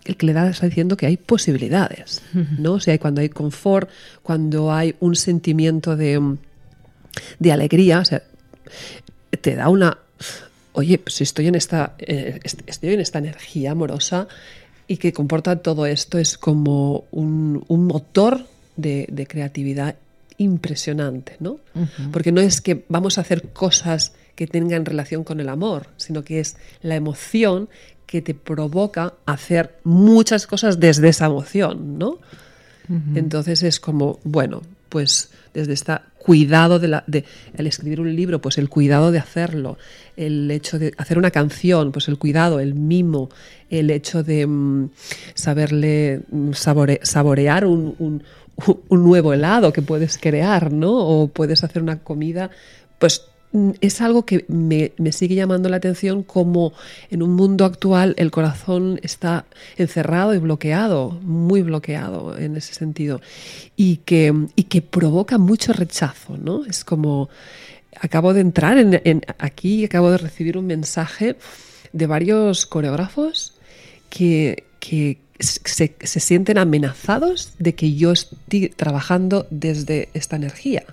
el 0.06 0.18
que 0.18 0.26
le 0.26 0.34
da 0.34 0.50
está 0.50 0.66
diciendo 0.68 0.98
que 0.98 1.06
hay 1.06 1.18
posibilidades, 1.18 2.22
¿no? 2.58 2.74
O 2.74 2.80
sea, 2.80 2.98
cuando 2.98 3.22
hay 3.22 3.30
confort, 3.30 3.90
cuando 4.24 4.72
hay 4.74 4.96
un 5.00 5.16
sentimiento 5.16 5.96
de, 5.96 6.38
de 7.40 7.52
alegría, 7.52 8.00
o 8.00 8.06
sea, 8.06 8.24
te 9.42 9.56
da 9.56 9.70
una, 9.70 9.98
oye, 10.74 10.98
pues 10.98 11.16
si 11.16 11.24
estoy 11.24 11.48
en 11.48 11.56
esta, 11.56 11.94
eh, 12.00 12.40
est- 12.44 12.62
estoy 12.68 12.94
en 12.94 13.00
esta 13.00 13.20
energía 13.20 13.72
amorosa 13.72 14.28
y 14.88 14.98
que 14.98 15.14
comporta 15.14 15.56
todo 15.58 15.86
esto 15.86 16.18
es 16.18 16.38
como 16.38 17.06
un, 17.12 17.64
un 17.68 17.86
motor 17.86 18.46
de, 18.76 19.08
de 19.12 19.28
creatividad 19.28 19.96
impresionante, 20.38 21.36
¿no? 21.40 21.60
Porque 22.12 22.32
no 22.32 22.42
es 22.42 22.62
que 22.62 22.84
vamos 22.90 23.18
a 23.18 23.22
hacer 23.22 23.50
cosas 23.50 24.14
que 24.36 24.48
tengan 24.48 24.86
relación 24.86 25.24
con 25.24 25.40
el 25.40 25.50
amor, 25.50 25.88
sino 25.98 26.24
que 26.24 26.40
es 26.40 26.56
la 26.82 26.96
emoción 26.96 27.70
que 28.12 28.22
te 28.22 28.34
provoca 28.36 29.14
hacer 29.26 29.78
muchas 29.86 30.46
cosas 30.46 30.80
desde 30.80 31.08
esa 31.10 31.28
emoción, 31.28 31.98
¿no? 31.98 32.20
Entonces 33.16 33.64
es 33.64 33.80
como, 33.80 34.20
bueno, 34.26 34.62
pues 34.90 35.32
desde 35.54 35.72
esta 35.72 36.04
cuidado 36.18 36.78
de, 36.78 36.88
la, 36.90 37.04
de 37.08 37.24
el 37.56 37.68
escribir 37.68 38.02
un 38.02 38.14
libro, 38.14 38.42
pues 38.42 38.58
el 38.58 38.68
cuidado 38.68 39.12
de 39.12 39.20
hacerlo, 39.20 39.78
el 40.18 40.52
hecho 40.52 40.78
de 40.78 40.94
hacer 40.98 41.18
una 41.18 41.32
canción, 41.32 41.92
pues 41.94 42.10
el 42.10 42.18
cuidado, 42.18 42.60
el 42.60 42.74
mimo, 42.76 43.30
el 43.70 43.90
hecho 43.90 44.24
de 44.24 44.46
mm, 44.46 44.90
saberle 45.34 46.22
mm, 46.30 46.50
sabore- 46.52 47.00
saborear 47.04 47.66
un, 47.66 47.96
un- 48.00 48.24
un 48.90 49.04
nuevo 49.04 49.34
helado 49.34 49.72
que 49.72 49.82
puedes 49.82 50.18
crear, 50.18 50.72
¿no? 50.74 50.92
O 50.94 51.28
puedes 51.30 51.64
hacer 51.64 51.82
una 51.82 52.00
comida, 52.00 52.50
pues 53.00 53.24
es 53.82 54.02
algo 54.02 54.26
que 54.26 54.46
me, 54.48 54.94
sigue 55.12 55.36
llamando 55.36 55.68
la 55.68 55.78
atención 55.78 56.24
como 56.24 56.74
en 57.10 57.22
un 57.22 57.34
mundo 57.34 57.66
actual 57.66 58.14
el 58.18 58.32
corazón 58.32 59.00
está 59.04 59.46
encerrado 59.78 60.34
y 60.34 60.38
bloqueado, 60.38 61.12
muy 61.22 61.62
bloqueado 61.62 62.38
en 62.38 62.56
ese 62.56 62.74
sentido, 62.74 63.22
y 63.76 63.98
que, 63.98 64.34
provoca 64.90 65.38
mucho 65.38 65.74
rechazo, 65.74 66.38
¿no? 66.38 66.66
Es 66.66 66.86
como, 66.86 67.30
acabo 68.00 68.34
de 68.34 68.42
entrar 68.42 68.78
en, 68.78 69.02
en- 69.04 69.22
aquí 69.38 69.82
y 69.82 69.86
acabo 69.86 70.12
de 70.12 70.18
recibir 70.18 70.58
un 70.58 70.68
mensaje 70.68 71.36
de 71.92 72.08
varios 72.08 72.66
coreógrafos 72.66 73.54
que, 74.10 74.64
que 74.80 75.18
se, 75.40 75.96
se 76.02 76.20
sienten 76.20 76.58
amenazados 76.58 77.54
de 77.60 77.76
que 77.76 77.96
yo 77.96 78.14
estoy 78.14 78.70
trabajando 78.70 79.46
desde 79.50 80.08
esta 80.14 80.38
energía 80.38 80.86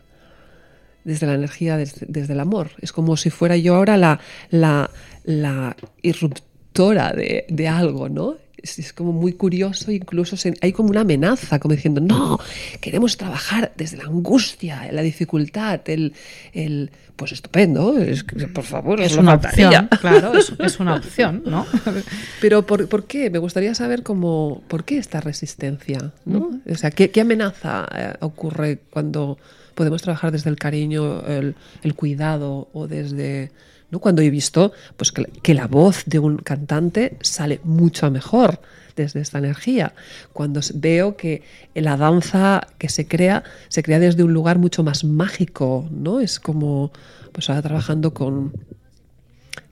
desde 1.09 1.27
la 1.27 1.35
energía, 1.35 1.77
desde, 1.77 2.07
desde 2.09 2.35
el 2.35 2.41
amor. 2.41 2.71
Es 2.81 2.93
como 2.93 3.17
si 3.17 3.31
fuera 3.31 3.57
yo 3.57 3.75
ahora 3.75 3.97
la, 3.97 4.21
la, 4.51 4.91
la 5.25 5.77
irruptora 6.03 7.13
de, 7.13 7.45
de 7.49 7.69
algo, 7.69 8.09
¿no? 8.09 8.37
Es, 8.61 8.79
es 8.81 8.93
como 8.93 9.13
muy 9.13 9.35
curioso, 9.35 9.93
incluso 9.93 10.37
se- 10.37 10.55
hay 10.61 10.73
como 10.73 10.91
una 10.91 11.03
amenaza, 11.03 11.61
como 11.61 11.75
diciendo, 11.77 12.01
no, 12.01 12.41
queremos 12.81 13.17
trabajar 13.17 13.73
desde 13.77 13.97
la 13.99 14.05
angustia, 14.05 14.91
la 14.91 15.03
dificultad, 15.03 15.81
el, 15.87 16.13
el 16.53 16.91
pues 17.15 17.31
estupendo, 17.33 17.97
es 17.99 18.25
por 18.53 18.65
favor, 18.65 19.01
Es 19.01 19.17
una 19.17 19.39
faltaría. 19.39 19.69
opción, 19.69 19.89
claro, 20.01 20.37
es, 20.37 20.53
es 20.59 20.81
una 20.81 20.97
opción, 20.97 21.43
¿no? 21.47 21.67
Pero 22.41 22.67
¿por, 22.67 22.89
por 22.89 23.07
qué? 23.07 23.31
Me 23.31 23.39
gustaría 23.39 23.75
saber 23.77 24.03
cómo, 24.03 24.63
por 24.67 24.85
qué 24.85 24.99
esta 24.99 25.21
resistencia, 25.21 26.13
¿no? 26.25 26.61
O 26.69 26.75
sea, 26.75 26.91
¿qué, 26.91 27.11
qué 27.13 27.21
amenaza 27.21 27.87
eh, 27.95 28.13
ocurre 28.21 28.81
cuando 28.91 29.39
podemos 29.79 30.03
trabajar 30.03 30.33
desde 30.33 30.51
el 30.51 30.57
cariño, 30.57 31.25
el, 31.25 31.55
el 31.85 31.95
cuidado 31.95 32.69
o 32.73 32.89
desde... 32.89 33.53
¿no? 33.93 34.01
Cuando 34.01 34.23
he 34.23 34.29
visto 34.29 34.73
pues, 34.97 35.13
que, 35.13 35.23
que 35.25 35.55
la 35.55 35.69
voz 35.69 36.03
de 36.05 36.19
un 36.19 36.39
cantante 36.39 37.17
sale 37.21 37.61
mucho 37.63 38.11
mejor 38.11 38.61
desde 38.97 39.21
esta 39.21 39.39
energía. 39.39 39.95
Cuando 40.33 40.61
veo 40.75 41.17
que 41.17 41.45
la 41.75 41.97
danza 41.97 42.67
que 42.79 42.89
se 42.89 43.07
crea, 43.07 43.45
se 43.69 43.85
crea 43.85 44.01
desde 44.01 44.25
un 44.25 44.33
lugar 44.33 44.59
mucho 44.59 44.83
más 44.83 45.05
mágico, 45.05 45.89
¿no? 45.93 46.19
Es 46.19 46.41
como, 46.41 46.91
pues 47.31 47.49
ahora 47.49 47.63
trabajando 47.63 48.13
con, 48.13 48.53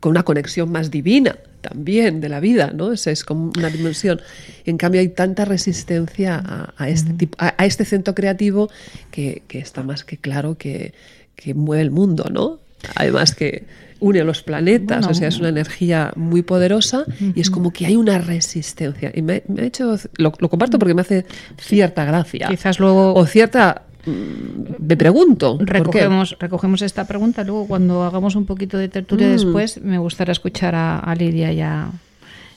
con 0.01 0.11
una 0.11 0.23
conexión 0.25 0.71
más 0.71 0.91
divina 0.91 1.37
también 1.61 2.21
de 2.21 2.29
la 2.29 2.39
vida, 2.39 2.71
¿no? 2.73 2.93
Es, 2.93 3.07
es 3.09 3.25
como 3.25 3.51
una 3.59 3.71
dimensión. 3.71 4.21
En 4.65 4.77
cambio, 4.77 5.01
hay 5.01 5.09
tanta 5.09 5.45
resistencia 5.45 6.41
a, 6.45 6.75
a 6.77 6.89
este, 6.89 7.13
tipo, 7.15 7.37
a, 7.41 7.55
a 7.59 7.67
este 7.67 7.85
centro 7.85 8.15
creativo 8.15 8.71
que, 9.11 9.43
que 9.49 9.59
está 9.59 9.83
más 9.83 10.05
que 10.05 10.17
claro 10.17 10.57
que, 10.57 10.95
que 11.35 11.55
mueve 11.55 11.83
el 11.83 11.91
mundo, 11.91 12.27
¿no? 12.31 12.61
Además 12.95 13.35
que 13.35 13.65
une 13.99 14.23
los 14.23 14.43
planetas, 14.43 14.99
Bueno. 14.99 15.11
o 15.11 15.15
sea, 15.15 15.27
es 15.29 15.39
una 15.39 15.49
energía 15.49 16.13
muy 16.15 16.43
poderosa 16.43 17.05
y 17.35 17.41
es 17.41 17.51
como 17.51 17.73
que 17.73 17.87
hay 17.87 17.97
una 17.97 18.19
resistencia. 18.19 19.11
Y 19.13 19.23
me, 19.23 19.43
me 19.49 19.63
ha 19.63 19.65
hecho, 19.65 19.97
lo, 20.19 20.35
lo 20.39 20.49
comparto 20.49 20.79
porque 20.79 20.95
me 20.95 21.01
hace 21.01 21.25
cierta 21.59 22.05
gracia. 22.05 22.47
Quizás 22.49 22.79
luego 22.79 23.15
O 23.15 23.27
cierta... 23.27 23.86
Me 24.07 24.97
pregunto. 24.97 25.59
¿por 25.59 25.67
qué? 25.67 25.73
recogemos, 25.75 26.37
recogemos 26.39 26.83
esta 26.83 27.07
pregunta. 27.07 27.43
Luego, 27.45 27.67
cuando 27.67 28.05
hagamos 28.05 28.37
un 28.37 28.47
poquito 28.47 28.79
de 28.79 28.89
tertulia 28.89 29.29
Mm. 29.29 29.33
después, 29.33 29.81
me 29.83 29.99
gustaría 29.99 30.33
escuchar 30.33 30.75
a, 30.75 30.99
a 31.01 31.15
Lidia 31.15 31.53
y 31.53 31.61
a, 31.61 31.91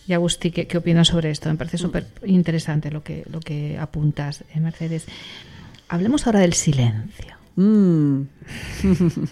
y 0.07 0.13
Agustí 0.13 0.51
qué, 0.51 0.67
qué 0.67 0.77
opinan 0.77 1.05
sobre 1.05 1.31
esto. 1.31 1.49
Me 1.49 1.55
parece 1.55 1.77
Mm. 1.77 1.79
súper 1.79 2.05
interesante 2.25 2.91
lo 2.91 3.03
que, 3.03 3.25
lo 3.31 3.39
que 3.39 3.77
apuntas, 3.79 4.43
eh, 4.53 4.59
Mercedes. 4.59 5.05
Hablemos 5.87 6.25
ahora 6.27 6.39
del 6.41 6.53
silencio. 6.53 7.35
Mm. 7.55 8.21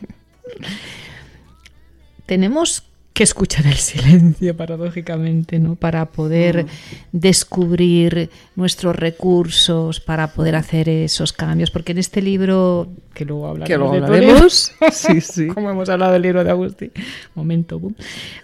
tenemos 2.26 2.84
que 3.18 3.23
escuchar 3.23 3.65
el 3.65 3.73
silencio, 3.73 4.56
paradójicamente, 4.56 5.57
¿no? 5.57 5.76
Para 5.76 6.06
poder 6.06 6.65
Mm. 6.65 6.68
descubrir 7.14 8.30
nuestros 8.56 8.95
recursos, 8.95 9.99
para 9.99 10.27
poder 10.34 10.56
hacer 10.56 10.88
esos 10.89 11.34
cambios. 11.34 11.72
Porque 11.72 11.94
en 11.94 11.98
este 11.98 12.22
libro, 12.22 12.88
que 13.14 13.26
luego 13.26 13.48
hablaremos, 13.48 13.68
Que 13.68 13.77
luego 13.77 14.07
de. 14.11 14.49
Sí, 14.91 15.22
sí. 15.22 15.48
como 15.53 15.69
hemos 15.72 15.89
hablado 15.89 16.14
del 16.14 16.22
libro 16.22 16.44
de 16.44 16.52
Agustín, 16.52 16.91
momento, 17.35 17.80
boom. 17.80 17.95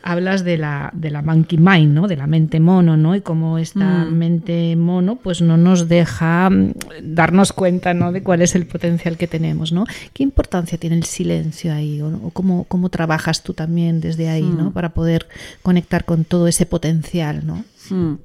hablas 0.02 0.44
de 0.44 0.58
la, 0.58 0.90
de 0.94 1.12
la 1.12 1.22
monkey 1.22 1.58
mind, 1.60 1.94
¿no? 1.94 2.08
de 2.08 2.16
la 2.18 2.26
mente 2.28 2.60
mono, 2.60 2.98
¿no? 2.98 3.16
y 3.16 3.22
cómo 3.22 3.58
esta 3.60 4.06
Mm. 4.06 4.14
mente 4.14 4.76
mono 4.76 5.18
pues 5.18 5.42
no 5.42 5.58
nos 5.58 5.88
deja 5.88 6.50
mm, 6.50 6.74
darnos 7.04 7.54
cuenta 7.54 7.94
¿no? 7.94 8.12
de 8.12 8.24
cuál 8.24 8.42
es 8.42 8.56
el 8.56 8.66
potencial 8.66 9.18
que 9.18 9.28
tenemos. 9.28 9.72
¿no? 9.72 9.86
¿Qué 10.14 10.24
importancia 10.24 10.78
tiene 10.78 10.96
el 10.96 11.04
silencio 11.04 11.74
ahí? 11.74 12.02
¿O, 12.02 12.08
o 12.08 12.30
cómo, 12.32 12.64
cómo 12.66 12.90
trabajas 12.90 13.44
tú 13.44 13.54
también 13.54 14.00
desde 14.02 14.30
ahí 14.30 14.44
¿no? 14.44 14.63
Para 14.72 14.94
poder 14.94 15.28
conectar 15.62 16.06
con 16.06 16.24
todo 16.24 16.48
ese 16.48 16.66
potencial? 16.66 17.46
¿no? 17.46 17.66
Mm. 17.90 18.20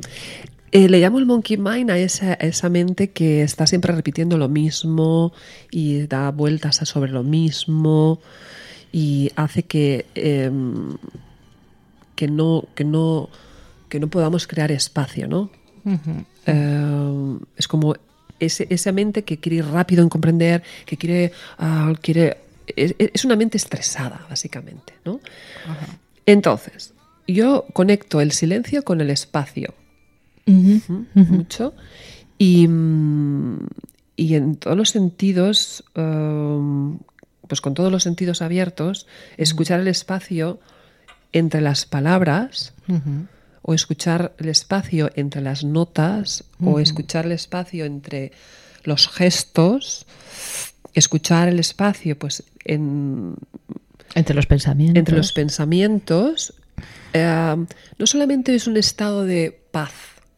Eh, 0.71 0.89
le 0.89 1.01
llamo 1.01 1.19
el 1.19 1.25
monkey 1.27 1.57
mind 1.57 1.91
a 1.91 1.97
esa, 1.99 2.33
a 2.33 2.35
esa 2.35 2.69
mente 2.69 3.11
que 3.11 3.43
está 3.43 3.67
siempre 3.67 3.93
repitiendo 3.95 4.37
lo 4.37 4.49
mismo 4.51 5.33
y 5.71 6.07
da 6.07 6.31
vueltas 6.31 6.77
sobre 6.85 7.11
lo 7.11 7.23
mismo 7.23 8.21
y 8.93 9.31
hace 9.35 9.63
que, 9.63 10.05
em, 10.15 10.97
que, 12.15 12.29
no, 12.29 12.65
que, 12.75 12.85
no, 12.85 13.31
que 13.89 13.99
no 13.99 14.09
podamos 14.09 14.47
crear 14.47 14.71
espacio, 14.71 15.27
¿no? 15.27 15.51
Eh, 16.47 17.39
es 17.57 17.67
como 17.67 17.95
ese- 18.39 18.67
esa 18.71 18.93
mente 18.93 19.25
que 19.25 19.39
quiere 19.39 19.57
ir 19.57 19.65
rápido 19.67 20.03
en 20.03 20.09
comprender, 20.11 20.63
que 20.85 20.97
quiere... 20.99 21.33
ah, 21.59 21.93
quiere 22.03 22.39
es, 22.77 22.95
es 22.99 23.25
una 23.25 23.35
mente 23.37 23.57
estresada, 23.57 24.27
básicamente, 24.29 24.93
¿no? 25.07 25.21
Entonces, 26.29 26.93
yo 27.27 27.65
conecto 27.73 28.21
el 28.21 28.33
silencio 28.33 28.85
con 28.85 29.01
el 29.01 29.09
espacio. 29.09 29.73
Mucho. 31.15 31.75
Y, 32.37 32.69
mm, 32.69 33.67
y 34.15 34.35
en 34.35 34.57
todos 34.57 34.77
los 34.77 34.91
sentidos, 34.91 35.85
um, 35.97 36.99
pues 37.47 37.63
con 37.63 37.73
todos 37.73 37.91
los 37.91 38.03
sentidos 38.03 38.43
abiertos, 38.43 39.07
escuchar 39.39 39.81
el 39.81 39.89
espacio 39.89 40.61
entre 41.33 41.63
las 41.63 41.87
palabras 41.87 42.75
o 43.63 43.73
escuchar 43.73 44.35
el 44.37 44.51
espacio 44.51 45.11
entre 45.15 45.41
las 45.41 45.65
notas 45.65 46.45
o 46.63 46.79
escuchar 46.79 47.25
el 47.25 47.33
espacio 47.33 47.87
entre 47.87 48.33
los 48.85 49.09
gestos, 49.09 50.07
escuchar 50.93 51.49
el 51.49 51.59
espacio 51.59 52.19
pues 52.19 52.45
en, 52.65 53.35
Entre 54.15 54.35
los 54.35 54.47
pensamientos. 54.47 54.99
entre 54.99 55.17
los 55.17 55.33
pensamientos, 55.33 56.55
eh, 57.13 57.57
no 57.99 58.07
solamente 58.07 58.55
es 58.55 58.67
un 58.67 58.77
estado 58.77 59.25
de 59.25 59.61
paz, 59.71 59.93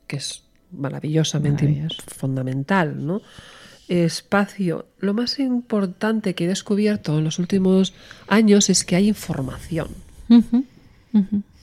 que 0.07 0.17
es 0.17 0.43
maravillosamente 0.73 1.87
fundamental, 2.07 3.05
¿no? 3.05 3.23
Espacio. 3.89 4.87
Lo 5.01 5.15
más 5.15 5.39
importante 5.41 6.35
que 6.35 6.45
he 6.45 6.49
descubierto 6.49 7.19
en 7.19 7.25
los 7.25 7.39
últimos 7.41 7.93
años 8.29 8.71
es 8.71 8.85
que 8.85 8.97
hay 8.97 9.09
información. 9.09 9.89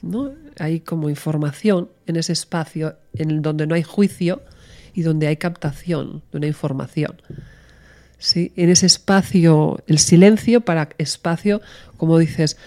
¿no? 0.01 0.31
Hay 0.59 0.81
como 0.81 1.09
información 1.09 1.89
en 2.05 2.17
ese 2.17 2.33
espacio 2.33 2.95
en 3.13 3.41
donde 3.41 3.65
no 3.65 3.75
hay 3.75 3.83
juicio 3.83 4.41
y 4.93 5.03
donde 5.03 5.27
hay 5.27 5.37
captación 5.37 6.21
de 6.31 6.37
una 6.37 6.47
información. 6.47 7.21
¿Sí? 8.19 8.51
En 8.55 8.69
ese 8.69 8.87
espacio, 8.87 9.83
el 9.87 9.99
silencio 9.99 10.61
para 10.61 10.89
espacio, 10.97 11.61
como 11.97 12.17
dices, 12.17 12.57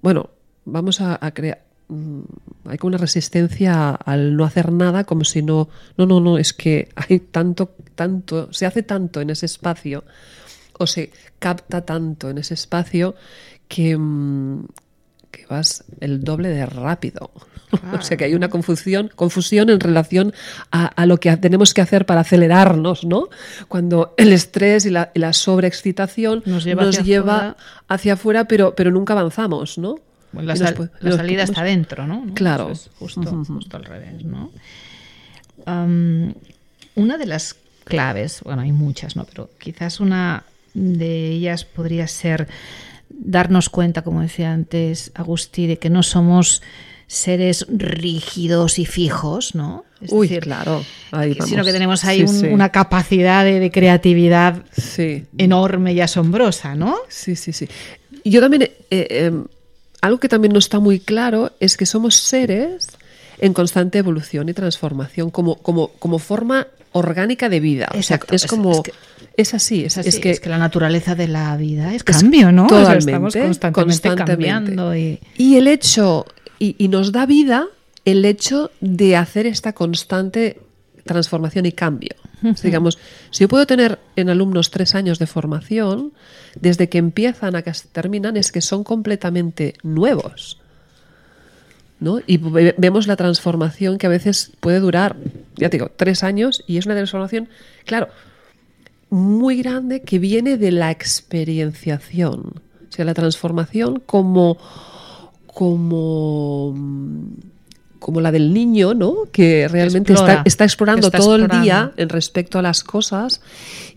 bueno, 0.00 0.30
vamos 0.64 1.00
a, 1.00 1.18
crear. 1.32 1.62
mm, 1.88 2.20
Hay 2.66 2.78
como 2.78 2.88
una 2.88 2.98
resistencia 2.98 3.90
al 3.90 4.36
no 4.36 4.44
hacer 4.44 4.70
nada, 4.72 5.04
como 5.04 5.24
si 5.24 5.42
no. 5.42 5.68
No, 5.96 6.06
no, 6.06 6.20
no, 6.20 6.38
es 6.38 6.52
que 6.52 6.88
hay 6.94 7.18
tanto, 7.20 7.74
tanto, 7.94 8.52
se 8.52 8.66
hace 8.66 8.82
tanto 8.82 9.20
en 9.20 9.30
ese 9.30 9.46
espacio, 9.46 10.04
o 10.78 10.86
se 10.86 11.10
capta 11.38 11.84
tanto 11.84 12.30
en 12.30 12.38
ese 12.38 12.54
espacio, 12.54 13.14
que, 13.68 13.96
mm, 13.96 14.66
que 15.30 15.46
vas 15.46 15.84
el 16.00 16.22
doble 16.22 16.48
de 16.50 16.66
rápido. 16.66 17.32
o 17.98 18.02
sea 18.02 18.16
que 18.16 18.24
hay 18.24 18.34
una 18.34 18.48
confusión, 18.48 19.10
confusión 19.14 19.70
en 19.70 19.80
relación 19.80 20.32
a, 20.72 20.86
a 20.86 21.06
lo 21.06 21.18
que 21.18 21.36
tenemos 21.36 21.72
que 21.74 21.80
hacer 21.80 22.06
para 22.06 22.20
acelerarnos, 22.22 23.04
¿no? 23.04 23.28
Cuando 23.68 24.14
el 24.16 24.32
estrés 24.32 24.86
y 24.86 24.90
la, 24.90 25.10
y 25.14 25.18
la 25.20 25.32
sobreexcitación 25.32 26.42
Nos 26.46 26.64
lleva 26.64 26.88
hacia 26.88 27.02
lleva 27.02 27.34
afuera. 27.36 27.56
hacia 27.88 28.12
afuera, 28.14 28.44
pero, 28.44 28.74
pero 28.74 28.90
nunca 28.90 29.12
avanzamos, 29.14 29.78
¿no? 29.78 29.96
Bueno, 30.32 30.46
La, 30.48 30.56
sal- 30.56 30.90
salida 31.16 31.42
está 31.42 31.64
dentro, 31.64 32.06
¿no? 32.06 32.24
¿No? 32.24 32.34
Claro. 32.34 32.70
Es 32.70 32.88
justo, 32.98 33.22
justo 33.46 33.76
al 33.76 33.84
revés, 33.84 34.24
¿no? 34.24 34.52
Una 35.66 37.18
de 37.18 37.26
las 37.26 37.56
claves, 37.84 38.40
bueno, 38.44 38.62
hay 38.62 38.72
muchas, 38.72 39.16
¿no? 39.16 39.24
Pero 39.24 39.50
quizás 39.58 40.00
una 40.00 40.44
de 40.74 41.28
ellas 41.30 41.64
podría 41.64 42.06
ser 42.06 42.48
darnos 43.08 43.68
cuenta, 43.68 44.02
como 44.02 44.20
decía 44.22 44.52
antes 44.52 45.10
Agustí, 45.14 45.66
de 45.66 45.78
que 45.78 45.90
no 45.90 46.02
somos 46.02 46.62
seres 47.12 47.66
rígidos 47.68 48.78
y 48.78 48.86
fijos, 48.86 49.56
¿no? 49.56 49.84
Es 50.00 50.12
Uy, 50.12 50.28
decir, 50.28 50.44
claro. 50.44 50.84
Ahí 51.10 51.36
sino 51.44 51.64
que 51.64 51.72
tenemos 51.72 52.04
ahí 52.04 52.18
Sí, 52.18 52.22
un- 52.34 52.40
sí. 52.40 52.46
una 52.46 52.68
capacidad 52.68 53.44
de, 53.44 53.58
de 53.58 53.70
creatividad 53.72 54.62
Sí, 54.78 55.24
enorme 55.36 55.92
y 55.92 56.00
asombrosa, 56.00 56.76
¿no? 56.76 56.96
sí, 57.08 57.34
sí, 57.34 57.52
sí. 57.52 57.68
Yo 58.24 58.40
también, 58.40 58.62
eh, 58.62 58.70
eh, 58.90 59.32
algo 60.02 60.18
que 60.20 60.28
también 60.28 60.52
no 60.52 60.60
está 60.60 60.78
muy 60.78 61.00
claro 61.00 61.50
es 61.58 61.76
que 61.76 61.84
somos 61.84 62.14
seres 62.14 62.86
en 63.38 63.54
constante 63.54 63.98
evolución 63.98 64.48
y 64.48 64.52
transformación 64.54 65.30
como, 65.30 65.56
como, 65.56 65.88
como 65.88 66.20
forma 66.20 66.68
orgánica 66.92 67.48
de 67.48 67.58
vida. 67.58 67.86
O 67.90 67.94
sea, 67.94 68.16
Exacto, 68.16 68.34
es 68.36 68.44
es- 68.44 68.50
como... 68.50 68.70
es 68.72 68.80
que- 68.82 68.92
es 69.36 69.54
así, 69.54 69.84
es, 69.84 69.96
Es, 69.96 70.06
es 70.22 70.40
que, 70.40 70.48
la 70.50 70.58
naturaleza 70.58 71.14
de 71.14 71.26
la 71.26 71.56
vida 71.56 71.94
es 71.94 72.04
cambio, 72.04 72.52
¿no? 72.52 72.66
O 72.66 72.68
sea, 72.68 72.78
Totalmente, 72.78 73.10
estamos 73.10 73.34
constantemente, 73.36 74.08
constantemente. 74.08 74.74
cambiando 74.74 74.96
y 74.96 75.18
Y 75.38 75.56
el 75.56 75.66
hecho, 75.68 76.26
y, 76.60 76.76
y 76.78 76.86
nos 76.86 77.10
da 77.10 77.26
vida 77.26 77.66
el 78.04 78.24
hecho 78.24 78.70
de 78.80 79.16
hacer 79.16 79.46
esta 79.46 79.72
constante 79.72 80.60
transformación 81.04 81.66
y 81.66 81.72
cambio. 81.72 82.14
Digamos, 82.62 82.98
si 83.30 83.44
yo 83.44 83.48
puedo 83.48 83.66
tener 83.66 83.98
en 84.16 84.30
alumnos 84.30 84.70
tres 84.70 84.94
años 84.94 85.18
de 85.18 85.26
formación, 85.26 86.12
desde 86.58 86.88
que 86.88 86.98
empiezan 86.98 87.56
a 87.56 87.62
que 87.62 87.72
terminan, 87.90 88.36
es 88.36 88.52
que 88.52 88.60
son 88.60 88.84
completamente 88.84 89.74
nuevos. 89.82 90.58
¿no? 91.98 92.20
Y 92.26 92.38
ve- 92.38 92.74
vemos 92.78 93.06
la 93.06 93.16
transformación 93.16 93.98
que 93.98 94.06
a 94.06 94.10
veces 94.10 94.52
puede 94.60 94.80
durar, 94.80 95.16
ya 95.56 95.68
te 95.68 95.76
digo, 95.76 95.90
tres 95.94 96.22
años, 96.22 96.64
y 96.66 96.78
es 96.78 96.86
una 96.86 96.94
transformación, 96.94 97.48
claro, 97.84 98.08
muy 99.10 99.60
grande 99.60 100.00
que 100.00 100.18
viene 100.18 100.56
de 100.56 100.70
la 100.72 100.90
experienciación. 100.90 102.40
O 102.88 102.92
sea, 102.92 103.04
la 103.04 103.12
transformación 103.14 104.00
como, 104.06 104.56
como, 105.60 106.74
como 107.98 108.20
la 108.20 108.32
del 108.32 108.52
niño, 108.54 108.94
¿no? 108.94 109.28
Que 109.30 109.68
realmente 109.68 110.12
Explora, 110.12 110.32
está, 110.34 110.42
está 110.46 110.64
explorando 110.64 111.06
está 111.08 111.18
todo 111.18 111.36
el 111.36 111.48
día 111.62 111.92
en 111.96 112.08
respecto 112.08 112.58
a 112.58 112.62
las 112.62 112.82
cosas. 112.82 113.40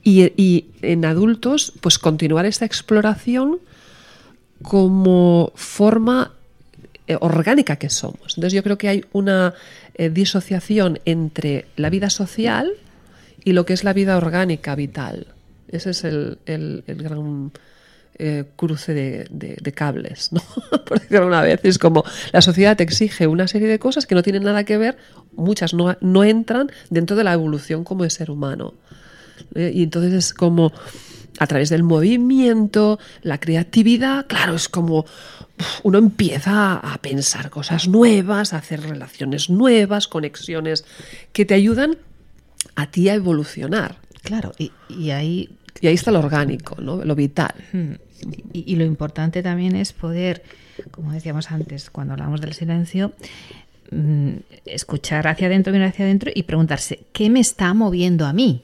Y, 0.04 0.34
y 0.36 0.66
en 0.82 1.06
adultos, 1.06 1.72
pues 1.82 1.98
continuar 2.00 2.46
esta 2.46 2.66
exploración 2.66 3.60
como 4.62 5.52
forma 5.56 6.34
eh, 7.08 7.18
orgánica 7.20 7.78
que 7.78 7.90
somos. 7.90 8.36
Entonces 8.38 8.54
yo 8.54 8.64
creo 8.64 8.78
que 8.78 8.90
hay 8.90 9.06
una 9.14 9.54
eh, 9.96 10.10
disociación 10.10 11.00
entre 11.06 11.66
la 11.76 11.90
vida 11.90 12.10
social 12.10 12.72
y 13.44 13.54
lo 13.54 13.66
que 13.66 13.74
es 13.74 13.84
la 13.84 13.94
vida 13.94 14.18
orgánica 14.18 14.76
vital. 14.76 15.28
Ese 15.70 15.92
es 15.92 16.04
el, 16.04 16.38
el- 16.46 16.84
el 16.88 17.02
gran 17.04 17.52
eh, 18.20 18.46
cruce 18.56 18.94
de, 18.94 19.28
de- 19.32 19.58
de 19.62 19.72
cables, 19.72 20.32
¿no? 20.32 20.42
por 20.86 21.00
decirlo 21.00 21.28
una 21.28 21.42
vez. 21.42 21.60
Es 21.64 21.78
como 21.80 22.04
la 22.32 22.42
sociedad 22.42 22.78
te 22.78 22.84
exige 22.84 23.28
una 23.28 23.48
serie 23.48 23.68
de 23.68 23.80
cosas 23.80 24.06
que 24.06 24.16
no 24.16 24.24
tienen 24.24 24.44
nada 24.44 24.64
que 24.64 24.78
ver, 24.78 24.98
muchas 25.36 25.74
no, 25.74 25.98
no 26.02 26.24
entran 26.24 26.72
dentro 26.90 27.16
de 27.16 27.24
la 27.24 27.34
evolución 27.34 27.84
como 27.84 28.08
ser 28.10 28.30
humano. 28.32 28.74
¿eh? 29.56 29.72
Y 29.74 29.84
entonces 29.84 30.14
es 30.14 30.34
como 30.34 30.72
a 31.40 31.48
través 31.48 31.70
del 31.70 31.82
movimiento, 31.84 33.00
la 33.24 33.40
creatividad, 33.40 34.28
claro, 34.28 34.54
es 34.56 34.70
como 34.70 35.06
uno 35.84 35.98
empieza 35.98 36.76
a 36.76 36.98
pensar 37.00 37.50
cosas 37.50 37.88
nuevas, 37.88 38.54
a 38.54 38.58
hacer 38.58 38.82
relaciones 38.82 39.50
nuevas, 39.50 40.08
conexiones 40.08 40.86
que 41.32 41.46
te 41.46 41.54
ayudan 41.56 41.98
a 42.76 42.90
ti 42.92 43.10
a 43.10 43.16
evolucionar. 43.16 43.98
claro, 44.22 44.52
y, 44.60 44.72
y 44.90 45.10
ahí 45.12 45.50
Y 45.82 45.88
ahí 45.88 45.96
está 45.96 46.12
lo 46.12 46.20
orgánico, 46.20 46.76
¿no? 46.80 47.04
lo 47.04 47.16
vital. 47.16 47.54
Y, 48.54 48.72
y 48.72 48.76
lo 48.76 48.86
importante 48.86 49.44
también 49.44 49.76
es 49.76 49.94
poder, 49.94 50.44
como 50.92 51.12
decíamos 51.12 51.52
antes, 51.52 51.90
cuando 51.90 52.14
hablamos 52.14 52.42
del 52.42 52.54
silencio, 52.54 53.14
mm, 53.92 54.32
escuchar 54.66 55.28
hacia 55.28 55.48
adentro, 55.48 55.74
mirar 55.74 55.90
hacia 55.90 56.06
adentro 56.06 56.32
y 56.34 56.44
preguntarse, 56.44 57.00
¿qué 57.12 57.30
me 57.30 57.40
está 57.40 57.74
moviendo 57.74 58.26
a 58.26 58.34
mí? 58.34 58.62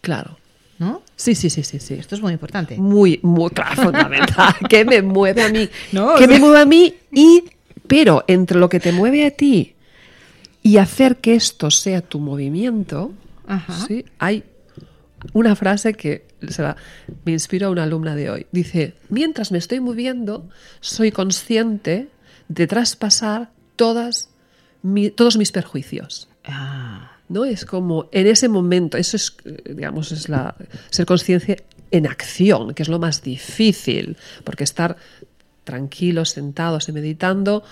Claro. 0.00 0.38
¿No? 0.78 1.02
Sí, 1.14 1.34
sí, 1.36 1.48
sí, 1.48 1.62
sí, 1.62 1.78
sí. 1.78 1.94
Esto 1.94 2.16
es 2.16 2.22
muy 2.22 2.32
importante. 2.32 2.76
Muy, 2.76 3.20
muy 3.22 3.50
claro, 3.50 3.82
fundamental. 3.84 4.54
¿Qué 4.68 4.84
me 4.84 5.00
mueve 5.02 5.42
a 5.42 5.48
mí? 5.48 5.68
No, 5.92 6.16
¿Qué 6.16 6.26
me 6.26 6.40
mueve 6.40 6.60
a 6.60 6.64
mí? 6.64 6.94
Y, 7.12 7.44
pero 7.86 8.24
entre 8.26 8.58
lo 8.58 8.68
que 8.68 8.80
te 8.80 8.90
mueve 8.90 9.24
a 9.26 9.30
ti 9.30 9.74
y 10.62 10.76
hacer 10.78 11.16
que 11.16 11.34
esto 11.34 11.70
sea 11.70 12.00
tu 12.00 12.18
movimiento, 12.18 13.12
Ajá. 13.46 13.86
¿sí? 13.86 14.04
hay 14.18 14.44
una 15.32 15.54
frase 15.56 15.94
que 15.94 16.24
se 16.48 16.62
la- 16.62 16.76
me 17.24 17.32
inspiró 17.32 17.68
a 17.68 17.70
una 17.70 17.84
alumna 17.84 18.14
de 18.14 18.30
hoy. 18.30 18.46
Dice, 18.52 18.94
mientras 19.08 19.52
me 19.52 19.58
estoy 19.58 19.80
moviendo, 19.80 20.48
soy 20.80 21.12
consciente 21.12 22.08
de 22.48 22.66
traspasar 22.66 23.50
todas 23.76 24.28
mi- 24.82 25.10
todos 25.10 25.36
mis 25.36 25.52
perjuicios. 25.52 26.28
Ah, 26.44 27.12
¿no? 27.28 27.44
Es 27.44 27.64
como 27.64 28.08
en 28.12 28.26
ese 28.26 28.48
momento, 28.48 28.96
eso 28.98 29.16
es, 29.16 29.34
digamos, 29.64 30.12
es 30.12 30.28
la 30.28 30.54
ser 30.90 31.06
conciencia 31.06 31.56
en 31.90 32.06
acción, 32.06 32.74
que 32.74 32.82
es 32.82 32.88
lo 32.88 32.98
más 32.98 33.22
difícil, 33.22 34.16
porque 34.44 34.64
estar 34.64 34.96
tranquilos, 35.64 36.30
sentados 36.30 36.88
y 36.88 36.92
meditando 36.92 37.62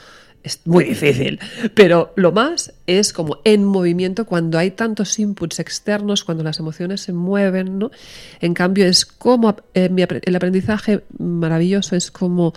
es 0.42 0.60
muy 0.64 0.84
difícil, 0.84 1.38
pero 1.74 2.12
lo 2.16 2.32
más 2.32 2.72
es 2.86 3.12
como 3.12 3.38
en 3.44 3.64
movimiento 3.64 4.24
cuando 4.24 4.58
hay 4.58 4.70
tantos 4.70 5.18
inputs 5.18 5.58
externos, 5.58 6.24
cuando 6.24 6.42
las 6.42 6.58
emociones 6.58 7.02
se 7.02 7.12
mueven, 7.12 7.78
¿no? 7.78 7.90
En 8.40 8.54
cambio 8.54 8.86
es 8.86 9.04
como 9.04 9.54
eh, 9.74 9.88
mi 9.90 10.02
el 10.02 10.36
aprendizaje 10.36 11.02
maravilloso 11.18 11.94
es 11.94 12.10
como 12.10 12.54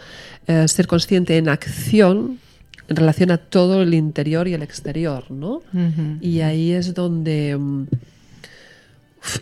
eh, 0.47 0.68
ser 0.68 0.88
consciente 0.88 1.38
en 1.38 1.49
acción 1.49 2.39
en 2.88 2.95
relación 2.95 3.31
a 3.31 3.38
todo 3.38 3.81
el 3.81 3.93
interior 3.93 4.47
y 4.47 4.53
el 4.53 4.61
exterior, 4.61 5.30
¿no? 5.31 5.61
Y 6.22 6.41
ahí 6.41 6.72
es 6.72 6.93
donde 6.93 7.57
mm, 7.57 7.85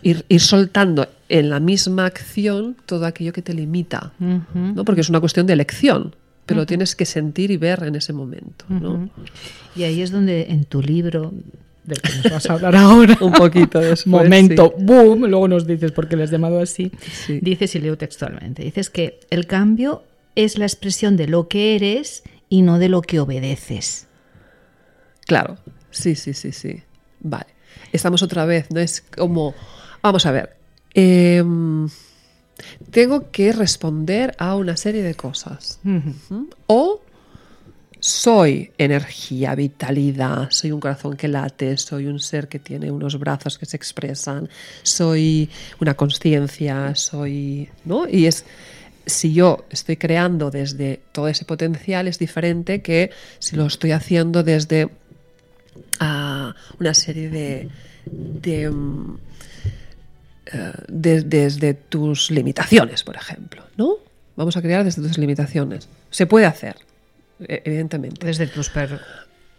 ir, 0.04 0.26
ir 0.30 0.42
soltando 0.42 1.08
en 1.28 1.50
la 1.50 1.60
misma 1.60 2.06
acción 2.06 2.76
todo 2.86 3.06
aquello 3.06 3.34
que 3.34 3.42
te 3.42 3.54
limita, 3.54 4.14
¿no? 4.20 4.86
Porque 4.86 5.02
es 5.02 5.10
una 5.10 5.20
cuestión 5.20 5.48
de 5.48 5.54
elección, 5.54 6.16
pero 6.52 6.62
lo 6.62 6.66
tienes 6.66 6.96
que 6.96 7.06
sentir 7.06 7.52
y 7.52 7.58
ver 7.58 7.84
en 7.84 7.96
ese 7.96 8.14
momento, 8.14 8.66
¿no? 8.70 9.10
Y 9.76 9.84
ahí 9.84 10.02
es 10.02 10.12
donde 10.12 10.48
en 10.50 10.66
tu 10.66 10.82
libro, 10.82 11.34
del 11.84 12.02
que 12.02 12.16
nos 12.18 12.32
vas 12.32 12.50
a 12.50 12.54
hablar 12.54 12.76
ahora, 12.78 13.18
Un 13.22 13.34
poquito 13.34 13.80
después. 13.80 14.08
momento, 14.08 14.74
boom, 14.78 15.26
luego 15.26 15.48
nos 15.48 15.66
dices 15.66 15.92
por 15.92 16.08
qué 16.08 16.16
le 16.16 16.24
has 16.24 16.32
llamado 16.32 16.60
así. 16.60 16.92
Sí. 17.26 17.40
Dices, 17.42 17.74
y 17.76 17.80
leo 17.80 17.98
textualmente, 17.98 18.64
dices 18.64 18.90
que 18.90 19.20
el 19.30 19.48
cambio 19.48 20.04
es 20.36 20.58
la 20.58 20.66
expresión 20.66 21.18
de 21.18 21.28
lo 21.28 21.48
que 21.48 21.76
eres 21.76 22.24
y 22.50 22.62
no 22.62 22.80
de 22.80 22.90
lo 22.90 23.02
que 23.02 23.20
obedeces. 23.20 24.08
Claro, 25.26 25.58
sí, 25.90 26.16
sí, 26.16 26.34
sí, 26.34 26.52
sí. 26.52 26.82
Vale. 27.20 27.48
Estamos 27.94 28.22
otra 28.24 28.46
vez, 28.46 28.68
¿no? 28.72 28.80
Es 28.80 29.02
como, 29.02 29.54
vamos 30.02 30.26
a 30.26 30.32
ver, 30.32 30.56
em, 30.94 31.88
tengo 32.90 33.32
que 33.32 33.52
responder 33.52 34.36
a 34.38 34.56
una 34.56 34.78
serie 34.78 35.04
de 35.04 35.16
cosas. 35.16 35.80
O 36.68 37.02
soy 38.00 38.72
energía, 38.80 39.54
vitalidad, 39.54 40.50
soy 40.50 40.72
un 40.72 40.80
corazón 40.80 41.16
que 41.16 41.28
late, 41.28 41.78
soy 41.78 42.08
un 42.08 42.20
ser 42.20 42.48
que 42.48 42.58
tiene 42.58 42.90
unos 42.90 43.20
brazos 43.20 43.60
que 43.60 43.68
se 43.68 43.78
expresan, 43.78 44.50
soy 44.82 45.50
una 45.80 45.94
conciencia, 45.94 46.96
soy, 46.96 47.70
¿no? 47.86 48.08
Y 48.10 48.26
es 48.26 48.44
si 49.06 49.34
yo 49.34 49.66
estoy 49.70 49.98
creando 49.98 50.52
desde 50.52 51.02
todo 51.12 51.28
ese 51.28 51.46
potencial 51.46 52.08
es 52.08 52.20
diferente 52.20 52.82
que 52.82 53.12
si 53.40 53.56
lo 53.56 53.66
estoy 53.66 53.92
haciendo 53.92 54.44
desde 54.44 54.90
ah, 56.00 56.56
una 56.80 56.94
serie 56.94 57.30
de, 57.30 57.70
de, 58.06 58.70
mm, 58.70 59.18
eh, 60.48 60.72
de- 60.88 61.22
desde 61.22 61.74
tus 61.74 62.32
limitaciones, 62.32 63.04
por 63.04 63.16
ejemplo, 63.16 63.64
¿no? 63.78 63.96
Vamos 64.36 64.58
a 64.58 64.62
crear 64.62 64.84
desde 64.84 65.02
tus 65.02 65.18
limitaciones. 65.18 65.88
Se 66.10 66.26
puede 66.26 66.46
hacer, 66.46 66.76
e- 67.48 67.62
evidentemente. 67.66 68.26
Desde 68.26 68.48
tus 68.48 68.70
per- 68.70 69.00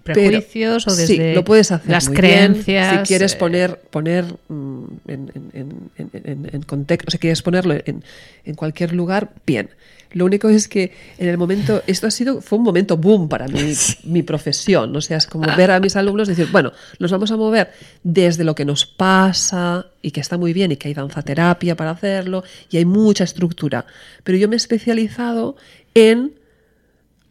Pero- 0.03 0.15
prejuicios 0.15 0.87
o 0.89 0.91
sí, 0.91 1.17
desde 1.17 1.35
lo 1.35 1.45
puedes 1.45 1.71
hacer 1.71 1.91
las 1.91 2.09
muy 2.09 2.17
bien. 2.17 2.25
creencias. 2.55 3.01
si 3.01 3.07
quieres 3.07 3.35
eh, 3.35 3.37
poner, 3.37 3.77
poner 3.91 4.25
mm, 4.49 4.85
en, 5.07 5.31
en- 5.53 6.11
en- 6.25 6.51
en- 6.53 6.63
contexto, 6.63 7.11
si 7.13 7.19
quieres 7.19 7.43
ponerlo 7.43 7.75
en, 7.75 8.03
en 8.45 8.55
cualquier 8.57 8.93
lugar, 8.93 9.31
bien. 9.47 9.71
Lo 10.13 10.25
único 10.25 10.49
es 10.49 10.69
que 10.69 10.93
en 11.19 11.29
el 11.29 11.39
momento, 11.39 11.83
esto 11.87 12.07
ha 12.07 12.11
sido, 12.11 12.41
fue 12.41 12.59
un 12.59 12.65
momento 12.65 12.97
boom 12.97 13.29
para 13.29 13.49
mi, 13.49 13.73
mi 14.05 14.23
profesión. 14.23 14.95
O 14.95 15.01
sea, 15.01 15.17
es 15.19 15.27
como 15.27 15.47
ver 15.57 15.71
a 15.71 15.81
mis 15.81 15.97
alumnos 15.97 16.29
decir, 16.29 16.49
bueno, 16.51 16.73
nos 16.99 17.11
vamos 17.11 17.31
a 17.31 17.37
mover 17.37 17.73
desde 18.03 18.45
lo 18.45 18.55
que 18.55 18.65
nos 18.65 18.87
pasa 18.87 19.87
y 20.03 20.11
que 20.11 20.21
está 20.21 20.39
muy 20.39 20.53
bien 20.53 20.73
y 20.73 20.77
que 20.77 20.89
hay 20.89 20.95
danzaterapia 20.95 21.77
para 21.77 21.91
hacerlo 21.91 22.45
y 22.71 22.77
hay 22.77 22.85
mucha 22.85 23.25
estructura. 23.25 23.87
Pero 24.25 24.39
yo 24.39 24.49
me 24.49 24.57
he 24.57 24.59
especializado 24.59 25.57
en 25.95 26.35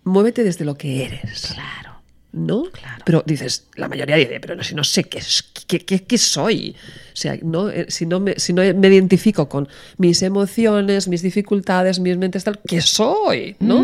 muévete 0.04 0.44
desde 0.44 0.66
lo 0.66 0.76
que 0.76 1.06
eres. 1.06 1.54
Claro. 1.54 1.91
¿No? 2.34 2.64
Pero 3.06 3.24
dices, 3.26 3.68
la 3.76 3.88
mayoría 3.88 4.16
dice, 4.16 4.40
pero 4.40 4.56
no, 4.56 4.64
si 4.64 4.74
no 4.76 4.84
sé 4.84 5.04
qué, 5.04 5.22
qué, 5.68 5.80
qué- 5.80 6.04
qué 6.04 6.18
soy. 6.18 6.76
O 7.14 7.16
sea, 7.16 7.38
¿no? 7.42 7.70
Eh, 7.70 7.88
si, 7.90 8.06
no 8.06 8.20
me, 8.20 8.36
si 8.40 8.54
no 8.54 8.62
me 8.74 8.88
identifico 8.88 9.50
con 9.50 9.68
mis 9.98 10.22
emociones, 10.22 11.08
mis 11.08 11.22
dificultades, 11.22 12.00
mis 12.00 12.18
mentes, 12.18 12.44
tal, 12.44 12.60
¿qué 12.66 12.80
soy? 12.82 13.56
¿no? 13.60 13.82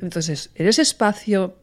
Entonces, 0.00 0.50
eres 0.54 0.78
espacio, 0.78 1.56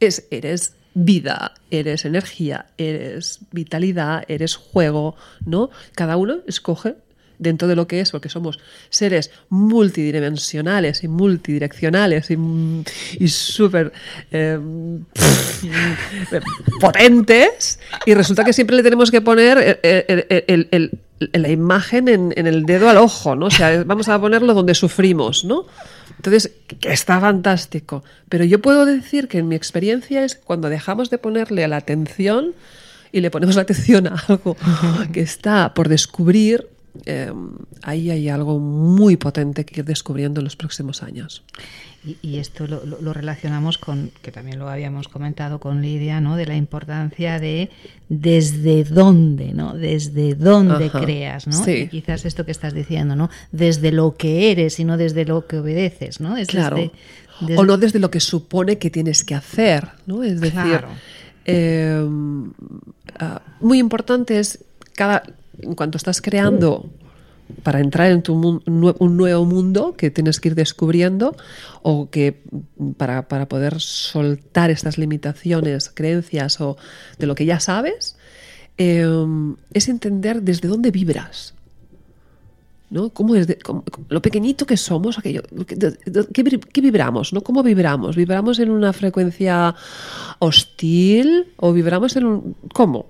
es, 0.00 0.26
eres 0.30 0.74
vida, 0.94 1.52
eres 1.70 2.04
energía, 2.06 2.66
eres 2.78 3.40
vitalidad, 3.52 4.24
eres 4.28 4.56
juego, 4.56 5.14
¿no? 5.44 5.70
Cada 5.94 6.16
uno 6.16 6.38
escoge 6.46 6.94
dentro 7.38 7.68
de 7.68 7.76
lo 7.76 7.86
que 7.86 8.00
es, 8.00 8.10
porque 8.10 8.28
somos 8.28 8.58
seres 8.90 9.30
multidimensionales 9.48 11.02
y 11.04 11.08
multidireccionales 11.08 12.30
y, 12.30 12.36
mm, 12.36 12.84
y 13.18 13.28
súper 13.28 13.92
eh, 14.30 14.58
potentes, 16.80 17.78
y 18.04 18.14
resulta 18.14 18.44
que 18.44 18.52
siempre 18.52 18.76
le 18.76 18.82
tenemos 18.82 19.10
que 19.10 19.20
poner 19.20 19.80
la 21.32 21.48
imagen 21.48 22.08
en, 22.08 22.46
el 22.46 22.66
dedo 22.66 22.88
al 22.88 22.98
ojo, 22.98 23.36
¿no? 23.36 23.46
O 23.46 23.50
sea, 23.50 23.84
vamos 23.84 24.08
a 24.08 24.20
ponerlo 24.20 24.54
donde 24.54 24.74
sufrimos, 24.74 25.44
¿no? 25.44 25.66
Entonces, 26.16 26.52
está 26.82 27.20
fantástico. 27.20 28.04
Pero 28.28 28.44
yo 28.44 28.60
puedo 28.60 28.84
decir 28.84 29.28
que 29.28 29.38
en 29.38 29.48
mi 29.48 29.56
experiencia 29.56 30.24
es 30.24 30.36
cuando 30.36 30.68
dejamos 30.68 31.10
de 31.10 31.18
ponerle 31.18 31.66
la 31.68 31.76
atención 31.76 32.54
y 33.12 33.20
le 33.20 33.30
ponemos 33.30 33.56
la 33.56 33.62
atención 33.62 34.06
a 34.06 34.16
algo 34.28 34.56
que 35.12 35.20
está 35.20 35.72
por 35.74 35.88
descubrir, 35.88 36.68
eh, 37.06 37.32
ahí 37.82 38.10
hay 38.10 38.28
algo 38.28 38.58
muy 38.58 39.16
potente 39.16 39.64
que 39.64 39.80
ir 39.80 39.86
descubriendo 39.86 40.40
en 40.40 40.44
los 40.44 40.56
próximos 40.56 41.02
años. 41.02 41.42
Y, 42.04 42.16
y 42.22 42.38
esto 42.38 42.66
lo, 42.66 43.12
relacionamos 43.12 43.78
con, 43.78 44.12
que 44.22 44.30
también 44.30 44.58
lo 44.60 44.68
habíamos 44.68 45.08
comentado 45.08 45.58
con 45.58 45.82
Lidia, 45.82 46.20
¿no? 46.20 46.36
De 46.36 46.46
la 46.46 46.54
importancia 46.56 47.38
de 47.40 47.68
desde 48.08 48.84
dónde, 48.84 49.52
¿no? 49.52 49.74
Desde 49.74 50.34
dónde 50.36 50.86
Ajá, 50.86 51.00
creas, 51.00 51.46
¿no? 51.48 51.64
sí. 51.64 51.72
Y 51.72 51.88
quizás 51.88 52.24
esto 52.24 52.44
que 52.44 52.52
estás 52.52 52.74
diciendo, 52.74 53.16
¿no? 53.16 53.28
Desde 53.50 53.90
lo 53.90 54.16
que 54.16 54.52
eres 54.52 54.78
y 54.78 54.84
no 54.84 54.96
desde 54.96 55.24
lo 55.24 55.46
que 55.48 55.58
obedeces, 55.58 56.20
¿no? 56.20 56.36
Es 56.36 56.46
Claro. 56.48 56.76
desde- 56.76 56.92
desde- 57.40 57.58
O 57.58 57.64
no 57.64 57.76
desde 57.76 57.98
lo 57.98 58.10
que 58.10 58.20
supone 58.20 58.78
que 58.78 58.88
tienes 58.88 59.24
que 59.24 59.34
hacer, 59.34 59.88
¿no? 60.06 60.22
Es 60.22 60.40
decir, 60.40 60.52
Claro. 60.62 60.88
eh, 61.44 62.06
ah, 63.18 63.42
muy 63.60 63.78
importante 63.78 64.38
es 64.38 64.60
cada, 64.94 65.22
en 65.60 65.74
cuanto 65.74 65.96
estás 65.98 66.20
creando 66.20 66.88
para 67.62 67.78
entrar 67.80 68.10
en 68.10 68.22
tu 68.22 68.34
un 68.34 69.16
nuevo 69.16 69.44
mundo 69.44 69.94
que 69.96 70.10
tienes 70.10 70.40
que 70.40 70.48
ir 70.48 70.54
descubriendo 70.56 71.36
o 71.82 72.10
que 72.10 72.42
para, 72.96 73.28
para 73.28 73.46
poder 73.48 73.80
soltar 73.80 74.70
estas 74.70 74.98
limitaciones, 74.98 75.88
creencias 75.94 76.60
o 76.60 76.76
de 77.18 77.26
lo 77.26 77.34
que 77.36 77.44
ya 77.46 77.60
sabes, 77.60 78.16
eh, 78.78 79.06
es 79.72 79.88
entender 79.88 80.42
desde 80.42 80.66
dónde 80.68 80.90
vibras. 80.90 81.54
¿no? 82.88 83.10
¿Cómo 83.10 83.34
es 83.34 83.48
lo 84.08 84.22
pequeñito 84.22 84.64
que 84.64 84.76
somos, 84.76 85.18
aquello, 85.18 85.42
lo 85.50 85.66
que- 85.66 85.74
de- 85.74 85.90
de- 86.06 86.26
¿qué, 86.32 86.44
vib- 86.44 86.66
qué 86.72 86.80
vibramos? 86.80 87.32
¿no? 87.32 87.40
¿Cómo 87.42 87.62
vibramos? 87.64 88.14
¿Vibramos 88.14 88.58
en 88.60 88.70
una 88.70 88.92
frecuencia 88.92 89.74
hostil 90.38 91.46
o 91.56 91.72
vibramos 91.72 92.14
en 92.16 92.24
un... 92.24 92.56
¿Cómo? 92.72 93.06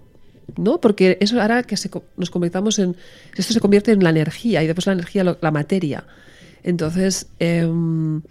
¿No? 0.56 0.81
Porque 0.81 1.18
eso 1.20 1.40
hará 1.40 1.62
que 1.64 1.77
se 1.77 1.90
nos 2.16 2.31
convirtamos 2.31 2.78
en... 2.78 2.97
Esto 3.36 3.52
se 3.52 3.60
convierte 3.60 3.93
en 3.93 4.02
la 4.02 4.10
energía 4.10 4.62
y 4.62 4.66
después 4.66 4.86
la 4.86 4.93
energía, 4.93 5.24
la 5.24 5.51
materia. 5.51 6.05
Entonces, 6.62 7.27
em, 7.39 8.23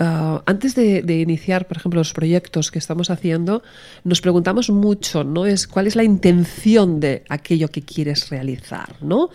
Ah, 0.00 0.42
antes 0.46 0.76
de, 0.76 1.02
de 1.02 1.20
iniciar, 1.20 1.66
por 1.66 1.76
ejemplo, 1.76 1.98
los 1.98 2.12
proyectos 2.12 2.70
que 2.70 2.78
estamos 2.78 3.10
haciendo, 3.10 3.64
nos 4.04 4.20
preguntamos 4.20 4.70
mucho, 4.70 5.24
¿no? 5.24 5.44
Es 5.44 5.66
cuál 5.66 5.88
es 5.88 5.96
la 5.96 6.04
intención 6.04 7.00
de 7.00 7.24
aquello 7.28 7.68
que 7.68 7.82
quieres 7.82 8.30
realizar, 8.30 8.94
¿no? 9.02 9.30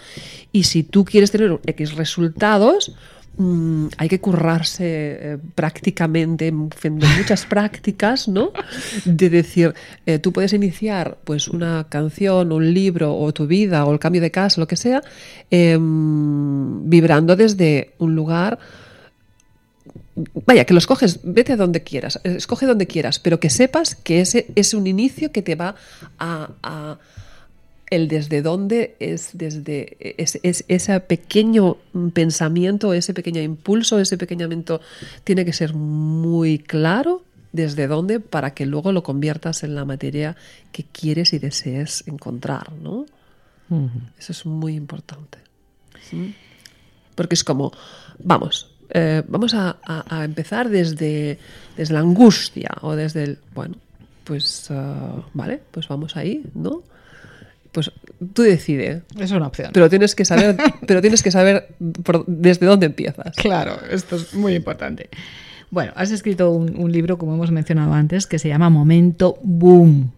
Y 0.53 0.63
si 0.63 0.83
tú 0.83 1.03
quieres 1.03 1.31
tener 1.31 1.59
X 1.65 1.95
resultados, 1.95 2.93
mm, 3.37 3.87
hay 3.97 4.09
que 4.09 4.19
currarse 4.19 4.83
eh, 4.85 5.37
prácticamente, 5.55 6.53
haciendo 6.75 7.05
muchas 7.17 7.45
prácticas, 7.53 8.27
¿no? 8.27 8.51
De 9.05 9.29
decir, 9.29 9.73
eh, 10.05 10.19
tú 10.19 10.31
puedes 10.31 10.53
iniciar 10.53 11.17
pues 11.23 11.47
una 11.47 11.87
canción, 11.89 12.51
un 12.51 12.73
libro, 12.73 13.15
o 13.17 13.33
tu 13.33 13.47
vida, 13.47 13.85
o 13.85 13.93
el 13.93 13.99
cambio 13.99 14.21
de 14.21 14.31
casa, 14.31 14.59
lo 14.61 14.67
que 14.67 14.75
sea, 14.75 15.01
em, 15.49 16.89
vibrando 16.89 17.35
desde 17.35 17.93
un 17.99 18.15
lugar 18.15 18.59
Vaya, 20.45 20.65
que 20.65 20.75
los 20.75 20.85
coges, 20.85 21.21
vete 21.23 21.53
a 21.53 21.55
donde 21.57 21.81
quieras, 21.81 22.19
eh, 22.23 22.35
escoge 22.37 22.67
donde 22.67 22.85
quieras, 22.85 23.17
pero 23.17 23.39
que 23.39 23.49
sepas 23.49 23.95
que 23.95 24.21
ese 24.21 24.45
es 24.55 24.75
un 24.75 24.85
inicio 24.85 25.31
que 25.31 25.41
te 25.41 25.55
va 25.55 25.75
a... 26.19 26.49
a- 26.61 26.97
el 27.95 28.07
desde 28.07 28.41
dónde 28.41 28.95
es 28.99 29.31
desde 29.33 29.97
es, 30.17 30.39
es- 30.43 30.65
ese 30.67 30.99
pequeño 30.99 31.77
pensamiento, 32.13 32.93
ese 32.93 33.13
pequeño 33.13 33.41
impulso, 33.41 33.99
ese 33.99 34.17
pequeñamiento 34.17 34.81
tiene 35.23 35.45
que 35.45 35.53
ser 35.53 35.73
muy 35.73 36.59
claro 36.59 37.23
desde 37.51 37.87
dónde 37.87 38.19
para 38.19 38.53
que 38.53 38.65
luego 38.65 38.91
lo 38.91 39.03
conviertas 39.03 39.63
en 39.63 39.75
la 39.75 39.85
materia 39.85 40.35
que 40.71 40.83
quieres 40.83 41.33
y 41.33 41.39
desees 41.39 42.03
encontrar, 42.07 42.71
¿no? 42.73 43.05
Eso 44.19 44.31
es 44.33 44.45
muy 44.45 44.75
importante. 44.75 45.39
¿sí? 46.09 46.35
Porque 47.15 47.33
es 47.35 47.43
como, 47.43 47.71
vamos, 48.19 48.69
eh, 48.89 49.23
vamos 49.27 49.53
a, 49.53 49.77
a- 49.83 50.19
a 50.19 50.23
empezar 50.25 50.69
desde, 50.69 51.39
desde 51.77 51.93
la 51.93 51.99
angustia 52.01 52.69
o 52.81 52.95
desde 52.95 53.23
el, 53.23 53.37
bueno, 53.55 53.75
pues, 54.23 54.67
ah, 54.71 55.21
vale, 55.33 55.61
pues 55.71 55.87
vamos 55.87 56.15
ahí, 56.17 56.43
¿no? 56.55 56.83
Pues 57.73 57.91
tú 58.33 58.43
decides, 58.43 59.01
Es 59.19 59.31
una 59.31 59.47
opción. 59.47 59.71
pero 59.73 59.89
tienes 59.89 60.15
que 60.15 60.23
saber, 60.25 60.55
pero 60.87 61.01
tienes 61.01 61.21
que 61.23 61.31
saber 61.31 61.67
por- 62.03 62.23
desde 62.27 62.65
dónde 62.65 62.85
empiezas. 62.85 63.35
Claro, 63.35 63.77
esto 63.91 64.15
es 64.15 64.33
muy 64.33 64.53
importante. 64.55 65.09
Bueno, 65.71 65.91
has 65.95 66.11
escrito 66.11 66.51
un, 66.51 66.75
un 66.77 66.91
libro, 66.91 67.17
como 67.17 67.33
hemos 67.33 67.49
mencionado 67.49 67.93
antes, 67.93 68.27
que 68.27 68.37
se 68.39 68.47
llama 68.47 68.69
Momento 68.69 69.37
Boom. 69.43 70.11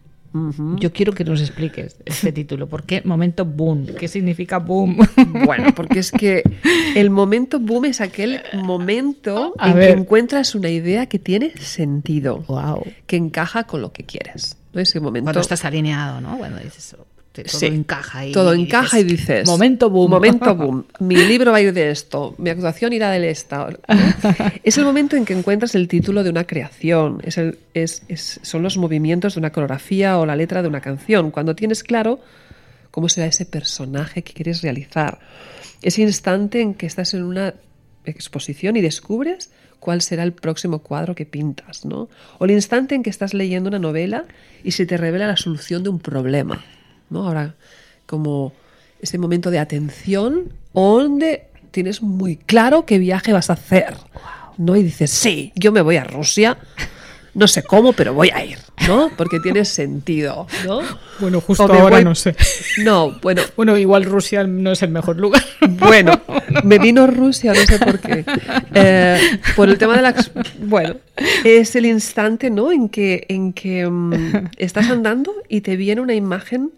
Yo 0.82 0.92
quiero 0.92 1.14
que 1.14 1.24
nos 1.24 1.40
expliques 1.40 1.96
este 2.04 2.32
título. 2.34 2.68
¿Por 2.68 2.84
qué 2.84 3.02
Momento 3.06 3.46
Boom? 3.46 3.86
¿Qué 3.98 4.10
significa 4.10 4.58
boom? 4.60 4.98
Bueno, 5.46 5.74
porque 5.74 6.00
es 6.00 6.12
que 6.12 6.44
el 6.94 7.10
momento 7.10 7.58
boom 7.58 7.86
es 7.86 8.02
aquel 8.02 8.42
momento 8.54 9.54
A 9.58 9.70
en 9.70 9.76
ver. 9.78 9.94
que 9.94 10.02
encuentras 10.02 10.54
una 10.54 10.68
idea 10.70 11.06
que 11.06 11.20
tiene 11.20 11.52
sentido, 11.58 12.40
wow. 12.50 12.84
que 13.08 13.16
encaja 13.16 13.64
con 13.64 13.82
lo 13.82 13.94
que 13.94 14.04
quieres. 14.04 14.58
¿no? 14.74 14.82
Ese 14.82 15.00
momento. 15.00 15.24
Cuando 15.28 15.40
estás 15.40 15.64
alineado, 15.64 16.20
¿no? 16.20 16.38
Cuando 16.38 16.60
dices, 16.60 16.98
todo 17.44 17.60
Sí. 17.60 17.66
encaja 17.68 18.26
y 18.26 18.32
Todo 18.32 18.56
y 18.56 18.62
encaja 18.64 19.00
y 19.00 19.04
dices. 19.04 19.48
momento 19.48 19.90
boom. 19.90 20.10
Momento 20.12 20.56
boom. 20.56 20.86
Mi 21.00 21.16
libro 21.16 21.52
va 21.52 21.58
a 21.58 21.62
ir 21.62 21.74
de 21.74 21.92
esto. 21.92 22.36
Mi 22.38 22.50
actuación 22.50 22.94
irá 22.94 23.12
del 23.12 23.24
esta. 23.26 23.68
es 24.64 24.78
el 24.78 24.86
momento 24.86 25.16
en 25.16 25.26
que 25.26 25.34
encuentras 25.34 25.76
el 25.76 25.88
título 25.88 26.24
de 26.24 26.30
una 26.30 26.46
creación. 26.46 27.22
Es 27.24 27.38
el, 27.38 27.60
es, 27.74 28.04
es- 28.08 28.40
son 28.44 28.64
los 28.64 28.78
movimientos 28.78 29.36
de 29.36 29.40
una 29.40 29.52
coreografía 29.52 30.18
o 30.20 30.26
la 30.26 30.36
letra 30.36 30.62
de 30.62 30.68
una 30.68 30.82
canción. 30.82 31.32
Cuando 31.32 31.56
tienes 31.56 31.84
claro 31.84 32.20
cómo 32.92 33.10
será 33.10 33.28
ese 33.28 33.46
personaje 33.46 34.24
que 34.24 34.34
quieres 34.34 34.62
realizar. 34.62 35.20
Ese 35.82 36.02
instante 36.02 36.62
en 36.62 36.74
que 36.74 36.86
estás 36.86 37.14
en 37.14 37.24
una 37.24 37.54
exposición 38.06 38.78
y 38.78 38.82
descubres 38.82 39.52
cuál 39.80 40.02
será 40.02 40.24
el 40.24 40.32
próximo 40.34 40.80
cuadro 40.80 41.14
que 41.14 41.26
pintas, 41.26 41.86
¿no? 41.86 42.08
O 42.40 42.46
el 42.46 42.52
instante 42.52 42.96
en 42.96 43.04
que 43.04 43.10
estás 43.10 43.34
leyendo 43.34 43.68
una 43.70 43.80
novela 43.80 44.26
y 44.64 44.72
se 44.72 44.86
te 44.86 44.98
revela 44.98 45.28
la 45.28 45.38
solución 45.38 45.84
de 45.84 45.90
un 45.90 46.00
problema, 46.00 46.64
¿no? 47.10 47.28
Ahora, 47.28 47.56
como 48.06 48.54
ese 49.02 49.18
momento 49.18 49.52
de 49.52 49.60
atención 49.60 50.54
donde 50.74 51.48
tienes 51.72 52.02
muy 52.02 52.38
claro 52.38 52.86
qué 52.86 53.00
viaje 53.00 53.34
vas 53.34 53.50
a 53.50 53.54
hacer, 53.54 53.96
¿no? 54.58 54.76
Y 54.76 54.84
dices, 54.84 55.12
sí, 55.12 55.52
yo 55.56 55.72
me 55.72 55.82
voy 55.82 55.98
a 55.98 56.04
Rusia, 56.04 56.58
no 57.36 57.48
sé 57.48 57.62
cómo, 57.64 57.94
pero 57.94 58.14
voy 58.14 58.30
a 58.34 58.44
ir, 58.44 58.58
¿no? 58.88 59.12
Porque 59.16 59.40
tiene 59.40 59.64
sentido, 59.66 60.48
¿no? 60.66 60.80
Bueno, 61.20 61.40
justo 61.42 61.64
ahora 61.64 61.98
voy- 61.98 62.04
no 62.04 62.16
sé. 62.16 62.36
No, 62.84 63.12
bueno, 63.22 63.42
Bueno, 63.56 63.78
igual 63.78 64.06
Rusia 64.06 64.44
no 64.46 64.72
es 64.72 64.82
el 64.82 64.90
mejor 64.90 65.18
lugar. 65.18 65.44
bueno, 65.62 66.20
me 66.64 66.80
vino 66.80 67.06
Rusia, 67.08 67.54
no 67.54 67.62
sé 67.62 67.78
por 67.78 68.00
qué. 68.00 68.26
Eh, 68.74 69.20
por 69.56 69.70
el 69.70 69.78
tema 69.78 69.96
de 69.96 70.02
la... 70.02 70.16
Bueno, 70.60 70.96
es 71.44 71.76
el 71.76 71.86
instante, 71.86 72.50
¿no? 72.50 72.72
En 72.72 72.90
que, 72.90 73.26
en 73.30 73.54
que 73.54 73.88
mm, 73.88 74.50
estás 74.58 74.90
andando 74.90 75.32
y 75.48 75.62
te 75.62 75.76
viene 75.76 76.02
una 76.02 76.14
imagen 76.16 76.72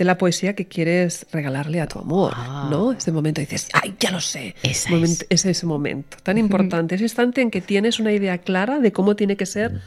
de 0.00 0.06
la 0.06 0.16
poesía 0.16 0.54
que 0.54 0.66
quieres 0.66 1.26
regalarle 1.30 1.78
a 1.78 1.86
tu 1.86 1.98
amor, 1.98 2.32
¿no? 2.70 2.92
Ese 2.92 3.12
momento 3.12 3.42
dices, 3.42 3.68
¡ay, 3.74 3.94
ya 4.00 4.10
lo 4.10 4.18
sé! 4.18 4.54
Esa 4.62 4.88
Momento- 4.88 5.26
es 5.28 5.44
ese 5.44 5.66
momento 5.66 6.16
tan 6.22 6.38
importante, 6.38 6.94
ese 6.94 7.04
instante 7.04 7.42
en 7.42 7.50
que 7.50 7.60
tienes 7.60 8.00
una 8.00 8.10
idea 8.10 8.38
clara 8.38 8.78
de 8.80 8.92
cómo 8.92 9.14
tiene 9.14 9.36
que 9.36 9.44
ser 9.44 9.78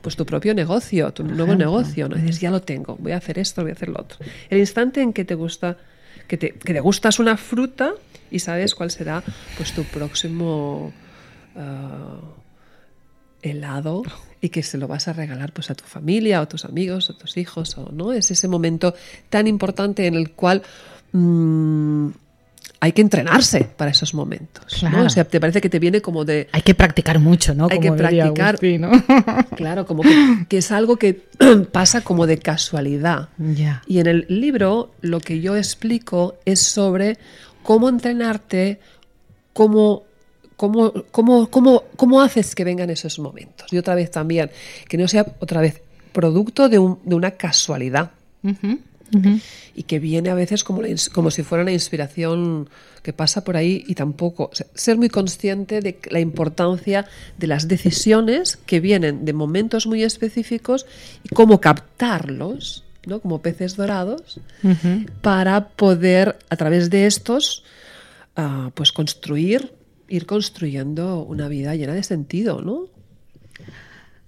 pues 0.00 0.16
tu 0.16 0.24
propio 0.24 0.54
negocio, 0.54 1.12
tu 1.12 1.24
nuevo 1.24 1.54
negocio, 1.54 2.08
¿no? 2.08 2.16
Y 2.16 2.22
dices, 2.22 2.40
ya 2.40 2.50
lo 2.50 2.62
tengo, 2.62 2.96
voy 2.98 3.12
a 3.12 3.18
hacer 3.18 3.38
esto, 3.38 3.60
voy 3.60 3.72
a 3.72 3.74
hacer 3.74 3.90
lo 3.90 4.00
otro. 4.00 4.16
El 4.48 4.60
instante 4.60 5.02
en 5.02 5.12
que 5.12 5.26
te 5.26 5.34
gusta, 5.34 5.76
que 6.26 6.38
te, 6.38 6.52
que 6.52 6.72
te 6.72 6.80
gustas 6.80 7.18
una 7.18 7.36
fruta 7.36 7.92
y 8.30 8.38
sabes 8.38 8.74
cuál 8.74 8.90
será 8.90 9.22
pues 9.58 9.72
tu 9.74 9.84
próximo 9.84 10.90
ah, 11.54 12.18
helado 13.42 14.04
y 14.40 14.48
que 14.48 14.62
se 14.62 14.78
lo 14.78 14.88
vas 14.88 15.08
a 15.08 15.12
regalar 15.12 15.52
pues 15.52 15.70
a 15.70 15.74
tu 15.74 15.84
familia 15.84 16.40
o 16.40 16.44
a 16.44 16.48
tus 16.48 16.64
amigos 16.64 17.10
o 17.10 17.12
a 17.12 17.18
tus 17.18 17.36
hijos 17.36 17.76
o 17.76 17.90
no 17.92 18.12
es 18.12 18.30
ese 18.30 18.48
momento 18.48 18.94
tan 19.28 19.46
importante 19.46 20.06
en 20.06 20.14
el 20.14 20.30
cual 20.30 20.62
mm, 21.12 22.08
hay 22.82 22.92
que 22.92 23.02
entrenarse 23.02 23.68
para 23.76 23.90
esos 23.90 24.14
momentos 24.14 24.82
¿no? 24.82 24.90
Claro. 24.90 25.06
o 25.06 25.10
sea 25.10 25.24
te 25.24 25.38
parece 25.40 25.60
que 25.60 25.68
te 25.68 25.78
viene 25.78 26.00
como 26.00 26.24
de 26.24 26.48
Hay 26.52 26.62
que 26.62 26.74
practicar 26.74 27.18
mucho, 27.18 27.54
¿no? 27.54 27.68
hay 27.70 27.78
Como 27.78 27.92
que 27.92 27.98
practicar 27.98 28.48
Agustín, 28.48 28.80
¿no? 28.80 28.90
claro 29.56 29.84
como 29.86 30.02
que, 30.02 30.46
que 30.48 30.58
es 30.58 30.72
algo 30.72 30.96
que 30.96 31.22
pasa 31.72 32.00
como 32.00 32.26
de 32.26 32.38
casualidad 32.38 33.28
y 33.86 33.98
en 33.98 34.06
el 34.06 34.26
libro 34.28 34.92
lo 35.02 35.20
que 35.20 35.40
yo 35.40 35.56
explico 35.56 36.36
es 36.46 36.60
sobre 36.60 37.18
cómo 37.62 37.88
entrenarte, 37.88 38.80
cómo, 39.52 40.04
cómo, 40.60 40.92
cómo, 41.10 41.48
cómo, 41.48 41.84
cómo 41.96 42.20
haces 42.20 42.54
que 42.54 42.64
vengan 42.64 42.90
esos 42.90 43.18
momentos. 43.18 43.72
Y 43.72 43.78
otra 43.78 43.94
vez 43.94 44.10
también, 44.10 44.50
que 44.90 44.98
no 44.98 45.08
sea 45.08 45.24
otra 45.38 45.62
vez 45.62 45.80
producto 46.12 46.68
de, 46.68 46.78
un- 46.78 46.98
de 47.02 47.14
una 47.14 47.30
casualidad 47.30 48.10
y 49.74 49.82
que 49.84 49.98
viene 49.98 50.28
a 50.30 50.34
veces 50.34 50.62
como, 50.62 50.82
la 50.82 50.88
como 51.12 51.30
si 51.30 51.42
fuera 51.42 51.62
una 51.62 51.72
inspiración 51.72 52.68
que 53.02 53.12
pasa 53.12 53.42
por 53.42 53.56
ahí 53.56 53.82
y 53.88 53.94
tampoco 53.94 54.50
o 54.52 54.54
sea, 54.54 54.66
ser 54.74 54.98
muy 54.98 55.08
consciente 55.08 55.80
de 55.80 55.98
la 56.10 56.20
importancia 56.20 57.06
de 57.38 57.46
las 57.46 57.66
decisiones 57.66 58.56
que 58.66 58.80
vienen 58.80 59.24
de 59.24 59.32
momentos 59.32 59.86
muy 59.86 60.04
específicos 60.04 60.84
y 61.24 61.30
cómo 61.30 61.60
captarlos, 61.60 62.84
¿no? 63.06 63.18
como 63.20 63.40
peces 63.40 63.74
dorados, 63.76 64.38
para 65.22 65.68
poder 65.70 66.36
a 66.50 66.56
través 66.56 66.90
de 66.90 67.06
estos 67.06 67.64
ah, 68.36 68.70
pues 68.74 68.92
construir, 68.92 69.72
ir 70.10 70.26
construyendo 70.26 71.22
una 71.22 71.48
vida 71.48 71.74
llena 71.76 71.94
de 71.94 72.02
sentido, 72.02 72.60
¿no? 72.60 72.84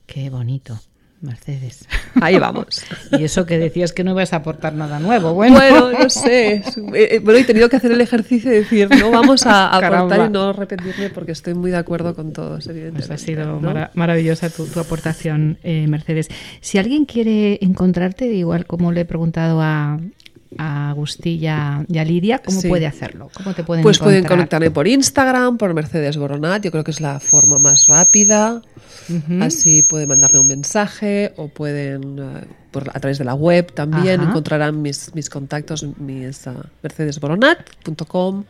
Qué 0.07 0.31
bonito, 0.31 0.79
Mercedes. 1.21 1.87
Ahí 2.21 2.39
vamos. 2.39 2.85
Y 3.13 3.25
eso 3.25 3.47
que 3.47 3.59
decías 3.59 3.93
que 3.93 4.05
no 4.05 4.11
ibas 4.13 4.33
a 4.33 4.37
aportar 4.37 4.75
nada 4.75 4.99
nuevo. 4.99 5.33
Bueno, 5.35 5.57
Bueno, 5.57 5.91
no 5.93 6.11
sé. 6.11 6.55
eh, 6.55 6.65
eh, 6.95 7.21
Bueno, 7.23 7.39
he 7.41 7.45
tenido 7.45 7.69
que 7.69 7.77
hacer 7.77 7.93
el 7.93 8.01
ejercicio 8.01 8.51
de 8.51 8.59
decir, 8.61 8.89
no 8.91 9.11
vamos 9.11 9.47
a 9.47 9.69
aportar 9.77 10.29
y 10.29 10.33
no 10.33 10.53
repetirme 10.53 11.11
porque 11.11 11.33
estoy 11.33 11.55
muy 11.55 11.71
de 11.71 11.79
acuerdo 11.79 12.15
con 12.15 12.33
todos, 12.33 12.67
evidentemente. 12.67 13.09
Pues 13.09 13.23
ha 13.23 13.25
sido 13.25 13.61
maravillosa 13.95 14.51
tu, 14.51 14.67
tu 14.67 14.81
aportación, 14.81 15.59
eh, 15.63 15.87
Mercedes. 15.89 16.29
Si 16.61 16.79
alguien 16.79 17.05
quiere 17.07 17.59
encontrarte, 17.63 18.27
igual 18.27 18.67
como 18.67 18.93
le 18.93 19.03
he 19.03 19.05
preguntado 19.05 19.61
a, 19.63 19.99
a 20.59 20.91
Agustí 20.91 21.37
y 21.37 21.47
a, 21.47 21.85
y 21.89 21.99
a 21.99 22.05
Lidia, 22.05 22.41
¿cómo 22.45 22.61
Sí. 22.61 22.69
puede 22.69 22.87
hacerlo? 22.87 23.31
¿Cómo 23.35 23.55
te 23.55 23.65
pueden 23.65 23.83
Pues 23.83 23.99
pueden 23.99 24.25
conectarme 24.25 24.71
por 24.71 24.87
Instagram, 24.89 25.59
por 25.59 25.73
Mercedes 25.75 26.17
Boronat, 26.17 26.63
yo 26.65 26.71
creo 26.71 26.85
que 26.85 26.91
es 26.91 27.01
la 27.01 27.21
forma 27.21 27.59
más 27.59 27.87
rápida. 27.87 28.63
Así 29.41 29.83
pueden 29.83 30.09
mandarme 30.09 30.39
un 30.39 30.47
mensaje 30.47 31.33
o 31.37 31.49
pueden, 31.49 32.19
eh, 32.19 32.45
por, 32.71 32.89
a 32.91 33.01
través 33.01 33.19
de 33.19 33.25
la 33.25 33.35
web 33.35 33.73
también, 33.73 34.21
Ajá. 34.21 34.31
encontrarán 34.31 34.81
mis, 34.81 35.15
mis 35.15 35.29
contactos, 35.29 35.85
mis 35.99 36.47
uh, 36.47 36.53
mercedesboronat.com 36.83 38.45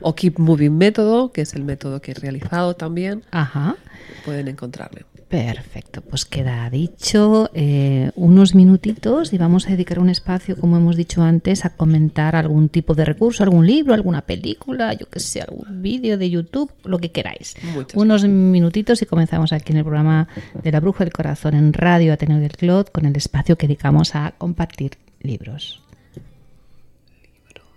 o 0.00 0.14
Keep 0.14 0.38
Moving 0.38 0.76
Método, 0.78 1.32
que 1.32 1.40
es 1.42 1.54
el 1.54 1.64
método 1.64 2.00
que 2.00 2.12
he 2.12 2.14
realizado 2.14 2.74
también, 2.76 3.24
Ajá. 3.32 3.76
pueden 4.24 4.46
encontrarme. 4.48 5.02
Perfecto, 5.28 6.00
pues 6.00 6.24
queda 6.24 6.70
dicho 6.70 7.50
eh, 7.52 8.10
unos 8.14 8.54
minutitos 8.54 9.34
y 9.34 9.38
vamos 9.38 9.66
a 9.66 9.70
dedicar 9.70 9.98
un 9.98 10.08
espacio, 10.08 10.56
como 10.56 10.78
hemos 10.78 10.96
dicho 10.96 11.22
antes, 11.22 11.66
a 11.66 11.70
comentar 11.76 12.34
algún 12.34 12.70
tipo 12.70 12.94
de 12.94 13.04
recurso, 13.04 13.42
algún 13.42 13.66
libro, 13.66 13.92
alguna 13.92 14.22
película, 14.22 14.94
yo 14.94 15.06
que 15.10 15.20
sé, 15.20 15.42
algún 15.42 15.82
vídeo 15.82 16.16
de 16.16 16.30
YouTube, 16.30 16.72
lo 16.84 16.98
que 16.98 17.10
queráis. 17.10 17.56
Muchas 17.74 17.94
unos 17.94 18.24
minutitos 18.24 19.02
y 19.02 19.06
comenzamos 19.06 19.52
aquí 19.52 19.72
en 19.72 19.78
el 19.78 19.84
programa 19.84 20.28
de 20.62 20.72
la 20.72 20.80
Bruja 20.80 21.04
del 21.04 21.12
Corazón 21.12 21.54
en 21.54 21.74
Radio 21.74 22.14
Ateneo 22.14 22.38
del 22.38 22.52
Clot 22.52 22.90
con 22.90 23.04
el 23.04 23.14
espacio 23.14 23.56
que 23.58 23.66
dedicamos 23.66 24.14
a 24.14 24.32
compartir 24.38 24.92
libros. 25.20 25.82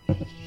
¿Qué 0.07 0.15
libro 0.17 0.40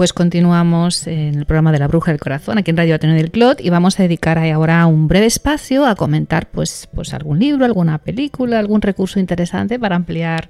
Pues 0.00 0.14
continuamos 0.14 1.06
en 1.06 1.34
el 1.34 1.44
programa 1.44 1.72
de 1.72 1.78
la 1.78 1.86
Bruja 1.86 2.10
del 2.10 2.18
Corazón, 2.18 2.56
aquí 2.56 2.70
en 2.70 2.78
Radio 2.78 2.94
Ateneo 2.94 3.16
del 3.16 3.30
Clot, 3.30 3.60
y 3.60 3.68
vamos 3.68 4.00
a 4.00 4.02
dedicar 4.02 4.38
ahí 4.38 4.48
ahora 4.48 4.86
un 4.86 5.08
breve 5.08 5.26
espacio 5.26 5.84
a 5.84 5.94
comentar 5.94 6.48
pues, 6.48 6.88
pues 6.94 7.12
algún 7.12 7.38
libro, 7.38 7.66
alguna 7.66 7.98
película, 7.98 8.58
algún 8.58 8.80
recurso 8.80 9.20
interesante 9.20 9.78
para 9.78 9.96
ampliar, 9.96 10.48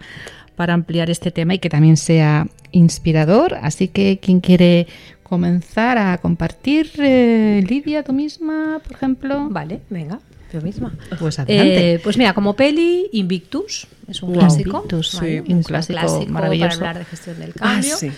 para 0.54 0.72
ampliar 0.74 1.10
este 1.10 1.32
tema 1.32 1.54
y 1.54 1.58
que 1.58 1.68
también 1.68 1.96
sea 1.96 2.46
inspirador. 2.70 3.54
Así 3.60 3.88
que 3.88 4.20
quien 4.20 4.38
quiere 4.38 4.86
comenzar 5.24 5.98
a 5.98 6.16
compartir, 6.18 6.88
eh, 6.98 7.64
Lidia, 7.68 8.04
tú 8.04 8.12
misma, 8.12 8.80
por 8.86 8.92
ejemplo. 8.92 9.48
Vale, 9.50 9.80
venga, 9.90 10.20
yo 10.52 10.60
misma. 10.62 10.94
Pues 11.18 11.40
adelante. 11.40 11.94
Eh, 11.94 11.98
pues 11.98 12.16
mira, 12.16 12.34
como 12.34 12.54
peli, 12.54 13.08
Invictus, 13.14 13.88
es 14.06 14.22
un 14.22 14.28
Wow. 14.30 14.38
clásico. 14.38 14.76
Invictus, 14.76 15.16
¿vale? 15.18 15.42
sí, 15.44 15.52
un 15.52 15.58
Es 15.58 15.66
clásico 15.66 16.26
maravilloso. 16.28 16.78
para 16.78 16.90
hablar 16.90 16.98
de 17.00 17.04
gestión 17.10 17.40
del 17.40 17.50
Ah, 17.58 17.72
cambio. 17.74 17.96
sí. 17.96 18.12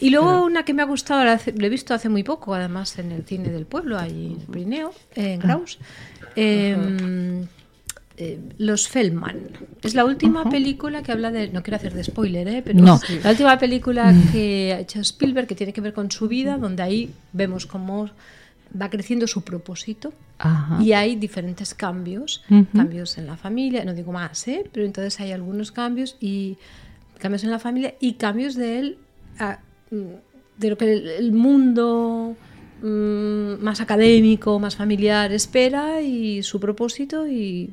Y 0.00 0.10
luego 0.10 0.44
una 0.44 0.64
que 0.64 0.74
me 0.74 0.82
ha 0.82 0.86
gustado, 0.86 1.24
lo 1.24 1.66
he 1.66 1.68
visto 1.68 1.94
hace 1.94 2.08
muy 2.08 2.22
poco, 2.24 2.54
además 2.54 2.98
en 2.98 3.12
el 3.12 3.24
cine 3.24 3.50
del 3.50 3.64
pueblo, 3.66 3.98
allí 3.98 4.36
en 4.40 4.52
Pirineo, 4.52 4.92
en 5.14 5.38
Graus. 5.40 5.78
Eh, 6.36 7.44
eh, 8.16 8.38
Los 8.58 8.88
Feldman. 8.88 9.40
Es 9.82 9.94
la 9.94 10.04
última 10.04 10.48
película 10.48 11.02
que 11.02 11.10
habla 11.12 11.30
de. 11.32 11.48
No 11.48 11.62
quiero 11.62 11.76
hacer 11.76 11.94
de 11.94 12.04
spoiler, 12.04 12.46
¿eh? 12.48 12.62
pero 12.64 12.78
No. 12.80 13.00
la 13.22 13.30
última 13.30 13.58
película 13.58 14.14
que 14.32 14.72
ha 14.72 14.80
hecho 14.80 15.00
Spielberg 15.00 15.46
que 15.48 15.54
tiene 15.56 15.72
que 15.72 15.80
ver 15.80 15.92
con 15.92 16.10
su 16.10 16.28
vida, 16.28 16.56
donde 16.58 16.82
ahí 16.82 17.10
vemos 17.32 17.66
cómo 17.66 18.08
va 18.80 18.90
creciendo 18.90 19.26
su 19.28 19.42
propósito 19.42 20.12
Ajá. 20.38 20.82
y 20.82 20.92
hay 20.92 21.14
diferentes 21.16 21.74
cambios, 21.74 22.42
cambios 22.74 23.18
en 23.18 23.26
la 23.26 23.36
familia, 23.36 23.84
no 23.84 23.94
digo 23.94 24.10
más, 24.10 24.48
¿eh? 24.48 24.64
pero 24.72 24.84
entonces 24.84 25.20
hay 25.20 25.30
algunos 25.30 25.70
cambios 25.70 26.16
y 26.20 26.56
cambios 27.18 27.44
en 27.44 27.50
la 27.52 27.60
familia 27.60 27.94
y 28.00 28.14
cambios 28.14 28.56
de 28.56 28.78
él, 28.80 28.98
a- 29.38 29.58
mm, 29.58 29.73
de 30.58 30.70
lo 30.70 30.76
que 30.76 30.92
el, 30.92 31.08
el 31.08 31.32
mundo 31.32 32.36
mm, 32.82 33.62
más 33.62 33.80
académico, 33.80 34.58
más 34.58 34.76
familiar 34.76 35.32
espera 35.32 36.02
y 36.02 36.42
su 36.42 36.60
propósito 36.60 37.26
y, 37.26 37.70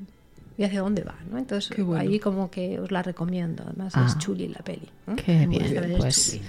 y 0.57 0.64
hacia 0.64 0.82
dónde 0.82 1.03
va, 1.03 1.15
¿no? 1.32 1.38
Entonces 1.38 1.76
bueno. 1.84 2.02
ahí 2.02 2.19
como 2.19 2.52
que 2.52 2.80
os 2.80 2.91
la 2.91 3.02
recomiendo, 3.03 3.64
además 3.65 3.94
Ah. 3.95 4.06
es 4.07 4.18
chuli 4.19 4.48
la 4.49 4.60
peli. 4.60 4.88
¿eh? 5.07 5.14
Qué 5.26 5.45
bien, 5.48 5.49
bien, 5.49 5.91
es 5.91 5.98
pues, 5.98 6.32
chuli. 6.32 6.41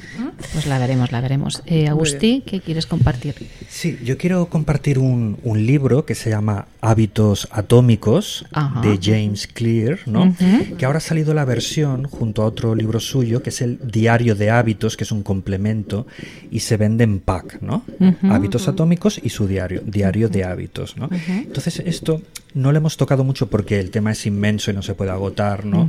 pues 0.53 0.66
la 0.66 0.79
veremos, 0.79 1.12
la 1.12 1.20
veremos. 1.20 1.62
Eh, 1.66 1.89
Agustí, 1.89 2.43
¿qué 2.45 2.61
quieres 2.61 2.87
compartir? 2.87 3.35
Sí, 3.69 3.99
yo 4.05 4.19
quiero 4.19 4.47
compartir 4.47 4.99
un, 4.99 5.39
un 5.45 5.66
libro 5.66 6.05
que 6.05 6.15
se 6.15 6.31
llama 6.31 6.66
Hábitos 6.81 7.49
Atómicos 7.53 8.45
Ajá. 8.53 8.81
de 8.83 8.99
James 9.01 9.47
Clear, 9.47 10.01
¿no? 10.07 10.24
Ujú. 10.24 10.77
Que 10.77 10.85
ahora 10.85 10.99
ha 10.99 11.01
salido 11.01 11.33
la 11.33 11.45
versión 11.45 12.05
junto 12.05 12.43
a 12.43 12.47
otro 12.47 12.74
libro 12.74 13.01
suyo 13.01 13.43
que 13.43 13.51
es 13.51 13.62
el 13.62 13.79
Diario 13.91 14.35
de 14.35 14.51
Hábitos, 14.51 14.97
que 14.97 15.05
es 15.05 15.12
un 15.12 15.23
complemento 15.23 16.07
y 16.51 16.61
se 16.61 16.77
vende 16.77 17.05
en 17.05 17.20
pack, 17.20 17.62
¿no? 17.62 17.85
Ujú. 18.01 18.33
Hábitos 18.33 18.69
Atómicos 18.69 19.20
y 19.23 19.29
su 19.31 19.47
diario, 19.47 19.81
Diario 19.87 20.29
de 20.29 20.45
Hábitos, 20.45 20.97
¿no? 20.97 21.09
Entonces 21.29 21.79
esto 21.81 22.20
no 22.55 22.73
lo 22.73 22.79
hemos 22.79 22.97
tocado 22.97 23.24
mucho 23.24 23.49
porque 23.49 23.79
el 23.81 23.91
tema 23.93 24.10
es 24.10 24.27
inmenso 24.27 24.73
y 24.73 24.74
no 24.74 24.82
se 24.82 24.94
puede 24.94 25.12
agotar, 25.12 25.64
¿no? 25.64 25.89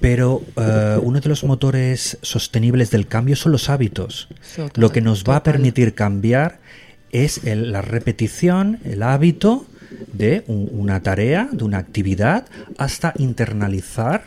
Pero 0.00 0.42
eh, 0.56 0.98
uno 1.02 1.20
de 1.20 1.28
los 1.28 1.44
motores 1.44 2.18
sostenibles 2.22 2.90
del 2.90 3.06
cambio 3.06 3.36
son 3.36 3.52
los 3.52 3.68
hábitos. 3.70 4.28
Lo 4.80 4.90
que 4.90 5.00
nos 5.00 5.22
va 5.24 5.36
a 5.36 5.42
permitir 5.44 5.94
cambiar 5.94 6.58
es 7.12 7.44
el- 7.44 7.70
la 7.72 7.82
repetición, 7.82 8.80
el 8.84 9.02
hábito 9.04 9.66
de 10.12 10.42
un- 10.48 10.68
una 10.72 11.00
tarea, 11.02 11.48
de 11.52 11.62
una 11.64 11.78
actividad, 11.78 12.46
hasta 12.78 13.14
internalizar 13.18 14.24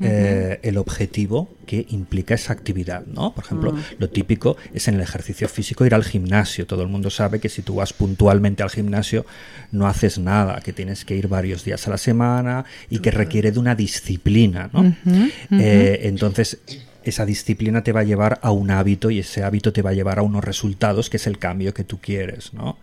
eh, 0.00 0.60
el 0.62 0.76
objetivo 0.78 1.48
que 1.66 1.86
implica 1.90 2.34
esa 2.34 2.52
actividad, 2.52 3.04
¿no? 3.06 3.34
Por 3.34 3.44
ejemplo, 3.44 3.74
lo 3.98 4.08
típico 4.08 4.56
es 4.72 4.88
en 4.88 4.94
el 4.94 5.00
ejercicio 5.00 5.48
físico 5.48 5.84
ir 5.84 5.94
al 5.94 6.04
gimnasio. 6.04 6.66
Todo 6.66 6.82
el 6.82 6.88
mundo 6.88 7.10
sabe 7.10 7.40
que 7.40 7.48
si 7.48 7.62
tú 7.62 7.74
vas 7.76 7.92
puntualmente 7.92 8.62
al 8.62 8.70
gimnasio 8.70 9.26
no 9.72 9.86
haces 9.86 10.18
nada, 10.18 10.60
que 10.60 10.72
tienes 10.72 11.04
que 11.04 11.16
ir 11.16 11.28
varios 11.28 11.64
días 11.64 11.86
a 11.86 11.90
la 11.90 11.98
semana 11.98 12.64
y 12.88 13.00
que 13.00 13.10
requiere 13.10 13.52
de 13.52 13.58
una 13.58 13.74
disciplina, 13.74 14.70
¿no? 14.72 14.94
Eh, 15.50 16.00
entonces, 16.04 16.58
esa 17.04 17.24
disciplina 17.24 17.82
te 17.82 17.92
va 17.92 18.00
a 18.00 18.04
llevar 18.04 18.38
a 18.42 18.50
un 18.50 18.70
hábito 18.70 19.10
y 19.10 19.20
ese 19.20 19.42
hábito 19.42 19.72
te 19.72 19.80
va 19.82 19.90
a 19.90 19.92
llevar 19.94 20.18
a 20.18 20.22
unos 20.22 20.44
resultados 20.44 21.08
que 21.08 21.16
es 21.16 21.26
el 21.26 21.38
cambio 21.38 21.72
que 21.72 21.82
tú 21.84 21.98
quieres, 22.00 22.52
¿no? 22.52 22.76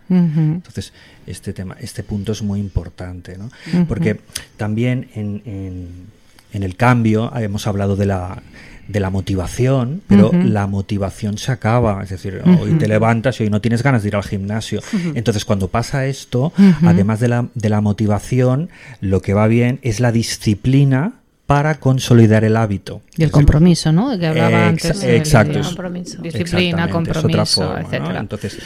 Entonces, 0.56 0.92
este 1.26 1.52
tema, 1.52 1.76
este 1.80 2.02
punto 2.02 2.32
es 2.32 2.42
muy 2.42 2.58
importante, 2.60 3.36
¿no? 3.38 3.50
Porque 3.86 4.20
también 4.56 5.08
en, 5.14 5.42
en- 5.44 6.15
en 6.52 6.62
el 6.62 6.76
cambio 6.76 7.34
hemos 7.36 7.66
hablado 7.66 7.96
de 7.96 8.06
la 8.06 8.42
de 8.88 9.00
la 9.00 9.10
motivación, 9.10 10.02
pero 10.06 10.30
la 10.32 10.66
motivación 10.66 11.38
se 11.38 11.50
acaba, 11.50 12.02
es 12.04 12.10
decir, 12.10 12.42
hoy 12.60 12.72
te 12.74 12.86
levantas 12.86 13.40
y 13.40 13.44
hoy 13.44 13.50
no 13.50 13.60
tienes 13.60 13.82
ganas 13.82 14.02
de 14.02 14.08
ir 14.08 14.16
al 14.16 14.22
gimnasio. 14.22 14.80
Entonces, 15.14 15.44
cuando 15.44 15.68
pasa 15.68 16.06
esto, 16.06 16.52
además 16.84 17.20
de 17.20 17.28
la, 17.28 17.48
de 17.54 17.68
la 17.68 17.80
motivación, 17.80 18.68
lo 19.00 19.22
que 19.22 19.34
va 19.34 19.48
bien 19.48 19.80
es 19.82 19.98
la 19.98 20.12
disciplina 20.12 21.14
para 21.46 21.78
consolidar 21.78 22.42
el 22.42 22.56
hábito. 22.56 23.02
Y 23.16 23.22
el 23.22 23.30
compromiso, 23.30 23.92
¿no? 23.92 24.10
De 24.10 24.18
que 24.18 24.26
hablaba 24.26 24.66
antes. 24.66 25.00
exacto, 25.04 25.60
es- 25.60 25.66
compromiso. 25.68 26.20
Disciplina, 26.20 26.84
Exactamente, 26.86 27.10
es 27.12 27.16
otra 27.16 27.22
compromiso, 27.22 27.78
etcétera. 27.78 28.20
Entonces, 28.20 28.58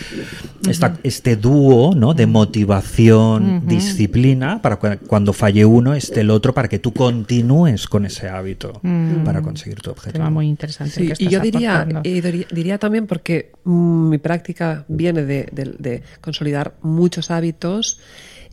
esta- 0.67 0.97
este 1.03 1.37
dúo 1.37 1.95
¿no? 1.95 2.15
de 2.15 2.27
motivación, 2.27 3.63
disciplina, 3.67 4.63
para 4.63 4.77
cu- 4.77 4.99
cuando 5.07 5.33
falle 5.35 5.65
uno, 5.65 5.95
esté 5.95 6.21
el 6.23 6.31
otro, 6.31 6.55
para 6.55 6.69
que 6.69 6.79
tú 6.79 6.93
continúes 6.93 7.87
con 7.87 8.07
ese 8.07 8.29
hábito 8.29 8.81
para 9.25 9.43
conseguir 9.43 9.81
tu 9.81 9.91
objetivo. 9.91 10.13
tema 10.15 10.31
muy 10.31 10.49
interesante. 10.49 10.93
Sí, 10.95 11.07
que 11.09 11.15
y 11.25 11.29
yo 11.29 11.39
estás 11.39 11.43
diría, 11.43 11.87
y 12.03 12.21
diría, 12.23 12.47
diría 12.51 12.79
también 12.79 13.07
porque 13.07 13.53
mm, 13.65 14.09
mi 14.09 14.19
práctica 14.19 14.85
viene 14.89 15.25
de, 15.25 15.49
de- 15.53 15.75
de 15.79 16.03
consolidar 16.23 16.75
muchos 16.83 17.31
hábitos, 17.31 18.01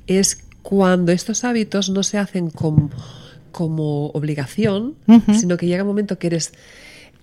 es 0.06 0.44
cuando 0.62 1.14
estos 1.14 1.46
hábitos 1.46 1.90
no 1.90 2.04
se 2.04 2.18
hacen 2.18 2.50
como, 2.50 2.90
como 3.52 4.08
obligación, 4.08 4.96
sino 5.34 5.58
que 5.58 5.66
llega 5.66 5.84
un 5.84 5.90
momento 5.90 6.20
que 6.20 6.28
eres, 6.28 6.54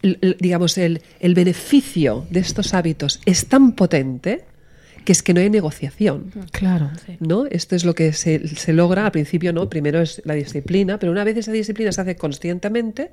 digamos, 0.03 0.79
el, 0.79 1.03
el 1.21 1.35
beneficio 1.35 2.27
de 2.31 2.41
estos 2.41 2.75
hábitos 2.75 3.21
es 3.25 3.47
tan 3.47 3.73
potente 3.73 4.45
que 5.05 5.13
es 5.13 5.23
que 5.23 5.35
no 5.35 5.41
hay 5.41 5.51
negociación. 5.51 6.33
Claro. 6.51 6.91
¿no? 7.21 7.47
Esto 7.47 7.77
es 7.77 7.85
lo 7.85 7.95
que 7.95 8.13
se, 8.13 8.49
se 8.49 8.73
logra 8.73 9.05
al 9.05 9.13
principio, 9.13 9.53
¿no? 9.53 9.69
Primero 9.69 10.01
es 10.01 10.23
la 10.25 10.35
disciplina, 10.35 10.99
pero 10.99 11.13
una 11.13 11.25
vez 11.25 11.37
esa 11.37 11.53
disciplina 11.53 11.93
se 11.93 12.01
hace 12.01 12.17
conscientemente, 12.17 13.11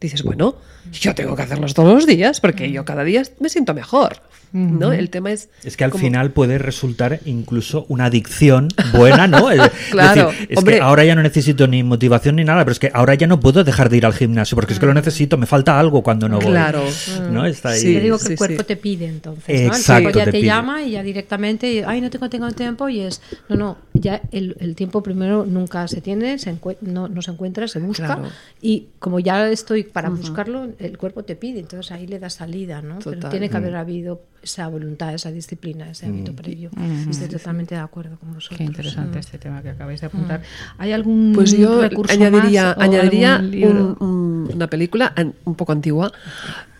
dices, 0.00 0.22
bueno, 0.22 0.56
yo 0.92 1.14
tengo 1.14 1.36
que 1.36 1.42
hacerlos 1.42 1.74
todos 1.74 1.94
los 1.94 2.06
días 2.06 2.40
porque 2.40 2.70
yo 2.72 2.84
cada 2.84 3.04
día 3.04 3.22
me 3.38 3.48
siento 3.48 3.74
mejor, 3.74 4.22
¿no? 4.52 4.92
El 4.92 5.10
tema 5.10 5.32
es... 5.32 5.48
Es 5.64 5.76
que 5.76 5.84
al 5.84 5.90
como- 5.90 6.02
final 6.04 6.30
puede 6.32 6.58
resultar 6.58 7.20
incluso 7.24 7.84
una 7.88 8.06
adicción 8.06 8.68
buena, 8.92 9.26
¿no? 9.26 9.50
Es- 9.50 9.60
es 9.60 9.70
Claro, 9.90 10.30
decir, 10.30 10.46
es 10.50 10.58
hombre. 10.58 10.76
que 10.76 10.80
ahora 10.80 11.04
ya 11.04 11.14
no 11.14 11.22
necesito 11.22 11.66
ni 11.66 11.82
motivación 11.82 12.36
ni 12.36 12.44
nada, 12.44 12.64
pero 12.64 12.72
es 12.72 12.78
que 12.78 12.90
ahora 12.94 13.14
ya 13.14 13.26
no 13.26 13.40
puedo 13.40 13.64
dejar 13.64 13.88
de 13.90 13.96
ir 13.98 14.06
al 14.06 14.12
gimnasio 14.14 14.54
porque 14.54 14.72
es 14.72 14.78
que 14.78 14.86
lo 14.86 14.94
necesito, 14.94 15.36
me 15.36 15.46
falta 15.46 15.78
algo 15.78 16.02
cuando 16.02 16.28
no 16.28 16.38
voy. 16.38 16.46
Claro. 16.50 16.82
¿No? 17.30 17.46
Está 17.46 17.70
ahí. 17.70 17.80
Sí, 17.80 17.94
Te 17.94 18.00
digo 18.00 18.18
que 18.18 18.24
sí, 18.24 18.32
el 18.32 18.38
cuerpo 18.38 18.60
sí. 18.62 18.66
te 18.66 18.76
pide 18.76 19.06
entonces, 19.06 19.48
¿no? 19.48 19.54
El 19.54 19.66
Exacto, 19.66 20.02
cuerpo 20.04 20.18
ya 20.18 20.30
te 20.30 20.42
llama 20.42 20.82
y 20.82 20.92
ya 20.92 21.02
directamente, 21.02 21.84
ay, 21.86 22.00
no 22.00 22.10
tengo, 22.10 22.28
tengo 22.28 22.50
tiempo 22.52 22.88
y 22.88 23.00
es, 23.00 23.20
no, 23.48 23.56
no, 23.56 23.78
ya 23.94 24.20
el, 24.32 24.56
el 24.60 24.74
tiempo 24.74 25.02
primero 25.02 25.44
nunca 25.46 25.86
se 25.88 26.00
tiene, 26.00 26.38
se 26.38 26.56
no, 26.80 27.08
no 27.08 27.22
se 27.22 27.30
encuentra, 27.30 27.68
se 27.68 27.78
busca 27.78 28.06
Claro. 28.06 28.22
y 28.60 28.86
como 28.98 29.20
ya 29.20 29.48
estoy 29.50 29.84
para 29.84 30.08
buscarlo, 30.10 30.68
el 30.78 30.98
cuerpo 30.98 31.22
te 31.22 31.36
pide, 31.36 31.60
entonces 31.60 31.92
ahí 31.92 32.06
le 32.06 32.18
da 32.18 32.30
salida, 32.30 32.82
¿no? 32.82 32.98
Pero 33.04 33.28
tiene 33.28 33.48
que 33.50 33.56
haber 33.56 33.76
habido 33.76 34.22
esa 34.42 34.68
voluntad, 34.68 35.12
esa 35.14 35.30
disciplina, 35.30 35.90
ese 35.90 36.06
hábito 36.06 36.32
previo. 36.34 36.70
Estoy 37.10 37.28
totalmente 37.28 37.74
de 37.74 37.80
acuerdo 37.80 38.18
con 38.18 38.34
vosotros. 38.34 38.58
Qué 38.58 38.64
interesante 38.64 39.16
Mm. 39.16 39.20
este 39.20 39.38
tema 39.38 39.62
que 39.62 39.70
acabáis 39.70 40.00
de 40.00 40.06
apuntar. 40.06 40.42
¿Hay 40.78 40.92
algún 40.92 41.32
Pues 41.34 41.52
yo 41.52 41.80
recurso 41.82 42.12
añadiría, 42.14 42.74
más 42.76 42.78
añadiría 42.78 43.38
un- 43.38 43.96
un- 44.00 44.50
una 44.54 44.66
película 44.68 45.12
an- 45.16 45.34
un 45.44 45.54
poco 45.54 45.72
antigua, 45.72 46.12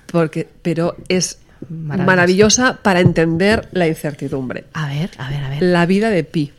porque, 0.07 0.49
pero 0.63 0.97
es 1.09 1.39
Maravillosa. 1.69 2.07
maravillosa 2.07 2.79
para 2.83 3.01
entender 3.01 3.69
la 3.73 3.87
incertidumbre. 3.87 4.65
A 4.73 4.89
ver, 4.89 5.11
a 5.19 5.29
ver, 5.31 5.45
a 5.45 5.49
ver. 5.51 5.63
La 5.63 5.87
vida 5.87 6.09
de 6.11 6.25
Pi. 6.25 6.53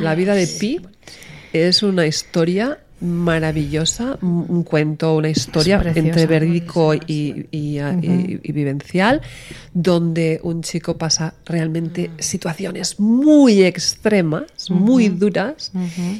la 0.00 0.14
vida 0.14 0.34
de 0.34 0.46
Pi 0.46 0.80
es 1.52 1.82
una 1.82 2.06
historia 2.06 2.78
maravillosa, 3.00 4.18
un, 4.22 4.62
cuento, 4.62 5.14
una 5.16 5.28
historia 5.28 5.78
preciosa. 5.80 6.08
entre 6.08 6.26
verídico 6.26 6.94
y, 6.94 7.46
y, 7.50 7.78
a- 7.78 7.92
y- 7.92 8.40
y 8.42 8.52
vivencial, 8.52 9.20
donde 9.74 10.40
un 10.42 10.62
chico 10.62 10.96
pasa 10.96 11.34
realmente 11.44 12.10
situaciones 12.18 12.98
muy 12.98 13.62
extremas, 13.64 14.44
muy 14.70 15.08
duras, 15.08 15.72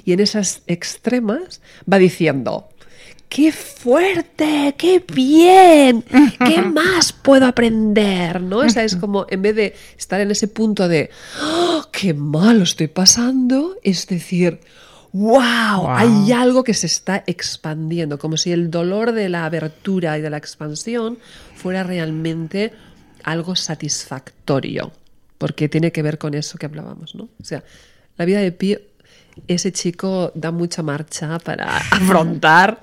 y 0.04 0.12
en 0.12 0.20
esas 0.20 0.62
extremas 0.66 1.60
va 1.90 1.98
diciendo, 1.98 2.68
¡Qué 3.28 3.50
fuerte! 3.50 4.72
¡Qué 4.78 5.02
bien! 5.12 6.04
¿Qué 6.46 6.62
más 6.80 7.12
puedo 7.12 7.46
aprender? 7.46 8.40
¿No? 8.40 8.58
O 8.58 8.68
sea, 8.70 8.84
es 8.84 8.94
como, 8.94 9.26
en 9.28 9.42
vez 9.42 9.56
de 9.56 9.74
estar 9.98 10.20
en 10.20 10.30
ese 10.30 10.46
punto 10.46 10.86
de 10.86 11.10
¡Oh, 11.42 11.82
¡qué 11.90 12.14
mal 12.14 12.62
estoy 12.62 12.86
pasando! 12.86 13.74
Es 13.82 14.06
decir, 14.06 14.60
¡wow! 15.18 15.88
Hay 15.90 16.32
algo 16.32 16.62
que 16.64 16.74
se 16.74 16.86
está 16.86 17.24
expandiendo, 17.26 18.18
como 18.18 18.36
si 18.36 18.52
el 18.52 18.70
dolor 18.70 19.12
de 19.12 19.28
la 19.28 19.44
abertura 19.44 20.18
y 20.18 20.20
de 20.22 20.30
la 20.30 20.36
expansión 20.36 21.18
fuera 21.54 21.82
realmente 21.82 22.72
algo 23.24 23.56
satisfactorio, 23.56 24.92
porque 25.38 25.68
tiene 25.68 25.92
que 25.92 26.02
ver 26.02 26.18
con 26.18 26.34
eso 26.34 26.58
que 26.58 26.66
hablábamos, 26.66 27.14
¿no? 27.14 27.24
O 27.40 27.44
sea, 27.44 27.62
la 28.16 28.24
vida 28.24 28.40
de 28.40 28.52
Pi 28.52 28.78
ese 29.48 29.70
chico 29.70 30.32
da 30.34 30.50
mucha 30.50 30.82
marcha 30.82 31.38
para 31.40 31.76
afrontar 31.90 32.80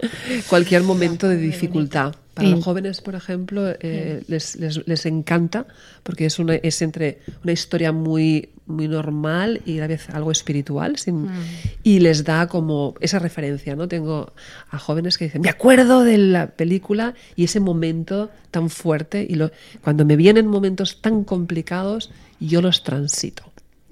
cualquier 0.49 0.83
momento 0.83 1.27
de 1.27 1.37
dificultad. 1.37 2.13
Para 2.35 2.49
los 2.49 2.63
jóvenes, 2.63 2.99
por 3.01 3.13
ejemplo, 3.15 3.61
eh, 3.79 4.23
les, 4.27 4.55
les- 4.55 4.87
les 4.87 5.05
encanta 5.05 5.67
porque 6.03 6.25
es, 6.25 6.39
una, 6.39 6.55
es 6.55 6.81
entre 6.81 7.19
una 7.43 7.53
historia 7.53 7.91
muy, 7.91 8.49
muy 8.65 8.87
normal 8.87 9.61
y 9.65 9.77
a 9.77 9.81
la 9.81 9.87
vez 9.87 10.09
algo 10.09 10.31
espiritual 10.31 10.97
sin- 10.97 11.27
y 11.83 11.99
les 11.99 12.23
da 12.23 12.47
como 12.47 12.95
esa 13.01 13.19
referencia. 13.19 13.75
¿no? 13.75 13.87
Tengo 13.87 14.31
a 14.69 14.79
jóvenes 14.79 15.17
que 15.17 15.25
dicen, 15.25 15.41
me 15.41 15.49
acuerdo 15.49 16.03
de 16.03 16.17
la 16.17 16.47
película 16.47 17.13
y 17.35 17.43
ese 17.43 17.59
momento 17.59 18.29
tan 18.51 18.69
fuerte 18.69 19.25
y 19.29 19.35
lo, 19.35 19.51
cuando 19.81 20.05
me 20.05 20.15
vienen 20.15 20.47
momentos 20.47 21.01
tan 21.01 21.23
complicados, 21.23 22.11
yo 22.39 22.61
los 22.61 22.83
transito. 22.83 23.43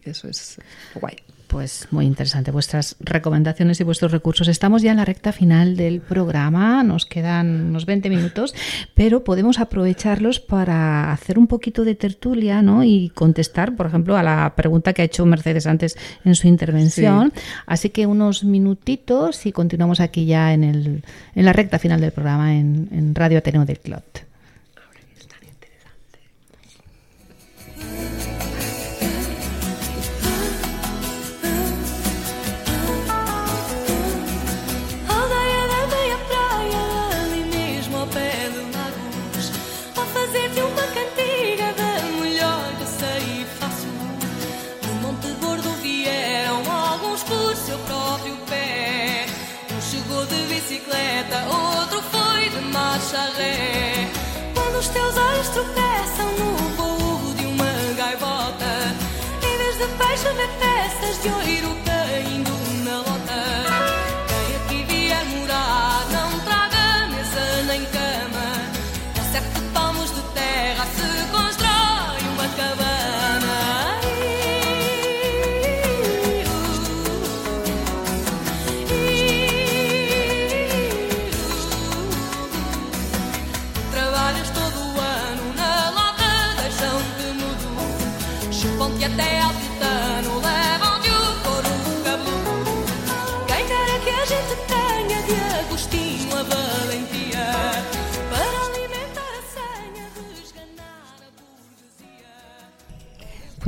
Eso 0.04 0.28
es 0.30 0.58
guay. 0.96 1.16
Pues 1.52 1.90
muy 1.92 2.06
interesante 2.06 2.50
vuestras 2.50 2.96
recomendaciones 3.02 3.82
y 3.82 3.84
vuestros 3.84 4.14
recursos. 4.14 4.48
Estamos 4.48 4.84
ya 4.84 4.92
en 4.92 4.98
la 4.98 5.04
recta 5.04 5.34
final 5.34 5.76
del 5.76 6.00
programa, 6.00 6.82
nos 6.82 7.06
quedan 7.06 7.66
unos 7.66 7.86
20 7.86 8.10
minutos, 8.10 8.56
pero 8.94 9.26
podemos 9.26 9.60
aprovecharlos 9.60 10.40
para 10.40 11.12
hacer 11.12 11.38
un 11.38 11.48
poquito 11.48 11.84
de 11.84 11.96
tertulia 11.96 12.62
¿no? 12.62 12.86
y 12.86 13.10
contestar, 13.10 13.76
por 13.76 13.88
ejemplo, 13.88 14.16
a 14.16 14.24
la 14.24 14.54
pregunta 14.56 14.94
que 14.94 15.02
ha 15.02 15.06
hecho 15.06 15.26
Mercedes 15.26 15.68
antes 15.68 15.98
en 16.24 16.36
su 16.36 16.48
intervención. 16.48 17.34
Así 17.66 17.90
que 17.90 18.06
unos 18.06 18.46
minutitos 18.46 19.46
y 19.46 19.52
continuamos 19.52 20.00
aquí 20.00 20.26
ya 20.26 20.54
en, 20.54 20.64
el, 20.64 21.04
en 21.36 21.46
la 21.46 21.52
recta 21.52 21.80
final 21.80 22.00
del 22.00 22.14
programa 22.14 22.56
en, 22.56 22.88
en 22.94 23.14
Radio 23.14 23.40
Ateneo 23.40 23.66
del 23.66 23.80
Clot. 23.80 24.31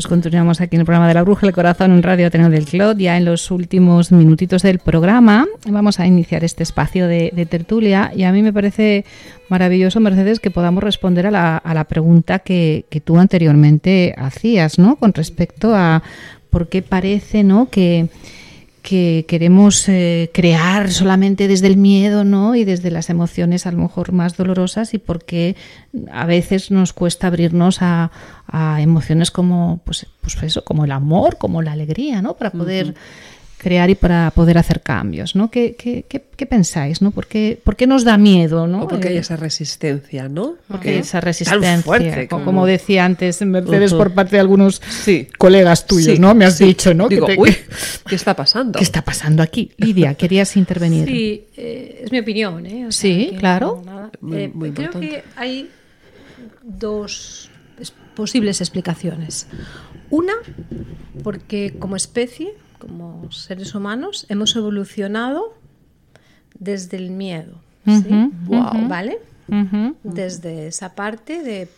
Pues 0.04 0.10
continuamos 0.10 0.60
aquí 0.60 0.76
en 0.76 0.82
el 0.82 0.86
programa 0.86 1.08
de 1.08 1.14
la 1.14 1.24
Bruja 1.24 1.48
del 1.48 1.56
Corazón 1.56 1.94
en 1.94 2.04
Radio 2.04 2.28
Ateneo 2.28 2.50
del 2.50 2.66
Clot, 2.66 2.98
ya 2.98 3.16
en 3.16 3.24
los 3.24 3.50
últimos 3.52 4.12
minutitos 4.12 4.62
del 4.62 4.80
programa. 4.80 5.48
Vamos 5.66 6.02
a 6.02 6.06
iniciar 6.06 6.44
este 6.44 6.62
espacio 6.64 7.08
de, 7.08 7.32
de 7.34 7.46
tertulia 7.46 8.12
y 8.14 8.24
a 8.24 8.34
mí 8.34 8.42
me 8.42 8.52
parece 8.52 9.06
maravilloso, 9.48 10.02
Mercedes, 10.02 10.42
que 10.42 10.52
podamos 10.52 10.84
responder 10.84 11.28
a 11.28 11.32
la, 11.32 11.56
a 11.56 11.74
la 11.74 11.86
pregunta 11.86 12.40
que, 12.40 12.84
que 12.90 13.00
tú 13.00 13.18
anteriormente 13.18 14.14
hacías, 14.18 14.78
¿no? 14.78 14.98
Con 14.98 15.14
respecto 15.14 15.74
a 15.74 16.04
por 16.50 16.68
qué 16.68 16.82
parece, 16.82 17.46
¿no? 17.46 17.70
Que 17.70 18.10
que 18.84 19.26
queremos 19.30 19.88
eh, 19.88 20.30
crear 20.34 20.92
solamente 20.92 21.48
desde 21.48 21.68
el 21.68 21.78
miedo 21.78 22.26
¿no? 22.26 22.54
y 22.54 22.66
desde 22.66 22.92
las 22.92 23.10
emociones 23.10 23.66
a 23.66 23.72
lo 23.72 23.78
mejor 23.78 24.12
más 24.12 24.36
dolorosas 24.36 24.94
y 24.94 24.98
porque 24.98 25.56
a 26.12 26.26
veces 26.26 26.70
nos 26.70 26.92
cuesta 26.92 27.28
abrirnos 27.28 27.78
a, 27.82 28.12
emociones 28.80 29.32
como 29.32 29.82
pues, 29.86 30.06
pues 30.22 30.44
eso, 30.44 30.64
como 30.64 30.86
el 30.86 30.92
amor, 30.92 31.38
como 31.38 31.62
la 31.62 31.72
alegría, 31.72 32.22
¿no? 32.22 32.36
para 32.36 32.52
poder 32.52 32.94
crear 33.64 33.90
y 33.90 33.96
para 33.96 34.30
poder 34.32 34.58
hacer 34.60 34.82
cambios. 34.82 35.36
¿no? 35.36 35.50
¿Qué, 35.50 35.76
qué, 35.76 36.06
qué, 36.08 36.22
qué 36.36 36.46
pensáis? 36.46 37.02
¿no? 37.02 37.10
¿Por, 37.12 37.26
qué, 37.26 37.58
por 37.64 37.76
qué 37.76 37.88
nos 37.88 38.04
da 38.04 38.18
miedo? 38.18 38.68
¿no? 38.68 38.84
O 38.84 38.88
porque 38.88 39.08
hay 39.08 39.16
Eh, 39.18 39.20
esa 39.22 39.36
resistencia, 39.38 40.30
¿no? 40.30 40.56
porque 40.68 40.98
¿Eh? 40.98 41.00
esa 41.00 41.22
resistencia, 41.22 41.82
fuerte 41.82 42.28
co- 42.28 42.36
como, 42.36 42.46
como- 42.46 42.66
decía 42.68 43.06
antes 43.06 43.42
Mercedes 43.42 43.94
Ujú. 43.94 44.00
por 44.00 44.14
parte 44.14 44.36
de 44.36 44.42
algunos 44.42 44.82
Sí. 45.04 45.28
colegas 45.40 45.88
tuyos, 45.88 46.16
Sí, 46.16 46.20
¿no? 46.22 46.36
Me 46.36 46.46
has 46.46 46.58
sí. 46.58 46.66
dicho, 46.66 46.94
¿no? 46.94 47.08
Que 47.10 47.16
Digo, 47.16 47.28
te- 47.28 47.40
uy, 47.40 47.56
¿qué 48.08 48.16
está 48.16 48.36
pasando? 48.36 48.78
¿Qué 48.78 48.84
está 48.84 49.02
pasando 49.02 49.42
aquí? 49.42 49.72
Lidia, 49.78 50.14
querías 50.16 50.56
intervenir. 50.58 51.08
Sí, 51.08 51.46
eh, 51.58 52.02
es 52.04 52.12
mi 52.12 52.20
opinión. 52.20 52.66
¿eh? 52.66 52.86
O 52.88 52.92
sea, 52.92 53.02
Sí, 53.02 53.28
que 53.32 53.38
claro. 53.38 53.82
no. 53.86 54.12
Muy- 54.22 54.38
Eh, 54.44 54.52
muy 54.54 54.72
creo 54.72 54.86
importante. 54.88 55.08
que 55.10 55.24
hay 55.36 55.70
dos 56.62 57.50
es- 57.80 57.94
posibles 58.16 58.62
explicaciones. 58.62 59.48
Una, 60.10 60.34
porque 61.24 61.74
como 61.80 61.96
especie, 61.96 62.54
como 62.86 63.32
seres 63.32 63.74
humanos, 63.76 64.26
hemos 64.30 64.56
evolucionado 64.56 65.54
desde 66.60 66.98
el 66.98 67.12
miedo. 67.12 67.56
Wow, 67.86 68.88
¿Vale? 68.88 69.20
Desde 70.04 70.68
esa 70.68 70.96
parte 70.96 71.42
de 71.44 71.70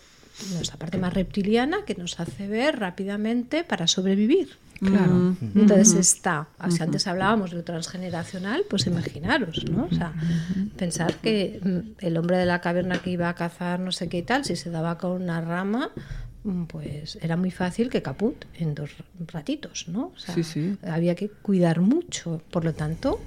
nuestra 0.53 0.77
parte 0.77 0.98
más 0.98 1.14
reptiliana 1.14 1.86
que 1.86 1.95
nos 1.95 2.19
hace 2.19 2.48
ver 2.48 2.80
rápidamente 2.80 3.64
para 3.64 3.88
sobrevivir. 3.88 4.57
Claro. 4.80 5.38
Entonces 5.56 5.94
está, 5.94 6.48
si 6.69 6.84
antes 6.84 7.07
hablábamos 7.07 7.52
de 7.52 7.57
lo 7.57 7.64
transgeneracional, 7.64 8.64
pues 8.69 8.86
imaginaros, 8.88 9.64
¿no? 9.69 9.88
O 9.90 9.95
sea, 9.95 10.14
pensar 10.76 11.15
que 11.15 11.61
mm, 11.64 12.06
el 12.06 12.18
hombre 12.18 12.38
de 12.38 12.45
la 12.45 12.60
caverna 12.60 12.99
que 12.99 13.11
iba 13.11 13.30
a 13.30 13.36
cazar 13.36 13.80
no 13.80 13.94
sé 13.94 14.10
qué 14.10 14.18
y 14.18 14.23
tal, 14.23 14.44
si 14.44 14.57
se 14.57 14.69
daba 14.69 14.98
con 14.98 15.11
una 15.11 15.40
rama, 15.40 15.91
pues 16.68 17.18
era 17.22 17.36
muy 17.38 17.52
fácil 17.52 17.90
que 17.90 18.02
caput 18.02 18.46
en 18.56 18.76
dos 18.76 18.92
ratitos, 19.28 19.88
¿no? 19.88 20.12
O 20.16 20.18
sea, 20.20 20.36
Sí, 20.36 20.44
sí. 20.44 20.78
había 20.84 21.16
que 21.16 21.30
cuidar 21.30 21.82
mucho. 21.82 22.42
Por 22.52 22.64
lo 22.66 22.74
tanto, 22.74 23.20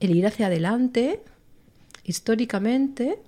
el 0.00 0.14
ir 0.14 0.26
hacia 0.26 0.46
adelante, 0.46 1.20
históricamente, 2.04 3.18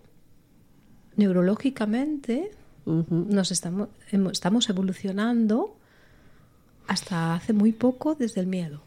neurológicamente, 1.17 2.51
nos 2.87 3.51
estamos, 3.51 3.89
estamos 4.33 4.69
evolucionando 4.71 5.77
hasta 6.87 7.35
hace 7.35 7.53
muy 7.53 7.73
poco 7.73 8.15
desde 8.15 8.41
el 8.41 8.47
miedo. 8.47 8.83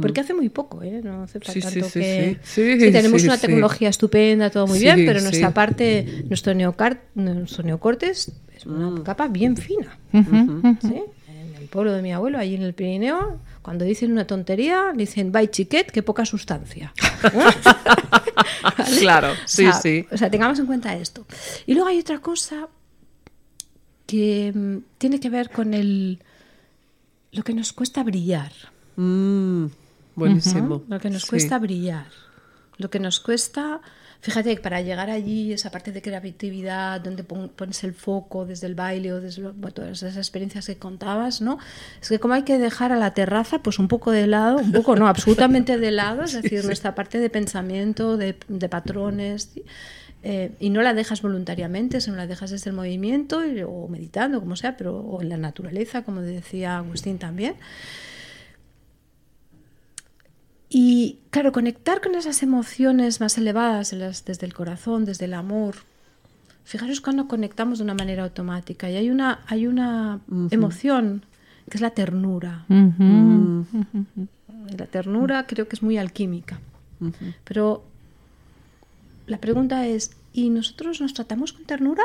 Porque 0.00 0.20
hace 0.20 0.34
muy 0.34 0.48
poco, 0.50 0.82
¿eh? 0.82 1.00
No 1.02 1.22
hace 1.22 1.38
Sí, 1.40 1.60
tanto 1.60 1.70
sí, 1.70 1.82
sí, 1.82 2.00
que... 2.00 2.38
sí. 2.42 2.78
Sí, 2.80 2.92
tenemos 2.92 3.22
una 3.24 3.38
tecnología 3.38 3.88
estupenda, 3.88 4.50
todo 4.50 4.66
muy 4.66 4.78
bien, 4.78 5.04
pero 5.06 5.20
nuestra 5.20 5.52
parte, 5.54 6.24
nuestro, 6.28 6.54
neocar, 6.54 7.02
nuestro 7.14 7.62
neocortes 7.64 8.30
es 8.56 8.66
una 8.66 8.90
Mm. 8.90 9.02
capa 9.02 9.28
bien 9.28 9.56
fina. 9.56 9.98
¿sí? 10.82 11.02
En 11.28 11.54
el 11.56 11.68
pueblo 11.68 11.92
de 11.92 12.02
mi 12.02 12.12
abuelo, 12.12 12.38
allí 12.38 12.54
en 12.56 12.62
el 12.62 12.74
Pirineo, 12.74 13.40
cuando 13.62 13.84
dicen 13.84 14.12
una 14.12 14.26
tontería, 14.26 14.92
dicen, 14.94 15.32
bye 15.32 15.50
chiquet, 15.50 15.90
que 15.90 16.02
poca 16.02 16.24
sustancia. 16.26 16.92
¿Vale? 18.78 19.00
Claro, 19.00 19.28
sí, 19.46 19.66
o 19.66 19.72
sea, 19.72 19.80
sí. 19.80 20.06
O 20.10 20.16
sea, 20.16 20.30
tengamos 20.30 20.58
en 20.58 20.66
cuenta 20.66 20.94
esto. 20.94 21.26
Y 21.66 21.74
luego 21.74 21.88
hay 21.88 21.98
otra 21.98 22.18
cosa 22.20 22.68
que 24.06 24.52
mm, 24.54 24.76
tiene 24.98 25.20
que 25.20 25.30
ver 25.30 25.50
con 25.50 25.74
el 25.74 26.18
lo 27.32 27.42
que 27.44 27.52
nos 27.52 27.72
cuesta 27.74 28.02
brillar, 28.02 28.52
Mm, 29.02 29.66
buenísimo. 30.16 30.82
lo 30.88 30.98
que 30.98 31.08
nos 31.10 31.22
Sí. 31.22 31.28
cuesta 31.30 31.58
brillar, 31.60 32.06
lo 32.78 32.90
que 32.90 32.98
nos 32.98 33.20
cuesta, 33.20 33.80
fíjate 34.20 34.56
para 34.56 34.80
llegar 34.80 35.08
allí 35.08 35.52
esa 35.52 35.70
parte 35.70 35.92
de 35.92 36.02
creatividad 36.02 37.00
donde 37.00 37.22
pon- 37.22 37.48
pones 37.54 37.84
el 37.84 37.94
foco 37.94 38.44
desde 38.44 38.66
el 38.66 38.74
baile 38.74 39.12
o 39.12 39.20
desde 39.20 39.42
lo- 39.42 39.52
todas 39.72 40.02
esas 40.02 40.16
experiencias 40.16 40.66
que 40.66 40.76
contabas, 40.76 41.40
¿no? 41.40 41.58
Es 42.02 42.08
que 42.08 42.18
como 42.18 42.34
hay 42.34 42.42
que 42.42 42.58
dejar 42.58 42.90
a 42.90 42.96
la 42.96 43.14
terraza 43.14 43.60
pues 43.60 43.78
un 43.78 43.86
poco 43.86 44.10
de 44.10 44.26
lado, 44.26 44.58
un 44.58 44.72
poco 44.72 44.96
no, 44.96 45.06
absolutamente 45.06 45.78
de 45.78 45.92
lado, 45.92 46.24
es 46.24 46.32
decir, 46.42 46.64
nuestra 46.64 46.96
parte 46.96 47.20
de 47.20 47.30
pensamiento, 47.30 48.16
de, 48.16 48.36
de 48.48 48.68
patrones. 48.68 49.50
eh, 50.24 50.50
y 50.58 50.70
no 50.70 50.82
la 50.82 50.94
dejas 50.94 51.22
voluntariamente, 51.22 52.00
sino 52.00 52.16
la 52.16 52.26
dejas 52.26 52.50
desde 52.50 52.70
el 52.70 52.76
movimiento 52.76 53.46
y- 53.46 53.62
o 53.62 53.86
meditando, 53.86 54.40
como 54.40 54.56
sea, 54.56 54.76
pero 54.76 54.96
o 54.98 55.22
en 55.22 55.28
la 55.28 55.36
naturaleza, 55.36 56.02
como 56.02 56.22
decía 56.22 56.78
Agustín 56.78 57.18
también. 57.18 57.54
Y 60.70 61.18
claro, 61.30 61.52
conectar 61.52 62.00
con 62.00 62.14
esas 62.14 62.42
emociones 62.42 63.20
más 63.20 63.38
elevadas, 63.38 63.92
las- 63.92 64.24
desde 64.24 64.46
el 64.46 64.54
corazón, 64.54 65.04
desde 65.04 65.24
el 65.24 65.34
amor. 65.34 65.76
Fijaros 66.64 67.00
cuando 67.00 67.26
conectamos 67.28 67.78
de 67.78 67.84
una 67.84 67.94
manera 67.94 68.24
automática. 68.24 68.90
Y 68.90 68.96
hay 68.96 69.08
una, 69.10 69.40
hay 69.46 69.66
una 69.66 70.20
emoción 70.54 71.24
que 71.70 71.78
es 71.78 71.80
la 71.80 71.90
ternura. 71.90 72.64
Y 74.70 74.76
La 74.76 74.86
ternura 74.86 75.46
creo 75.46 75.66
que 75.68 75.76
es 75.76 75.82
muy 75.82 75.96
alquímica. 75.96 76.60
Pero 77.44 77.84
la 79.26 79.38
pregunta 79.38 79.86
es, 79.86 80.10
¿y 80.34 80.50
nosotros 80.50 81.00
nos 81.00 81.14
tratamos 81.14 81.52
con 81.54 81.64
ternura? 81.64 82.02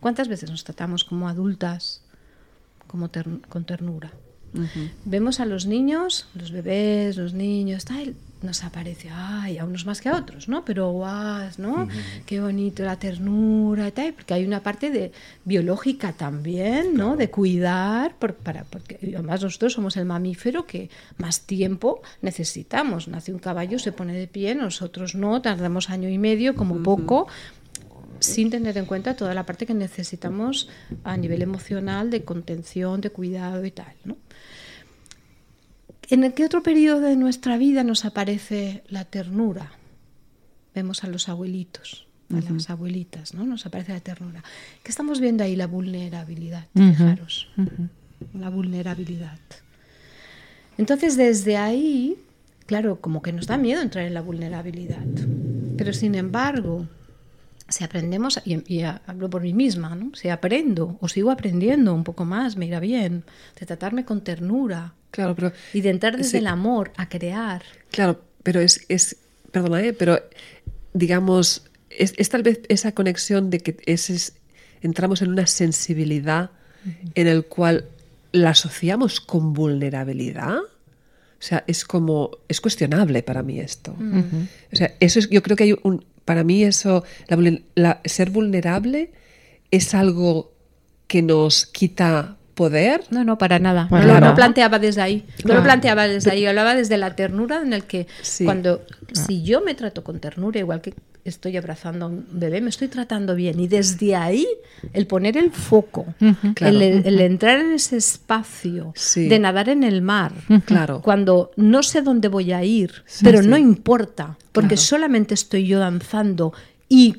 ¿Cuántas 0.00 0.28
veces 0.28 0.50
nos 0.50 0.62
tratamos 0.64 1.02
como 1.04 1.28
adultas 1.28 2.02
como 2.86 3.08
ter- 3.08 3.40
con 3.48 3.64
ternura? 3.64 4.12
Vemos 5.04 5.40
a 5.40 5.46
los 5.46 5.66
niños, 5.66 6.26
los 6.34 6.52
bebés, 6.52 7.16
los 7.16 7.32
niños, 7.34 7.84
tal, 7.84 8.14
nos 8.42 8.62
aparece, 8.62 9.08
ay, 9.10 9.56
a 9.58 9.64
unos 9.64 9.86
más 9.86 10.00
que 10.02 10.10
a 10.10 10.16
otros, 10.16 10.48
¿no? 10.48 10.64
Pero 10.66 10.90
guau, 10.92 11.48
¿no? 11.58 11.88
Qué 12.26 12.40
bonito 12.40 12.84
la 12.84 12.98
ternura 12.98 13.88
y 13.88 13.92
tal, 13.92 14.12
porque 14.12 14.34
hay 14.34 14.44
una 14.44 14.62
parte 14.62 14.90
de 14.90 15.12
biológica 15.44 16.12
también, 16.12 16.94
¿no? 16.94 17.16
De 17.16 17.30
cuidar, 17.30 18.14
por- 18.16 18.34
para, 18.34 18.64
porque 18.64 18.98
además 19.14 19.42
nosotros 19.42 19.72
somos 19.72 19.96
el 19.96 20.04
mamífero 20.04 20.66
que 20.66 20.90
más 21.16 21.40
tiempo 21.40 22.02
necesitamos. 22.22 23.08
Nace 23.08 23.32
un 23.32 23.38
caballo, 23.38 23.78
se 23.78 23.92
pone 23.92 24.12
de 24.12 24.26
pie, 24.26 24.54
nosotros 24.54 25.14
no, 25.14 25.40
tardamos 25.40 25.88
año 25.90 26.08
y 26.10 26.18
medio 26.18 26.54
como 26.54 26.82
poco 26.82 27.26
sin 28.20 28.48
tener 28.50 28.76
en 28.78 28.86
cuenta 28.86 29.16
toda 29.16 29.34
la 29.34 29.44
parte 29.44 29.66
que 29.66 29.74
necesitamos 29.74 30.68
a 31.02 31.16
nivel 31.16 31.42
emocional 31.42 32.10
de 32.10 32.24
contención, 32.24 33.00
de 33.00 33.10
cuidado 33.10 33.64
y 33.64 33.70
tal, 33.70 33.92
¿no? 34.04 34.16
¿En 36.10 36.32
qué 36.32 36.44
otro 36.44 36.62
periodo 36.62 37.00
de 37.00 37.16
nuestra 37.16 37.56
vida 37.56 37.82
nos 37.84 38.04
aparece 38.04 38.82
la 38.88 39.04
ternura? 39.04 39.72
Vemos 40.74 41.04
a 41.04 41.08
los 41.08 41.28
abuelitos, 41.28 42.06
a 42.30 42.52
las 42.52 42.70
abuelitas, 42.70 43.34
¿no? 43.34 43.44
Nos 43.44 43.64
aparece 43.66 43.92
la 43.92 44.00
ternura. 44.00 44.42
¿Qué 44.82 44.90
estamos 44.90 45.20
viendo 45.20 45.44
ahí? 45.44 45.56
La 45.56 45.66
vulnerabilidad, 45.66 46.66
fijaros. 46.74 47.48
La 48.34 48.50
vulnerabilidad. 48.50 49.38
Entonces, 50.76 51.16
desde 51.16 51.56
ahí, 51.56 52.16
claro, 52.66 53.00
como 53.00 53.22
que 53.22 53.32
nos 53.32 53.46
da 53.46 53.56
miedo 53.56 53.80
entrar 53.80 54.04
en 54.04 54.14
la 54.14 54.20
vulnerabilidad. 54.20 55.04
Pero 55.76 55.92
sin 55.92 56.14
embargo, 56.16 56.86
si 57.68 57.82
aprendemos, 57.84 58.40
y, 58.44 58.62
y 58.72 58.82
hablo 58.82 59.30
por 59.30 59.42
mí 59.42 59.52
misma, 59.54 59.94
¿no? 59.94 60.14
si 60.14 60.28
aprendo 60.28 60.98
o 61.00 61.08
sigo 61.08 61.30
aprendiendo 61.30 61.94
un 61.94 62.04
poco 62.04 62.24
más, 62.24 62.56
me 62.56 62.66
irá 62.66 62.78
bien, 62.80 63.24
de 63.58 63.66
tratarme 63.66 64.04
con 64.04 64.22
ternura 64.22 64.94
Claro, 65.10 65.34
pero 65.36 65.52
y 65.72 65.80
de 65.80 65.90
entrar 65.90 66.16
desde 66.16 66.30
Sí. 66.32 66.36
el 66.38 66.46
amor 66.48 66.92
a 66.96 67.08
crear. 67.08 67.62
Claro, 67.90 68.20
pero 68.42 68.60
es, 68.60 68.84
es 68.88 69.16
perdona, 69.52 69.80
¿eh? 69.82 69.92
pero 69.92 70.20
digamos, 70.92 71.64
es, 71.90 72.14
es 72.16 72.28
tal 72.28 72.42
vez 72.42 72.60
esa 72.68 72.92
conexión 72.92 73.50
de 73.50 73.60
que 73.60 73.76
es, 73.86 74.10
es- 74.10 74.34
entramos 74.82 75.22
en 75.22 75.30
una 75.30 75.46
sensibilidad 75.46 76.50
en 77.14 77.26
el 77.28 77.46
cual 77.46 77.86
la 78.32 78.50
asociamos 78.50 79.20
con 79.20 79.52
vulnerabilidad. 79.54 80.58
O 80.58 81.46
sea, 81.46 81.64
es 81.66 81.84
como, 81.84 82.30
es 82.48 82.60
cuestionable 82.60 83.22
para 83.22 83.42
mí 83.42 83.58
esto. 83.60 83.96
O 84.72 84.76
sea, 84.76 84.94
eso 85.00 85.18
es, 85.18 85.28
yo 85.30 85.42
creo 85.42 85.56
que 85.56 85.64
hay 85.64 85.74
un, 85.82 86.04
para 86.24 86.44
mí 86.44 86.62
eso, 86.64 87.04
la 87.28 87.36
la- 87.74 88.00
ser 88.04 88.30
vulnerable 88.30 89.12
es 89.70 89.94
algo 89.94 90.52
que 91.06 91.22
nos 91.22 91.66
quita 91.66 92.36
poder. 92.54 93.02
No, 93.10 93.24
no, 93.24 93.36
para 93.36 93.58
nada. 93.58 93.88
No, 93.90 94.20
no 94.20 94.34
planteaba 94.34 94.78
desde 94.78 95.02
ahí. 95.02 95.24
No 95.38 95.44
Claro. 95.44 95.60
lo 95.60 95.64
planteaba 95.64 96.06
desde 96.06 96.30
ahí. 96.30 96.46
Hablaba 96.46 96.74
desde 96.74 96.96
la 96.96 97.16
ternura 97.16 97.60
en 97.62 97.72
el 97.72 97.84
que 97.84 98.06
Sí. 98.22 98.44
cuando 98.44 98.82
si 99.12 99.42
yo 99.42 99.60
me 99.60 99.74
trato 99.74 100.04
con 100.04 100.20
ternura, 100.20 100.60
igual 100.60 100.80
que 100.80 100.94
estoy 101.24 101.56
abrazando 101.56 102.04
a 102.04 102.08
un 102.08 102.26
bebé, 102.32 102.60
me 102.60 102.68
estoy 102.68 102.88
tratando 102.88 103.34
bien. 103.34 103.58
Y 103.58 103.66
desde 103.68 104.14
ahí, 104.14 104.46
el 104.92 105.06
poner 105.06 105.36
el 105.36 105.50
foco, 105.50 106.06
Claro. 106.54 106.76
el, 106.76 106.82
el 107.06 107.20
entrar 107.20 107.60
en 107.60 107.72
ese 107.72 107.96
espacio 107.96 108.92
Sí. 108.94 109.28
de 109.28 109.38
nadar 109.38 109.68
en 109.70 109.84
el 109.84 110.02
mar, 110.02 110.32
Claro. 110.66 111.00
cuando 111.02 111.50
no 111.56 111.82
sé 111.82 112.02
dónde 112.02 112.28
voy 112.28 112.52
a 112.52 112.62
ir, 112.64 112.92
Sí, 113.06 113.24
pero 113.24 113.42
sí. 113.42 113.48
no 113.48 113.56
importa, 113.56 114.36
porque 114.52 114.74
Claro. 114.76 114.82
solamente 114.82 115.34
estoy 115.34 115.66
yo 115.66 115.78
danzando 115.78 116.52
y 116.88 117.16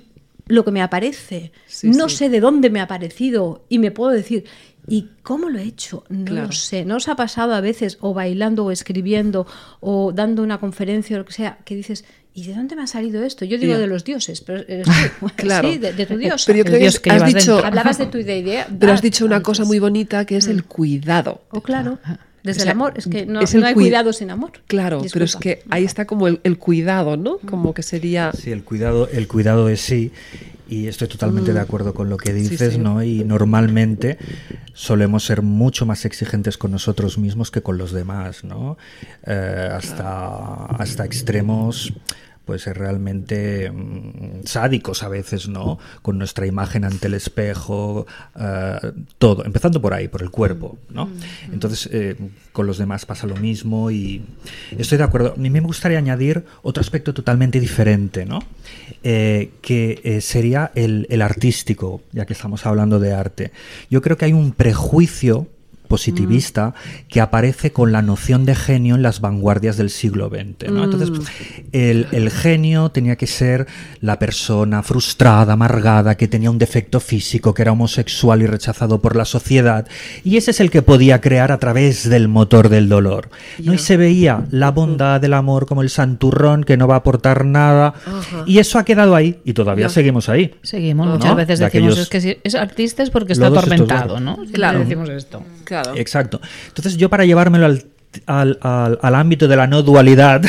lo 0.48 0.64
que 0.64 0.72
me 0.72 0.84
aparece, 0.84 1.52
no 1.82 2.08
sé 2.08 2.30
de 2.30 2.40
dónde 2.40 2.70
me 2.70 2.80
ha 2.80 2.84
aparecido 2.84 3.66
y 3.68 3.80
me 3.80 3.90
puedo 3.90 4.12
decir, 4.12 4.46
¿y 4.88 5.10
cómo 5.24 5.50
lo 5.50 5.58
he 5.58 5.64
hecho? 5.64 6.04
No 6.10 6.26
Claro. 6.26 6.46
lo 6.48 6.52
sé. 6.52 6.86
¿No 6.86 6.98
os 6.98 7.08
ha 7.08 7.16
pasado 7.16 7.56
a 7.56 7.62
veces, 7.62 7.98
o 8.02 8.14
bailando, 8.14 8.64
o 8.66 8.70
escribiendo, 8.70 9.48
o 9.80 10.12
dando 10.14 10.44
una 10.44 10.60
conferencia, 10.60 11.16
o 11.16 11.20
lo 11.20 11.26
que 11.26 11.34
sea, 11.34 11.58
que 11.66 11.76
dices, 11.76 12.06
¿y 12.36 12.44
de 12.46 12.54
dónde 12.54 12.76
me 12.76 12.84
ha 12.84 12.88
salido 12.88 13.24
esto? 13.24 13.46
Yo 13.46 13.58
digo 13.58 13.78
de 13.80 13.88
los 13.88 14.04
dioses, 14.04 14.42
pero 14.42 14.60
eres 14.68 14.86
tú. 15.20 15.28
Claro. 15.36 15.72
Sí, 15.72 15.78
de, 15.80 15.94
de 15.94 16.06
tu 16.06 16.18
dios. 16.18 16.44
Pero 16.46 16.58
yo 16.60 16.64
creo 16.66 16.76
que 16.76 16.82
Dios 16.82 17.00
que 17.00 17.10
has 17.10 17.26
dicho, 17.26 17.54
dentro. 17.54 17.66
Hablabas 17.66 17.98
de 17.98 18.06
tu 18.06 18.18
idea. 18.20 18.68
pero 18.80 18.92
has 18.94 19.02
dicho 19.02 19.26
una 19.26 19.38
antes. 19.38 19.46
cosa 19.46 19.64
muy 19.66 19.80
bonita 19.80 20.26
que 20.26 20.38
es 20.38 20.48
el 20.48 20.64
cuidado. 20.66 21.42
Oh, 21.50 21.62
claro. 21.62 21.98
Desde 22.44 22.62
O 22.62 22.64
sea, 22.66 22.72
el 22.74 22.78
amor. 22.78 22.94
Es 22.96 23.08
que 23.08 23.26
no, 23.26 23.40
es 23.42 23.56
el 23.56 23.62
no 23.62 23.68
hay 23.68 23.74
cui- 23.74 23.84
cuidado 23.86 24.14
sin 24.14 24.30
amor. 24.30 24.52
Claro, 24.68 25.02
pero 25.12 25.26
es 25.26 25.36
que 25.36 25.64
ahí 25.72 25.84
está 25.84 26.06
como 26.06 26.28
el, 26.28 26.42
el 26.44 26.60
cuidado, 26.60 27.18
¿no? 27.18 27.38
Como 27.40 27.74
que 27.74 27.82
sería... 27.82 28.32
Sí, 28.34 28.52
el 28.52 28.64
cuidado, 28.64 29.10
el 29.12 29.28
cuidado 29.28 29.66
de 29.66 29.78
sí. 29.78 30.12
Y 30.68 30.88
estoy 30.88 31.08
totalmente 31.08 31.54
de 31.54 31.60
acuerdo 31.60 31.94
con 31.94 32.10
lo 32.10 32.18
que 32.18 32.34
dices, 32.34 32.74
sí. 32.74 32.80
¿no? 32.80 33.02
Y 33.04 33.24
normalmente 33.24 34.18
solemos 34.74 35.24
ser 35.26 35.42
mucho 35.44 35.86
más 35.86 36.06
exigentes 36.06 36.58
con 36.58 36.72
nosotros 36.72 37.18
mismos 37.18 37.50
que 37.52 37.62
con 37.62 37.78
los 37.78 37.92
demás, 37.92 38.44
¿no? 38.44 38.78
Eh, 39.26 39.70
hasta, 39.72 40.66
hasta 40.66 41.06
extremos 41.06 41.94
pues 42.46 42.62
ser 42.64 42.78
realmente 42.78 43.72
mm, 43.72 44.46
sádicos 44.46 45.04
a 45.04 45.10
veces, 45.10 45.48
¿no? 45.48 45.80
Con 46.02 46.18
nuestra 46.18 46.46
imagen 46.46 46.86
ante 46.86 47.08
el 47.08 47.16
espejo, 47.16 48.06
eh, 48.40 48.92
todo, 49.18 49.44
empezando 49.46 49.82
por 49.82 49.94
ahí, 49.94 50.08
por 50.08 50.22
el 50.22 50.32
cuerpo, 50.32 50.78
¿no? 50.90 51.10
Entonces, 51.52 51.90
eh, 51.92 52.16
con 52.52 52.68
los 52.68 52.78
demás 52.78 53.06
pasa 53.06 53.28
lo 53.28 53.36
mismo 53.36 53.92
y 53.92 54.24
estoy 54.78 54.98
de 54.98 55.04
acuerdo. 55.04 55.34
A 55.36 55.40
mí 55.40 55.50
me 55.50 55.60
gustaría 55.60 55.98
añadir 55.98 56.46
otro 56.62 56.82
aspecto 56.82 57.14
totalmente 57.14 57.60
diferente, 57.60 58.26
¿no? 58.26 58.40
Eh, 59.04 59.52
que 59.62 60.02
eh, 60.04 60.22
sería 60.22 60.72
el, 60.76 61.08
el 61.10 61.22
artístico, 61.22 62.02
ya 62.12 62.26
que 62.26 62.34
estamos 62.34 62.66
hablando 62.66 63.00
de 63.00 63.14
arte. 63.14 63.52
Yo 63.90 64.02
creo 64.02 64.18
que 64.18 64.26
hay 64.26 64.34
un 64.34 64.52
prejuicio 64.52 65.48
positivista 65.96 66.74
que 67.08 67.22
aparece 67.22 67.72
con 67.72 67.94
la 67.94 68.02
noción 68.02 68.44
de 68.44 68.54
genio 68.54 68.96
en 68.96 69.02
las 69.02 69.22
vanguardias 69.22 69.78
del 69.78 69.90
siglo 69.90 70.28
XX. 70.28 70.70
¿no? 70.70 70.84
Entonces, 70.84 71.10
el, 71.72 72.08
el 72.12 72.30
genio 72.32 72.90
tenía 72.90 73.16
que 73.16 73.28
ser 73.28 73.66
la 74.02 74.20
persona 74.20 74.84
frustrada, 74.84 75.54
amargada, 75.54 76.16
que 76.16 76.28
tenía 76.28 76.52
un 76.52 76.58
defecto 76.58 77.00
físico, 77.00 77.54
que 77.54 77.62
era 77.62 77.72
homosexual 77.72 78.42
y 78.42 78.46
rechazado 78.46 79.00
por 79.00 79.16
la 79.16 79.24
sociedad, 79.24 79.88
y 80.26 80.36
ese 80.36 80.52
es 80.52 80.60
el 80.60 80.70
que 80.70 80.82
podía 80.82 81.22
crear 81.22 81.54
a 81.54 81.60
través 81.60 82.10
del 82.10 82.28
motor 82.28 82.68
del 82.68 82.90
dolor. 82.90 83.30
¿no? 83.64 83.74
Y 83.74 83.78
se 83.78 83.96
veía 83.96 84.44
la 84.52 84.72
bondad 84.72 85.22
del 85.22 85.34
amor 85.34 85.66
como 85.66 85.82
el 85.82 85.90
santurrón 85.90 86.66
que 86.66 86.76
no 86.76 86.90
va 86.90 86.96
a 86.96 86.98
aportar 86.98 87.46
nada, 87.46 87.94
y 88.46 88.60
eso 88.60 88.80
ha 88.80 88.84
quedado 88.84 89.16
ahí, 89.16 89.40
y 89.46 89.54
todavía 89.54 89.88
seguimos 89.88 90.28
ahí. 90.28 90.56
Seguimos, 90.62 91.08
¿No? 91.08 91.14
muchas 91.14 91.36
veces 91.38 91.60
De 91.60 91.66
decimos 91.66 91.94
aquellos 91.94 92.00
es 92.00 92.10
que 92.10 92.20
si 92.20 92.38
es 92.44 92.56
artista 92.56 93.02
es 93.02 93.10
porque 93.10 93.32
está 93.32 93.48
estos 93.48 93.60
atormentado. 93.60 94.20
¿no? 94.20 94.40
Claro. 94.52 94.80
decimos 94.80 95.08
esto. 95.08 95.42
Claro. 95.66 95.94
Exacto. 95.96 96.40
Entonces 96.68 96.96
yo 96.98 97.10
para 97.10 97.26
llevármelo 97.26 97.66
al, 97.66 97.84
al, 98.28 98.58
al- 98.62 99.00
al 99.02 99.16
ámbito 99.16 99.48
de 99.48 99.56
la 99.58 99.68
no 99.68 99.82
dualidad, 99.84 100.42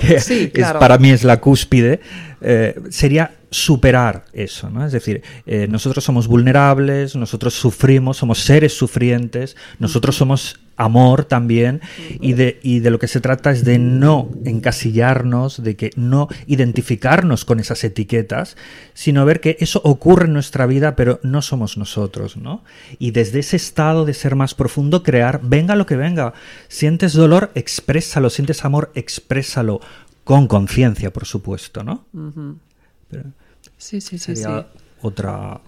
que 0.00 0.18
Sí, 0.20 0.50
es- 0.52 0.72
para 0.72 0.98
mí 0.98 1.10
es 1.10 1.22
la 1.24 1.38
cúspide, 1.40 2.00
eh, 2.42 2.80
sería 2.90 3.36
superar 3.50 4.24
eso, 4.32 4.70
¿no? 4.70 4.84
Es 4.84 4.92
decir, 4.92 5.22
eh, 5.46 5.66
nosotros 5.68 6.02
somos 6.02 6.26
vulnerables, 6.26 7.14
nosotros 7.16 7.54
sufrimos, 7.54 8.16
somos 8.16 8.40
seres 8.40 8.72
sufrientes, 8.72 9.56
nosotros 9.78 10.16
somos 10.16 10.58
amor 10.76 11.26
también, 11.26 11.82
y 12.20 12.32
de, 12.32 12.58
y 12.62 12.80
de 12.80 12.90
lo 12.90 12.98
que 12.98 13.08
se 13.08 13.20
trata 13.20 13.50
es 13.50 13.64
de 13.64 13.78
no 13.78 14.30
encasillarnos, 14.44 15.62
de 15.62 15.76
que 15.76 15.90
no 15.96 16.28
identificarnos 16.46 17.44
con 17.44 17.60
esas 17.60 17.84
etiquetas, 17.84 18.56
sino 18.94 19.24
ver 19.26 19.40
que 19.40 19.58
eso 19.60 19.82
ocurre 19.84 20.26
en 20.26 20.32
nuestra 20.32 20.66
vida, 20.66 20.96
pero 20.96 21.20
no 21.22 21.42
somos 21.42 21.76
nosotros, 21.76 22.38
¿no? 22.38 22.64
Y 22.98 23.10
desde 23.10 23.40
ese 23.40 23.56
estado 23.56 24.06
de 24.06 24.14
ser 24.14 24.34
más 24.34 24.54
profundo, 24.54 25.02
crear, 25.02 25.40
venga 25.42 25.76
lo 25.76 25.86
que 25.86 25.96
venga. 25.96 26.32
Sientes 26.68 27.12
dolor, 27.12 27.50
exprésalo, 27.54 28.30
sientes 28.30 28.64
amor, 28.64 28.90
exprésalo, 28.94 29.80
con 30.24 30.46
conciencia, 30.46 31.12
por 31.12 31.26
supuesto, 31.26 31.82
¿no? 31.82 32.04
Pero 33.10 33.24
Sí, 33.78 34.00
sí, 34.00 34.18
sí, 34.18 34.36
sí. 34.36 34.44
otra 35.02 35.60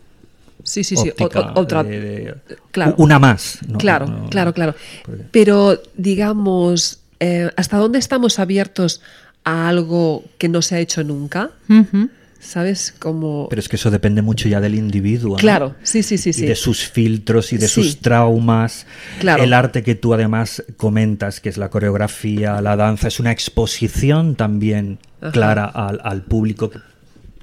Sí, 0.62 0.82
sí, 0.84 0.96
sí. 0.96 1.08
o- 1.08 1.12
óptica 1.12 1.40
o- 1.52 1.60
otra, 1.60 1.82
de- 1.82 2.00
de- 2.00 2.34
claro. 2.70 2.94
una 2.98 3.18
más. 3.18 3.58
¿no? 3.68 3.78
claro, 3.78 4.06
No, 4.06 4.30
claro, 4.30 4.52
claro. 4.54 4.74
porque- 5.04 5.24
Pero, 5.30 5.80
digamos, 5.96 7.00
eh, 7.20 7.50
¿hasta 7.56 7.76
dónde 7.78 7.98
estamos 7.98 8.38
abiertos 8.38 9.02
a 9.44 9.68
algo 9.68 10.24
que 10.38 10.48
no 10.48 10.62
se 10.62 10.76
ha 10.76 10.78
hecho 10.80 11.02
nunca? 11.04 11.50
¿Sabes? 12.44 12.94
Como... 12.98 13.48
Pero 13.48 13.58
es 13.60 13.68
que 13.68 13.76
eso 13.76 13.90
depende 13.90 14.20
mucho 14.22 14.48
ya 14.48 14.60
del 14.60 14.74
individuo. 14.74 15.30
¿no? 15.32 15.36
Claro, 15.36 15.74
sí, 15.82 16.02
sí, 16.02 16.18
sí, 16.18 16.30
y 16.30 16.32
sí. 16.34 16.46
de 16.46 16.54
sus 16.54 16.86
filtros 16.86 17.52
y 17.52 17.56
de 17.56 17.68
Sí. 17.68 17.74
sus 17.82 18.00
traumas. 18.00 18.86
Claro. 19.18 19.42
El 19.42 19.52
arte 19.54 19.82
que 19.82 19.94
tú 19.94 20.12
además 20.12 20.62
comentas, 20.76 21.40
que 21.40 21.48
es 21.48 21.56
la 21.56 21.70
coreografía, 21.70 22.60
la 22.60 22.76
danza, 22.76 23.08
es 23.08 23.18
una 23.18 23.32
exposición 23.32 24.34
también 24.36 24.98
Ajá. 25.20 25.32
clara 25.32 25.64
al, 25.64 26.00
al 26.04 26.22
público. 26.22 26.70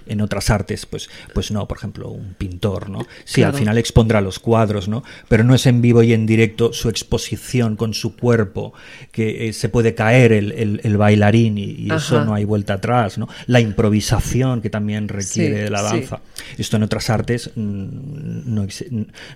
En 0.08 0.22
otras 0.22 0.50
artes, 0.50 0.86
pues, 0.86 1.10
pues 1.34 1.52
no, 1.52 1.68
por 1.68 1.78
ejemplo, 1.78 2.10
un 2.10 2.34
pintor, 2.34 2.90
¿no? 2.90 3.06
Sí, 3.24 3.44
al 3.44 3.54
final 3.54 3.78
expondrá 3.78 4.22
los 4.22 4.40
cuadros, 4.40 4.88
¿no? 4.88 5.04
Pero 5.28 5.44
no 5.44 5.54
es 5.56 5.66
en 5.68 5.82
vivo 5.82 6.02
y 6.04 6.14
en 6.14 6.26
directo 6.26 6.74
su 6.74 6.90
exposición 6.90 7.76
con 7.76 7.94
su 7.94 8.16
cuerpo, 8.16 8.74
que 9.12 9.48
eh, 9.50 9.54
se 9.54 9.70
puede 9.70 9.94
caer 9.96 10.32
el, 10.34 10.52
el- 10.54 10.82
el 10.84 10.98
bailarín 10.98 11.58
y, 11.58 11.64
y 11.72 11.92
eso 11.94 12.24
no 12.26 12.34
hay 12.34 12.46
vuelta 12.46 12.74
atrás, 12.76 13.18
¿no? 13.18 13.28
La 13.48 13.60
improvisación 13.60 14.62
que 14.62 14.70
también 14.70 15.08
requiere 15.08 15.56
Sí, 15.58 15.64
de 15.64 15.70
la 15.70 15.80
sí. 15.90 15.98
danza. 16.00 16.20
Esto 16.58 16.78
en 16.78 16.84
otras 16.84 17.10
artes 17.10 17.52
mm, 17.56 18.54
no, 18.54 18.64
ex- 18.64 18.86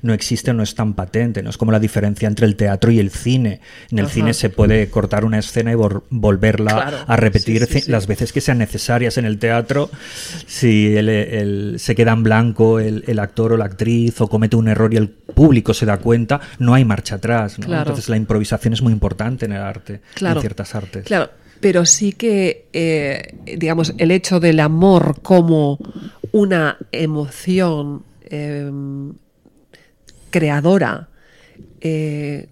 no 0.01 0.13
existe, 0.13 0.53
no 0.53 0.63
es 0.63 0.75
tan 0.75 0.93
patente, 0.93 1.43
no 1.43 1.49
es 1.49 1.57
como 1.57 1.71
la 1.71 1.79
diferencia 1.79 2.27
entre 2.27 2.45
el 2.45 2.55
teatro 2.55 2.91
y 2.91 2.99
el 2.99 3.11
cine. 3.11 3.61
En 3.91 3.99
el 3.99 4.05
Ajá. 4.05 4.13
cine 4.13 4.33
se 4.33 4.49
puede 4.49 4.89
cortar 4.89 5.25
una 5.25 5.39
escena 5.39 5.71
y 5.71 5.75
vor- 5.75 6.03
volverla 6.09 6.71
Claro. 6.73 6.97
a 7.07 7.15
repetir 7.17 7.65
Sí, 7.65 7.89
las 7.91 8.07
veces 8.07 8.31
que 8.33 8.41
sean 8.41 8.57
necesarias. 8.57 9.17
En 9.17 9.25
el 9.25 9.37
teatro, 9.39 9.89
si 10.65 10.95
el- 10.95 11.09
el- 11.09 11.75
se 11.79 11.93
queda 11.95 12.11
en 12.13 12.23
blanco 12.23 12.79
el, 12.79 13.03
el 13.07 13.19
actor 13.19 13.53
o 13.53 13.57
la 13.57 13.65
actriz 13.65 14.19
o 14.21 14.27
comete 14.27 14.55
un 14.55 14.67
error 14.67 14.93
y 14.93 14.97
el 14.97 15.09
público 15.09 15.73
se 15.73 15.85
da 15.85 15.97
cuenta, 15.97 16.39
no 16.59 16.73
hay 16.73 16.85
marcha 16.85 17.15
atrás. 17.15 17.59
¿no? 17.59 17.65
Claro. 17.65 17.81
Entonces 17.83 18.09
la 18.09 18.17
improvisación 18.17 18.73
es 18.73 18.81
muy 18.81 18.93
importante 18.93 19.45
en 19.45 19.51
el 19.51 19.61
arte, 19.61 20.01
Claro. 20.15 20.37
en 20.39 20.41
ciertas 20.41 20.73
artes. 20.75 21.05
Claro, 21.05 21.29
pero 21.59 21.85
sí 21.85 22.13
que, 22.13 22.67
eh, 22.73 23.35
digamos, 23.57 23.93
el 23.97 24.11
hecho 24.11 24.39
del 24.39 24.59
amor 24.59 25.21
como 25.21 25.77
una 26.31 26.77
emoción 26.91 28.03
eh, 28.29 28.71
creadora, 30.31 31.09
eh, 31.81 32.47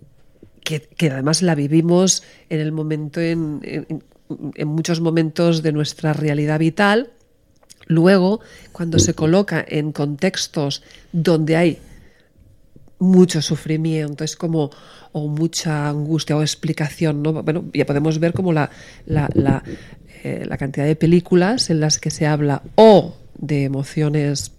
que, 0.64 0.82
que 0.82 1.10
además 1.12 1.42
la 1.42 1.56
vivimos 1.56 2.24
en 2.50 2.60
el 2.60 2.72
momento, 2.72 3.20
en, 3.20 3.60
en- 3.64 4.04
en 4.56 4.68
muchos 4.68 5.02
momentos 5.02 5.62
de 5.64 5.72
nuestra 5.74 6.14
realidad 6.14 6.58
vital, 6.60 7.12
luego, 7.86 8.42
cuando 8.72 9.00
se 9.00 9.14
coloca 9.14 9.64
en 9.68 9.92
contextos 9.92 10.84
donde 11.12 11.56
hay 11.56 11.80
mucho 13.00 13.42
sufrimiento, 13.42 14.24
es 14.24 14.36
como 14.36 14.72
o 15.12 15.28
mucha 15.28 15.90
angustia 15.90 16.36
o 16.36 16.42
explicación, 16.42 17.22
¿no? 17.22 17.44
Bueno, 17.44 17.66
ya 17.74 17.86
podemos 17.86 18.20
ver 18.20 18.34
como 18.34 18.54
la, 18.54 18.70
la, 19.06 19.30
la, 19.34 19.64
eh, 20.24 20.46
la 20.48 20.58
cantidad 20.58 20.86
de 20.86 20.96
películas 20.96 21.70
en 21.70 21.80
las 21.80 22.00
que 22.00 22.10
se 22.10 22.26
habla 22.26 22.64
o 22.76 23.16
de 23.38 23.66
emociones 23.66 24.52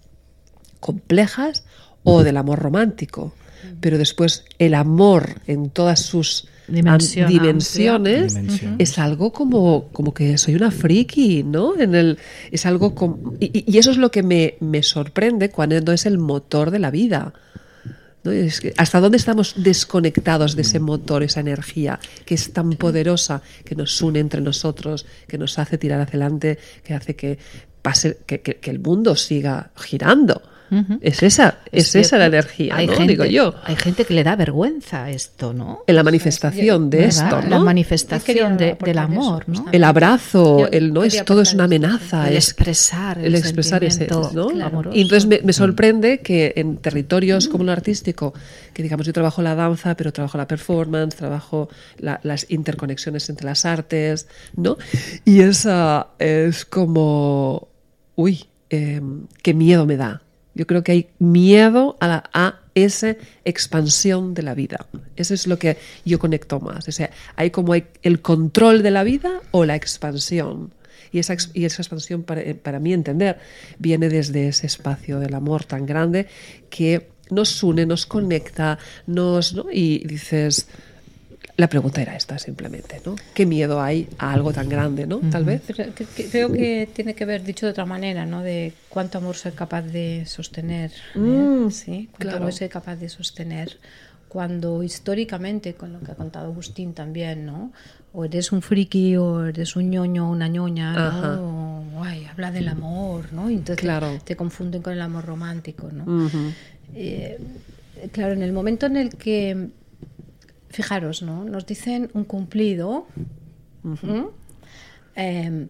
complejas 0.79 1.65
o 2.03 2.23
del 2.23 2.37
amor 2.37 2.59
romántico. 2.59 3.33
Pero 3.81 3.97
después 3.97 4.45
el 4.59 4.75
amor 4.75 5.41
en 5.47 5.71
todas 5.71 5.99
sus 6.01 6.47
dimensiones 6.67 8.33
Dimensiones. 8.35 8.35
es 8.79 8.97
algo 8.99 9.31
como, 9.31 9.89
como 9.91 10.13
que 10.13 10.37
soy 10.37 10.55
una 10.55 10.71
friki, 10.71 11.43
¿no? 11.43 11.77
En 11.79 11.95
el, 11.95 12.17
es 12.51 12.65
algo 12.65 12.95
como, 12.95 13.33
y, 13.39 13.63
y 13.71 13.77
eso 13.77 13.91
es 13.91 13.97
lo 13.97 14.11
que 14.11 14.23
me, 14.23 14.55
me 14.59 14.81
sorprende 14.83 15.49
cuando 15.49 15.91
es 15.91 16.05
el 16.05 16.17
motor 16.17 16.71
de 16.71 16.79
la 16.79 16.91
vida. 16.91 17.33
¿no? 18.23 18.31
Es 18.31 18.59
que 18.61 18.73
¿Hasta 18.77 18.99
dónde 18.99 19.17
estamos 19.17 19.53
desconectados 19.57 20.55
de 20.55 20.63
ese 20.63 20.79
motor, 20.79 21.21
esa 21.21 21.39
energía 21.41 21.99
que 22.25 22.33
es 22.35 22.51
tan 22.53 22.71
poderosa, 22.71 23.41
que 23.63 23.75
nos 23.75 24.01
une 24.01 24.19
entre 24.19 24.41
nosotros, 24.41 25.05
que 25.27 25.37
nos 25.37 25.59
hace 25.59 25.77
tirar 25.77 26.01
hacia 26.01 26.13
adelante, 26.17 26.57
que 26.83 26.93
hace 26.95 27.15
que 27.15 27.37
pase, 27.83 28.17
que, 28.25 28.41
que- 28.41 28.55
que 28.55 28.71
el 28.71 28.79
mundo 28.79 29.15
siga 29.15 29.71
girando? 29.75 30.41
Es 31.01 31.23
esa, 31.23 31.59
es, 31.71 31.95
esa 31.95 32.17
la 32.17 32.25
energía, 32.25 32.75
hay 32.75 32.87
¿no? 32.87 32.93
gente, 32.93 33.11
Digo 33.13 33.25
yo. 33.25 33.55
Hay 33.63 33.75
gente 33.75 34.03
que 34.05 34.13
le 34.13 34.23
da 34.23 34.35
vergüenza 34.35 35.09
esto, 35.09 35.53
¿no? 35.53 35.83
En 35.87 35.95
la 35.95 36.03
manifestación 36.03 36.89
de 36.89 37.05
esto, 37.05 37.41
La 37.41 37.59
¿no? 37.59 37.65
manifestación 37.65 38.57
de- 38.57 38.71
aportar 38.71 38.85
del 38.87 38.97
eso, 38.97 39.21
amor, 39.21 39.43
¿no? 39.49 39.65
El 39.71 39.83
abrazo, 39.83 40.59
Yo 40.59 40.67
el 40.71 40.93
no 40.93 41.03
es 41.03 41.23
todo 41.25 41.41
es 41.41 41.53
una 41.53 41.65
amenaza, 41.65 42.29
El 42.29 42.37
es 42.37 42.45
expresar 42.49 43.19
el, 43.19 43.25
el 43.25 43.35
expresar 43.35 43.83
ese, 43.83 44.07
¿no? 44.33 44.49
Y 44.93 45.01
entonces 45.01 45.27
me, 45.27 45.39
me 45.43 45.53
sorprende 45.53 46.19
que 46.19 46.53
en 46.55 46.77
territorios 46.77 47.47
como 47.47 47.63
el 47.63 47.69
artístico, 47.69 48.33
que 48.73 48.83
digamos 48.83 49.05
yo 49.05 49.13
trabajo 49.13 49.41
la 49.41 49.55
danza, 49.55 49.95
pero 49.95 50.11
trabajo 50.11 50.37
la 50.37 50.47
performance, 50.47 51.15
trabajo 51.15 51.69
la- 51.99 52.19
las 52.23 52.45
interconexiones 52.49 53.29
entre 53.29 53.45
las 53.45 53.65
artes, 53.65 54.27
¿no? 54.55 54.77
Y 55.23 55.41
esa 55.41 56.07
es 56.19 56.65
como, 56.65 57.67
uy, 58.15 58.45
eh, 58.69 59.01
qué 59.41 59.53
miedo 59.53 59.85
me 59.85 59.95
da. 59.97 60.21
Yo 60.55 60.65
creo 60.65 60.83
que 60.83 60.93
hay 60.93 61.09
miedo 61.19 61.97
a, 61.99 62.23
a 62.33 62.61
esa 62.75 63.15
expansión 63.43 64.33
de 64.33 64.43
la 64.43 64.53
vida. 64.53 64.87
Eso 65.15 65.33
es 65.33 65.47
lo 65.47 65.59
que 65.59 65.77
yo 66.03 66.17
conecto 66.19 66.59
más. 66.59 66.87
O 66.87 66.91
sea, 66.91 67.09
hay 67.35 67.51
como 67.51 67.73
el 67.75 68.21
control 68.21 68.83
de 68.83 68.91
la 68.91 69.03
vida 69.03 69.41
o 69.51 69.65
la 69.65 69.75
expansión. 69.75 70.73
Y 71.11 71.19
esa, 71.19 71.35
y 71.53 71.65
esa 71.65 71.81
expansión, 71.81 72.23
para, 72.23 72.41
eh, 72.41 72.55
para 72.55 72.79
mí 72.79 72.93
entender, 72.93 73.37
viene 73.79 74.09
desde 74.09 74.49
ese 74.49 74.67
espacio 74.67 75.19
del 75.19 75.33
amor 75.33 75.63
tan 75.63 75.85
grande 75.85 76.27
que 76.69 77.07
nos 77.29 77.63
une, 77.63 77.85
nos 77.85 78.05
conecta, 78.05 78.77
nos, 79.07 79.53
¿no? 79.53 79.65
Y 79.71 80.05
dices, 80.05 80.67
la 81.57 81.67
pregunta 81.69 82.01
era 82.01 82.15
esta 82.15 82.37
simplemente, 82.37 83.01
¿no? 83.05 83.15
¿Qué 83.33 83.45
miedo 83.45 83.81
hay 83.81 84.09
a 84.17 84.33
algo 84.33 84.51
tan 84.51 84.67
grande, 84.67 85.07
¿no? 85.07 85.19
Tal 85.31 85.45
vez. 85.45 85.61
Pero 85.67 85.93
que- 85.95 86.05
que- 86.05 86.25
creo 86.29 86.51
que 86.51 86.89
tiene 86.93 87.15
que 87.15 87.23
ver, 87.25 87.43
dicho 87.43 87.65
de 87.65 87.71
otra 87.71 87.85
manera, 87.85 88.25
¿no? 88.25 88.41
De 88.41 88.73
cuánto 88.89 89.19
amor 89.19 89.35
soy 89.37 89.53
capaz 89.53 89.83
de 89.83 90.25
sostener. 90.25 90.91
¿eh? 91.15 91.19
Mm, 91.19 91.71
sí, 91.71 92.07
cuánto 92.11 92.17
claro. 92.19 92.37
amor 92.37 92.53
soy 92.53 92.67
capaz 92.69 92.97
de 92.97 93.07
sostener. 93.09 93.77
Cuando 94.27 94.83
históricamente, 94.83 95.75
con 95.75 95.93
lo 95.93 96.01
que 96.01 96.11
ha 96.11 96.15
contado 96.15 96.47
Agustín 96.47 96.93
también, 96.93 97.45
¿no? 97.45 97.71
O 98.11 98.25
eres 98.25 98.51
un 98.51 98.61
friki 98.61 99.15
o 99.15 99.45
eres 99.45 99.77
un 99.77 99.89
ñoño 99.89 100.27
o 100.27 100.31
una 100.31 100.49
ñoña. 100.49 100.93
¿no? 100.93 101.89
O, 101.99 102.03
ay, 102.03 102.25
habla 102.25 102.51
del 102.51 102.67
amor, 102.67 103.31
¿no? 103.31 103.49
Y 103.49 103.53
entonces 103.53 103.77
Claro. 103.81 104.19
te 104.25 104.35
confunden 104.35 104.81
con 104.81 104.91
el 104.91 105.01
amor 105.01 105.23
romántico, 105.25 105.89
¿no? 105.89 106.29
Eh, 106.95 107.37
claro, 108.11 108.33
en 108.33 108.43
el 108.43 108.51
momento 108.51 108.85
en 108.87 108.97
el 108.97 109.15
que, 109.15 109.69
fijaros, 110.75 111.21
¿no? 111.21 111.43
Nos 111.45 111.65
dicen 111.65 112.09
un 112.13 112.23
cumplido. 112.25 113.07
¿m? 114.03 114.25
Eh, 115.15 115.67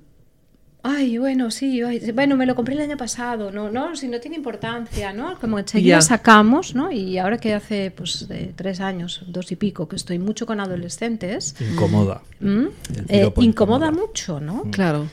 ay, 0.83 1.17
bueno, 1.17 1.51
sí, 1.51 1.81
ay, 1.81 2.11
bueno, 2.11 2.35
me 2.35 2.45
lo 2.45 2.55
compré 2.55 2.73
el 2.75 2.81
año 2.81 2.97
pasado, 2.97 3.51
no, 3.51 3.69
no, 3.71 3.95
si 3.95 4.07
no 4.07 4.19
tiene 4.19 4.37
importancia, 4.37 5.13
¿no? 5.13 5.37
Como 5.39 5.59
enseguida 5.59 5.97
Ya. 5.97 6.01
sacamos, 6.01 6.75
¿no? 6.75 6.91
Y 6.91 7.17
ahora 7.17 7.37
que 7.37 7.53
hace, 7.53 7.91
pues, 7.91 8.27
de 8.27 8.53
tres 8.55 8.79
años, 8.79 9.23
dos 9.27 9.51
y 9.51 9.55
pico, 9.55 9.87
que 9.87 9.95
estoy 9.95 10.19
mucho 10.19 10.45
con 10.45 10.59
adolescentes, 10.59 11.55
Incomoda. 11.73 12.21
Eh, 13.07 13.31
incomoda. 13.37 13.91
mucho, 13.91 14.39
¿no? 14.39 14.63
Claro. 14.71 15.07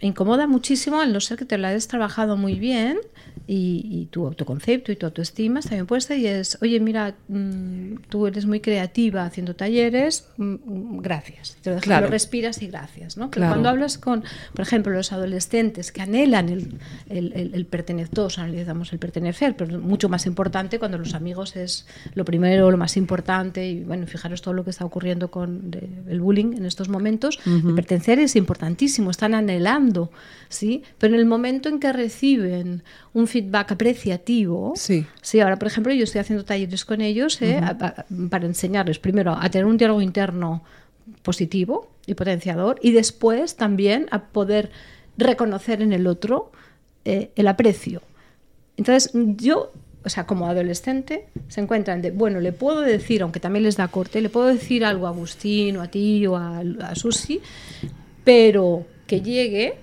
Incomoda 0.00 0.46
muchísimo 0.46 1.00
al 1.00 1.12
no 1.12 1.20
ser 1.20 1.38
que 1.38 1.44
te 1.44 1.56
lo 1.58 1.66
hayas 1.66 1.88
trabajado 1.88 2.36
muy 2.36 2.54
bien 2.58 2.98
y, 3.46 3.86
y 3.90 4.06
tu 4.06 4.26
autoconcepto 4.26 4.90
y 4.92 4.96
tu 4.96 5.06
autoestima 5.06 5.60
está 5.60 5.74
bien 5.74 5.86
puesta 5.86 6.14
y 6.16 6.26
es, 6.26 6.58
oye, 6.62 6.80
mira, 6.80 7.14
mm, 7.28 7.96
tú 8.08 8.26
eres 8.26 8.46
muy 8.46 8.60
creativa 8.60 9.24
haciendo 9.24 9.54
talleres, 9.56 10.28
mm, 10.36 10.44
mm, 10.64 10.98
gracias. 11.02 11.56
Te 11.62 11.70
lo, 11.70 11.74
dejas, 11.76 11.84
Claro. 11.84 12.06
lo 12.06 12.12
respiras 12.12 12.62
y 12.62 12.68
gracias. 12.68 13.16
¿no? 13.16 13.30
Claro. 13.30 13.52
cuando 13.52 13.68
hablas 13.68 13.98
con, 13.98 14.22
por 14.52 14.60
ejemplo, 14.62 14.92
los 14.92 15.12
adolescentes 15.12 15.92
que 15.92 16.02
anhelan 16.02 16.48
el, 16.48 16.78
el, 17.08 17.32
el- 17.34 17.54
el 17.54 17.66
pertenecer, 17.66 18.14
todos 18.14 18.38
anhelamos 18.38 18.92
el 18.92 18.98
pertenecer, 18.98 19.56
pero 19.56 19.78
mucho 19.78 20.08
más 20.08 20.26
importante 20.26 20.78
cuando 20.78 20.98
los 20.98 21.14
amigos 21.14 21.56
es 21.56 21.86
lo 22.14 22.24
primero, 22.24 22.70
lo 22.70 22.76
más 22.78 22.96
importante 22.96 23.68
y 23.68 23.84
bueno, 23.84 24.06
fijaros 24.06 24.42
todo 24.42 24.54
lo 24.54 24.64
que 24.64 24.70
está 24.70 24.84
ocurriendo 24.84 25.30
con 25.30 25.70
de- 25.70 25.88
el 26.08 26.20
bullying 26.20 26.54
en 26.56 26.66
estos 26.66 26.88
momentos, 26.88 27.38
el 27.46 27.74
pertenecer 27.74 28.18
es 28.18 28.36
importantísimo, 28.36 29.10
están 29.10 29.34
anhelando, 29.34 29.53
¿sí? 30.48 30.82
Pero 30.98 31.14
en 31.14 31.20
el 31.20 31.26
momento 31.26 31.68
en 31.68 31.80
que 31.80 31.92
reciben 31.92 32.82
un 33.12 33.26
feedback 33.26 33.72
apreciativo, 33.72 34.72
Sí. 34.76 35.06
Sí, 35.22 35.40
ahora 35.40 35.56
por 35.58 35.68
ejemplo 35.68 35.92
yo 35.92 36.04
estoy 36.04 36.20
haciendo 36.20 36.44
talleres 36.44 36.84
con 36.84 37.00
ellos 37.00 37.40
¿eh? 37.42 37.58
a- 37.62 38.04
para 38.30 38.46
enseñarles 38.46 38.98
primero 38.98 39.32
a 39.38 39.48
tener 39.50 39.66
un 39.66 39.76
diálogo 39.76 40.00
interno 40.02 40.62
positivo 41.22 41.90
y 42.06 42.14
potenciador 42.14 42.78
y 42.82 42.92
después 42.92 43.56
también 43.56 44.06
a 44.10 44.24
poder 44.26 44.70
reconocer 45.18 45.82
en 45.82 45.92
el 45.92 46.06
otro 46.06 46.50
eh, 47.04 47.30
el 47.36 47.46
aprecio. 47.48 48.02
Entonces 48.76 49.10
yo, 49.14 49.70
o 50.04 50.08
sea, 50.08 50.26
como 50.26 50.46
adolescente 50.48 51.26
se 51.48 51.60
encuentran 51.60 52.02
de, 52.02 52.10
bueno, 52.10 52.40
le 52.40 52.52
puedo 52.52 52.80
decir, 52.80 53.22
aunque 53.22 53.38
también 53.40 53.62
les 53.64 53.76
da 53.76 53.88
corte, 53.88 54.20
le 54.20 54.28
puedo 54.30 54.46
decir 54.46 54.84
algo 54.84 55.06
a 55.06 55.10
Agustín 55.10 55.76
o 55.76 55.82
a 55.82 55.88
ti 55.88 56.26
o 56.26 56.36
a, 56.36 56.60
a 56.80 56.94
Susi, 56.94 57.40
pero 58.24 58.84
que 59.06 59.20
llegue 59.20 59.74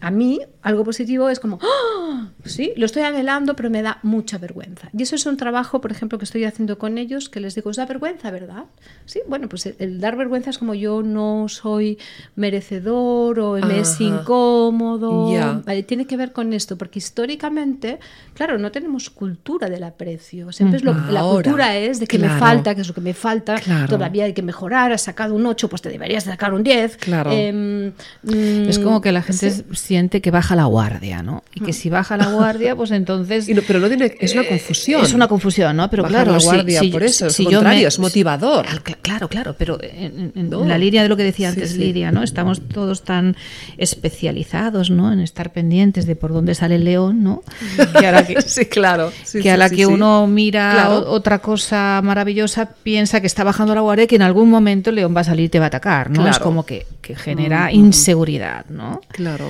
a 0.00 0.10
mí 0.10 0.40
algo 0.62 0.84
positivo 0.84 1.28
es 1.30 1.40
como, 1.40 1.58
¡Ah! 1.62 2.28
sí, 2.44 2.72
lo 2.76 2.86
estoy 2.86 3.02
anhelando, 3.02 3.54
pero 3.56 3.70
me 3.70 3.82
da 3.82 3.98
mucha 4.02 4.38
vergüenza. 4.38 4.88
Y 4.96 5.02
eso 5.02 5.14
es 5.16 5.26
un 5.26 5.36
trabajo, 5.36 5.80
por 5.80 5.90
ejemplo, 5.92 6.18
que 6.18 6.24
estoy 6.24 6.44
haciendo 6.44 6.78
con 6.78 6.98
ellos, 6.98 7.28
que 7.28 7.40
les 7.40 7.54
digo, 7.54 7.70
os 7.70 7.76
da 7.76 7.86
vergüenza, 7.86 8.30
¿verdad? 8.30 8.64
Sí, 9.06 9.20
bueno, 9.28 9.48
pues 9.48 9.66
el, 9.66 9.76
el 9.78 10.00
dar 10.00 10.16
vergüenza 10.16 10.50
es 10.50 10.58
como 10.58 10.74
yo 10.74 11.02
no 11.02 11.48
soy 11.48 11.98
merecedor 12.36 13.38
o 13.40 13.52
me 13.58 13.80
es 13.80 14.00
incómodo. 14.00 15.32
Ya. 15.32 15.62
Vale, 15.64 15.82
tiene 15.82 16.06
que 16.06 16.16
ver 16.16 16.32
con 16.32 16.52
esto, 16.52 16.76
porque 16.76 16.98
históricamente, 16.98 17.98
claro, 18.34 18.58
no 18.58 18.70
tenemos 18.72 19.10
cultura 19.10 19.68
del 19.68 19.84
aprecio. 19.84 20.52
Siempre 20.52 20.78
es 20.78 20.84
lo, 20.84 20.92
la 20.92 21.20
Ahora, 21.20 21.42
cultura 21.50 21.76
es 21.76 22.00
de 22.00 22.06
que 22.06 22.18
me 22.18 22.28
falta, 22.28 22.74
que 22.74 22.80
es 22.82 22.88
lo 22.88 22.94
que 22.94 23.00
me 23.00 23.14
falta, 23.14 23.56
Claro. 23.56 23.88
todavía 23.88 24.24
hay 24.24 24.32
que 24.32 24.42
mejorar, 24.42 24.92
has 24.92 25.02
sacado 25.02 25.34
un 25.34 25.46
8, 25.46 25.68
pues 25.68 25.82
te 25.82 25.88
deberías 25.88 26.24
de 26.24 26.30
sacar 26.32 26.52
un 26.54 26.62
10. 26.62 26.96
Claro. 26.98 27.30
Em, 27.32 27.92
mm, 28.22 28.68
Es 28.68 28.78
como 28.78 29.00
que 29.00 29.12
la 29.12 29.22
gente 29.22 29.50
sí. 29.50 29.64
Siente 29.90 30.20
que 30.20 30.30
baja 30.30 30.54
la 30.54 30.66
guardia, 30.66 31.20
¿no? 31.22 31.42
Y 31.52 31.60
que 31.62 31.72
si 31.72 31.90
baja 31.90 32.16
la 32.16 32.26
guardia, 32.28 32.76
pues 32.76 32.92
entonces... 32.92 33.48
Y 33.48 33.54
no- 33.54 33.62
pero 33.66 33.80
no 33.80 33.88
tiene, 33.88 34.14
es 34.20 34.34
una 34.34 34.44
confusión. 34.46 35.02
Es 35.02 35.12
una 35.14 35.26
confusión, 35.26 35.76
¿no? 35.76 35.90
Pero 35.90 36.04
Bajar 36.04 36.24
claro, 36.26 36.38
la 36.38 36.44
guardia 36.44 36.78
si, 36.80 36.88
por 36.90 37.02
eso, 37.02 37.26
es 37.26 37.32
si 37.34 37.42
yo 37.44 37.50
contrario, 37.50 37.82
me- 37.82 37.88
es 37.88 37.98
motivador. 37.98 38.66
Claro, 39.02 39.28
claro, 39.28 39.56
pero 39.58 39.78
en, 39.82 40.30
en- 40.36 40.48
No. 40.50 40.62
en 40.62 40.68
la 40.68 40.78
línea 40.78 41.02
de 41.02 41.08
lo 41.08 41.16
que 41.16 41.24
decía 41.24 41.48
antes 41.48 41.72
sí. 41.72 41.78
Lidia, 41.78 42.12
¿no? 42.12 42.22
Estamos 42.22 42.60
todos 42.68 43.02
tan 43.02 43.34
especializados, 43.78 44.90
¿no? 44.90 45.12
En 45.12 45.20
estar 45.20 45.52
pendientes 45.52 46.06
de 46.06 46.14
por 46.16 46.32
dónde 46.32 46.54
sale 46.54 46.76
el 46.76 46.84
león, 46.84 47.22
¿no? 47.24 47.42
Que 47.98 48.06
ahora 48.06 48.24
que, 48.26 48.40
sí, 48.46 48.66
claro. 48.66 49.12
Sí, 49.24 49.40
que 49.40 49.50
a 49.50 49.56
la 49.56 49.68
que 49.68 49.86
uno 49.86 50.26
mira 50.26 50.70
Claro. 50.72 51.10
otra 51.10 51.40
cosa 51.40 52.00
maravillosa 52.04 52.70
piensa 52.82 53.20
que 53.20 53.26
está 53.26 53.42
bajando 53.44 53.74
la 53.74 53.80
guardia 53.80 54.04
y 54.04 54.06
que 54.06 54.16
en 54.16 54.22
algún 54.22 54.48
momento 54.50 54.90
el 54.90 54.96
león 54.96 55.14
va 55.16 55.22
a 55.22 55.24
salir 55.24 55.46
y 55.46 55.48
te 55.48 55.58
va 55.58 55.66
a 55.66 55.68
atacar, 55.68 56.10
¿no? 56.10 56.28
Es 56.28 56.38
como 56.38 56.64
que, 56.64 56.86
que 57.02 57.16
genera 57.16 57.72
inseguridad, 57.72 58.66
¿no? 58.68 59.00
Claro. 59.08 59.46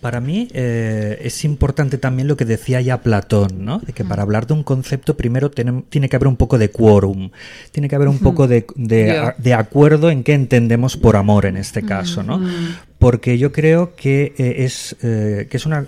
Para 0.00 0.20
mí 0.20 0.48
eh, 0.52 1.18
es 1.22 1.44
importante 1.44 1.98
también 1.98 2.28
lo 2.28 2.36
que 2.36 2.44
decía 2.44 2.80
ya 2.80 3.00
Platón, 3.02 3.64
¿no? 3.64 3.78
De 3.80 3.92
que 3.92 4.04
para 4.04 4.22
hablar 4.22 4.46
de 4.46 4.54
un 4.54 4.62
concepto 4.62 5.16
primero 5.16 5.50
tiene 5.50 6.08
que 6.08 6.16
haber 6.16 6.28
un 6.28 6.36
poco 6.36 6.58
de 6.58 6.70
quórum, 6.70 7.30
tiene 7.72 7.88
que 7.88 7.96
haber 7.96 8.08
un 8.08 8.18
poco 8.18 8.46
de, 8.46 8.66
de- 8.76 9.06
Ya. 9.06 9.34
de 9.38 9.54
acuerdo 9.54 10.10
en 10.10 10.22
qué 10.24 10.34
entendemos 10.34 10.96
por 10.96 11.16
amor 11.16 11.46
en 11.46 11.56
este 11.56 11.82
caso, 11.82 12.22
¿no? 12.22 12.40
Porque 12.98 13.36
yo 13.38 13.52
creo 13.52 13.94
que 13.96 14.34
eh, 14.38 14.54
es 14.64 14.96
eh, 15.02 15.46
que 15.50 15.56
es 15.56 15.66
una 15.66 15.86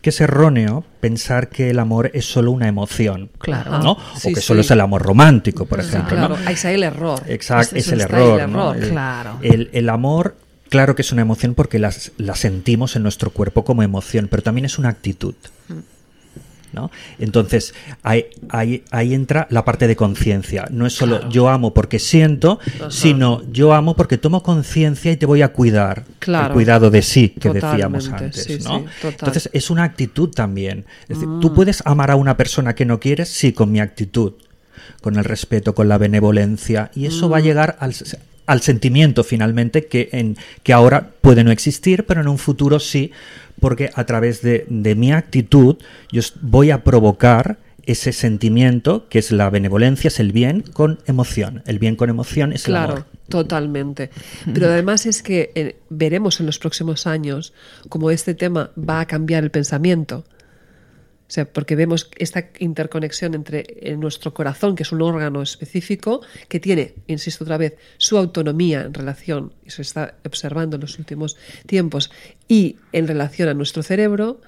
que 0.00 0.10
es 0.10 0.20
erróneo 0.20 0.84
pensar 1.00 1.48
que 1.48 1.70
el 1.70 1.78
amor 1.80 2.10
es 2.14 2.24
solo 2.24 2.52
una 2.52 2.68
emoción, 2.68 3.30
Claro. 3.38 3.78
¿no? 3.82 3.96
Sí, 4.16 4.28
o 4.30 4.34
que 4.34 4.40
sí. 4.40 4.46
solo 4.46 4.60
es 4.60 4.70
el 4.70 4.80
amor 4.80 5.02
romántico, 5.02 5.66
por 5.66 5.80
ejemplo, 5.80 6.16
claro. 6.16 6.36
¿no? 6.38 6.46
Ahí 6.46 6.54
está 6.54 6.70
el 6.70 6.84
error. 6.84 7.20
Exacto, 7.26 7.74
es 7.74 7.90
el 7.90 8.02
error. 8.02 8.40
el 8.40 8.52
¿no? 8.52 8.74
error. 8.74 8.88
Claro. 8.90 9.38
El, 9.42 9.70
el 9.72 9.88
amor, 9.88 10.36
claro 10.68 10.94
que 10.94 11.02
es 11.02 11.12
una 11.12 11.22
emoción 11.22 11.54
porque 11.54 11.78
las- 11.78 12.12
la 12.18 12.34
sentimos 12.34 12.96
en 12.96 13.02
nuestro 13.02 13.30
cuerpo 13.30 13.64
como 13.64 13.82
emoción, 13.82 14.28
pero 14.30 14.42
también 14.42 14.64
es 14.64 14.78
una 14.78 14.88
actitud. 14.88 15.34
¿no? 16.70 16.90
Entonces, 17.18 17.72
ahí, 18.02 18.26
ahí, 18.50 18.84
ahí 18.90 19.14
entra 19.14 19.46
la 19.50 19.64
parte 19.64 19.86
de 19.88 19.96
conciencia. 19.96 20.66
No 20.70 20.86
es 20.86 20.92
solo 20.92 21.26
yo 21.30 21.48
amo 21.48 21.72
porque 21.72 21.98
siento, 21.98 22.58
sino 22.90 23.42
yo 23.50 23.72
amo 23.72 23.96
porque 23.96 24.18
tomo 24.18 24.42
conciencia 24.42 25.10
y 25.10 25.16
te 25.16 25.24
voy 25.24 25.40
a 25.40 25.48
cuidar. 25.54 26.04
Claro. 26.18 26.48
El 26.48 26.52
cuidado 26.52 26.90
de 26.90 27.00
sí 27.00 27.30
que 27.30 27.50
decíamos 27.54 28.10
antes. 28.10 28.44
sí, 28.44 28.58
¿no? 28.62 28.80
sí. 29.00 29.06
Entonces, 29.08 29.48
es 29.54 29.70
una 29.70 29.84
actitud 29.84 30.28
también. 30.28 30.84
Es 31.08 31.18
decir, 31.20 31.28
tú 31.40 31.54
puedes 31.54 31.82
amar 31.86 32.10
a 32.10 32.16
una 32.16 32.36
persona 32.36 32.74
que 32.74 32.84
no 32.84 33.00
quieres, 33.00 33.30
sí, 33.30 33.54
con 33.54 33.72
mi 33.72 33.80
actitud, 33.80 34.34
con 35.00 35.16
el 35.16 35.24
respeto, 35.24 35.74
con 35.74 35.88
la 35.88 35.96
benevolencia, 35.96 36.90
y 36.94 37.06
eso 37.06 37.30
va 37.30 37.38
a 37.38 37.40
llegar 37.40 37.78
al, 37.80 37.94
al 38.48 38.62
sentimiento 38.62 39.22
finalmente 39.22 39.86
que, 39.86 40.08
en, 40.12 40.36
que 40.64 40.72
ahora 40.72 41.10
puede 41.20 41.44
no 41.44 41.50
existir, 41.52 42.04
pero 42.06 42.22
en 42.22 42.28
un 42.28 42.38
futuro 42.38 42.80
sí, 42.80 43.12
porque 43.60 43.90
a 43.94 44.04
través 44.04 44.40
de, 44.42 44.64
de 44.68 44.94
mi 44.94 45.12
actitud 45.12 45.76
yo 46.10 46.22
voy 46.40 46.70
a 46.70 46.82
provocar 46.82 47.58
ese 47.84 48.12
sentimiento 48.12 49.06
que 49.08 49.18
es 49.18 49.32
la 49.32 49.50
benevolencia, 49.50 50.08
es 50.08 50.18
el 50.18 50.32
bien 50.32 50.62
con 50.72 50.98
emoción. 51.06 51.62
El 51.66 51.78
bien 51.78 51.94
con 51.96 52.10
emoción 52.10 52.52
es 52.52 52.66
el 52.66 52.72
Claro, 52.72 52.92
amor. 52.92 53.06
totalmente. 53.28 54.10
Pero 54.52 54.66
además 54.68 55.06
es 55.06 55.22
que 55.22 55.52
eh, 55.54 55.76
veremos 55.90 56.40
en 56.40 56.46
los 56.46 56.58
próximos 56.58 57.06
años 57.06 57.52
cómo 57.88 58.10
este 58.10 58.34
tema 58.34 58.70
va 58.76 59.00
a 59.00 59.06
cambiar 59.06 59.42
el 59.44 59.50
pensamiento. 59.50 60.24
O 61.28 61.30
sea, 61.30 61.44
porque 61.44 61.76
vemos 61.76 62.10
esta 62.16 62.48
interconexión 62.58 63.34
entre 63.34 63.66
eh, 63.80 63.96
nuestro 63.98 64.32
corazón, 64.32 64.74
que 64.74 64.82
es 64.82 64.92
un 64.92 65.02
órgano 65.02 65.42
específico, 65.42 66.22
que 66.48 66.58
tiene, 66.58 66.94
insisto 67.06 67.44
otra 67.44 67.58
vez, 67.58 67.76
su 67.98 68.16
autonomía 68.16 68.80
en 68.80 68.94
relación, 68.94 69.52
y 69.66 69.70
se 69.70 69.82
está 69.82 70.14
observando 70.24 70.76
en 70.76 70.80
los 70.80 70.98
últimos 70.98 71.36
tiempos, 71.66 72.10
y 72.48 72.76
en 72.92 73.06
relación 73.06 73.50
a 73.50 73.54
nuestro 73.54 73.82
cerebro, 73.82 74.40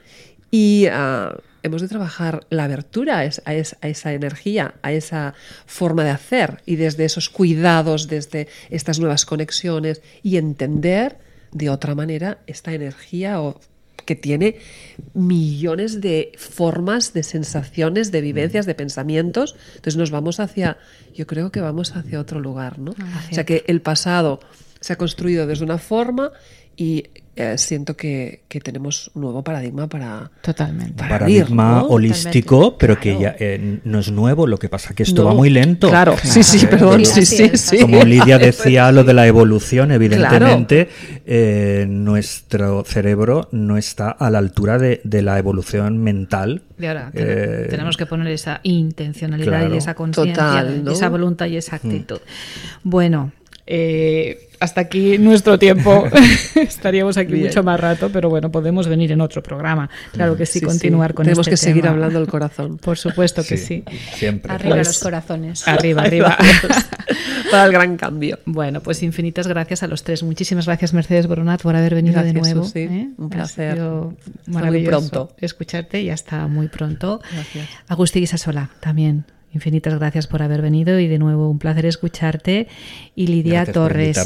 y 0.50 0.86
ah, 0.90 1.36
hemos 1.62 1.82
de 1.82 1.88
trabajar 1.88 2.46
la 2.48 2.64
abertura 2.64 3.18
a, 3.18 3.24
es- 3.26 3.42
a 3.44 3.54
es- 3.54 3.76
a 3.82 3.88
esa 3.88 4.14
energía, 4.14 4.74
a 4.80 4.92
esa 4.92 5.34
forma 5.66 6.02
de 6.02 6.10
hacer, 6.10 6.62
y 6.64 6.76
desde 6.76 7.04
esos 7.04 7.28
cuidados, 7.28 8.08
desde 8.08 8.48
estas 8.70 8.98
nuevas 9.00 9.26
conexiones, 9.26 10.00
y 10.22 10.38
entender 10.38 11.18
de 11.52 11.68
otra 11.68 11.94
manera 11.94 12.38
esta 12.46 12.72
energía 12.72 13.42
o 13.42 13.60
que 14.10 14.16
tiene 14.16 14.56
millones 15.14 16.00
de 16.00 16.32
formas, 16.36 17.12
de 17.12 17.22
sensaciones, 17.22 18.10
de 18.10 18.20
vivencias, 18.20 18.66
de 18.66 18.74
pensamientos. 18.74 19.54
Entonces 19.76 19.96
nos 19.96 20.10
vamos 20.10 20.40
hacia, 20.40 20.78
yo 21.14 21.28
creo 21.28 21.52
que 21.52 21.60
vamos 21.60 21.94
hacia 21.94 22.18
otro 22.18 22.40
lugar, 22.40 22.80
¿no? 22.80 22.90
O 22.90 23.32
sea 23.32 23.46
que 23.46 23.62
el 23.68 23.82
pasado 23.82 24.40
se 24.80 24.94
ha 24.94 24.96
construido 24.96 25.46
desde 25.46 25.64
una 25.64 25.78
forma 25.78 26.32
y 26.80 27.04
eh, 27.36 27.58
siento 27.58 27.94
que, 27.94 28.42
que 28.48 28.58
tenemos 28.60 29.10
un 29.14 29.22
nuevo 29.22 29.44
paradigma 29.44 29.86
para, 29.86 30.30
Totalmente. 30.42 30.94
para 30.94 31.18
paradigma 31.18 31.84
holístico, 31.84 32.76
pero 32.78 32.98
que 32.98 33.18
ya 33.18 33.36
eh, 33.38 33.80
no 33.84 33.98
es 33.98 34.10
nuevo, 34.10 34.46
lo 34.46 34.58
que 34.58 34.68
pasa 34.70 34.94
que 34.94 35.02
esto 35.02 35.22
No, 35.22 35.28
va 35.28 35.34
muy 35.34 35.50
lento. 35.50 35.88
Claro, 35.90 36.16
sí, 36.22 36.42
sí, 36.42 36.64
Eh, 36.64 36.68
perdón, 36.68 37.04
Sí, 37.04 37.24
sí, 37.26 37.50
sí. 37.54 37.80
Como 37.80 38.02
Lidia 38.02 38.38
decía 38.50 38.90
lo 38.92 39.04
de 39.04 39.12
la 39.12 39.26
evolución, 39.26 39.92
evidentemente 39.92 40.88
eh, 41.26 41.84
nuestro 41.88 42.82
cerebro 42.84 43.48
no 43.52 43.76
está 43.76 44.10
a 44.10 44.30
la 44.30 44.38
altura 44.38 44.78
de, 44.78 45.02
de 45.04 45.20
la 45.22 45.38
evolución 45.38 45.98
mental. 45.98 46.62
Y 46.78 46.86
ahora 46.86 47.10
Eh, 47.12 47.66
tenemos 47.68 47.98
que 47.98 48.06
poner 48.06 48.26
esa 48.28 48.60
intencionalidad 48.62 49.60
claro. 49.60 49.74
y 49.74 49.78
esa 49.78 49.94
conciencia, 49.94 50.34
Total, 50.34 50.84
¿no? 50.84 50.92
esa 50.92 51.08
voluntad 51.10 51.46
y 51.46 51.56
esa 51.58 51.76
actitud. 51.76 52.20
Bueno, 52.82 53.32
eh, 53.66 54.48
hasta 54.60 54.80
aquí 54.82 55.16
nuestro 55.18 55.58
tiempo. 55.58 56.04
Estaríamos 56.54 57.16
aquí 57.16 57.32
Bien. 57.32 57.46
mucho 57.46 57.62
más 57.62 57.78
rato, 57.80 58.10
pero 58.12 58.28
bueno, 58.28 58.50
podemos 58.50 58.88
venir 58.88 59.12
en 59.12 59.20
otro 59.20 59.42
programa. 59.42 59.88
Claro 60.12 60.36
que 60.36 60.44
sí, 60.46 60.58
Sí, 60.58 60.64
continuar 60.64 61.10
sí. 61.12 61.14
con 61.14 61.24
Tenemos 61.24 61.46
este 61.46 61.52
que 61.52 61.56
seguir 61.56 61.82
tema. 61.82 61.94
hablando 61.94 62.18
del 62.18 62.28
corazón. 62.28 62.76
Por 62.78 62.98
supuesto 62.98 63.42
que 63.44 63.56
sí. 63.56 63.84
Siempre. 64.14 64.52
Arriba 64.52 64.74
Pues- 64.76 64.88
los 64.88 64.98
corazones. 64.98 65.66
Arriba, 65.66 66.02
arriba. 66.02 66.36
para 67.50 67.64
el 67.66 67.72
gran 67.72 67.96
cambio. 67.96 68.38
Bueno, 68.44 68.80
pues 68.82 69.02
infinitas 69.02 69.46
gracias 69.46 69.82
a 69.82 69.86
los 69.86 70.02
tres. 70.04 70.22
Muchísimas 70.22 70.66
gracias, 70.66 70.92
Mercedes 70.92 71.26
Boronat, 71.26 71.62
por 71.62 71.74
haber 71.76 71.94
venido 71.94 72.22
de 72.22 72.32
nuevo. 72.34 72.64
Susi. 72.64 72.80
¿eh? 72.80 73.08
Un 73.16 73.26
Ha 73.26 73.30
placer. 73.30 73.80
muy 74.46 74.82
pronto. 74.84 75.34
escucharte 75.38 76.02
y 76.02 76.10
hasta 76.10 76.46
muy 76.48 76.68
pronto. 76.68 77.20
Gracias. 77.32 77.68
Agustín 77.88 78.20
Guisasola, 78.22 78.70
también. 78.80 79.24
Infinitas 79.52 79.98
gracias 79.98 80.26
por 80.26 80.42
haber 80.42 80.62
venido 80.62 80.98
y 81.00 81.08
de 81.08 81.18
nuevo 81.18 81.48
un 81.50 81.58
placer 81.58 81.86
escucharte. 81.86 82.68
Y 83.14 83.26
Lidia 83.26 83.64
Gracias 83.64 83.74
Torres. 83.74 84.16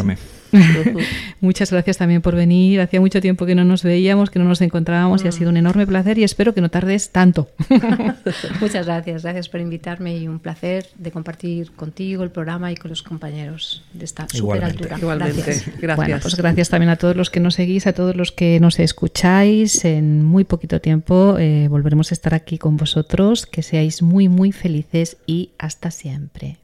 Muchas 1.40 1.70
gracias 1.70 1.98
también 1.98 2.22
por 2.22 2.34
venir. 2.34 2.80
Hacía 2.80 3.00
mucho 3.00 3.20
tiempo 3.20 3.46
que 3.46 3.54
no 3.54 3.64
nos 3.64 3.82
veíamos, 3.82 4.30
que 4.30 4.38
no 4.38 4.44
nos 4.44 4.60
encontrábamos 4.60 5.24
y 5.24 5.28
ha 5.28 5.32
sido 5.32 5.50
un 5.50 5.56
enorme 5.56 5.86
placer 5.86 6.18
y 6.18 6.24
espero 6.24 6.54
que 6.54 6.60
no 6.60 6.70
tardes 6.70 7.10
tanto. 7.10 7.48
Muchas 8.60 8.86
gracias, 8.86 9.22
gracias 9.22 9.48
por 9.48 9.60
invitarme 9.60 10.16
y 10.16 10.28
un 10.28 10.38
placer 10.38 10.86
de 10.96 11.10
compartir 11.10 11.72
contigo 11.72 12.22
el 12.22 12.30
programa 12.30 12.72
y 12.72 12.76
con 12.76 12.90
los 12.90 13.02
compañeros 13.02 13.84
de 13.92 14.04
esta 14.04 14.28
super 14.28 14.64
altura. 14.64 14.98
Igualmente. 14.98 15.42
Gracias. 15.42 15.80
Gracias. 15.80 15.96
Bueno, 15.96 16.18
pues 16.20 16.36
gracias 16.36 16.68
también 16.68 16.90
a 16.90 16.96
todos 16.96 17.16
los 17.16 17.30
que 17.30 17.40
nos 17.40 17.54
seguís, 17.54 17.86
a 17.86 17.92
todos 17.92 18.16
los 18.16 18.32
que 18.32 18.60
nos 18.60 18.78
escucháis. 18.78 19.84
En 19.84 20.22
muy 20.22 20.44
poquito 20.44 20.80
tiempo 20.80 21.36
eh, 21.38 21.68
volveremos 21.68 22.12
a 22.12 22.14
estar 22.14 22.34
aquí 22.34 22.58
con 22.58 22.76
vosotros. 22.76 23.46
Que 23.46 23.62
seáis 23.62 24.02
muy, 24.02 24.28
muy 24.28 24.52
felices 24.52 25.16
y 25.26 25.50
hasta 25.58 25.90
siempre. 25.90 26.58